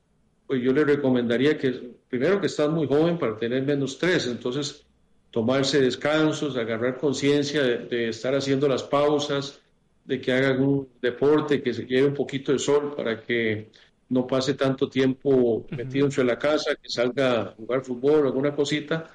pues 0.50 0.64
yo 0.64 0.72
le 0.72 0.82
recomendaría 0.82 1.56
que, 1.56 1.92
primero 2.08 2.40
que 2.40 2.48
estás 2.48 2.68
muy 2.68 2.84
joven 2.84 3.16
para 3.16 3.36
tener 3.36 3.62
menos 3.62 3.96
tres, 3.96 4.26
entonces 4.26 4.84
tomarse 5.30 5.80
descansos, 5.80 6.56
agarrar 6.56 6.98
conciencia 6.98 7.62
de, 7.62 8.08
estar 8.08 8.34
haciendo 8.34 8.66
las 8.66 8.82
pausas, 8.82 9.60
de 10.04 10.20
que 10.20 10.32
haga 10.32 10.48
algún 10.48 10.88
deporte, 11.00 11.62
que 11.62 11.72
se 11.72 11.84
lleve 11.86 12.08
un 12.08 12.14
poquito 12.14 12.50
de 12.50 12.58
sol 12.58 12.96
para 12.96 13.22
que 13.22 13.70
no 14.08 14.26
pase 14.26 14.54
tanto 14.54 14.90
tiempo 14.90 15.64
metido 15.70 16.08
en 16.16 16.26
la 16.26 16.36
casa, 16.36 16.74
que 16.74 16.88
salga 16.88 17.42
a 17.42 17.44
jugar 17.52 17.84
fútbol, 17.84 18.26
alguna 18.26 18.52
cosita, 18.52 19.08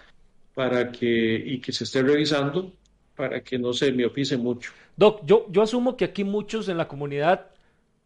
para 0.53 0.89
que, 0.89 1.35
y 1.45 1.59
que 1.59 1.73
se 1.73 1.83
esté 1.83 2.01
revisando 2.01 2.71
para 3.13 3.41
que 3.41 3.59
no 3.59 3.73
se 3.73 3.91
miopice 3.91 4.37
mucho. 4.37 4.71
Doc, 4.95 5.25
yo, 5.25 5.47
yo 5.51 5.63
asumo 5.63 5.97
que 5.97 6.05
aquí 6.05 6.23
muchos 6.23 6.69
en 6.69 6.77
la 6.77 6.87
comunidad 6.87 7.47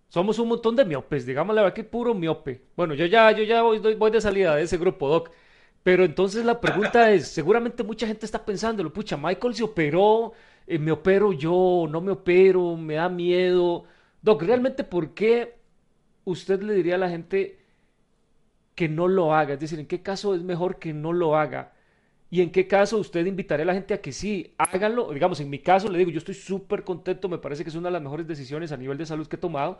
somos 0.10 0.40
un 0.40 0.50
montón 0.50 0.76
de 0.76 0.86
miopes, 0.86 1.26
digamos 1.26 1.56
la 1.56 1.62
verdad 1.62 1.76
que 1.76 1.84
puro 1.84 2.14
miope. 2.14 2.62
Bueno, 2.76 2.94
yo 2.96 3.06
ya, 3.06 3.32
yo 3.32 3.44
ya 3.44 3.62
voy, 3.62 3.80
voy 3.80 4.12
de 4.12 4.22
salida 4.22 4.56
de 4.56 4.64
ese 4.64 4.78
grupo, 4.78 5.08
Doc. 5.08 5.32
Pero 5.84 6.04
entonces 6.04 6.46
la 6.46 6.60
pregunta 6.60 7.12
es, 7.12 7.28
seguramente 7.30 7.84
mucha 7.84 8.08
gente 8.08 8.26
está 8.26 8.44
pensando, 8.46 8.92
pucha, 8.92 9.18
Michael 9.18 9.56
se 9.56 9.64
operó, 9.64 10.34
eh, 10.68 10.78
me 10.80 10.92
opero 10.92 11.32
yo, 11.34 11.88
no 11.90 12.02
me 12.02 12.12
opero, 12.12 12.76
me 12.76 12.96
da 12.96 13.10
miedo. 13.10 13.86
Doc, 14.22 14.42
¿realmente 14.44 14.84
por 14.84 15.14
qué 15.14 15.56
usted 16.26 16.62
le 16.62 16.74
diría 16.74 16.96
a 16.96 16.98
la 16.98 17.10
gente 17.10 17.60
que 18.76 18.90
no 18.90 19.08
lo 19.08 19.34
haga? 19.34 19.54
Es 19.54 19.60
decir, 19.60 19.80
¿en 19.80 19.88
qué 19.88 20.02
caso 20.02 20.36
es 20.36 20.44
mejor 20.44 20.80
que 20.80 20.94
no 20.94 21.14
lo 21.14 21.38
haga? 21.38 21.74
¿Y 22.32 22.42
en 22.42 22.52
qué 22.52 22.68
caso 22.68 22.98
usted 22.98 23.26
invitaría 23.26 23.64
a 23.64 23.68
la 23.68 23.74
gente 23.74 23.94
a 23.94 24.02
que 24.02 24.12
sí, 24.12 24.54
háganlo? 24.58 25.12
Digamos, 25.14 25.40
en 25.40 25.50
mi 25.50 25.60
caso 25.60 25.90
le 25.90 25.98
digo, 25.98 26.12
yo 26.12 26.20
estoy 26.20 26.36
súper 26.36 26.84
contento, 26.84 27.28
me 27.28 27.40
parece 27.40 27.64
que 27.64 27.70
es 27.70 27.76
una 27.76 27.88
de 27.88 27.94
las 27.94 28.02
mejores 28.04 28.28
decisiones 28.28 28.72
a 28.72 28.78
nivel 28.78 28.98
de 28.98 29.06
salud 29.08 29.28
que 29.28 29.36
he 29.38 29.40
tomado, 29.40 29.80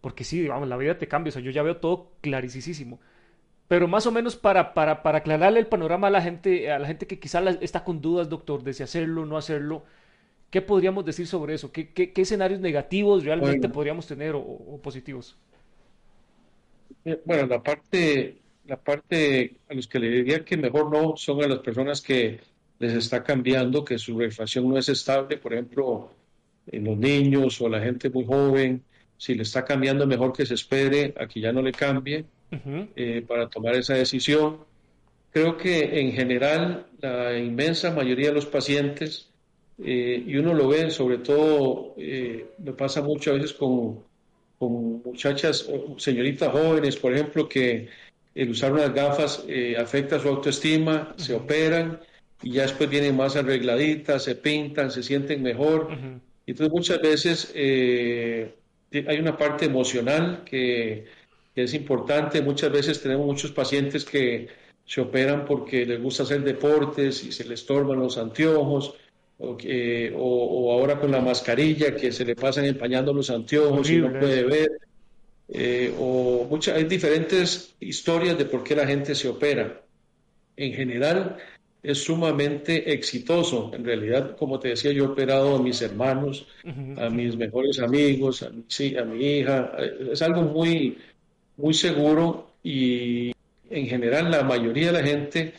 porque 0.00 0.24
sí, 0.24 0.40
digamos, 0.40 0.68
la 0.68 0.76
vida 0.76 0.98
te 0.98 1.08
cambia, 1.08 1.30
o 1.30 1.32
sea, 1.32 1.42
yo 1.42 1.50
ya 1.50 1.62
veo 1.62 1.76
todo 1.76 2.12
clarísimo. 2.20 3.00
Pero 3.66 3.86
más 3.86 4.06
o 4.06 4.12
menos 4.12 4.36
para, 4.36 4.72
para, 4.72 5.02
para 5.02 5.18
aclararle 5.18 5.60
el 5.60 5.66
panorama 5.66 6.06
a 6.06 6.10
la 6.10 6.22
gente, 6.22 6.70
a 6.70 6.78
la 6.78 6.86
gente 6.86 7.06
que 7.06 7.18
quizás 7.18 7.58
está 7.60 7.84
con 7.84 8.00
dudas, 8.00 8.28
doctor, 8.28 8.62
de 8.62 8.72
si 8.72 8.82
hacerlo 8.82 9.22
o 9.22 9.26
no 9.26 9.36
hacerlo, 9.36 9.84
¿qué 10.50 10.62
podríamos 10.62 11.04
decir 11.04 11.26
sobre 11.26 11.54
eso? 11.54 11.70
¿Qué, 11.70 11.92
qué, 11.92 12.12
escenarios 12.16 12.60
negativos 12.60 13.24
realmente 13.24 13.68
podríamos 13.68 14.06
tener 14.06 14.34
o 14.34 14.80
positivos? 14.82 15.36
Eh, 17.04 17.20
bueno, 17.24 17.46
la 17.46 17.62
parte 17.62 18.38
la 18.68 18.76
parte 18.76 19.56
a 19.68 19.74
los 19.74 19.88
que 19.88 19.98
le 19.98 20.08
diría 20.08 20.44
que 20.44 20.56
mejor 20.56 20.92
no 20.92 21.16
son 21.16 21.42
a 21.42 21.48
las 21.48 21.60
personas 21.60 22.02
que 22.02 22.38
les 22.78 22.92
está 22.92 23.24
cambiando, 23.24 23.84
que 23.84 23.98
su 23.98 24.18
refracción 24.18 24.68
no 24.68 24.78
es 24.78 24.88
estable. 24.90 25.38
Por 25.38 25.54
ejemplo, 25.54 26.10
en 26.66 26.84
los 26.84 26.98
niños 26.98 27.60
o 27.62 27.68
la 27.68 27.80
gente 27.80 28.10
muy 28.10 28.26
joven, 28.26 28.84
si 29.18 29.34
le 29.34 29.42
está 29.42 29.64
cambiando 29.64 30.06
mejor 30.06 30.32
que 30.32 30.46
se 30.46 30.54
espere 30.54 31.12
a 31.18 31.26
que 31.26 31.40
ya 31.40 31.52
no 31.52 31.60
le 31.60 31.72
cambie 31.72 32.24
eh, 32.96 33.22
para 33.26 33.48
tomar 33.48 33.74
esa 33.74 33.94
decisión. 33.94 34.58
Creo 35.30 35.58
que 35.58 36.00
en 36.00 36.12
general 36.12 36.86
la 37.00 37.36
inmensa 37.36 37.90
mayoría 37.90 38.28
de 38.28 38.34
los 38.34 38.46
pacientes, 38.46 39.28
eh, 39.84 40.22
y 40.26 40.36
uno 40.36 40.54
lo 40.54 40.68
ve 40.68 40.90
sobre 40.90 41.18
todo, 41.18 41.94
eh, 41.98 42.46
me 42.58 42.72
pasa 42.72 43.02
mucho 43.02 43.32
a 43.32 43.34
veces 43.34 43.52
con, 43.52 44.00
con 44.58 45.02
muchachas, 45.02 45.68
señoritas 45.98 46.50
jóvenes, 46.50 46.96
por 46.96 47.12
ejemplo, 47.12 47.48
que 47.48 47.88
el 48.34 48.50
usar 48.50 48.72
unas 48.72 48.94
gafas 48.94 49.44
afecta 49.78 50.18
su 50.20 50.28
autoestima, 50.28 51.12
se 51.16 51.34
operan 51.34 52.00
y 52.42 52.52
ya 52.52 52.62
después 52.62 52.88
vienen 52.88 53.16
más 53.16 53.36
arregladitas, 53.36 54.22
se 54.22 54.36
pintan, 54.36 54.90
se 54.90 55.02
sienten 55.02 55.42
mejor. 55.42 55.88
Entonces 56.48 56.72
muchas 56.72 57.02
veces 57.02 57.52
eh, 57.54 58.54
hay 58.92 59.18
una 59.18 59.36
parte 59.36 59.66
emocional 59.66 60.42
que, 60.44 61.06
es 61.54 61.74
importante. 61.74 62.40
Muchas 62.40 62.70
veces 62.70 63.02
tenemos 63.02 63.26
muchos 63.26 63.50
pacientes 63.50 64.04
que 64.04 64.46
se 64.84 65.00
operan 65.00 65.44
porque 65.44 65.84
les 65.84 66.00
gusta 66.00 66.22
hacer 66.22 66.42
deportes 66.42 67.24
y 67.24 67.32
se 67.32 67.42
les 67.44 67.60
estorban 67.60 67.98
los 67.98 68.16
anteojos. 68.16 68.94
O, 69.40 69.56
o, 70.16 70.72
ahora 70.72 71.00
con 71.00 71.10
la 71.10 71.20
mascarilla 71.20 71.94
que 71.94 72.12
se 72.12 72.24
le 72.24 72.36
pasan 72.36 72.64
empañando 72.64 73.12
los 73.12 73.30
anteojos 73.30 73.90
y 73.90 73.96
no 73.96 74.12
puede 74.18 74.44
ver. 74.44 74.70
Eh, 75.48 75.92
o 75.98 76.46
muchas, 76.48 76.76
hay 76.76 76.84
diferentes 76.84 77.74
historias 77.80 78.36
de 78.36 78.44
por 78.44 78.62
qué 78.62 78.76
la 78.76 78.86
gente 78.86 79.14
se 79.14 79.28
opera. 79.28 79.82
En 80.56 80.74
general, 80.74 81.38
es 81.82 82.02
sumamente 82.04 82.92
exitoso. 82.92 83.70
En 83.72 83.84
realidad, 83.84 84.36
como 84.36 84.58
te 84.58 84.68
decía, 84.68 84.92
yo 84.92 85.04
he 85.04 85.08
operado 85.08 85.56
a 85.56 85.62
mis 85.62 85.80
hermanos, 85.80 86.46
a 86.96 87.08
mis 87.08 87.36
mejores 87.36 87.78
amigos, 87.78 88.42
a 88.42 88.50
mi, 88.50 88.96
a 88.96 89.04
mi 89.04 89.24
hija. 89.24 89.72
Es 90.12 90.22
algo 90.22 90.42
muy, 90.42 90.98
muy 91.56 91.74
seguro 91.74 92.50
y 92.62 93.32
en 93.70 93.86
general 93.86 94.30
la 94.30 94.42
mayoría 94.42 94.92
de 94.92 95.02
la 95.02 95.06
gente, 95.06 95.54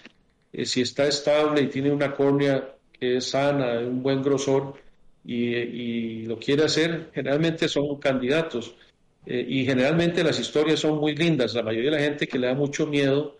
eh, 0.52 0.66
si 0.66 0.82
está 0.82 1.08
estable 1.08 1.62
y 1.62 1.68
tiene 1.68 1.92
una 1.92 2.14
córnea 2.14 2.76
que 2.92 3.18
es 3.18 3.30
sana, 3.30 3.76
de 3.76 3.88
un 3.88 4.04
buen 4.04 4.22
grosor 4.22 4.76
y, 5.26 6.26
lo 6.26 6.38
quiere 6.38 6.64
hacer, 6.64 7.10
generalmente 7.14 7.68
son 7.68 7.98
candidatos. 7.98 8.76
Eh, 9.26 9.46
y 9.48 9.66
generalmente 9.66 10.24
las 10.24 10.40
historias 10.40 10.80
son 10.80 10.98
muy 11.00 11.16
lindas. 11.16 11.54
La 11.54 11.64
mayoría 11.64 11.92
de 11.92 11.98
la 11.98 12.04
gente 12.04 12.28
que 12.28 12.40
le 12.40 12.48
da 12.48 12.56
mucho 12.56 12.88
miedo 12.88 13.38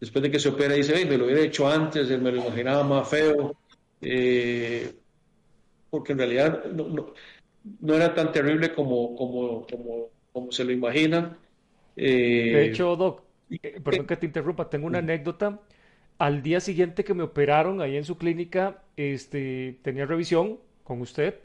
después 0.00 0.22
de 0.22 0.30
que 0.30 0.38
se 0.38 0.48
opera, 0.48 0.74
dice, 0.74 1.04
me 1.06 1.16
lo 1.16 1.24
hubiera 1.24 1.40
hecho 1.40 1.68
antes, 1.68 2.08
me 2.20 2.30
lo 2.30 2.38
imaginaba 2.38 2.82
más 2.84 3.08
feo, 3.08 3.56
eh, 4.00 4.92
porque 5.90 6.12
en 6.12 6.18
realidad 6.18 6.64
no, 6.66 7.94
era 7.94 8.14
tan 8.14 8.32
terrible 8.32 8.72
como, 8.72 9.16
como, 9.16 9.66
como, 9.66 10.08
como 10.32 10.52
se 10.52 10.64
lo 10.64 10.72
imaginan. 10.72 11.36
Eh, 11.96 12.52
de 12.52 12.66
hecho, 12.66 12.96
Doc, 12.96 13.22
eh, 13.50 13.80
perdón 13.82 14.06
que 14.06 14.16
te 14.16 14.26
interrumpa, 14.26 14.68
tengo 14.68 14.86
una 14.86 14.98
anécdota. 14.98 15.60
Al 16.18 16.42
día 16.42 16.60
siguiente 16.60 17.04
que 17.04 17.14
me 17.14 17.22
operaron 17.22 17.80
ahí 17.80 17.96
en 17.96 18.04
su 18.04 18.16
clínica, 18.16 18.82
este, 18.96 19.78
tenía 19.82 20.06
revisión 20.06 20.58
con 20.82 21.00
usted, 21.00 21.40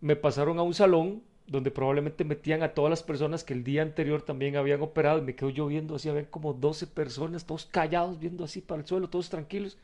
me 0.00 0.14
pasaron 0.16 0.58
a 0.58 0.62
un 0.62 0.74
salón 0.74 1.22
donde 1.48 1.70
probablemente 1.70 2.24
metían 2.24 2.62
a 2.62 2.74
todas 2.74 2.90
las 2.90 3.02
personas 3.02 3.44
que 3.44 3.54
el 3.54 3.64
día 3.64 3.82
anterior 3.82 4.22
también 4.22 4.56
habían 4.56 4.82
operado 4.82 5.18
y 5.18 5.22
me 5.22 5.34
quedo 5.34 5.50
yo 5.50 5.66
viendo 5.66 5.94
así, 5.96 6.08
a 6.08 6.12
ver 6.12 6.30
como 6.30 6.52
12 6.54 6.86
personas, 6.86 7.46
todos 7.46 7.66
callados, 7.66 8.18
viendo 8.20 8.44
así 8.44 8.60
para 8.60 8.82
el 8.82 8.86
suelo, 8.86 9.08
todos 9.10 9.30
tranquilos. 9.30 9.78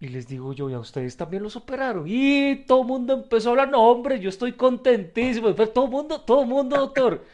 Y 0.00 0.08
les 0.08 0.28
digo 0.28 0.52
yo, 0.54 0.70
¿y 0.70 0.74
a 0.74 0.78
ustedes 0.80 1.16
también 1.16 1.42
los 1.42 1.56
operaron? 1.56 2.04
Y 2.08 2.64
todo 2.66 2.82
el 2.82 2.88
mundo 2.88 3.12
empezó 3.14 3.50
a 3.50 3.52
hablar, 3.52 3.70
no 3.70 3.82
hombre, 3.90 4.18
yo 4.20 4.30
estoy 4.30 4.52
contentísimo. 4.54 5.54
Pero 5.54 5.68
todo 5.70 5.84
el 5.86 5.90
mundo, 5.90 6.20
todo 6.22 6.42
el 6.42 6.48
mundo, 6.48 6.76
doctor. 6.76 7.24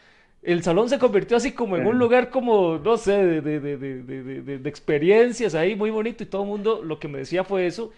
El 0.43 0.63
salón 0.63 0.89
se 0.89 0.99
convirtió 0.99 1.37
así 1.37 1.53
como 1.53 1.77
en 1.77 1.87
un 1.87 1.99
lugar 1.99 2.31
como, 2.31 2.79
no 2.79 2.97
sé, 2.97 3.13
de, 3.13 3.41
de, 3.43 3.77
de, 3.79 4.59
de 4.59 4.69
experiencias 4.69 5.55
ahí, 5.55 5.77
muy 5.77 5.91
bonito. 5.91 6.23
Y 6.25 6.27
todo 6.27 6.43
el 6.43 6.49
mundo 6.49 6.83
lo 6.83 6.99
que 7.01 7.09
me 7.09 7.19
decía 7.19 7.45
fue 7.45 7.67
eso, 7.67 7.93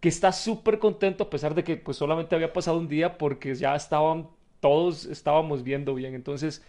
que 0.00 0.08
está 0.08 0.32
súper 0.32 0.78
contento 0.78 1.24
a 1.24 1.30
pesar 1.30 1.54
de 1.54 1.64
que 1.64 1.76
pues 1.76 1.96
solamente 1.96 2.34
había 2.34 2.52
pasado 2.52 2.78
un 2.78 2.88
día 2.88 3.18
porque 3.18 3.54
ya 3.54 3.74
estaban 3.76 4.28
todos 4.60 5.06
estábamos 5.06 5.62
viendo 5.62 5.94
bien. 5.94 6.14
Entonces, 6.14 6.64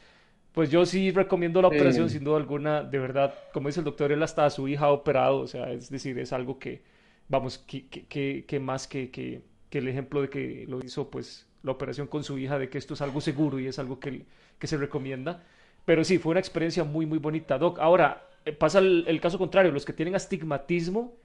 pues 0.54 0.70
yo 0.70 0.86
sí 0.86 1.12
recomiendo 1.12 1.62
la 1.62 1.68
operación, 1.68 2.10
sin 2.10 2.24
duda 2.24 2.38
alguna. 2.38 2.84
De 2.84 3.00
verdad, 3.00 3.34
como 3.54 3.70
dice 3.70 3.82
el 3.82 3.86
doctor, 3.86 4.12
él 4.12 4.24
hasta 4.24 4.46
a 4.46 4.50
su 4.50 4.68
hija 4.68 4.86
ha 4.86 4.92
operado. 4.92 5.40
O 5.40 5.48
sea, 5.48 5.72
es 5.72 5.90
decir, 5.90 6.18
es 6.20 6.34
algo 6.34 6.60
que, 6.60 6.82
vamos, 7.28 7.58
que, 7.60 7.88
que, 7.88 8.46
que 8.46 8.60
más 8.60 8.88
que, 8.88 9.12
que, 9.12 9.42
el 9.72 9.88
ejemplo 9.88 10.22
de 10.22 10.30
que 10.30 10.66
lo 10.68 10.84
hizo, 10.84 11.10
pues, 11.10 11.48
la 11.64 11.72
operación 11.72 12.08
con 12.08 12.24
su 12.24 12.38
hija, 12.38 12.58
de 12.58 12.70
que 12.70 12.78
esto 12.78 12.94
es 12.94 13.02
algo 13.02 13.22
seguro 13.22 13.60
y 13.60 13.68
es 13.68 13.80
algo 13.80 14.00
que, 14.00 14.26
que 14.58 14.68
se 14.68 14.78
recomienda. 14.78 15.44
Pero 15.86 16.04
sí, 16.04 16.18
fue 16.18 16.32
una 16.32 16.40
experiencia 16.40 16.84
muy, 16.84 17.06
muy 17.06 17.20
bonita, 17.20 17.58
Doc. 17.58 17.80
Ahora, 17.80 18.28
eh, 18.46 18.52
pasa 18.52 18.80
el, 18.80 19.06
el 19.08 19.22
caso 19.22 19.38
contrario, 19.38 19.72
los 19.72 19.86
que 19.86 19.94
tienen 19.94 20.16
astigmatismo, 20.16 21.16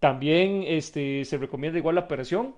también 0.00 0.64
este, 0.66 1.24
se 1.24 1.38
recomienda 1.38 1.78
igual 1.78 1.94
la 1.94 2.02
operación. 2.02 2.54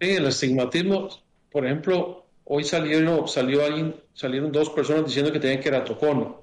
Sí, 0.00 0.10
el 0.10 0.26
astigmatismo 0.26 1.08
por 1.54 1.64
ejemplo, 1.64 2.26
hoy 2.46 2.64
salieron, 2.64 3.28
salió 3.28 3.64
alguien, 3.64 3.94
salieron 4.12 4.50
dos 4.50 4.70
personas 4.70 5.04
diciendo 5.04 5.30
que 5.30 5.38
tenían 5.38 5.62
queratocono. 5.62 6.42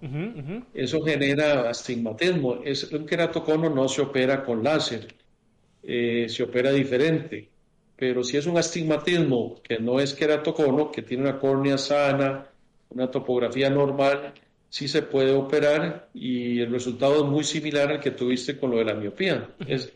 Eso 0.74 1.02
genera 1.02 1.70
astigmatismo. 1.70 2.62
Es, 2.64 2.90
un 2.94 3.06
queratocono 3.06 3.70
no 3.70 3.90
se 3.90 4.04
opera 4.04 4.42
con 4.42 4.64
láser, 4.64 5.14
eh, 5.84 6.28
se 6.30 6.44
opera 6.44 6.72
diferente. 6.72 7.50
Pero 7.98 8.24
si 8.24 8.38
es 8.38 8.46
un 8.46 8.58
astigmatismo 8.58 9.62
que 9.62 9.80
no 9.80 10.00
es 10.00 10.14
queratocono, 10.14 10.90
que 10.90 11.02
tiene 11.02 11.24
una 11.24 11.38
córnea 11.38 11.78
sana, 11.78 12.48
una 12.88 13.12
topografía 13.12 13.70
normal, 13.70 14.34
sí 14.70 14.88
se 14.88 15.02
puede 15.02 15.34
operar 15.34 16.08
y 16.14 16.62
el 16.62 16.72
resultado 16.72 17.26
es 17.26 17.30
muy 17.30 17.44
similar 17.44 17.92
al 17.92 18.00
que 18.00 18.12
tuviste 18.12 18.58
con 18.58 18.72
lo 18.72 18.78
de 18.78 18.86
la 18.86 18.94
miopía. 18.94 19.50
Es 19.68 19.92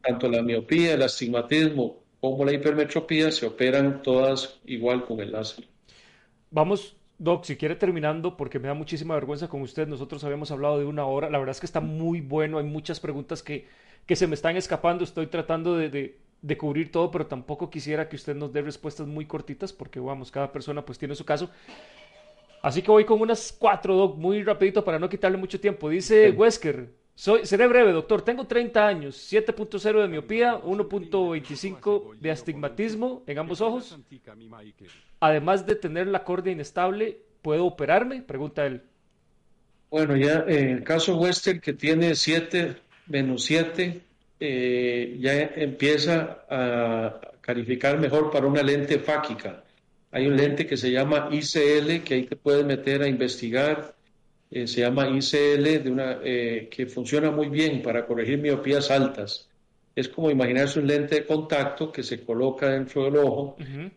tanto 0.00 0.28
la 0.28 0.42
miopía, 0.42 0.94
el 0.94 1.02
astigmatismo 1.02 2.03
como 2.30 2.44
la 2.44 2.52
hipermetropía 2.52 3.30
se 3.30 3.46
operan 3.46 4.02
todas 4.02 4.58
igual 4.64 5.04
con 5.04 5.20
el 5.20 5.32
láser. 5.32 5.66
Vamos, 6.50 6.96
Doc, 7.18 7.44
si 7.44 7.56
quiere 7.56 7.76
terminando, 7.76 8.36
porque 8.36 8.58
me 8.58 8.68
da 8.68 8.74
muchísima 8.74 9.14
vergüenza 9.14 9.48
con 9.48 9.60
usted. 9.60 9.86
Nosotros 9.86 10.24
habíamos 10.24 10.50
hablado 10.50 10.78
de 10.78 10.84
una 10.84 11.04
hora. 11.04 11.28
La 11.28 11.38
verdad 11.38 11.52
es 11.52 11.60
que 11.60 11.66
está 11.66 11.80
muy 11.80 12.20
bueno. 12.20 12.58
Hay 12.58 12.64
muchas 12.64 12.98
preguntas 12.98 13.42
que, 13.42 13.66
que 14.06 14.16
se 14.16 14.26
me 14.26 14.34
están 14.34 14.56
escapando. 14.56 15.04
Estoy 15.04 15.26
tratando 15.26 15.76
de, 15.76 16.16
de, 16.40 16.56
cubrir 16.56 16.90
todo, 16.90 17.10
pero 17.10 17.26
tampoco 17.26 17.70
quisiera 17.70 18.08
que 18.08 18.16
usted 18.16 18.34
nos 18.34 18.52
dé 18.52 18.62
respuestas 18.62 19.06
muy 19.06 19.26
cortitas, 19.26 19.72
porque 19.72 20.00
vamos, 20.00 20.30
cada 20.30 20.50
persona 20.50 20.84
pues 20.84 20.98
tiene 20.98 21.14
su 21.14 21.24
caso. 21.24 21.50
Así 22.62 22.80
que 22.80 22.90
voy 22.90 23.04
con 23.04 23.20
unas 23.20 23.52
cuatro, 23.52 23.96
Doc, 23.96 24.16
muy 24.16 24.42
rapidito 24.42 24.82
para 24.82 24.98
no 24.98 25.08
quitarle 25.08 25.36
mucho 25.36 25.60
tiempo. 25.60 25.90
Dice 25.90 26.30
Wesker, 26.30 26.88
soy, 27.14 27.46
seré 27.46 27.66
breve, 27.66 27.92
doctor. 27.92 28.22
Tengo 28.22 28.46
30 28.46 28.86
años, 28.86 29.32
7.0 29.32 30.00
de 30.00 30.08
miopía, 30.08 30.60
1.25 30.60 32.18
de 32.18 32.30
astigmatismo 32.30 33.22
en 33.26 33.38
ambos 33.38 33.60
ojos. 33.60 33.96
Además 35.20 35.66
de 35.66 35.76
tener 35.76 36.08
la 36.08 36.24
córnea 36.24 36.52
inestable, 36.52 37.18
¿puedo 37.40 37.66
operarme? 37.66 38.22
Pregunta 38.22 38.66
él. 38.66 38.82
Bueno, 39.90 40.16
ya 40.16 40.44
en 40.48 40.70
el 40.70 40.82
caso 40.82 41.16
Wester, 41.16 41.60
que 41.60 41.72
tiene 41.72 42.16
7 42.16 42.74
menos 43.06 43.44
7, 43.44 44.00
eh, 44.40 45.16
ya 45.20 45.40
empieza 45.54 46.44
a 46.50 47.20
calificar 47.40 47.98
mejor 47.98 48.30
para 48.30 48.46
una 48.46 48.62
lente 48.62 48.98
fáquica. 48.98 49.62
Hay 50.10 50.26
un 50.26 50.36
lente 50.36 50.66
que 50.66 50.76
se 50.76 50.90
llama 50.90 51.28
ICL, 51.30 52.02
que 52.02 52.14
ahí 52.14 52.22
te 52.24 52.36
puedes 52.36 52.64
meter 52.64 53.02
a 53.02 53.08
investigar 53.08 53.94
eh, 54.50 54.66
se 54.66 54.80
llama 54.80 55.08
ICL, 55.08 55.82
de 55.82 55.90
una, 55.90 56.18
eh, 56.22 56.68
que 56.70 56.86
funciona 56.86 57.30
muy 57.30 57.48
bien 57.48 57.82
para 57.82 58.06
corregir 58.06 58.38
miopías 58.38 58.90
altas. 58.90 59.48
Es 59.96 60.08
como 60.08 60.30
imaginarse 60.30 60.80
un 60.80 60.86
lente 60.86 61.16
de 61.16 61.26
contacto 61.26 61.90
que 61.92 62.02
se 62.02 62.22
coloca 62.24 62.68
dentro 62.68 63.04
del 63.04 63.16
ojo, 63.16 63.56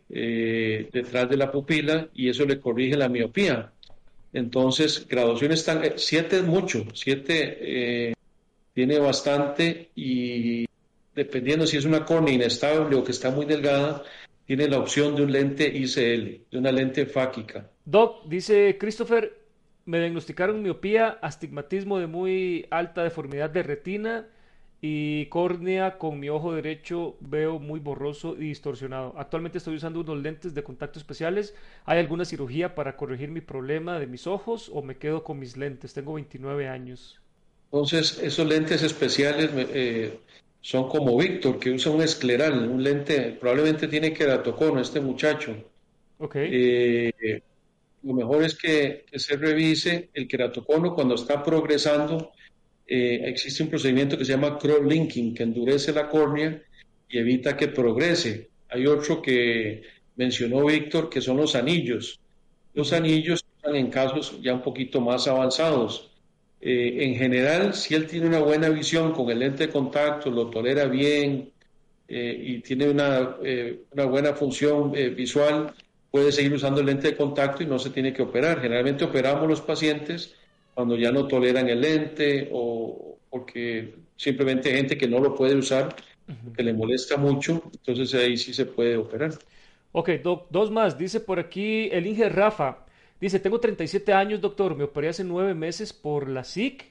eh, 0.10 0.90
detrás 0.92 1.30
de 1.30 1.38
la 1.38 1.52
pupila, 1.52 2.08
y 2.14 2.30
eso 2.30 2.46
le 2.46 2.60
corrige 2.60 2.96
la 2.96 3.10
miopía. 3.10 3.72
Entonces, 4.34 5.08
graduaciones 5.08 5.60
están, 5.60 5.82
7 5.96 6.38
es 6.38 6.44
mucho, 6.44 6.86
7 6.94 8.14
tiene 8.74 9.00
bastante 9.00 9.90
y 9.96 10.68
dependiendo 11.16 11.66
si 11.66 11.78
es 11.78 11.86
una 11.86 12.06
córnea 12.06 12.36
inestable 12.36 12.96
o 12.96 13.04
que 13.04 13.12
está 13.12 13.32
muy 13.32 13.48
delgada, 13.48 14.04
tiene 14.46 14.68
la 14.68 14.78
opción 14.78 15.16
de 15.16 15.24
un 15.24 15.32
lente 15.32 15.68
ICL, 15.68 16.46
de 16.52 16.58
una 16.58 16.72
lente 16.72 17.08
fáquica. 17.08 17.70
Doc, 17.84 18.28
dice 18.28 18.78
Christopher, 18.80 19.47
me 19.88 20.00
diagnosticaron 20.00 20.62
miopía, 20.62 21.18
astigmatismo 21.22 21.98
de 21.98 22.08
muy 22.08 22.68
alta 22.72 23.04
deformidad 23.04 23.50
de 23.50 23.64
retina 23.64 24.28
y 24.82 25.26
córnea 25.28 25.98
con 25.98 26.20
mi 26.20 26.30
ojo 26.30 26.54
derecho 26.54 27.16
veo 27.22 27.58
muy 27.58 27.80
borroso 27.80 28.36
y 28.38 28.50
distorsionado. 28.50 29.14
Actualmente 29.18 29.58
estoy 29.58 29.76
usando 29.78 30.02
unos 30.02 30.22
lentes 30.22 30.54
de 30.54 30.64
contacto 30.64 31.00
especiales. 31.00 31.56
¿Hay 31.86 32.00
alguna 32.00 32.26
cirugía 32.26 32.76
para 32.76 32.98
corregir 32.98 33.32
mi 33.32 33.42
problema 33.42 33.98
de 33.98 34.08
mis 34.08 34.28
ojos 34.28 34.70
o 34.74 34.84
me 34.84 34.98
quedo 34.98 35.24
con 35.24 35.40
mis 35.40 35.56
lentes? 35.58 35.94
Tengo 35.94 36.14
29 36.14 36.68
años. 36.68 37.20
Entonces, 37.72 38.20
esos 38.22 38.46
lentes 38.46 38.84
especiales 38.84 39.50
eh, 39.56 40.20
son 40.62 40.90
como 40.90 41.18
Víctor, 41.18 41.60
que 41.60 41.72
usa 41.72 41.92
un 41.92 42.02
escleral, 42.02 42.70
un 42.70 42.84
lente, 42.84 43.38
probablemente 43.40 43.88
tiene 43.88 44.14
queratocono 44.14 44.82
este 44.82 45.00
muchacho. 45.00 45.56
Ok. 46.20 46.36
Eh, 46.36 47.42
lo 48.04 48.14
mejor 48.14 48.44
es 48.44 48.56
que, 48.56 49.06
se 49.14 49.36
revise 49.36 50.10
el 50.14 50.28
queratocono 50.28 50.94
cuando 50.94 51.16
está 51.16 51.44
progresando. 51.44 52.32
Eh, 52.86 53.22
existe 53.26 53.64
un 53.64 53.70
procedimiento 53.70 54.18
que 54.18 54.26
se 54.26 54.34
llama 54.34 54.58
cross-linking, 54.58 55.34
que 55.34 55.44
endurece 55.44 55.92
la 55.92 56.08
córnea 56.08 56.62
y 57.10 57.18
evita 57.18 57.58
que 57.58 57.68
progrese. 57.70 58.50
Hay 58.70 58.86
otro 58.86 59.22
que 59.22 59.84
mencionó 60.16 60.66
Víctor, 60.66 61.10
que 61.10 61.22
son 61.22 61.38
los 61.38 61.56
anillos. 61.56 62.20
Los 62.74 62.94
anillos 62.94 63.44
están 63.56 63.76
en 63.76 63.90
casos 63.90 64.40
ya 64.42 64.54
un 64.54 64.62
poquito 64.62 65.02
más 65.02 65.28
avanzados. 65.28 66.12
Eh, 66.62 66.98
en 67.02 67.16
general, 67.16 67.74
si 67.74 67.96
él 67.96 68.08
tiene 68.08 68.28
una 68.28 68.40
buena 68.40 68.70
visión 68.70 69.12
con 69.12 69.30
el 69.30 69.40
lente 69.40 69.68
de 69.68 69.74
contacto, 69.74 70.30
lo 70.30 70.50
tolera 70.50 70.86
bien 70.86 71.52
eh, 72.08 72.42
y 72.42 72.60
tiene 72.60 72.90
una, 72.90 73.38
una 73.92 74.06
buena 74.06 74.34
función 74.34 74.92
visual, 74.92 75.74
puede 76.12 76.32
seguir 76.32 76.54
usando 76.54 76.80
el 76.80 76.88
lente 76.88 77.10
de 77.10 77.18
contacto 77.18 77.64
y 77.64 77.66
no 77.66 77.80
se 77.80 77.90
tiene 77.90 78.14
que 78.14 78.22
operar. 78.22 78.62
Generalmente 78.62 79.06
operamos 79.06 79.48
los 79.48 79.62
pacientes 79.62 80.36
cuando 80.74 80.96
ya 80.96 81.12
no 81.12 81.28
toleran 81.28 81.70
el 81.70 81.82
lente 81.82 82.50
o 82.52 83.18
porque 83.30 83.96
simplemente 84.16 84.70
hay 84.70 84.76
gente 84.78 84.98
que 84.98 85.08
no 85.08 85.20
lo 85.20 85.36
puede 85.36 85.56
usar, 85.56 85.96
que 86.56 86.64
le 86.64 86.74
molesta 86.74 87.18
mucho, 87.18 87.64
entonces 87.74 88.14
ahí 88.14 88.38
sí 88.38 88.54
se 88.54 88.66
puede 88.66 88.98
operar. 88.98 89.32
Ok, 89.92 90.10
dos 90.50 90.72
más. 90.72 90.98
Dice 90.98 91.20
por 91.20 91.40
aquí 91.40 91.90
el 91.92 92.06
Inge 92.06 92.30
Rafa. 92.30 92.86
Dice, 93.20 93.40
tengo 93.40 93.60
37 93.60 94.14
años, 94.14 94.42
doctor. 94.42 94.76
Me 94.76 94.84
operé 94.84 95.10
hace 95.10 95.24
nueve 95.24 95.56
meses 95.56 95.94
por 95.94 96.30
la 96.30 96.44
SIC. 96.44 96.86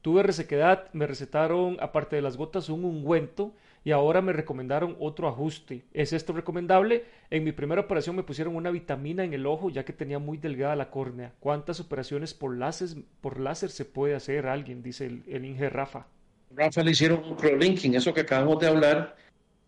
Tuve 0.00 0.22
resequedad. 0.22 0.88
Me 0.92 1.06
recetaron, 1.06 1.76
aparte 1.80 2.16
de 2.16 2.22
las 2.22 2.36
gotas, 2.36 2.68
un 2.68 2.84
ungüento 2.84 3.52
y 3.84 3.90
ahora 3.90 4.22
me 4.22 4.32
recomendaron 4.32 4.96
otro 5.00 5.28
ajuste. 5.28 5.84
¿Es 5.92 6.12
esto 6.12 6.32
recomendable? 6.32 7.04
En 7.30 7.44
mi 7.44 7.52
primera 7.52 7.80
operación 7.80 8.16
me 8.16 8.22
pusieron 8.22 8.54
una 8.54 8.70
vitamina 8.70 9.24
en 9.24 9.34
el 9.34 9.46
ojo 9.46 9.70
ya 9.70 9.84
que 9.84 9.92
tenía 9.92 10.18
muy 10.18 10.38
delgada 10.38 10.76
la 10.76 10.90
córnea. 10.90 11.32
¿Cuántas 11.40 11.80
operaciones 11.80 12.34
por 12.34 12.56
láser, 12.56 12.88
por 13.20 13.40
láser 13.40 13.70
se 13.70 13.84
puede 13.84 14.14
hacer 14.14 14.46
alguien? 14.46 14.82
Dice 14.82 15.06
el, 15.06 15.22
el 15.26 15.44
Inge 15.44 15.68
Rafa. 15.68 16.06
Rafa 16.54 16.82
le 16.82 16.90
hicieron 16.90 17.24
un 17.24 17.36
prolinking, 17.36 17.94
eso 17.94 18.12
que 18.12 18.20
acabamos 18.20 18.58
de 18.60 18.68
hablar, 18.68 19.16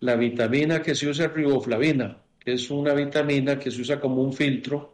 la 0.00 0.16
vitamina 0.16 0.82
que 0.82 0.94
se 0.94 1.08
usa 1.08 1.28
riboflavina, 1.28 2.18
que 2.38 2.52
es 2.52 2.70
una 2.70 2.92
vitamina 2.92 3.58
que 3.58 3.70
se 3.70 3.80
usa 3.80 3.98
como 3.98 4.22
un 4.22 4.32
filtro 4.32 4.93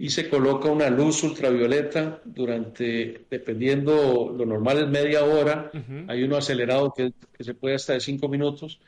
y 0.00 0.10
se 0.10 0.28
coloca 0.28 0.70
una 0.70 0.88
luz 0.90 1.24
ultravioleta 1.24 2.22
durante, 2.24 3.22
dependiendo, 3.28 4.32
lo 4.36 4.46
normal 4.46 4.78
es 4.78 4.88
media 4.88 5.24
hora, 5.24 5.72
hay 6.06 6.22
uno 6.22 6.36
acelerado 6.36 6.94
que, 6.96 7.12
se 7.40 7.54
puede 7.54 7.74
hasta 7.74 7.94
de 7.94 8.00
cinco 8.00 8.28
minutos, 8.28 8.80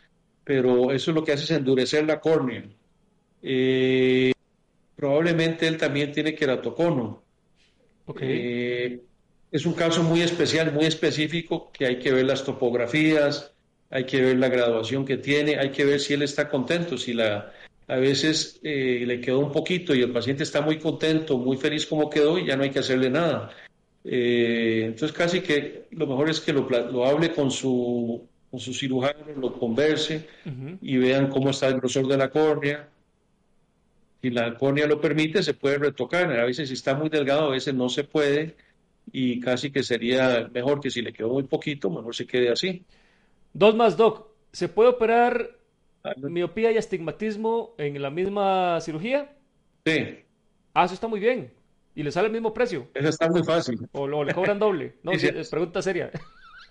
pero 0.45 0.93
eso 0.93 1.11
lo 1.11 1.25
que 1.25 1.33
hace 1.33 1.45
es 1.45 1.51
endurecer 1.51 2.07
la 2.07 2.21
córnea. 2.21 2.65
Eh, 3.43 4.33
probablemente 4.95 5.67
él 5.67 5.79
también 5.79 6.13
tiene 6.13 6.37
queratocono. 6.37 7.23
Eh, 8.21 9.01
es 9.51 9.67
un 9.67 9.73
caso 9.73 10.05
muy 10.05 10.23
especial, 10.23 10.73
muy 10.73 10.85
específico, 10.85 11.73
que 11.73 11.87
hay 11.87 11.99
que 11.99 12.13
ver 12.13 12.27
las 12.27 12.45
topografías, 12.45 13.53
hay 13.91 14.05
que 14.05 14.21
ver 14.21 14.39
la 14.39 14.49
graduación 14.49 15.05
que 15.05 15.17
tiene, 15.17 15.57
hay 15.57 15.71
que 15.71 15.85
ver 15.85 15.99
si 15.99 16.15
él 16.15 16.23
está 16.23 16.49
contento, 16.49 16.97
si 16.97 17.15
la 17.15 17.53
a 17.91 17.97
veces 17.97 18.61
eh, 18.63 19.03
le 19.05 19.21
quedó 19.21 19.41
un 19.41 19.51
poquito 19.51 19.93
y 19.97 20.03
el 20.03 20.13
paciente 20.13 20.45
está 20.45 20.61
muy 20.61 20.79
contento, 20.79 21.37
muy 21.39 21.57
feliz 21.57 21.87
como 21.87 22.09
quedó 22.09 22.39
y 22.39 22.47
ya 22.47 22.57
no 22.57 22.63
hay 22.63 22.71
que 22.71 22.79
hacerle 22.79 23.11
nada. 23.11 23.51
Eh, 24.05 24.83
entonces 24.85 25.11
casi 25.17 25.41
que 25.41 25.87
lo 25.91 26.07
mejor 26.07 26.31
es 26.31 26.39
que 26.39 26.53
lo, 26.53 27.05
hable 27.05 27.33
con 27.33 27.51
su, 27.51 28.29
con 28.49 28.61
su 28.61 28.73
cirujano, 28.73 29.35
lo 29.37 29.59
converse 29.59 30.29
y 30.81 30.99
vean 30.99 31.31
cómo 31.31 31.51
está 31.51 31.67
el 31.67 31.79
grosor 31.81 32.07
de 32.07 32.17
la 32.17 32.31
córnea. 32.31 32.89
Si 34.23 34.31
la 34.31 34.55
córnea 34.55 34.87
lo 34.87 35.01
permite, 35.01 35.43
se 35.43 35.55
puede 35.55 35.79
retocar. 35.79 36.31
A 36.39 36.45
veces 36.45 36.69
si 36.69 36.75
está 36.75 36.95
muy 36.95 37.09
delgado, 37.09 37.47
a 37.47 37.51
veces 37.51 37.75
no 37.75 37.89
se 37.89 38.05
puede 38.05 38.55
y 39.11 39.41
casi 39.41 39.73
que 39.73 39.83
sería 39.83 40.49
mejor 40.55 40.81
que 40.81 40.93
si 40.93 41.03
le 41.03 41.13
quedó 41.13 41.31
muy 41.31 41.43
poquito, 41.43 41.91
mejor 41.91 42.15
se 42.15 42.25
quede 42.25 42.51
así. 42.51 42.85
Dos 43.53 43.75
más, 43.75 43.97
Doc. 43.97 44.29
¿Se 44.53 44.69
puede 44.69 44.91
operar 44.91 45.60
miopía 46.17 46.73
y 46.73 46.79
astigmatismo 46.79 47.75
en 47.79 48.01
la 48.01 48.11
misma 48.11 48.81
cirugía? 48.81 49.33
Sí. 49.85 50.21
Ah, 50.75 50.85
eso 50.85 50.95
está 50.95 51.09
muy 51.09 51.21
bien. 51.21 51.53
¿Y 51.95 52.03
le 52.03 52.13
sale 52.13 52.27
el 52.27 52.33
mismo 52.33 52.55
precio? 52.55 52.89
Eso 52.95 53.09
está 53.09 53.29
muy 53.29 53.43
fácil. 53.43 53.89
¿O, 53.93 54.25
le 54.25 54.33
cobran 54.33 54.59
doble? 54.59 54.95
No, 55.03 55.13
es 55.13 55.49
pregunta 55.49 55.83
seria. 55.83 56.11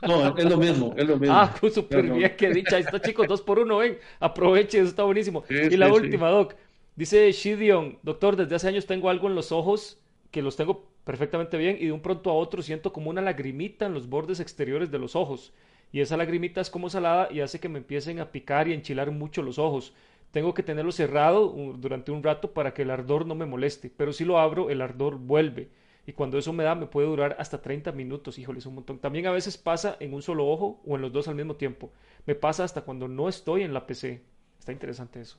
No, 0.02 0.36
es 0.38 0.46
lo 0.46 0.58
mismo, 0.58 0.94
es 0.98 1.08
lo 1.08 1.18
mismo. 1.18 1.36
Ah, 1.38 1.54
súper 1.72 2.04
bien, 2.04 2.36
qué 2.38 2.50
dicha. 2.50 2.78
Ahí 2.78 2.84
está, 2.84 3.02
chicos, 3.02 3.28
dos 3.28 3.42
por 3.42 3.60
uno, 3.60 3.78
ven. 3.78 3.98
Aproveche, 4.20 4.80
eso 4.80 4.88
está 4.88 5.04
buenísimo. 5.04 5.44
y 5.50 5.76
la 5.76 5.92
última, 5.92 6.30
Doc. 6.30 6.56
Dice 6.96 7.32
Shidion, 7.32 7.98
doctor, 8.04 8.36
desde 8.36 8.56
hace 8.56 8.68
años 8.68 8.86
tengo 8.86 9.10
algo 9.10 9.28
en 9.28 9.36
los 9.36 9.54
ojos 9.54 10.02
que 10.32 10.42
los 10.42 10.58
tengo 10.58 10.90
perfectamente 11.06 11.58
bien 11.58 11.78
y 11.80 11.86
de 11.86 11.92
un 11.92 12.02
pronto 12.02 12.30
a 12.30 12.34
otro 12.34 12.62
siento 12.62 12.92
como 12.92 13.10
una 13.10 13.22
lagrimita 13.22 13.86
en 13.86 13.94
los 13.94 14.10
bordes 14.10 14.40
exteriores 14.40 14.92
de 14.92 15.00
los 15.00 15.16
ojos 15.16 15.54
y 15.92 16.02
esa 16.02 16.18
lagrimita 16.18 16.62
es 16.62 16.70
como 16.70 16.90
salada 16.90 17.30
y 17.32 17.42
hace 17.42 17.60
que 17.60 17.70
me 17.70 17.80
empiecen 17.80 18.20
a 18.20 18.32
picar 18.32 18.68
y 18.68 18.74
enchilar 18.74 19.12
mucho 19.12 19.42
los 19.42 19.58
ojos. 19.58 19.94
Tengo 20.32 20.54
que 20.54 20.62
tenerlo 20.62 20.92
cerrado 20.92 21.54
durante 21.78 22.12
un 22.12 22.22
rato 22.22 22.52
para 22.52 22.74
que 22.74 22.84
el 22.84 22.92
ardor 22.92 23.26
no 23.26 23.34
me 23.34 23.48
moleste, 23.48 23.92
pero 23.96 24.14
si 24.14 24.26
lo 24.26 24.40
abro 24.40 24.70
el 24.70 24.82
ardor 24.82 25.18
vuelve 25.18 25.70
y 26.06 26.14
cuando 26.14 26.38
eso 26.38 26.54
me 26.54 26.64
da 26.64 26.76
me 26.76 26.88
puede 26.88 27.08
durar 27.08 27.36
hasta 27.40 27.62
30 27.62 27.92
minutos, 27.92 28.40
híjole, 28.40 28.60
es 28.60 28.66
un 28.66 28.76
montón. 28.76 29.00
También 29.00 29.28
a 29.28 29.32
veces 29.32 29.58
pasa 29.58 29.98
en 30.00 30.14
un 30.14 30.22
solo 30.22 30.48
ojo 30.48 30.82
o 30.86 30.96
en 30.96 31.02
los 31.02 31.12
dos 31.12 31.28
al 31.28 31.36
mismo 31.36 31.56
tiempo. 31.56 31.92
Me 32.26 32.36
pasa 32.36 32.64
hasta 32.64 32.82
cuando 32.82 33.08
no 33.08 33.30
estoy 33.30 33.64
en 33.64 33.74
la 33.74 33.86
PC. 33.86 34.22
Está 34.58 34.72
interesante 34.72 35.22
eso. 35.22 35.38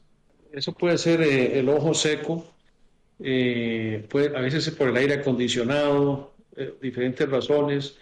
Eso 0.53 0.73
puede 0.73 0.99
ser 0.99 1.23
eh, 1.23 1.59
el 1.59 1.69
ojo 1.69 1.95
seco, 1.95 2.45
eh, 3.21 4.07
puede, 4.09 4.37
a 4.37 4.41
veces 4.41 4.67
es 4.67 4.75
por 4.75 4.89
el 4.89 4.97
aire 4.97 5.15
acondicionado, 5.15 6.35
eh, 6.57 6.75
diferentes 6.81 7.29
razones 7.29 7.99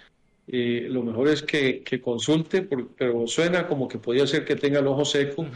lo 0.51 1.03
mejor 1.03 1.29
es 1.29 1.43
que, 1.43 1.83
consulte, 2.03 2.62
pero 2.62 3.27
suena 3.27 3.66
como 3.66 3.87
que 3.87 3.99
podría 3.99 4.27
ser 4.27 4.45
que 4.45 4.57
tenga 4.57 4.81
el 4.81 4.87
ojo 4.87 5.05
seco 5.05 5.47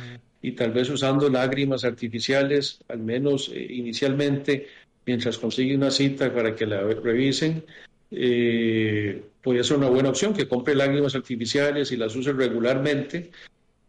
y 0.43 0.53
tal 0.53 0.73
vez 0.73 0.91
usando 0.91 1.31
lágrimas 1.31 1.85
artificiales, 1.85 2.81
al 2.89 2.99
menos 2.99 3.51
eh, 3.55 3.65
inicialmente, 3.71 4.67
mientras 5.07 5.39
consigue 5.39 5.77
una 5.77 5.91
cita 5.91 6.35
para 6.35 6.55
que 6.55 6.67
la 6.67 6.83
revisen, 6.83 7.65
eh, 8.11 9.23
podría 9.41 9.63
ser 9.63 9.79
una 9.79 9.89
buena 9.89 10.11
opción 10.11 10.35
que 10.35 10.49
compre 10.49 10.75
lágrimas 10.75 11.15
artificiales 11.15 11.93
y 11.93 11.97
las 11.97 12.15
use 12.17 12.33
regularmente. 12.33 13.31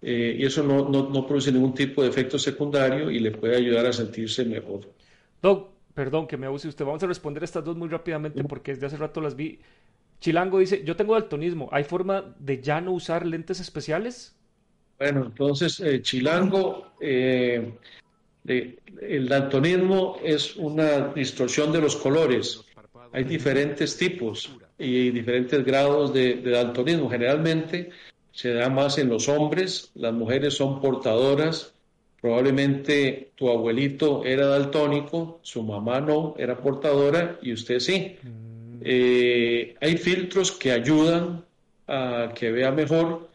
Eh, 0.01 0.35
y 0.37 0.45
eso 0.45 0.63
no, 0.63 0.89
no, 0.89 1.25
produce 1.25 1.51
ningún 1.51 1.73
tipo 1.73 2.03
de 2.03 2.09
efecto 2.09 2.37
secundario 2.37 3.09
y 3.09 3.19
le 3.19 3.31
puede 3.31 3.55
ayudar 3.55 3.85
a 3.85 3.93
sentirse 3.93 4.43
mejor. 4.43 4.81
Doc, 5.41 5.69
perdón 5.93 6.27
que 6.27 6.35
me 6.37 6.45
abuse 6.45 6.67
usted. 6.67 6.85
Vamos 6.85 7.01
a 7.03 7.07
responder 7.07 7.43
estas 7.43 7.63
dos 7.63 7.77
muy 7.77 7.87
rápidamente 7.87 8.43
porque 8.43 8.73
desde 8.73 8.87
hace 8.87 8.97
rato 8.97 9.21
las 9.21 9.35
vi. 9.35 9.59
Chilango 10.23 10.59
dice, 10.59 10.85
yo 10.85 10.95
tengo 10.95 11.15
daltonismo, 11.15 11.67
¿hay 11.73 11.83
forma 11.83 12.33
de 12.39 12.61
ya 12.61 12.79
no 12.79 12.93
usar 12.93 13.25
lentes 13.25 13.59
especiales? 13.59 14.33
Bueno, 14.97 15.25
entonces, 15.25 15.81
eh, 15.81 16.01
Chilango, 16.01 16.93
eh, 17.01 17.73
el 18.45 19.27
daltonismo 19.27 20.15
es 20.23 20.55
una 20.55 21.09
distorsión 21.09 21.73
de 21.73 21.81
los 21.81 21.97
colores. 21.97 22.63
Hay 23.11 23.25
diferentes 23.25 23.97
tipos 23.97 24.49
y 24.79 25.09
diferentes 25.09 25.65
grados 25.65 26.13
de, 26.13 26.35
de 26.35 26.51
daltonismo. 26.51 27.09
Generalmente 27.09 27.89
se 28.31 28.53
da 28.53 28.69
más 28.69 28.97
en 28.99 29.09
los 29.09 29.27
hombres, 29.27 29.91
las 29.93 30.13
mujeres 30.13 30.53
son 30.53 30.79
portadoras. 30.79 31.73
Probablemente 32.21 33.33
tu 33.35 33.49
abuelito 33.49 34.23
era 34.23 34.47
daltónico, 34.47 35.41
su 35.41 35.63
mamá 35.63 35.99
no, 35.99 36.33
era 36.37 36.55
portadora 36.55 37.37
y 37.41 37.51
usted 37.51 37.79
sí. 37.79 38.15
Mm. 38.23 38.52
Eh, 38.85 39.75
hay 39.79 39.97
filtros 39.97 40.51
que 40.51 40.71
ayudan 40.71 41.45
a 41.87 42.33
que 42.35 42.51
vea 42.51 42.71
mejor. 42.71 43.29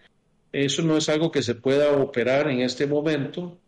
Eso 0.52 0.82
no 0.82 0.96
es 0.96 1.08
algo 1.08 1.30
que 1.30 1.42
se 1.42 1.54
pueda 1.54 1.92
operar 1.96 2.50
en 2.50 2.60
este 2.60 2.86
momento. 2.86 3.58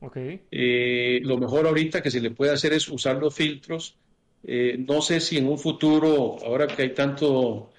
Okay. 0.00 0.40
Eh, 0.50 1.20
lo 1.22 1.36
mejor 1.38 1.66
ahorita 1.66 2.02
que 2.02 2.10
se 2.10 2.20
le 2.20 2.30
puede 2.30 2.52
hacer 2.52 2.72
es 2.72 2.88
usar 2.88 3.16
los 3.16 3.34
filtros. 3.34 3.96
Eh, 4.44 4.76
no 4.78 5.02
sé 5.02 5.20
si 5.20 5.38
en 5.38 5.46
un 5.46 5.58
futuro, 5.58 6.38
ahora 6.44 6.66
que 6.66 6.82
hay 6.82 6.94
tanto, 6.94 7.70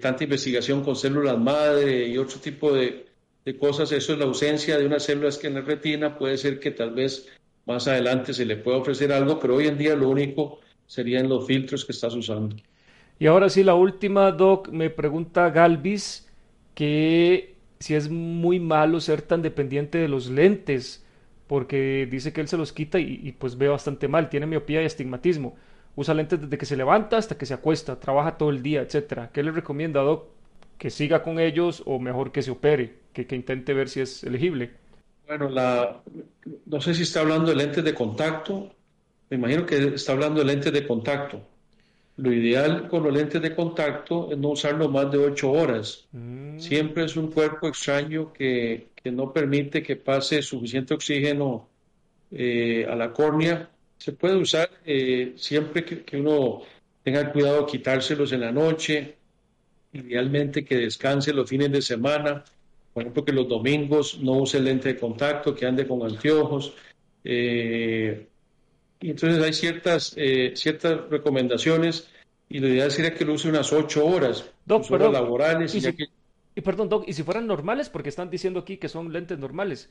tanta 0.00 0.24
investigación 0.24 0.84
con 0.84 0.94
células 0.94 1.38
madre 1.38 2.06
y 2.06 2.16
otro 2.18 2.38
tipo 2.38 2.72
de, 2.72 3.06
de, 3.44 3.58
cosas, 3.58 3.90
eso 3.92 4.12
es 4.12 4.18
la 4.18 4.24
ausencia 4.26 4.78
de 4.78 4.86
unas 4.86 5.02
células 5.02 5.38
que 5.38 5.48
en 5.48 5.54
la 5.54 5.60
retina 5.62 6.16
puede 6.16 6.38
ser 6.38 6.60
que 6.60 6.70
tal 6.70 6.92
vez 6.94 7.28
más 7.66 7.88
adelante 7.88 8.32
se 8.32 8.44
le 8.44 8.56
pueda 8.56 8.78
ofrecer 8.78 9.12
algo, 9.12 9.40
pero 9.40 9.56
hoy 9.56 9.66
en 9.66 9.78
día 9.78 9.96
lo 9.96 10.08
único 10.08 10.60
serían 10.86 11.28
los 11.28 11.46
filtros 11.46 11.84
que 11.84 11.92
estás 11.92 12.14
usando. 12.14 12.56
Y 13.18 13.26
ahora 13.26 13.48
sí, 13.48 13.62
la 13.64 13.74
última, 13.74 14.32
Doc, 14.32 14.68
me 14.70 14.90
pregunta 14.90 15.50
Galvis 15.50 16.28
que 16.74 17.56
si 17.78 17.94
es 17.94 18.10
muy 18.10 18.60
malo 18.60 19.00
ser 19.00 19.22
tan 19.22 19.42
dependiente 19.42 19.98
de 19.98 20.08
los 20.08 20.28
lentes, 20.30 21.04
porque 21.46 22.08
dice 22.10 22.32
que 22.32 22.40
él 22.40 22.48
se 22.48 22.56
los 22.56 22.72
quita 22.72 22.98
y, 22.98 23.32
pues 23.32 23.56
ve 23.58 23.68
bastante 23.68 24.08
mal, 24.08 24.28
tiene 24.30 24.46
miopía 24.46 24.82
y 24.82 24.86
astigmatismo. 24.86 25.56
Usa 25.96 26.14
lentes 26.14 26.40
desde 26.40 26.58
que 26.58 26.66
se 26.66 26.76
levanta 26.76 27.16
hasta 27.18 27.38
que 27.38 27.46
se 27.46 27.54
acuesta, 27.54 28.00
trabaja 28.00 28.36
todo 28.38 28.50
el 28.50 28.62
día, 28.62 28.82
etcétera. 28.82 29.30
¿Qué 29.32 29.42
le 29.42 29.52
recomienda, 29.52 30.00
Doc? 30.02 30.26
¿Que 30.78 30.90
siga 30.90 31.22
con 31.22 31.38
ellos 31.38 31.82
o 31.86 31.98
mejor 32.00 32.32
que 32.32 32.42
se 32.42 32.50
opere? 32.50 33.04
que, 33.14 33.26
que 33.26 33.36
intente 33.36 33.72
ver 33.72 33.88
si 33.88 34.00
es 34.00 34.24
elegible. 34.24 34.72
Bueno, 35.26 35.48
la, 35.48 36.02
no 36.66 36.80
sé 36.80 36.94
si 36.94 37.02
está 37.02 37.20
hablando 37.20 37.48
de 37.50 37.56
lentes 37.56 37.82
de 37.84 37.94
contacto. 37.94 38.74
Me 39.30 39.36
imagino 39.38 39.64
que 39.64 39.94
está 39.94 40.12
hablando 40.12 40.40
de 40.40 40.46
lentes 40.46 40.72
de 40.72 40.86
contacto. 40.86 41.40
Lo 42.16 42.32
ideal 42.32 42.88
con 42.88 43.02
los 43.02 43.12
lentes 43.12 43.42
de 43.42 43.54
contacto 43.54 44.30
es 44.30 44.38
no 44.38 44.50
usarlo 44.50 44.88
más 44.88 45.10
de 45.10 45.18
ocho 45.18 45.50
horas. 45.50 46.06
Mm, 46.12 46.58
Siempre 46.58 47.04
es 47.04 47.16
un 47.16 47.30
cuerpo 47.32 47.66
extraño 47.68 48.32
que, 48.32 48.88
que 49.02 49.10
no 49.10 49.32
permite 49.32 49.82
que 49.82 49.96
pase 49.96 50.40
suficiente 50.42 50.94
oxígeno 50.94 51.68
eh, 52.30 52.86
a 52.88 52.94
la 52.94 53.12
córnea. 53.12 53.68
Se 53.98 54.12
puede 54.12 54.36
usar 54.36 54.70
eh, 54.84 55.32
siempre 55.36 55.84
que, 55.84 56.04
que 56.04 56.16
uno 56.18 56.62
tenga 57.02 57.32
cuidado 57.32 57.60
de 57.62 57.66
quitárselos 57.66 58.32
en 58.32 58.40
la 58.40 58.52
noche, 58.52 59.16
idealmente 59.92 60.64
que 60.64 60.76
descanse 60.76 61.32
los 61.32 61.48
fines 61.48 61.70
de 61.72 61.82
semana, 61.82 62.44
por 62.92 63.02
ejemplo 63.02 63.24
que 63.24 63.32
los 63.32 63.48
domingos 63.48 64.20
no 64.20 64.32
use 64.38 64.60
lente 64.60 64.90
de 64.94 64.98
contacto, 65.00 65.54
que 65.54 65.66
ande 65.66 65.86
con 65.86 66.02
anteojos. 66.02 66.74
eh, 67.24 68.28
y 69.04 69.10
entonces 69.10 69.42
hay 69.42 69.52
ciertas, 69.52 70.14
eh, 70.16 70.52
ciertas 70.56 71.10
recomendaciones 71.10 72.08
y 72.48 72.58
lo 72.58 72.68
ideal 72.68 72.90
sería 72.90 73.12
que 73.12 73.26
lo 73.26 73.34
use 73.34 73.50
unas 73.50 73.70
ocho 73.70 74.06
horas, 74.06 74.50
Doc, 74.64 74.78
horas 74.78 74.88
perdón. 74.88 75.12
laborales, 75.12 75.74
Y 75.74 75.82
si, 75.82 75.92
que 75.92 76.06
y 76.54 76.60
perdón, 76.62 76.88
Doc, 76.88 77.04
y 77.06 77.12
si 77.12 77.22
fueran 77.22 77.46
normales, 77.46 77.90
porque 77.90 78.08
están 78.08 78.30
diciendo 78.30 78.60
aquí 78.60 78.78
que 78.78 78.88
son 78.88 79.12
lentes 79.12 79.38
normales, 79.38 79.90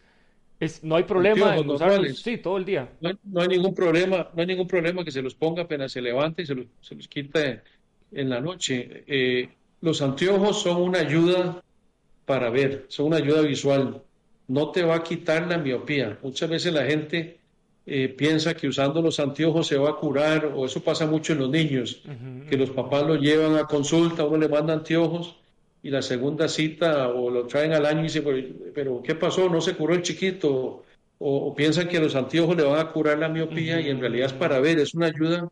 es, 0.59 0.83
no 0.83 0.95
hay 0.95 1.03
problema 1.03 1.55
en 1.55 1.69
usarlos, 1.69 2.23
sí, 2.23 2.39
todo 2.39 2.57
el 2.57 2.65
día. 2.65 2.89
No 3.01 3.09
hay, 3.09 3.15
no 3.23 3.41
hay 3.41 3.49
ningún 3.49 3.75
problema, 3.75 4.29
no 4.33 4.41
hay 4.41 4.47
ningún 4.47 4.67
problema 4.67 5.05
que 5.05 5.11
se 5.11 5.21
los 5.21 5.35
ponga 5.35 5.61
apenas 5.61 5.91
se 5.91 6.01
levanta 6.01 6.41
y 6.41 6.47
se 6.47 6.55
los, 6.55 6.65
se 6.81 6.95
los 6.95 7.07
quita 7.07 7.61
en 8.13 8.29
la 8.31 8.41
noche. 8.41 9.03
Eh, 9.05 9.47
los 9.81 10.01
anteojos 10.01 10.59
son 10.59 10.81
una 10.81 10.97
ayuda 11.01 11.61
para 12.25 12.49
ver, 12.49 12.85
son 12.87 13.07
una 13.07 13.17
ayuda 13.17 13.41
visual. 13.43 14.01
No 14.47 14.71
te 14.71 14.81
va 14.81 14.95
a 14.95 15.03
quitar 15.03 15.45
la 15.45 15.59
miopía. 15.59 16.17
Muchas 16.23 16.49
veces 16.49 16.73
la 16.73 16.85
gente 16.85 17.42
eh, 17.85 18.07
piensa 18.09 18.53
que 18.53 18.67
usando 18.67 19.01
los 19.01 19.19
anteojos 19.19 19.67
se 19.67 19.77
va 19.77 19.89
a 19.89 19.95
curar, 19.95 20.45
o 20.55 20.65
eso 20.65 20.81
pasa 20.81 21.05
mucho 21.05 21.33
en 21.33 21.39
los 21.39 21.49
niños, 21.49 22.01
que 22.49 22.57
los 22.57 22.69
papás 22.69 23.03
lo 23.03 23.15
llevan 23.15 23.57
a 23.57 23.65
consulta, 23.65 24.25
uno 24.25 24.37
le 24.37 24.47
manda 24.47 24.73
anteojos 24.73 25.35
y 25.81 25.89
la 25.89 26.01
segunda 26.01 26.47
cita 26.47 27.09
o 27.09 27.29
lo 27.29 27.45
traen 27.45 27.73
al 27.73 27.85
año 27.85 27.99
y 27.99 28.03
dice, 28.03 28.21
pero, 28.21 28.47
pero 28.73 29.03
¿qué 29.03 29.15
pasó? 29.15 29.49
¿No 29.49 29.59
se 29.59 29.75
curó 29.75 29.93
el 29.93 30.01
chiquito? 30.01 30.83
O, 31.19 31.37
o 31.47 31.55
piensan 31.55 31.89
que 31.89 31.99
los 31.99 32.15
anteojos 32.15 32.55
le 32.55 32.63
van 32.63 32.79
a 32.79 32.91
curar 32.91 33.19
la 33.19 33.27
miopía 33.27 33.81
y 33.81 33.89
en 33.89 33.99
realidad 33.99 34.27
es 34.27 34.33
para 34.33 34.59
ver, 34.59 34.79
es 34.79 34.93
una 34.93 35.07
ayuda 35.07 35.49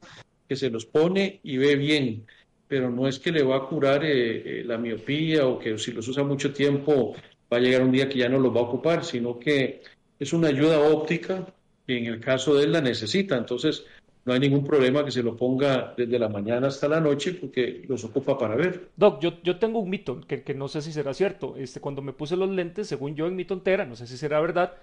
que 0.47 0.55
se 0.55 0.69
los 0.69 0.85
pone 0.85 1.41
y 1.43 1.57
ve 1.57 1.75
bien, 1.75 2.25
pero 2.67 2.89
no 2.89 3.07
es 3.09 3.19
que 3.19 3.33
le 3.33 3.43
va 3.43 3.57
a 3.57 3.67
curar 3.67 4.05
eh, 4.05 4.59
eh, 4.61 4.63
la 4.65 4.77
miopía 4.77 5.45
o 5.47 5.59
que 5.59 5.77
si 5.77 5.91
los 5.91 6.07
usa 6.07 6.23
mucho 6.23 6.53
tiempo 6.53 7.13
va 7.51 7.57
a 7.57 7.59
llegar 7.59 7.81
un 7.81 7.91
día 7.91 8.07
que 8.07 8.19
ya 8.19 8.29
no 8.29 8.39
los 8.39 8.55
va 8.55 8.61
a 8.61 8.63
ocupar, 8.63 9.03
sino 9.03 9.37
que 9.37 9.81
es 10.17 10.31
una 10.31 10.47
ayuda 10.47 10.79
óptica 10.79 11.45
que 11.91 11.97
en 11.97 12.05
el 12.13 12.19
caso 12.19 12.55
de 12.55 12.63
él 12.65 12.71
la 12.71 12.81
necesita. 12.81 13.37
Entonces, 13.37 13.85
no 14.23 14.33
hay 14.33 14.39
ningún 14.39 14.63
problema 14.63 15.03
que 15.03 15.11
se 15.11 15.23
lo 15.23 15.35
ponga 15.35 15.93
desde 15.97 16.19
la 16.19 16.29
mañana 16.29 16.67
hasta 16.67 16.87
la 16.87 16.99
noche 17.01 17.33
porque 17.33 17.83
los 17.87 18.03
ocupa 18.03 18.37
para 18.37 18.55
ver. 18.55 18.89
Doc, 18.95 19.19
yo, 19.21 19.33
yo 19.43 19.57
tengo 19.57 19.79
un 19.79 19.89
mito 19.89 20.21
que, 20.27 20.43
que 20.43 20.53
no 20.53 20.67
sé 20.67 20.81
si 20.81 20.93
será 20.93 21.13
cierto. 21.13 21.55
Este, 21.57 21.79
cuando 21.79 22.01
me 22.01 22.13
puse 22.13 22.35
los 22.37 22.49
lentes, 22.49 22.87
según 22.87 23.15
yo 23.15 23.27
en 23.27 23.35
mi 23.35 23.45
tontera, 23.45 23.85
no 23.85 23.95
sé 23.95 24.05
si 24.07 24.17
será 24.17 24.39
verdad, 24.39 24.73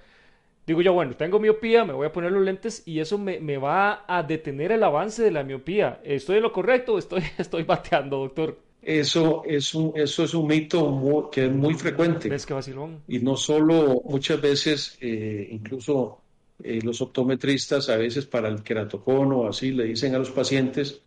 digo 0.67 0.83
yo, 0.83 0.93
bueno, 0.93 1.15
tengo 1.17 1.39
miopía, 1.41 1.85
me 1.85 1.93
voy 1.93 2.07
a 2.07 2.13
poner 2.13 2.33
los 2.33 2.43
lentes 2.45 2.83
y 2.87 3.01
eso 3.01 3.17
me, 3.17 3.41
me 3.41 3.57
va 3.59 4.05
a 4.07 4.23
detener 4.23 4.73
el 4.73 4.83
avance 4.83 5.23
de 5.23 5.31
la 5.31 5.43
miopía. 5.45 6.01
¿Estoy 6.05 6.37
en 6.39 6.43
lo 6.43 6.53
correcto 6.53 6.95
o 6.95 6.99
estoy, 6.99 7.23
estoy 7.39 7.63
bateando, 7.63 8.19
doctor? 8.19 8.59
Eso 8.83 9.43
es 9.45 9.75
un, 9.75 9.93
eso 9.97 10.25
es 10.25 10.35
un 10.35 10.47
mito 10.47 10.87
muy- 10.91 11.25
que 11.33 11.47
es 11.47 11.53
muy 11.53 11.75
frecuente 11.75 12.29
¿Ves 12.29 12.47
qué 12.47 12.55
vacilón? 12.55 13.03
y 13.09 13.19
no 13.19 13.37
solo 13.37 14.01
muchas 14.05 14.41
veces, 14.41 14.97
eh, 15.01 15.49
incluso 15.51 16.19
eh, 16.63 16.81
los 16.83 17.01
optometristas 17.01 17.89
a 17.89 17.97
veces 17.97 18.27
para 18.27 18.49
el 18.49 18.63
queratocono 18.63 19.39
o 19.39 19.49
así 19.49 19.73
le 19.73 19.85
dicen 19.85 20.15
a 20.15 20.19
los 20.19 20.31
pacientes 20.31 21.01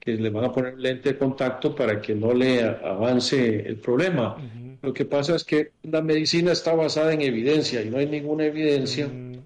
que 0.00 0.12
le 0.14 0.30
van 0.30 0.44
a 0.44 0.52
poner 0.52 0.78
lente 0.78 1.12
de 1.12 1.18
contacto 1.18 1.74
para 1.74 2.00
que 2.00 2.14
no 2.14 2.34
le 2.34 2.62
avance 2.62 3.66
el 3.66 3.76
problema. 3.76 4.36
Ujú. 4.36 4.76
Lo 4.82 4.92
que 4.92 5.06
pasa 5.06 5.34
es 5.34 5.44
que 5.44 5.72
la 5.84 6.02
medicina 6.02 6.52
está 6.52 6.74
basada 6.74 7.14
en 7.14 7.22
evidencia 7.22 7.80
y 7.80 7.88
no 7.88 7.96
hay 7.96 8.06
ninguna 8.06 8.44
evidencia 8.44 9.08
Mm, 9.08 9.38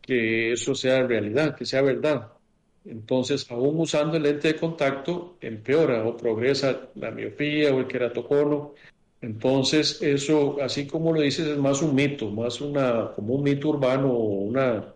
que 0.00 0.52
eso 0.52 0.74
sea 0.74 1.06
realidad, 1.06 1.54
que 1.56 1.66
sea 1.66 1.82
verdad. 1.82 2.32
Entonces, 2.84 3.50
aún 3.50 3.80
usando 3.80 4.16
el 4.16 4.22
lente 4.22 4.48
de 4.48 4.56
contacto, 4.56 5.36
empeora 5.40 6.04
o 6.04 6.16
progresa 6.16 6.88
la 6.94 7.10
miopía 7.10 7.74
o 7.74 7.80
el 7.80 7.86
queratocono. 7.86 8.74
Entonces, 9.20 10.00
eso, 10.02 10.58
así 10.62 10.86
como 10.86 11.12
lo 11.12 11.20
dices, 11.20 11.46
es 11.48 11.58
más 11.58 11.82
un 11.82 11.94
mito, 11.94 12.30
más 12.30 12.60
una, 12.60 13.10
como 13.14 13.34
un 13.34 13.42
mito 13.42 13.70
urbano 13.70 14.12
o 14.12 14.44
una, 14.44 14.94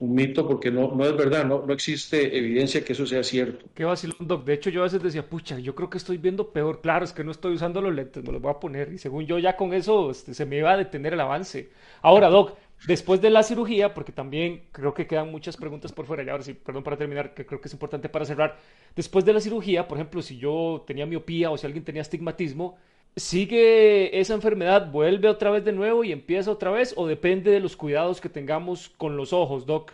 un 0.00 0.14
mito 0.14 0.48
porque 0.48 0.70
no, 0.70 0.94
no 0.94 1.04
es 1.04 1.14
verdad, 1.14 1.44
no, 1.44 1.64
no 1.66 1.72
existe 1.74 2.36
evidencia 2.36 2.82
que 2.82 2.94
eso 2.94 3.06
sea 3.06 3.22
cierto. 3.22 3.66
Qué 3.74 3.84
vacilón, 3.84 4.16
Doc. 4.20 4.44
De 4.44 4.54
hecho, 4.54 4.70
yo 4.70 4.80
a 4.80 4.84
veces 4.84 5.02
decía, 5.02 5.28
pucha, 5.28 5.58
yo 5.58 5.74
creo 5.74 5.90
que 5.90 5.98
estoy 5.98 6.16
viendo 6.16 6.52
peor. 6.52 6.80
Claro, 6.80 7.04
es 7.04 7.12
que 7.12 7.22
no 7.22 7.30
estoy 7.30 7.54
usando 7.54 7.82
los 7.82 7.94
lentes, 7.94 8.24
me 8.24 8.32
los 8.32 8.40
voy 8.40 8.50
a 8.50 8.58
poner. 8.58 8.90
Y 8.94 8.98
según 8.98 9.26
yo, 9.26 9.38
ya 9.38 9.56
con 9.56 9.74
eso 9.74 10.10
este, 10.10 10.32
se 10.32 10.46
me 10.46 10.56
iba 10.56 10.72
a 10.72 10.78
detener 10.78 11.12
el 11.12 11.20
avance. 11.20 11.68
Ahora, 12.00 12.28
Doc, 12.28 12.56
después 12.86 13.20
de 13.20 13.28
la 13.28 13.42
cirugía, 13.42 13.92
porque 13.92 14.10
también 14.10 14.62
creo 14.72 14.94
que 14.94 15.06
quedan 15.06 15.30
muchas 15.30 15.58
preguntas 15.58 15.92
por 15.92 16.06
fuera, 16.06 16.22
y 16.22 16.30
ahora 16.30 16.44
sí, 16.44 16.54
perdón 16.54 16.82
para 16.82 16.96
terminar, 16.96 17.34
que 17.34 17.44
creo 17.44 17.60
que 17.60 17.68
es 17.68 17.74
importante 17.74 18.08
para 18.08 18.24
cerrar. 18.24 18.56
Después 18.96 19.26
de 19.26 19.34
la 19.34 19.40
cirugía, 19.40 19.86
por 19.86 19.98
ejemplo, 19.98 20.22
si 20.22 20.38
yo 20.38 20.82
tenía 20.86 21.04
miopía 21.04 21.50
o 21.50 21.58
si 21.58 21.66
alguien 21.66 21.84
tenía 21.84 22.00
astigmatismo, 22.00 22.78
¿sigue 23.16 24.18
esa 24.20 24.34
enfermedad? 24.34 24.90
¿Vuelve 24.90 25.28
otra 25.28 25.50
vez 25.50 25.64
de 25.64 25.72
nuevo 25.72 26.04
y 26.04 26.12
empieza 26.12 26.50
otra 26.50 26.70
vez? 26.70 26.94
¿O 26.96 27.06
depende 27.06 27.50
de 27.50 27.60
los 27.60 27.76
cuidados 27.76 28.20
que 28.20 28.28
tengamos 28.28 28.88
con 28.96 29.16
los 29.16 29.32
ojos, 29.32 29.66
Doc? 29.66 29.92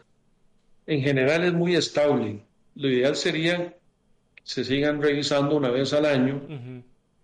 En 0.86 1.02
general 1.02 1.44
es 1.44 1.52
muy 1.52 1.74
estable. 1.74 2.40
Lo 2.74 2.88
ideal 2.88 3.16
sería 3.16 3.68
que 3.68 4.42
se 4.44 4.64
sigan 4.64 5.02
revisando 5.02 5.56
una 5.56 5.70
vez 5.70 5.92
al 5.92 6.06
año 6.06 6.42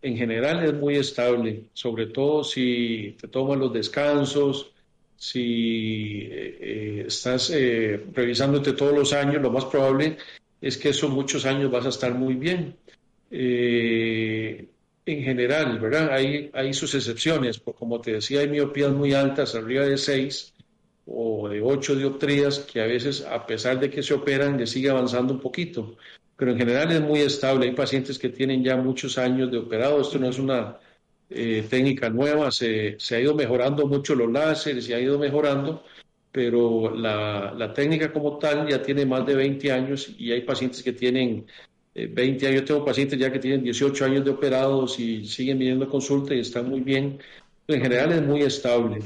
en 0.02 0.16
general 0.16 0.64
es 0.64 0.74
muy 0.74 0.96
estable, 0.96 1.64
sobre 1.72 2.06
todo 2.06 2.42
si 2.42 3.16
te 3.20 3.28
tomas 3.28 3.56
los 3.58 3.72
descansos, 3.72 4.72
si 5.16 6.22
eh, 6.22 6.58
eh, 6.60 7.04
estás 7.06 7.50
eh, 7.50 8.04
revisándote 8.12 8.72
todos 8.72 8.92
los 8.92 9.12
años, 9.12 9.40
lo 9.40 9.52
más 9.52 9.64
probable 9.66 10.16
es 10.60 10.76
que 10.76 10.88
esos 10.88 11.10
muchos 11.10 11.46
años 11.46 11.70
vas 11.70 11.86
a 11.86 11.90
estar 11.90 12.14
muy 12.14 12.34
bien. 12.34 12.74
Eh, 13.30 14.66
en 15.06 15.22
general, 15.22 15.78
¿verdad? 15.78 16.12
Hay, 16.12 16.50
hay 16.52 16.72
sus 16.74 16.94
excepciones, 16.94 17.58
porque 17.58 17.78
como 17.78 18.00
te 18.00 18.12
decía, 18.12 18.40
hay 18.40 18.48
miopías 18.48 18.92
muy 18.92 19.14
altas, 19.14 19.54
arriba 19.54 19.84
de 19.84 19.98
6 19.98 20.54
o 21.06 21.48
de 21.48 21.60
8 21.60 21.96
dioptrías, 21.96 22.60
que 22.60 22.80
a 22.80 22.86
veces, 22.86 23.22
a 23.22 23.46
pesar 23.46 23.80
de 23.80 23.90
que 23.90 24.02
se 24.02 24.14
operan, 24.14 24.58
le 24.58 24.66
sigue 24.66 24.90
avanzando 24.90 25.34
un 25.34 25.40
poquito 25.40 25.96
pero 26.42 26.52
en 26.52 26.58
general 26.58 26.90
es 26.90 27.00
muy 27.00 27.20
estable. 27.20 27.66
Hay 27.66 27.72
pacientes 27.72 28.18
que 28.18 28.28
tienen 28.28 28.64
ya 28.64 28.76
muchos 28.76 29.16
años 29.16 29.48
de 29.48 29.58
operado. 29.58 30.00
Esto 30.00 30.18
no 30.18 30.28
es 30.28 30.40
una 30.40 30.76
eh, 31.30 31.64
técnica 31.70 32.10
nueva, 32.10 32.50
se, 32.50 32.96
se 32.98 33.14
ha 33.14 33.20
ido 33.20 33.34
mejorando 33.34 33.86
mucho 33.86 34.16
los 34.16 34.30
láseres, 34.30 34.86
se 34.86 34.94
ha 34.94 35.00
ido 35.00 35.20
mejorando, 35.20 35.84
pero 36.32 36.94
la, 36.94 37.54
la 37.56 37.72
técnica 37.72 38.12
como 38.12 38.38
tal 38.38 38.68
ya 38.68 38.82
tiene 38.82 39.06
más 39.06 39.24
de 39.24 39.36
20 39.36 39.70
años 39.72 40.14
y 40.18 40.32
hay 40.32 40.42
pacientes 40.42 40.82
que 40.82 40.92
tienen 40.92 41.46
eh, 41.94 42.06
20 42.06 42.46
años. 42.46 42.60
Yo 42.60 42.66
tengo 42.66 42.84
pacientes 42.84 43.18
ya 43.18 43.32
que 43.32 43.38
tienen 43.38 43.62
18 43.62 44.04
años 44.04 44.24
de 44.24 44.30
operados 44.30 44.98
y 44.98 45.24
siguen 45.26 45.58
viniendo 45.58 45.84
a 45.84 45.88
consulta 45.88 46.34
y 46.34 46.40
están 46.40 46.68
muy 46.68 46.80
bien. 46.80 47.18
En 47.68 47.80
general 47.80 48.12
es 48.12 48.22
muy 48.22 48.42
estable. 48.42 49.00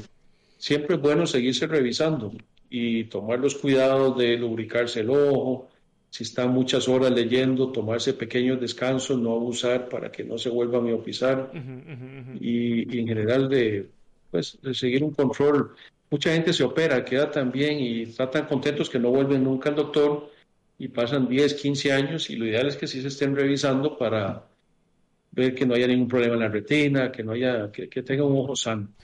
Siempre 0.58 0.96
es 0.96 1.00
bueno 1.00 1.26
seguirse 1.26 1.66
revisando 1.66 2.32
y 2.70 3.04
tomar 3.04 3.38
los 3.38 3.54
cuidados 3.54 4.16
de 4.16 4.36
lubricarse 4.36 5.00
el 5.00 5.10
ojo, 5.10 5.68
si 6.10 6.24
está 6.24 6.46
muchas 6.46 6.88
horas 6.88 7.10
leyendo, 7.10 7.70
tomarse 7.70 8.14
pequeños 8.14 8.60
descansos, 8.60 9.18
no 9.18 9.32
abusar 9.32 9.88
para 9.88 10.10
que 10.10 10.24
no 10.24 10.38
se 10.38 10.48
vuelva 10.48 10.78
a 10.78 10.80
miopizar 10.80 11.50
ujú, 11.50 11.58
ujú. 11.58 12.38
y, 12.40 12.96
y 12.96 13.00
en 13.00 13.08
general 13.08 13.48
de, 13.48 13.90
pues, 14.30 14.58
de 14.62 14.72
seguir 14.72 15.04
un 15.04 15.12
control. 15.12 15.74
Mucha 16.10 16.32
gente 16.32 16.52
se 16.52 16.64
opera, 16.64 17.04
queda 17.04 17.30
tan 17.30 17.50
bien 17.50 17.78
y 17.80 18.02
están 18.02 18.30
tan 18.30 18.46
contentos 18.46 18.88
que 18.88 18.98
no 18.98 19.10
vuelven 19.10 19.44
nunca 19.44 19.68
al 19.68 19.76
doctor 19.76 20.30
y 20.78 20.88
pasan 20.88 21.28
10, 21.28 21.54
15 21.54 21.92
años 21.92 22.30
y 22.30 22.36
lo 22.36 22.46
ideal 22.46 22.68
es 22.68 22.76
que 22.76 22.86
sí 22.86 23.00
se 23.02 23.08
estén 23.08 23.34
revisando 23.36 23.96
para 23.98 24.48
ver 25.32 25.54
que 25.54 25.66
no 25.66 25.74
haya 25.74 25.88
ningún 25.88 26.08
problema 26.08 26.34
en 26.34 26.40
la 26.40 26.48
retina, 26.48 27.12
que 27.12 27.24
no 27.24 27.32
haya, 27.32 27.70
que, 27.72 27.88
que 27.90 28.02
tenga 28.04 28.24
un 28.24 28.38
ojo 28.38 28.56
sano. 28.56 28.94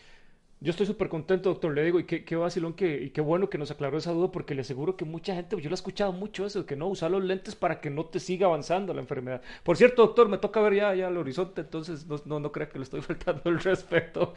Yo 0.61 0.70
estoy 0.70 0.86
súper 0.86 1.09
contento, 1.09 1.49
doctor, 1.49 1.74
le 1.74 1.82
digo, 1.82 1.99
y 1.99 2.05
qué, 2.05 2.24
qué 2.24 2.36
vacilón 2.36 2.74
que, 2.74 3.03
y 3.03 3.11
qué 3.11 3.20
bueno 3.20 3.51
que 3.51 3.59
nos 3.59 3.73
aclaró 3.73 3.99
esa 3.99 4.12
duda, 4.12 4.31
porque 4.31 4.55
le 4.55 4.61
aseguro 4.61 4.97
que 4.97 5.05
mucha 5.05 5.35
gente, 5.35 5.57
yo 5.61 5.69
lo 5.69 5.74
he 5.74 5.74
escuchado 5.74 6.12
mucho 6.12 6.47
eso, 6.47 6.65
que 6.66 6.77
no, 6.77 6.86
usar 6.86 7.11
los 7.11 7.24
lentes 7.24 7.57
para 7.57 7.81
que 7.81 7.90
no 7.90 8.05
te 8.07 8.20
siga 8.20 8.47
avanzando 8.47 8.94
la 8.94 9.01
enfermedad. 9.01 9.43
Por 9.65 9.77
cierto, 9.77 10.03
doctor, 10.07 10.28
me 10.28 10.39
toca 10.39 10.61
ver 10.61 10.74
ya, 10.74 10.94
ya 10.94 11.09
el 11.09 11.16
horizonte, 11.16 11.62
entonces 11.62 12.07
no, 12.07 12.16
no, 12.27 12.39
no 12.39 12.53
crea 12.53 12.69
que 12.69 12.78
le 12.78 12.85
estoy 12.85 13.01
faltando 13.03 13.43
el 13.51 13.59
respeto. 13.59 14.35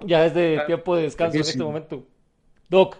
Ya 0.00 0.26
es 0.26 0.34
de 0.34 0.60
Ah, 0.60 0.66
tiempo 0.66 0.96
de 0.96 1.04
descanso 1.04 1.42
en 1.42 1.48
este 1.48 1.64
momento. 1.64 2.06
Doc, 2.70 2.98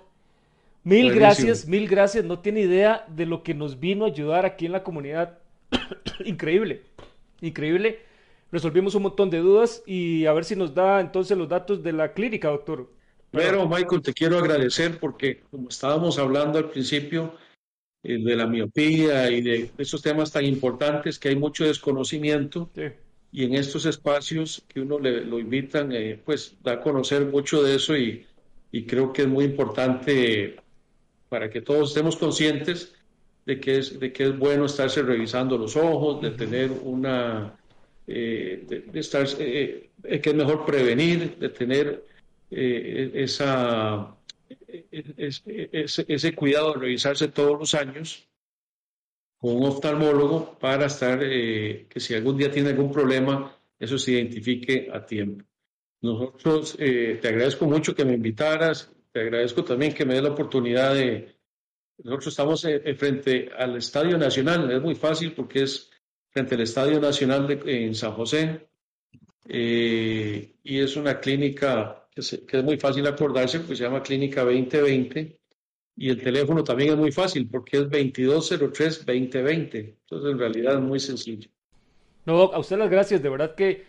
mil 0.85 1.13
Buenísimo. 1.13 1.15
gracias, 1.15 1.67
mil 1.67 1.89
gracias. 1.89 2.25
No 2.25 2.41
tiene 2.41 2.61
idea 2.63 3.05
de 3.09 3.27
lo 3.27 3.43
que 3.43 3.55
nos 3.55 3.79
vino 3.81 4.05
a 4.05 4.09
ayudar 4.09 4.47
aquí 4.47 4.67
en 4.67 4.73
la 4.73 4.83
comunidad. 4.83 5.39
Increíble, 6.25 6.83
increíble. 7.41 8.01
resolvimos 8.53 8.95
un 8.95 9.05
montón 9.05 9.31
de 9.31 9.39
dudas 9.39 9.83
y 9.87 10.27
a 10.27 10.33
ver 10.33 10.45
si 10.45 10.57
nos 10.57 10.75
da 10.75 11.01
entonces 11.01 11.37
los 11.39 11.49
datos 11.49 11.83
de 11.83 11.93
la 11.93 12.13
clínica, 12.13 12.49
doctor. 12.49 12.91
Pero, 13.31 13.69
Michael, 13.69 14.03
te 14.03 14.13
quiero 14.13 14.39
agradecer 14.39 14.99
porque 14.99 15.43
como 15.51 15.69
estábamos 15.69 16.19
hablando 16.19 16.59
al 16.59 16.69
principio 16.69 17.35
eh, 18.03 18.19
de 18.19 18.37
la 18.37 18.47
miopía 18.47 19.31
y 19.31 19.41
de 19.41 19.71
esos 19.79 20.03
temas 20.03 20.33
tan 20.33 20.45
importantes 20.45 21.19
que 21.19 21.29
hay 21.29 21.37
mucho 21.37 21.65
desconocimiento 21.65 22.71
y 23.31 23.45
en 23.45 23.55
estos 23.55 23.87
espacios 23.87 24.65
que 24.67 24.81
uno 24.81 24.99
le, 24.99 25.25
lo 25.25 25.39
invitan, 25.39 25.93
eh, 25.93 26.21
pues 26.25 26.57
da 26.63 26.73
a 26.73 26.81
conocer 26.81 27.27
mucho 27.27 27.63
de 27.63 27.77
eso 27.77 27.97
y, 27.97 28.27
y 28.73 28.85
creo 28.85 29.13
que 29.13 29.23
es 29.23 29.29
muy 29.29 29.45
importante 29.45 30.57
para 31.31 31.49
que 31.49 31.63
todos 31.63 31.91
estemos 31.91 32.17
conscientes 32.17 32.93
de 33.47 33.59
que 33.59 33.79
es, 33.79 33.99
de 33.99 34.13
que 34.13 34.25
es 34.25 34.39
bueno 34.39 34.67
estarse 34.67 35.01
revisando 35.01 35.57
los 35.57 35.77
ojos, 35.77 36.21
de 36.21 36.33
tener 36.33 36.71
una, 36.71 37.57
eh, 38.07 38.65
de, 38.67 39.01
estar, 39.01 39.25
eh, 39.39 39.91
eh, 40.03 40.21
que 40.21 40.31
es 40.31 40.37
mejor 40.37 40.67
prevenir, 40.67 41.39
de 41.39 41.49
tener 41.49 42.05
esa, 42.51 44.17
ese, 44.91 46.05
ese, 46.09 46.35
cuidado 46.35 46.73
de 46.73 46.81
revisarse 46.81 47.29
todos 47.29 47.61
los 47.61 47.75
años 47.75 48.29
con 49.39 49.55
un 49.55 49.67
oftalmólogo 49.67 50.59
para 50.59 50.87
estar, 50.87 51.21
que 51.21 51.87
si 51.99 52.15
algún 52.15 52.37
día 52.37 52.51
tiene 52.51 52.71
algún 52.71 52.91
problema, 52.91 53.57
eso 53.79 53.97
se 53.99 54.13
identifique 54.13 54.91
a 54.93 55.07
tiempo. 55.07 55.45
Nosotros, 56.03 56.77
te 56.77 57.21
agradezco 57.23 57.67
mucho 57.67 57.95
que 57.95 58.05
me 58.05 58.15
invitaras, 58.15 58.91
te 59.13 59.21
agradezco 59.21 59.65
también 59.65 59.93
que 59.93 60.05
me 60.05 60.15
dé 60.15 60.23
la 60.23 60.31
oportunidad 60.31 60.95
de, 60.95 61.41
nosotros 62.03 62.29
estamos 62.29 62.65
eh, 62.65 62.95
frente 62.95 63.51
al 63.57 63.77
Estadio 63.77 64.17
Nacional, 64.17 64.71
es 64.71 64.81
muy 64.81 64.95
fácil 64.95 65.33
porque 65.33 65.65
es 65.65 65.91
frente 66.31 66.55
al 66.55 66.63
Estadio 66.63 67.01
Nacional 67.01 67.47
de, 67.47 67.85
en 67.85 67.95
San 67.95 68.13
José 68.13 68.69
eh, 69.47 70.55
y 70.63 70.79
es 70.79 70.97
una 70.97 71.21
clínica 71.21 72.09
que, 72.15 72.21
es 72.21 72.65
muy 72.65 72.79
fácil 72.79 73.07
acordarse, 73.07 73.61
pues 73.61 73.79
se 73.79 73.85
llama 73.85 74.03
Clínica 74.03 74.43
2020 74.45 75.39
y 75.97 76.09
el 76.09 76.23
teléfono 76.23 76.65
también 76.65 76.91
es 76.91 76.97
muy 76.97 77.13
fácil 77.13 77.49
porque 77.49 77.79
es 77.79 77.83
2203-2020, 77.85 79.75
entonces 79.75 80.33
en 80.33 80.39
realidad 80.39 80.75
es 80.75 80.81
muy 80.81 81.01
sencillo. 81.01 81.51
No, 82.25 82.53
a 82.53 82.59
usted 82.59 82.79
las 82.79 82.91
gracias, 82.91 83.23
de 83.23 83.29
verdad 83.29 83.55
que 83.55 83.85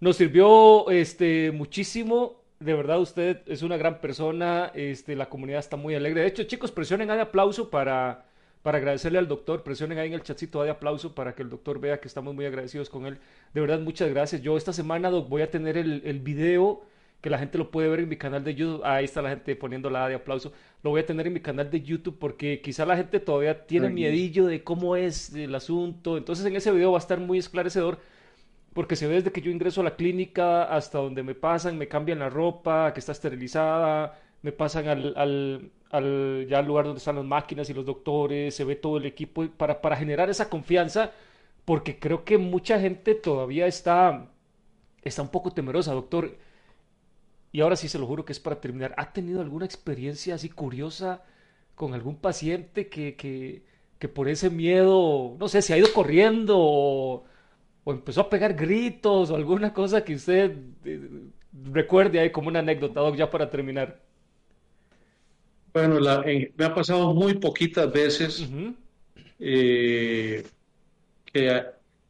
nos 0.00 0.16
sirvió 0.16 0.90
este, 0.90 1.50
muchísimo 1.52 2.43
de 2.60 2.74
verdad 2.74 3.00
usted 3.00 3.42
es 3.46 3.62
una 3.62 3.76
gran 3.76 4.00
persona, 4.00 4.70
este, 4.74 5.16
la 5.16 5.28
comunidad 5.28 5.60
está 5.60 5.76
muy 5.76 5.94
alegre. 5.94 6.22
De 6.22 6.26
hecho, 6.28 6.44
chicos, 6.44 6.70
presionen 6.70 7.10
ahí 7.10 7.18
aplauso 7.18 7.70
para, 7.70 8.26
para 8.62 8.78
agradecerle 8.78 9.18
al 9.18 9.28
doctor, 9.28 9.62
presionen 9.62 9.98
ahí 9.98 10.08
en 10.08 10.14
el 10.14 10.22
chatcito 10.22 10.62
de 10.62 10.70
aplauso 10.70 11.14
para 11.14 11.34
que 11.34 11.42
el 11.42 11.50
doctor 11.50 11.80
vea 11.80 12.00
que 12.00 12.08
estamos 12.08 12.34
muy 12.34 12.46
agradecidos 12.46 12.88
con 12.88 13.06
él. 13.06 13.18
De 13.52 13.60
verdad, 13.60 13.80
muchas 13.80 14.08
gracias. 14.10 14.42
Yo 14.42 14.56
esta 14.56 14.72
semana, 14.72 15.10
doc, 15.10 15.28
voy 15.28 15.42
a 15.42 15.50
tener 15.50 15.76
el, 15.76 16.02
el 16.04 16.20
video 16.20 16.82
que 17.24 17.30
la 17.30 17.38
gente 17.38 17.56
lo 17.56 17.70
puede 17.70 17.88
ver 17.88 18.00
en 18.00 18.08
mi 18.10 18.16
canal 18.16 18.44
de 18.44 18.54
YouTube. 18.54 18.82
Ahí 18.84 19.06
está 19.06 19.22
la 19.22 19.30
gente 19.30 19.56
poniendo 19.56 19.88
la 19.88 20.08
de 20.10 20.14
aplauso. 20.14 20.52
Lo 20.82 20.90
voy 20.90 21.00
a 21.00 21.06
tener 21.06 21.26
en 21.26 21.32
mi 21.32 21.40
canal 21.40 21.70
de 21.70 21.80
YouTube 21.80 22.18
porque 22.18 22.60
quizá 22.60 22.84
la 22.84 22.98
gente 22.98 23.18
todavía 23.18 23.66
tiene 23.66 23.88
miedillo 23.88 24.44
de 24.44 24.62
cómo 24.62 24.94
es 24.94 25.34
el 25.34 25.54
asunto. 25.54 26.18
Entonces 26.18 26.44
en 26.44 26.54
ese 26.54 26.70
video 26.70 26.92
va 26.92 26.98
a 26.98 27.00
estar 27.00 27.18
muy 27.18 27.38
esclarecedor 27.38 27.98
porque 28.74 28.96
se 28.96 29.06
ve 29.06 29.14
desde 29.14 29.32
que 29.32 29.40
yo 29.40 29.50
ingreso 29.50 29.80
a 29.80 29.84
la 29.84 29.96
clínica 29.96 30.64
hasta 30.64 30.98
donde 30.98 31.22
me 31.22 31.34
pasan, 31.34 31.78
me 31.78 31.88
cambian 31.88 32.18
la 32.18 32.28
ropa, 32.28 32.92
que 32.92 33.00
está 33.00 33.12
esterilizada, 33.12 34.18
me 34.42 34.52
pasan 34.52 34.88
al, 34.88 35.14
al, 35.16 35.70
al, 35.90 36.46
ya 36.48 36.60
lugar 36.60 36.84
donde 36.86 36.98
están 36.98 37.16
las 37.16 37.24
máquinas 37.24 37.70
y 37.70 37.74
los 37.74 37.86
doctores, 37.86 38.54
se 38.54 38.64
ve 38.64 38.76
todo 38.76 38.98
el 38.98 39.06
equipo 39.06 39.46
para, 39.56 39.80
para 39.80 39.96
generar 39.96 40.28
esa 40.28 40.50
confianza, 40.50 41.12
porque 41.64 41.98
creo 41.98 42.24
que 42.24 42.36
mucha 42.36 42.80
gente 42.80 43.14
todavía 43.14 43.66
está, 43.66 44.30
está 45.02 45.22
un 45.22 45.28
poco 45.30 45.52
temerosa, 45.52 45.92
doctor. 45.94 46.36
Y 47.52 47.60
ahora 47.60 47.76
sí 47.76 47.88
se 47.88 47.98
lo 47.98 48.06
juro 48.06 48.24
que 48.24 48.32
es 48.32 48.40
para 48.40 48.60
terminar. 48.60 48.94
¿Ha 48.98 49.12
tenido 49.12 49.40
alguna 49.40 49.64
experiencia 49.66 50.34
así 50.34 50.48
curiosa 50.50 51.22
con 51.76 51.94
algún 51.94 52.16
paciente 52.16 52.88
que, 52.88 53.14
que, 53.16 53.64
que 53.98 54.08
por 54.08 54.28
ese 54.28 54.50
miedo, 54.50 55.36
no 55.38 55.48
sé, 55.48 55.62
se 55.62 55.74
ha 55.74 55.78
ido 55.78 55.92
corriendo 55.92 56.56
o 56.58 57.24
o 57.84 57.92
empezó 57.92 58.22
a 58.22 58.30
pegar 58.30 58.54
gritos 58.54 59.30
o 59.30 59.36
alguna 59.36 59.72
cosa 59.72 60.02
que 60.02 60.14
usted 60.14 60.56
eh, 60.84 61.00
recuerde 61.70 62.18
ahí 62.18 62.30
como 62.30 62.48
una 62.48 62.60
anécdota, 62.60 63.00
Doc, 63.00 63.16
ya 63.16 63.30
para 63.30 63.50
terminar. 63.50 64.00
Bueno, 65.72 65.98
me 66.56 66.64
ha 66.64 66.74
pasado 66.74 67.12
muy 67.14 67.34
poquitas 67.34 67.92
veces 67.92 68.48
eh, 69.40 70.44
que 71.32 71.62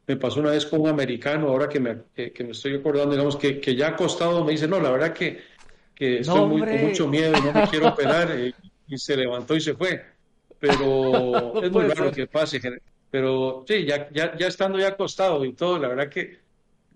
me 0.06 0.16
pasó 0.16 0.40
una 0.40 0.50
vez 0.50 0.66
con 0.66 0.82
un 0.82 0.88
americano, 0.88 1.48
ahora 1.48 1.68
que 1.68 1.80
me, 1.80 1.96
que, 2.14 2.44
me 2.44 2.50
estoy 2.50 2.76
acordando, 2.76 3.12
digamos, 3.12 3.36
que, 3.36 3.60
que, 3.60 3.74
ya 3.74 3.88
acostado 3.88 4.44
me 4.44 4.52
dice, 4.52 4.68
no, 4.68 4.80
la 4.80 4.90
verdad 4.90 5.14
que, 5.14 5.40
que 5.94 6.18
estoy 6.18 6.46
muy, 6.46 6.60
con 6.60 6.80
mucho 6.82 7.08
miedo 7.08 7.32
no 7.40 7.52
me 7.52 7.66
quiero 7.68 7.88
operar, 7.88 8.30
eh, 8.32 8.52
y 8.86 8.98
se 8.98 9.16
levantó 9.16 9.56
y 9.56 9.60
se 9.62 9.74
fue. 9.74 10.04
Pero 10.58 11.62
es 11.64 11.70
muy 11.70 11.84
raro 11.84 12.12
que 12.12 12.26
pase. 12.26 12.60
Pero 13.14 13.64
sí, 13.68 13.84
ya, 13.84 14.10
ya, 14.10 14.36
ya 14.36 14.48
estando 14.48 14.76
ya 14.76 14.88
acostado 14.88 15.44
y 15.44 15.52
todo, 15.52 15.78
la 15.78 15.86
verdad 15.86 16.08
que 16.08 16.38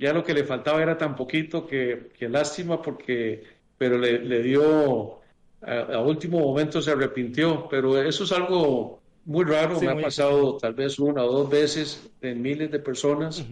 ya 0.00 0.12
lo 0.12 0.24
que 0.24 0.34
le 0.34 0.42
faltaba 0.42 0.82
era 0.82 0.98
tan 0.98 1.14
poquito 1.14 1.64
que, 1.64 2.10
que 2.18 2.28
lástima 2.28 2.82
porque, 2.82 3.44
pero 3.78 3.96
le, 3.96 4.18
le 4.18 4.42
dio, 4.42 5.20
a, 5.62 6.00
último 6.00 6.40
momento 6.40 6.82
se 6.82 6.90
arrepintió, 6.90 7.68
pero 7.70 8.02
eso 8.02 8.24
es 8.24 8.32
algo 8.32 8.98
muy 9.26 9.44
raro, 9.44 9.80
me 9.80 9.90
ha 9.92 10.00
pasado 10.00 10.56
tal 10.56 10.74
vez 10.74 10.98
una 10.98 11.22
o 11.22 11.30
dos 11.30 11.50
veces 11.50 12.10
en 12.20 12.42
miles 12.42 12.72
de 12.72 12.80
personas. 12.80 13.46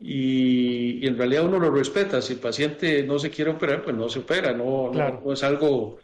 y, 0.00 1.06
en 1.06 1.16
realidad 1.16 1.44
uno 1.44 1.60
lo 1.60 1.70
respeta. 1.70 2.20
Si 2.20 2.32
el 2.32 2.40
paciente 2.40 3.04
no 3.04 3.20
se 3.20 3.30
quiere 3.30 3.52
operar, 3.52 3.84
pues 3.84 3.94
no 3.94 4.08
se 4.08 4.18
opera, 4.18 4.52
no, 4.52 4.90
no, 4.92 5.32
es 5.32 5.44
algo, 5.44 5.98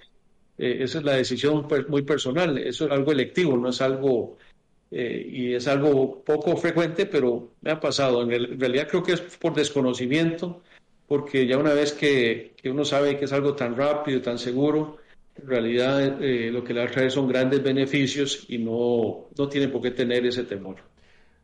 eh, 0.57 0.77
esa 0.83 0.99
es 0.99 1.05
la 1.05 1.15
decisión 1.15 1.67
muy 1.89 2.03
personal, 2.03 2.59
eso 2.59 2.85
es 2.85 2.93
algo 2.93 3.11
electivo, 3.11 3.57
no 3.57 3.71
es 3.71 3.81
algo 3.81 4.37
eh, 4.91 5.27
y 5.31 5.55
es 5.55 5.67
algo 5.67 6.23
poco 6.23 6.57
frecuente, 6.57 7.07
pero 7.07 7.53
me 7.61 7.71
ha 7.71 7.81
pasado. 7.81 8.23
En, 8.23 8.59
realidad 8.59 8.89
creo 8.89 9.03
que 9.03 9.13
es 9.13 9.21
por 9.21 9.55
desconocimiento, 9.55 10.63
porque 11.07 11.47
ya 11.47 11.59
una 11.59 11.73
vez 11.73 11.93
que, 11.93 12.55
que, 12.57 12.71
uno 12.71 12.85
sabe 12.85 13.19
que 13.19 13.25
es 13.25 13.33
algo 13.33 13.55
tan 13.55 13.77
rápido, 13.77 14.23
tan 14.23 14.39
seguro, 14.39 14.99
en 15.41 15.47
realidad 15.49 16.23
eh, 16.23 16.51
lo 16.51 16.65
que 16.65 16.73
le 16.73 16.85
va 16.85 16.91
traer 16.91 17.11
son 17.11 17.29
grandes 17.29 17.63
beneficios 17.63 18.47
y 18.49 18.59
no, 18.59 19.27
no 19.37 19.49
tiene 19.49 19.69
por 19.69 19.83
qué 19.83 19.91
tener 19.91 20.25
ese 20.25 20.45
temor. 20.45 20.77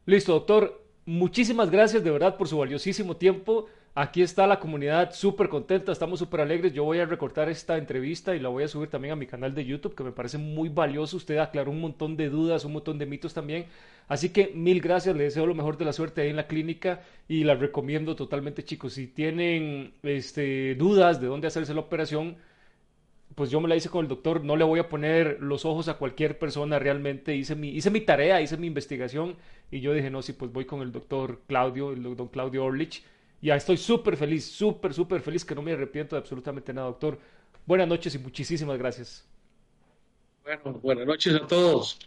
Listo, 0.06 0.32
doctor. 0.32 0.80
Muchísimas 1.04 1.68
gracias 1.68 2.04
de 2.04 2.12
verdad 2.12 2.36
por 2.36 2.46
su 2.46 2.56
valiosísimo 2.58 3.16
tiempo. 3.16 3.66
Aquí 3.94 4.22
está 4.22 4.46
la 4.46 4.58
comunidad 4.58 5.12
súper 5.12 5.50
contenta, 5.50 5.92
estamos 5.92 6.18
súper 6.18 6.40
alegres. 6.40 6.72
Yo 6.72 6.82
voy 6.82 6.98
a 7.00 7.04
recortar 7.04 7.50
esta 7.50 7.76
entrevista 7.76 8.34
y 8.34 8.40
la 8.40 8.48
voy 8.48 8.64
a 8.64 8.68
subir 8.68 8.88
también 8.88 9.12
a 9.12 9.16
mi 9.16 9.26
canal 9.26 9.54
de 9.54 9.66
YouTube, 9.66 9.94
que 9.94 10.02
me 10.02 10.12
parece 10.12 10.38
muy 10.38 10.70
valioso. 10.70 11.18
Usted 11.18 11.36
aclaró 11.36 11.70
un 11.70 11.80
montón 11.82 12.16
de 12.16 12.30
dudas, 12.30 12.64
un 12.64 12.72
montón 12.72 12.98
de 12.98 13.04
mitos 13.04 13.34
también. 13.34 13.66
Así 14.08 14.30
que 14.30 14.50
mil 14.54 14.80
gracias, 14.80 15.14
le 15.14 15.24
deseo 15.24 15.44
lo 15.44 15.54
mejor 15.54 15.76
de 15.76 15.84
la 15.84 15.92
suerte 15.92 16.22
ahí 16.22 16.30
en 16.30 16.36
la 16.36 16.46
clínica 16.46 17.02
y 17.28 17.44
la 17.44 17.54
recomiendo 17.54 18.16
totalmente, 18.16 18.64
chicos. 18.64 18.94
Si 18.94 19.08
tienen 19.08 19.92
este, 20.02 20.74
dudas 20.76 21.20
de 21.20 21.26
dónde 21.26 21.48
hacerse 21.48 21.74
la 21.74 21.80
operación, 21.80 22.36
pues 23.34 23.50
yo 23.50 23.60
me 23.60 23.68
la 23.68 23.76
hice 23.76 23.90
con 23.90 24.06
el 24.06 24.08
doctor. 24.08 24.42
No 24.42 24.56
le 24.56 24.64
voy 24.64 24.80
a 24.80 24.88
poner 24.88 25.36
los 25.42 25.66
ojos 25.66 25.88
a 25.88 25.98
cualquier 25.98 26.38
persona, 26.38 26.78
realmente 26.78 27.36
hice 27.36 27.56
mi, 27.56 27.68
hice 27.68 27.90
mi 27.90 28.00
tarea, 28.00 28.40
hice 28.40 28.56
mi 28.56 28.68
investigación 28.68 29.36
y 29.70 29.80
yo 29.80 29.92
dije, 29.92 30.08
no, 30.08 30.22
sí, 30.22 30.32
pues 30.32 30.50
voy 30.50 30.64
con 30.64 30.80
el 30.80 30.92
doctor 30.92 31.42
Claudio, 31.46 31.92
el 31.92 32.02
doctor 32.02 32.30
Claudio 32.30 32.64
Orlich 32.64 33.04
ya 33.42 33.56
estoy 33.56 33.76
súper 33.76 34.16
feliz, 34.16 34.46
súper, 34.46 34.94
súper 34.94 35.20
feliz 35.20 35.44
que 35.44 35.54
no 35.54 35.62
me 35.62 35.72
arrepiento 35.72 36.14
de 36.14 36.20
absolutamente 36.20 36.72
nada, 36.72 36.86
doctor. 36.86 37.18
Buenas 37.66 37.88
noches 37.88 38.14
y 38.14 38.18
muchísimas 38.18 38.78
gracias. 38.78 39.26
Bueno, 40.44 40.80
buenas 40.80 41.06
noches 41.06 41.34
a 41.34 41.46
todos. 41.46 41.98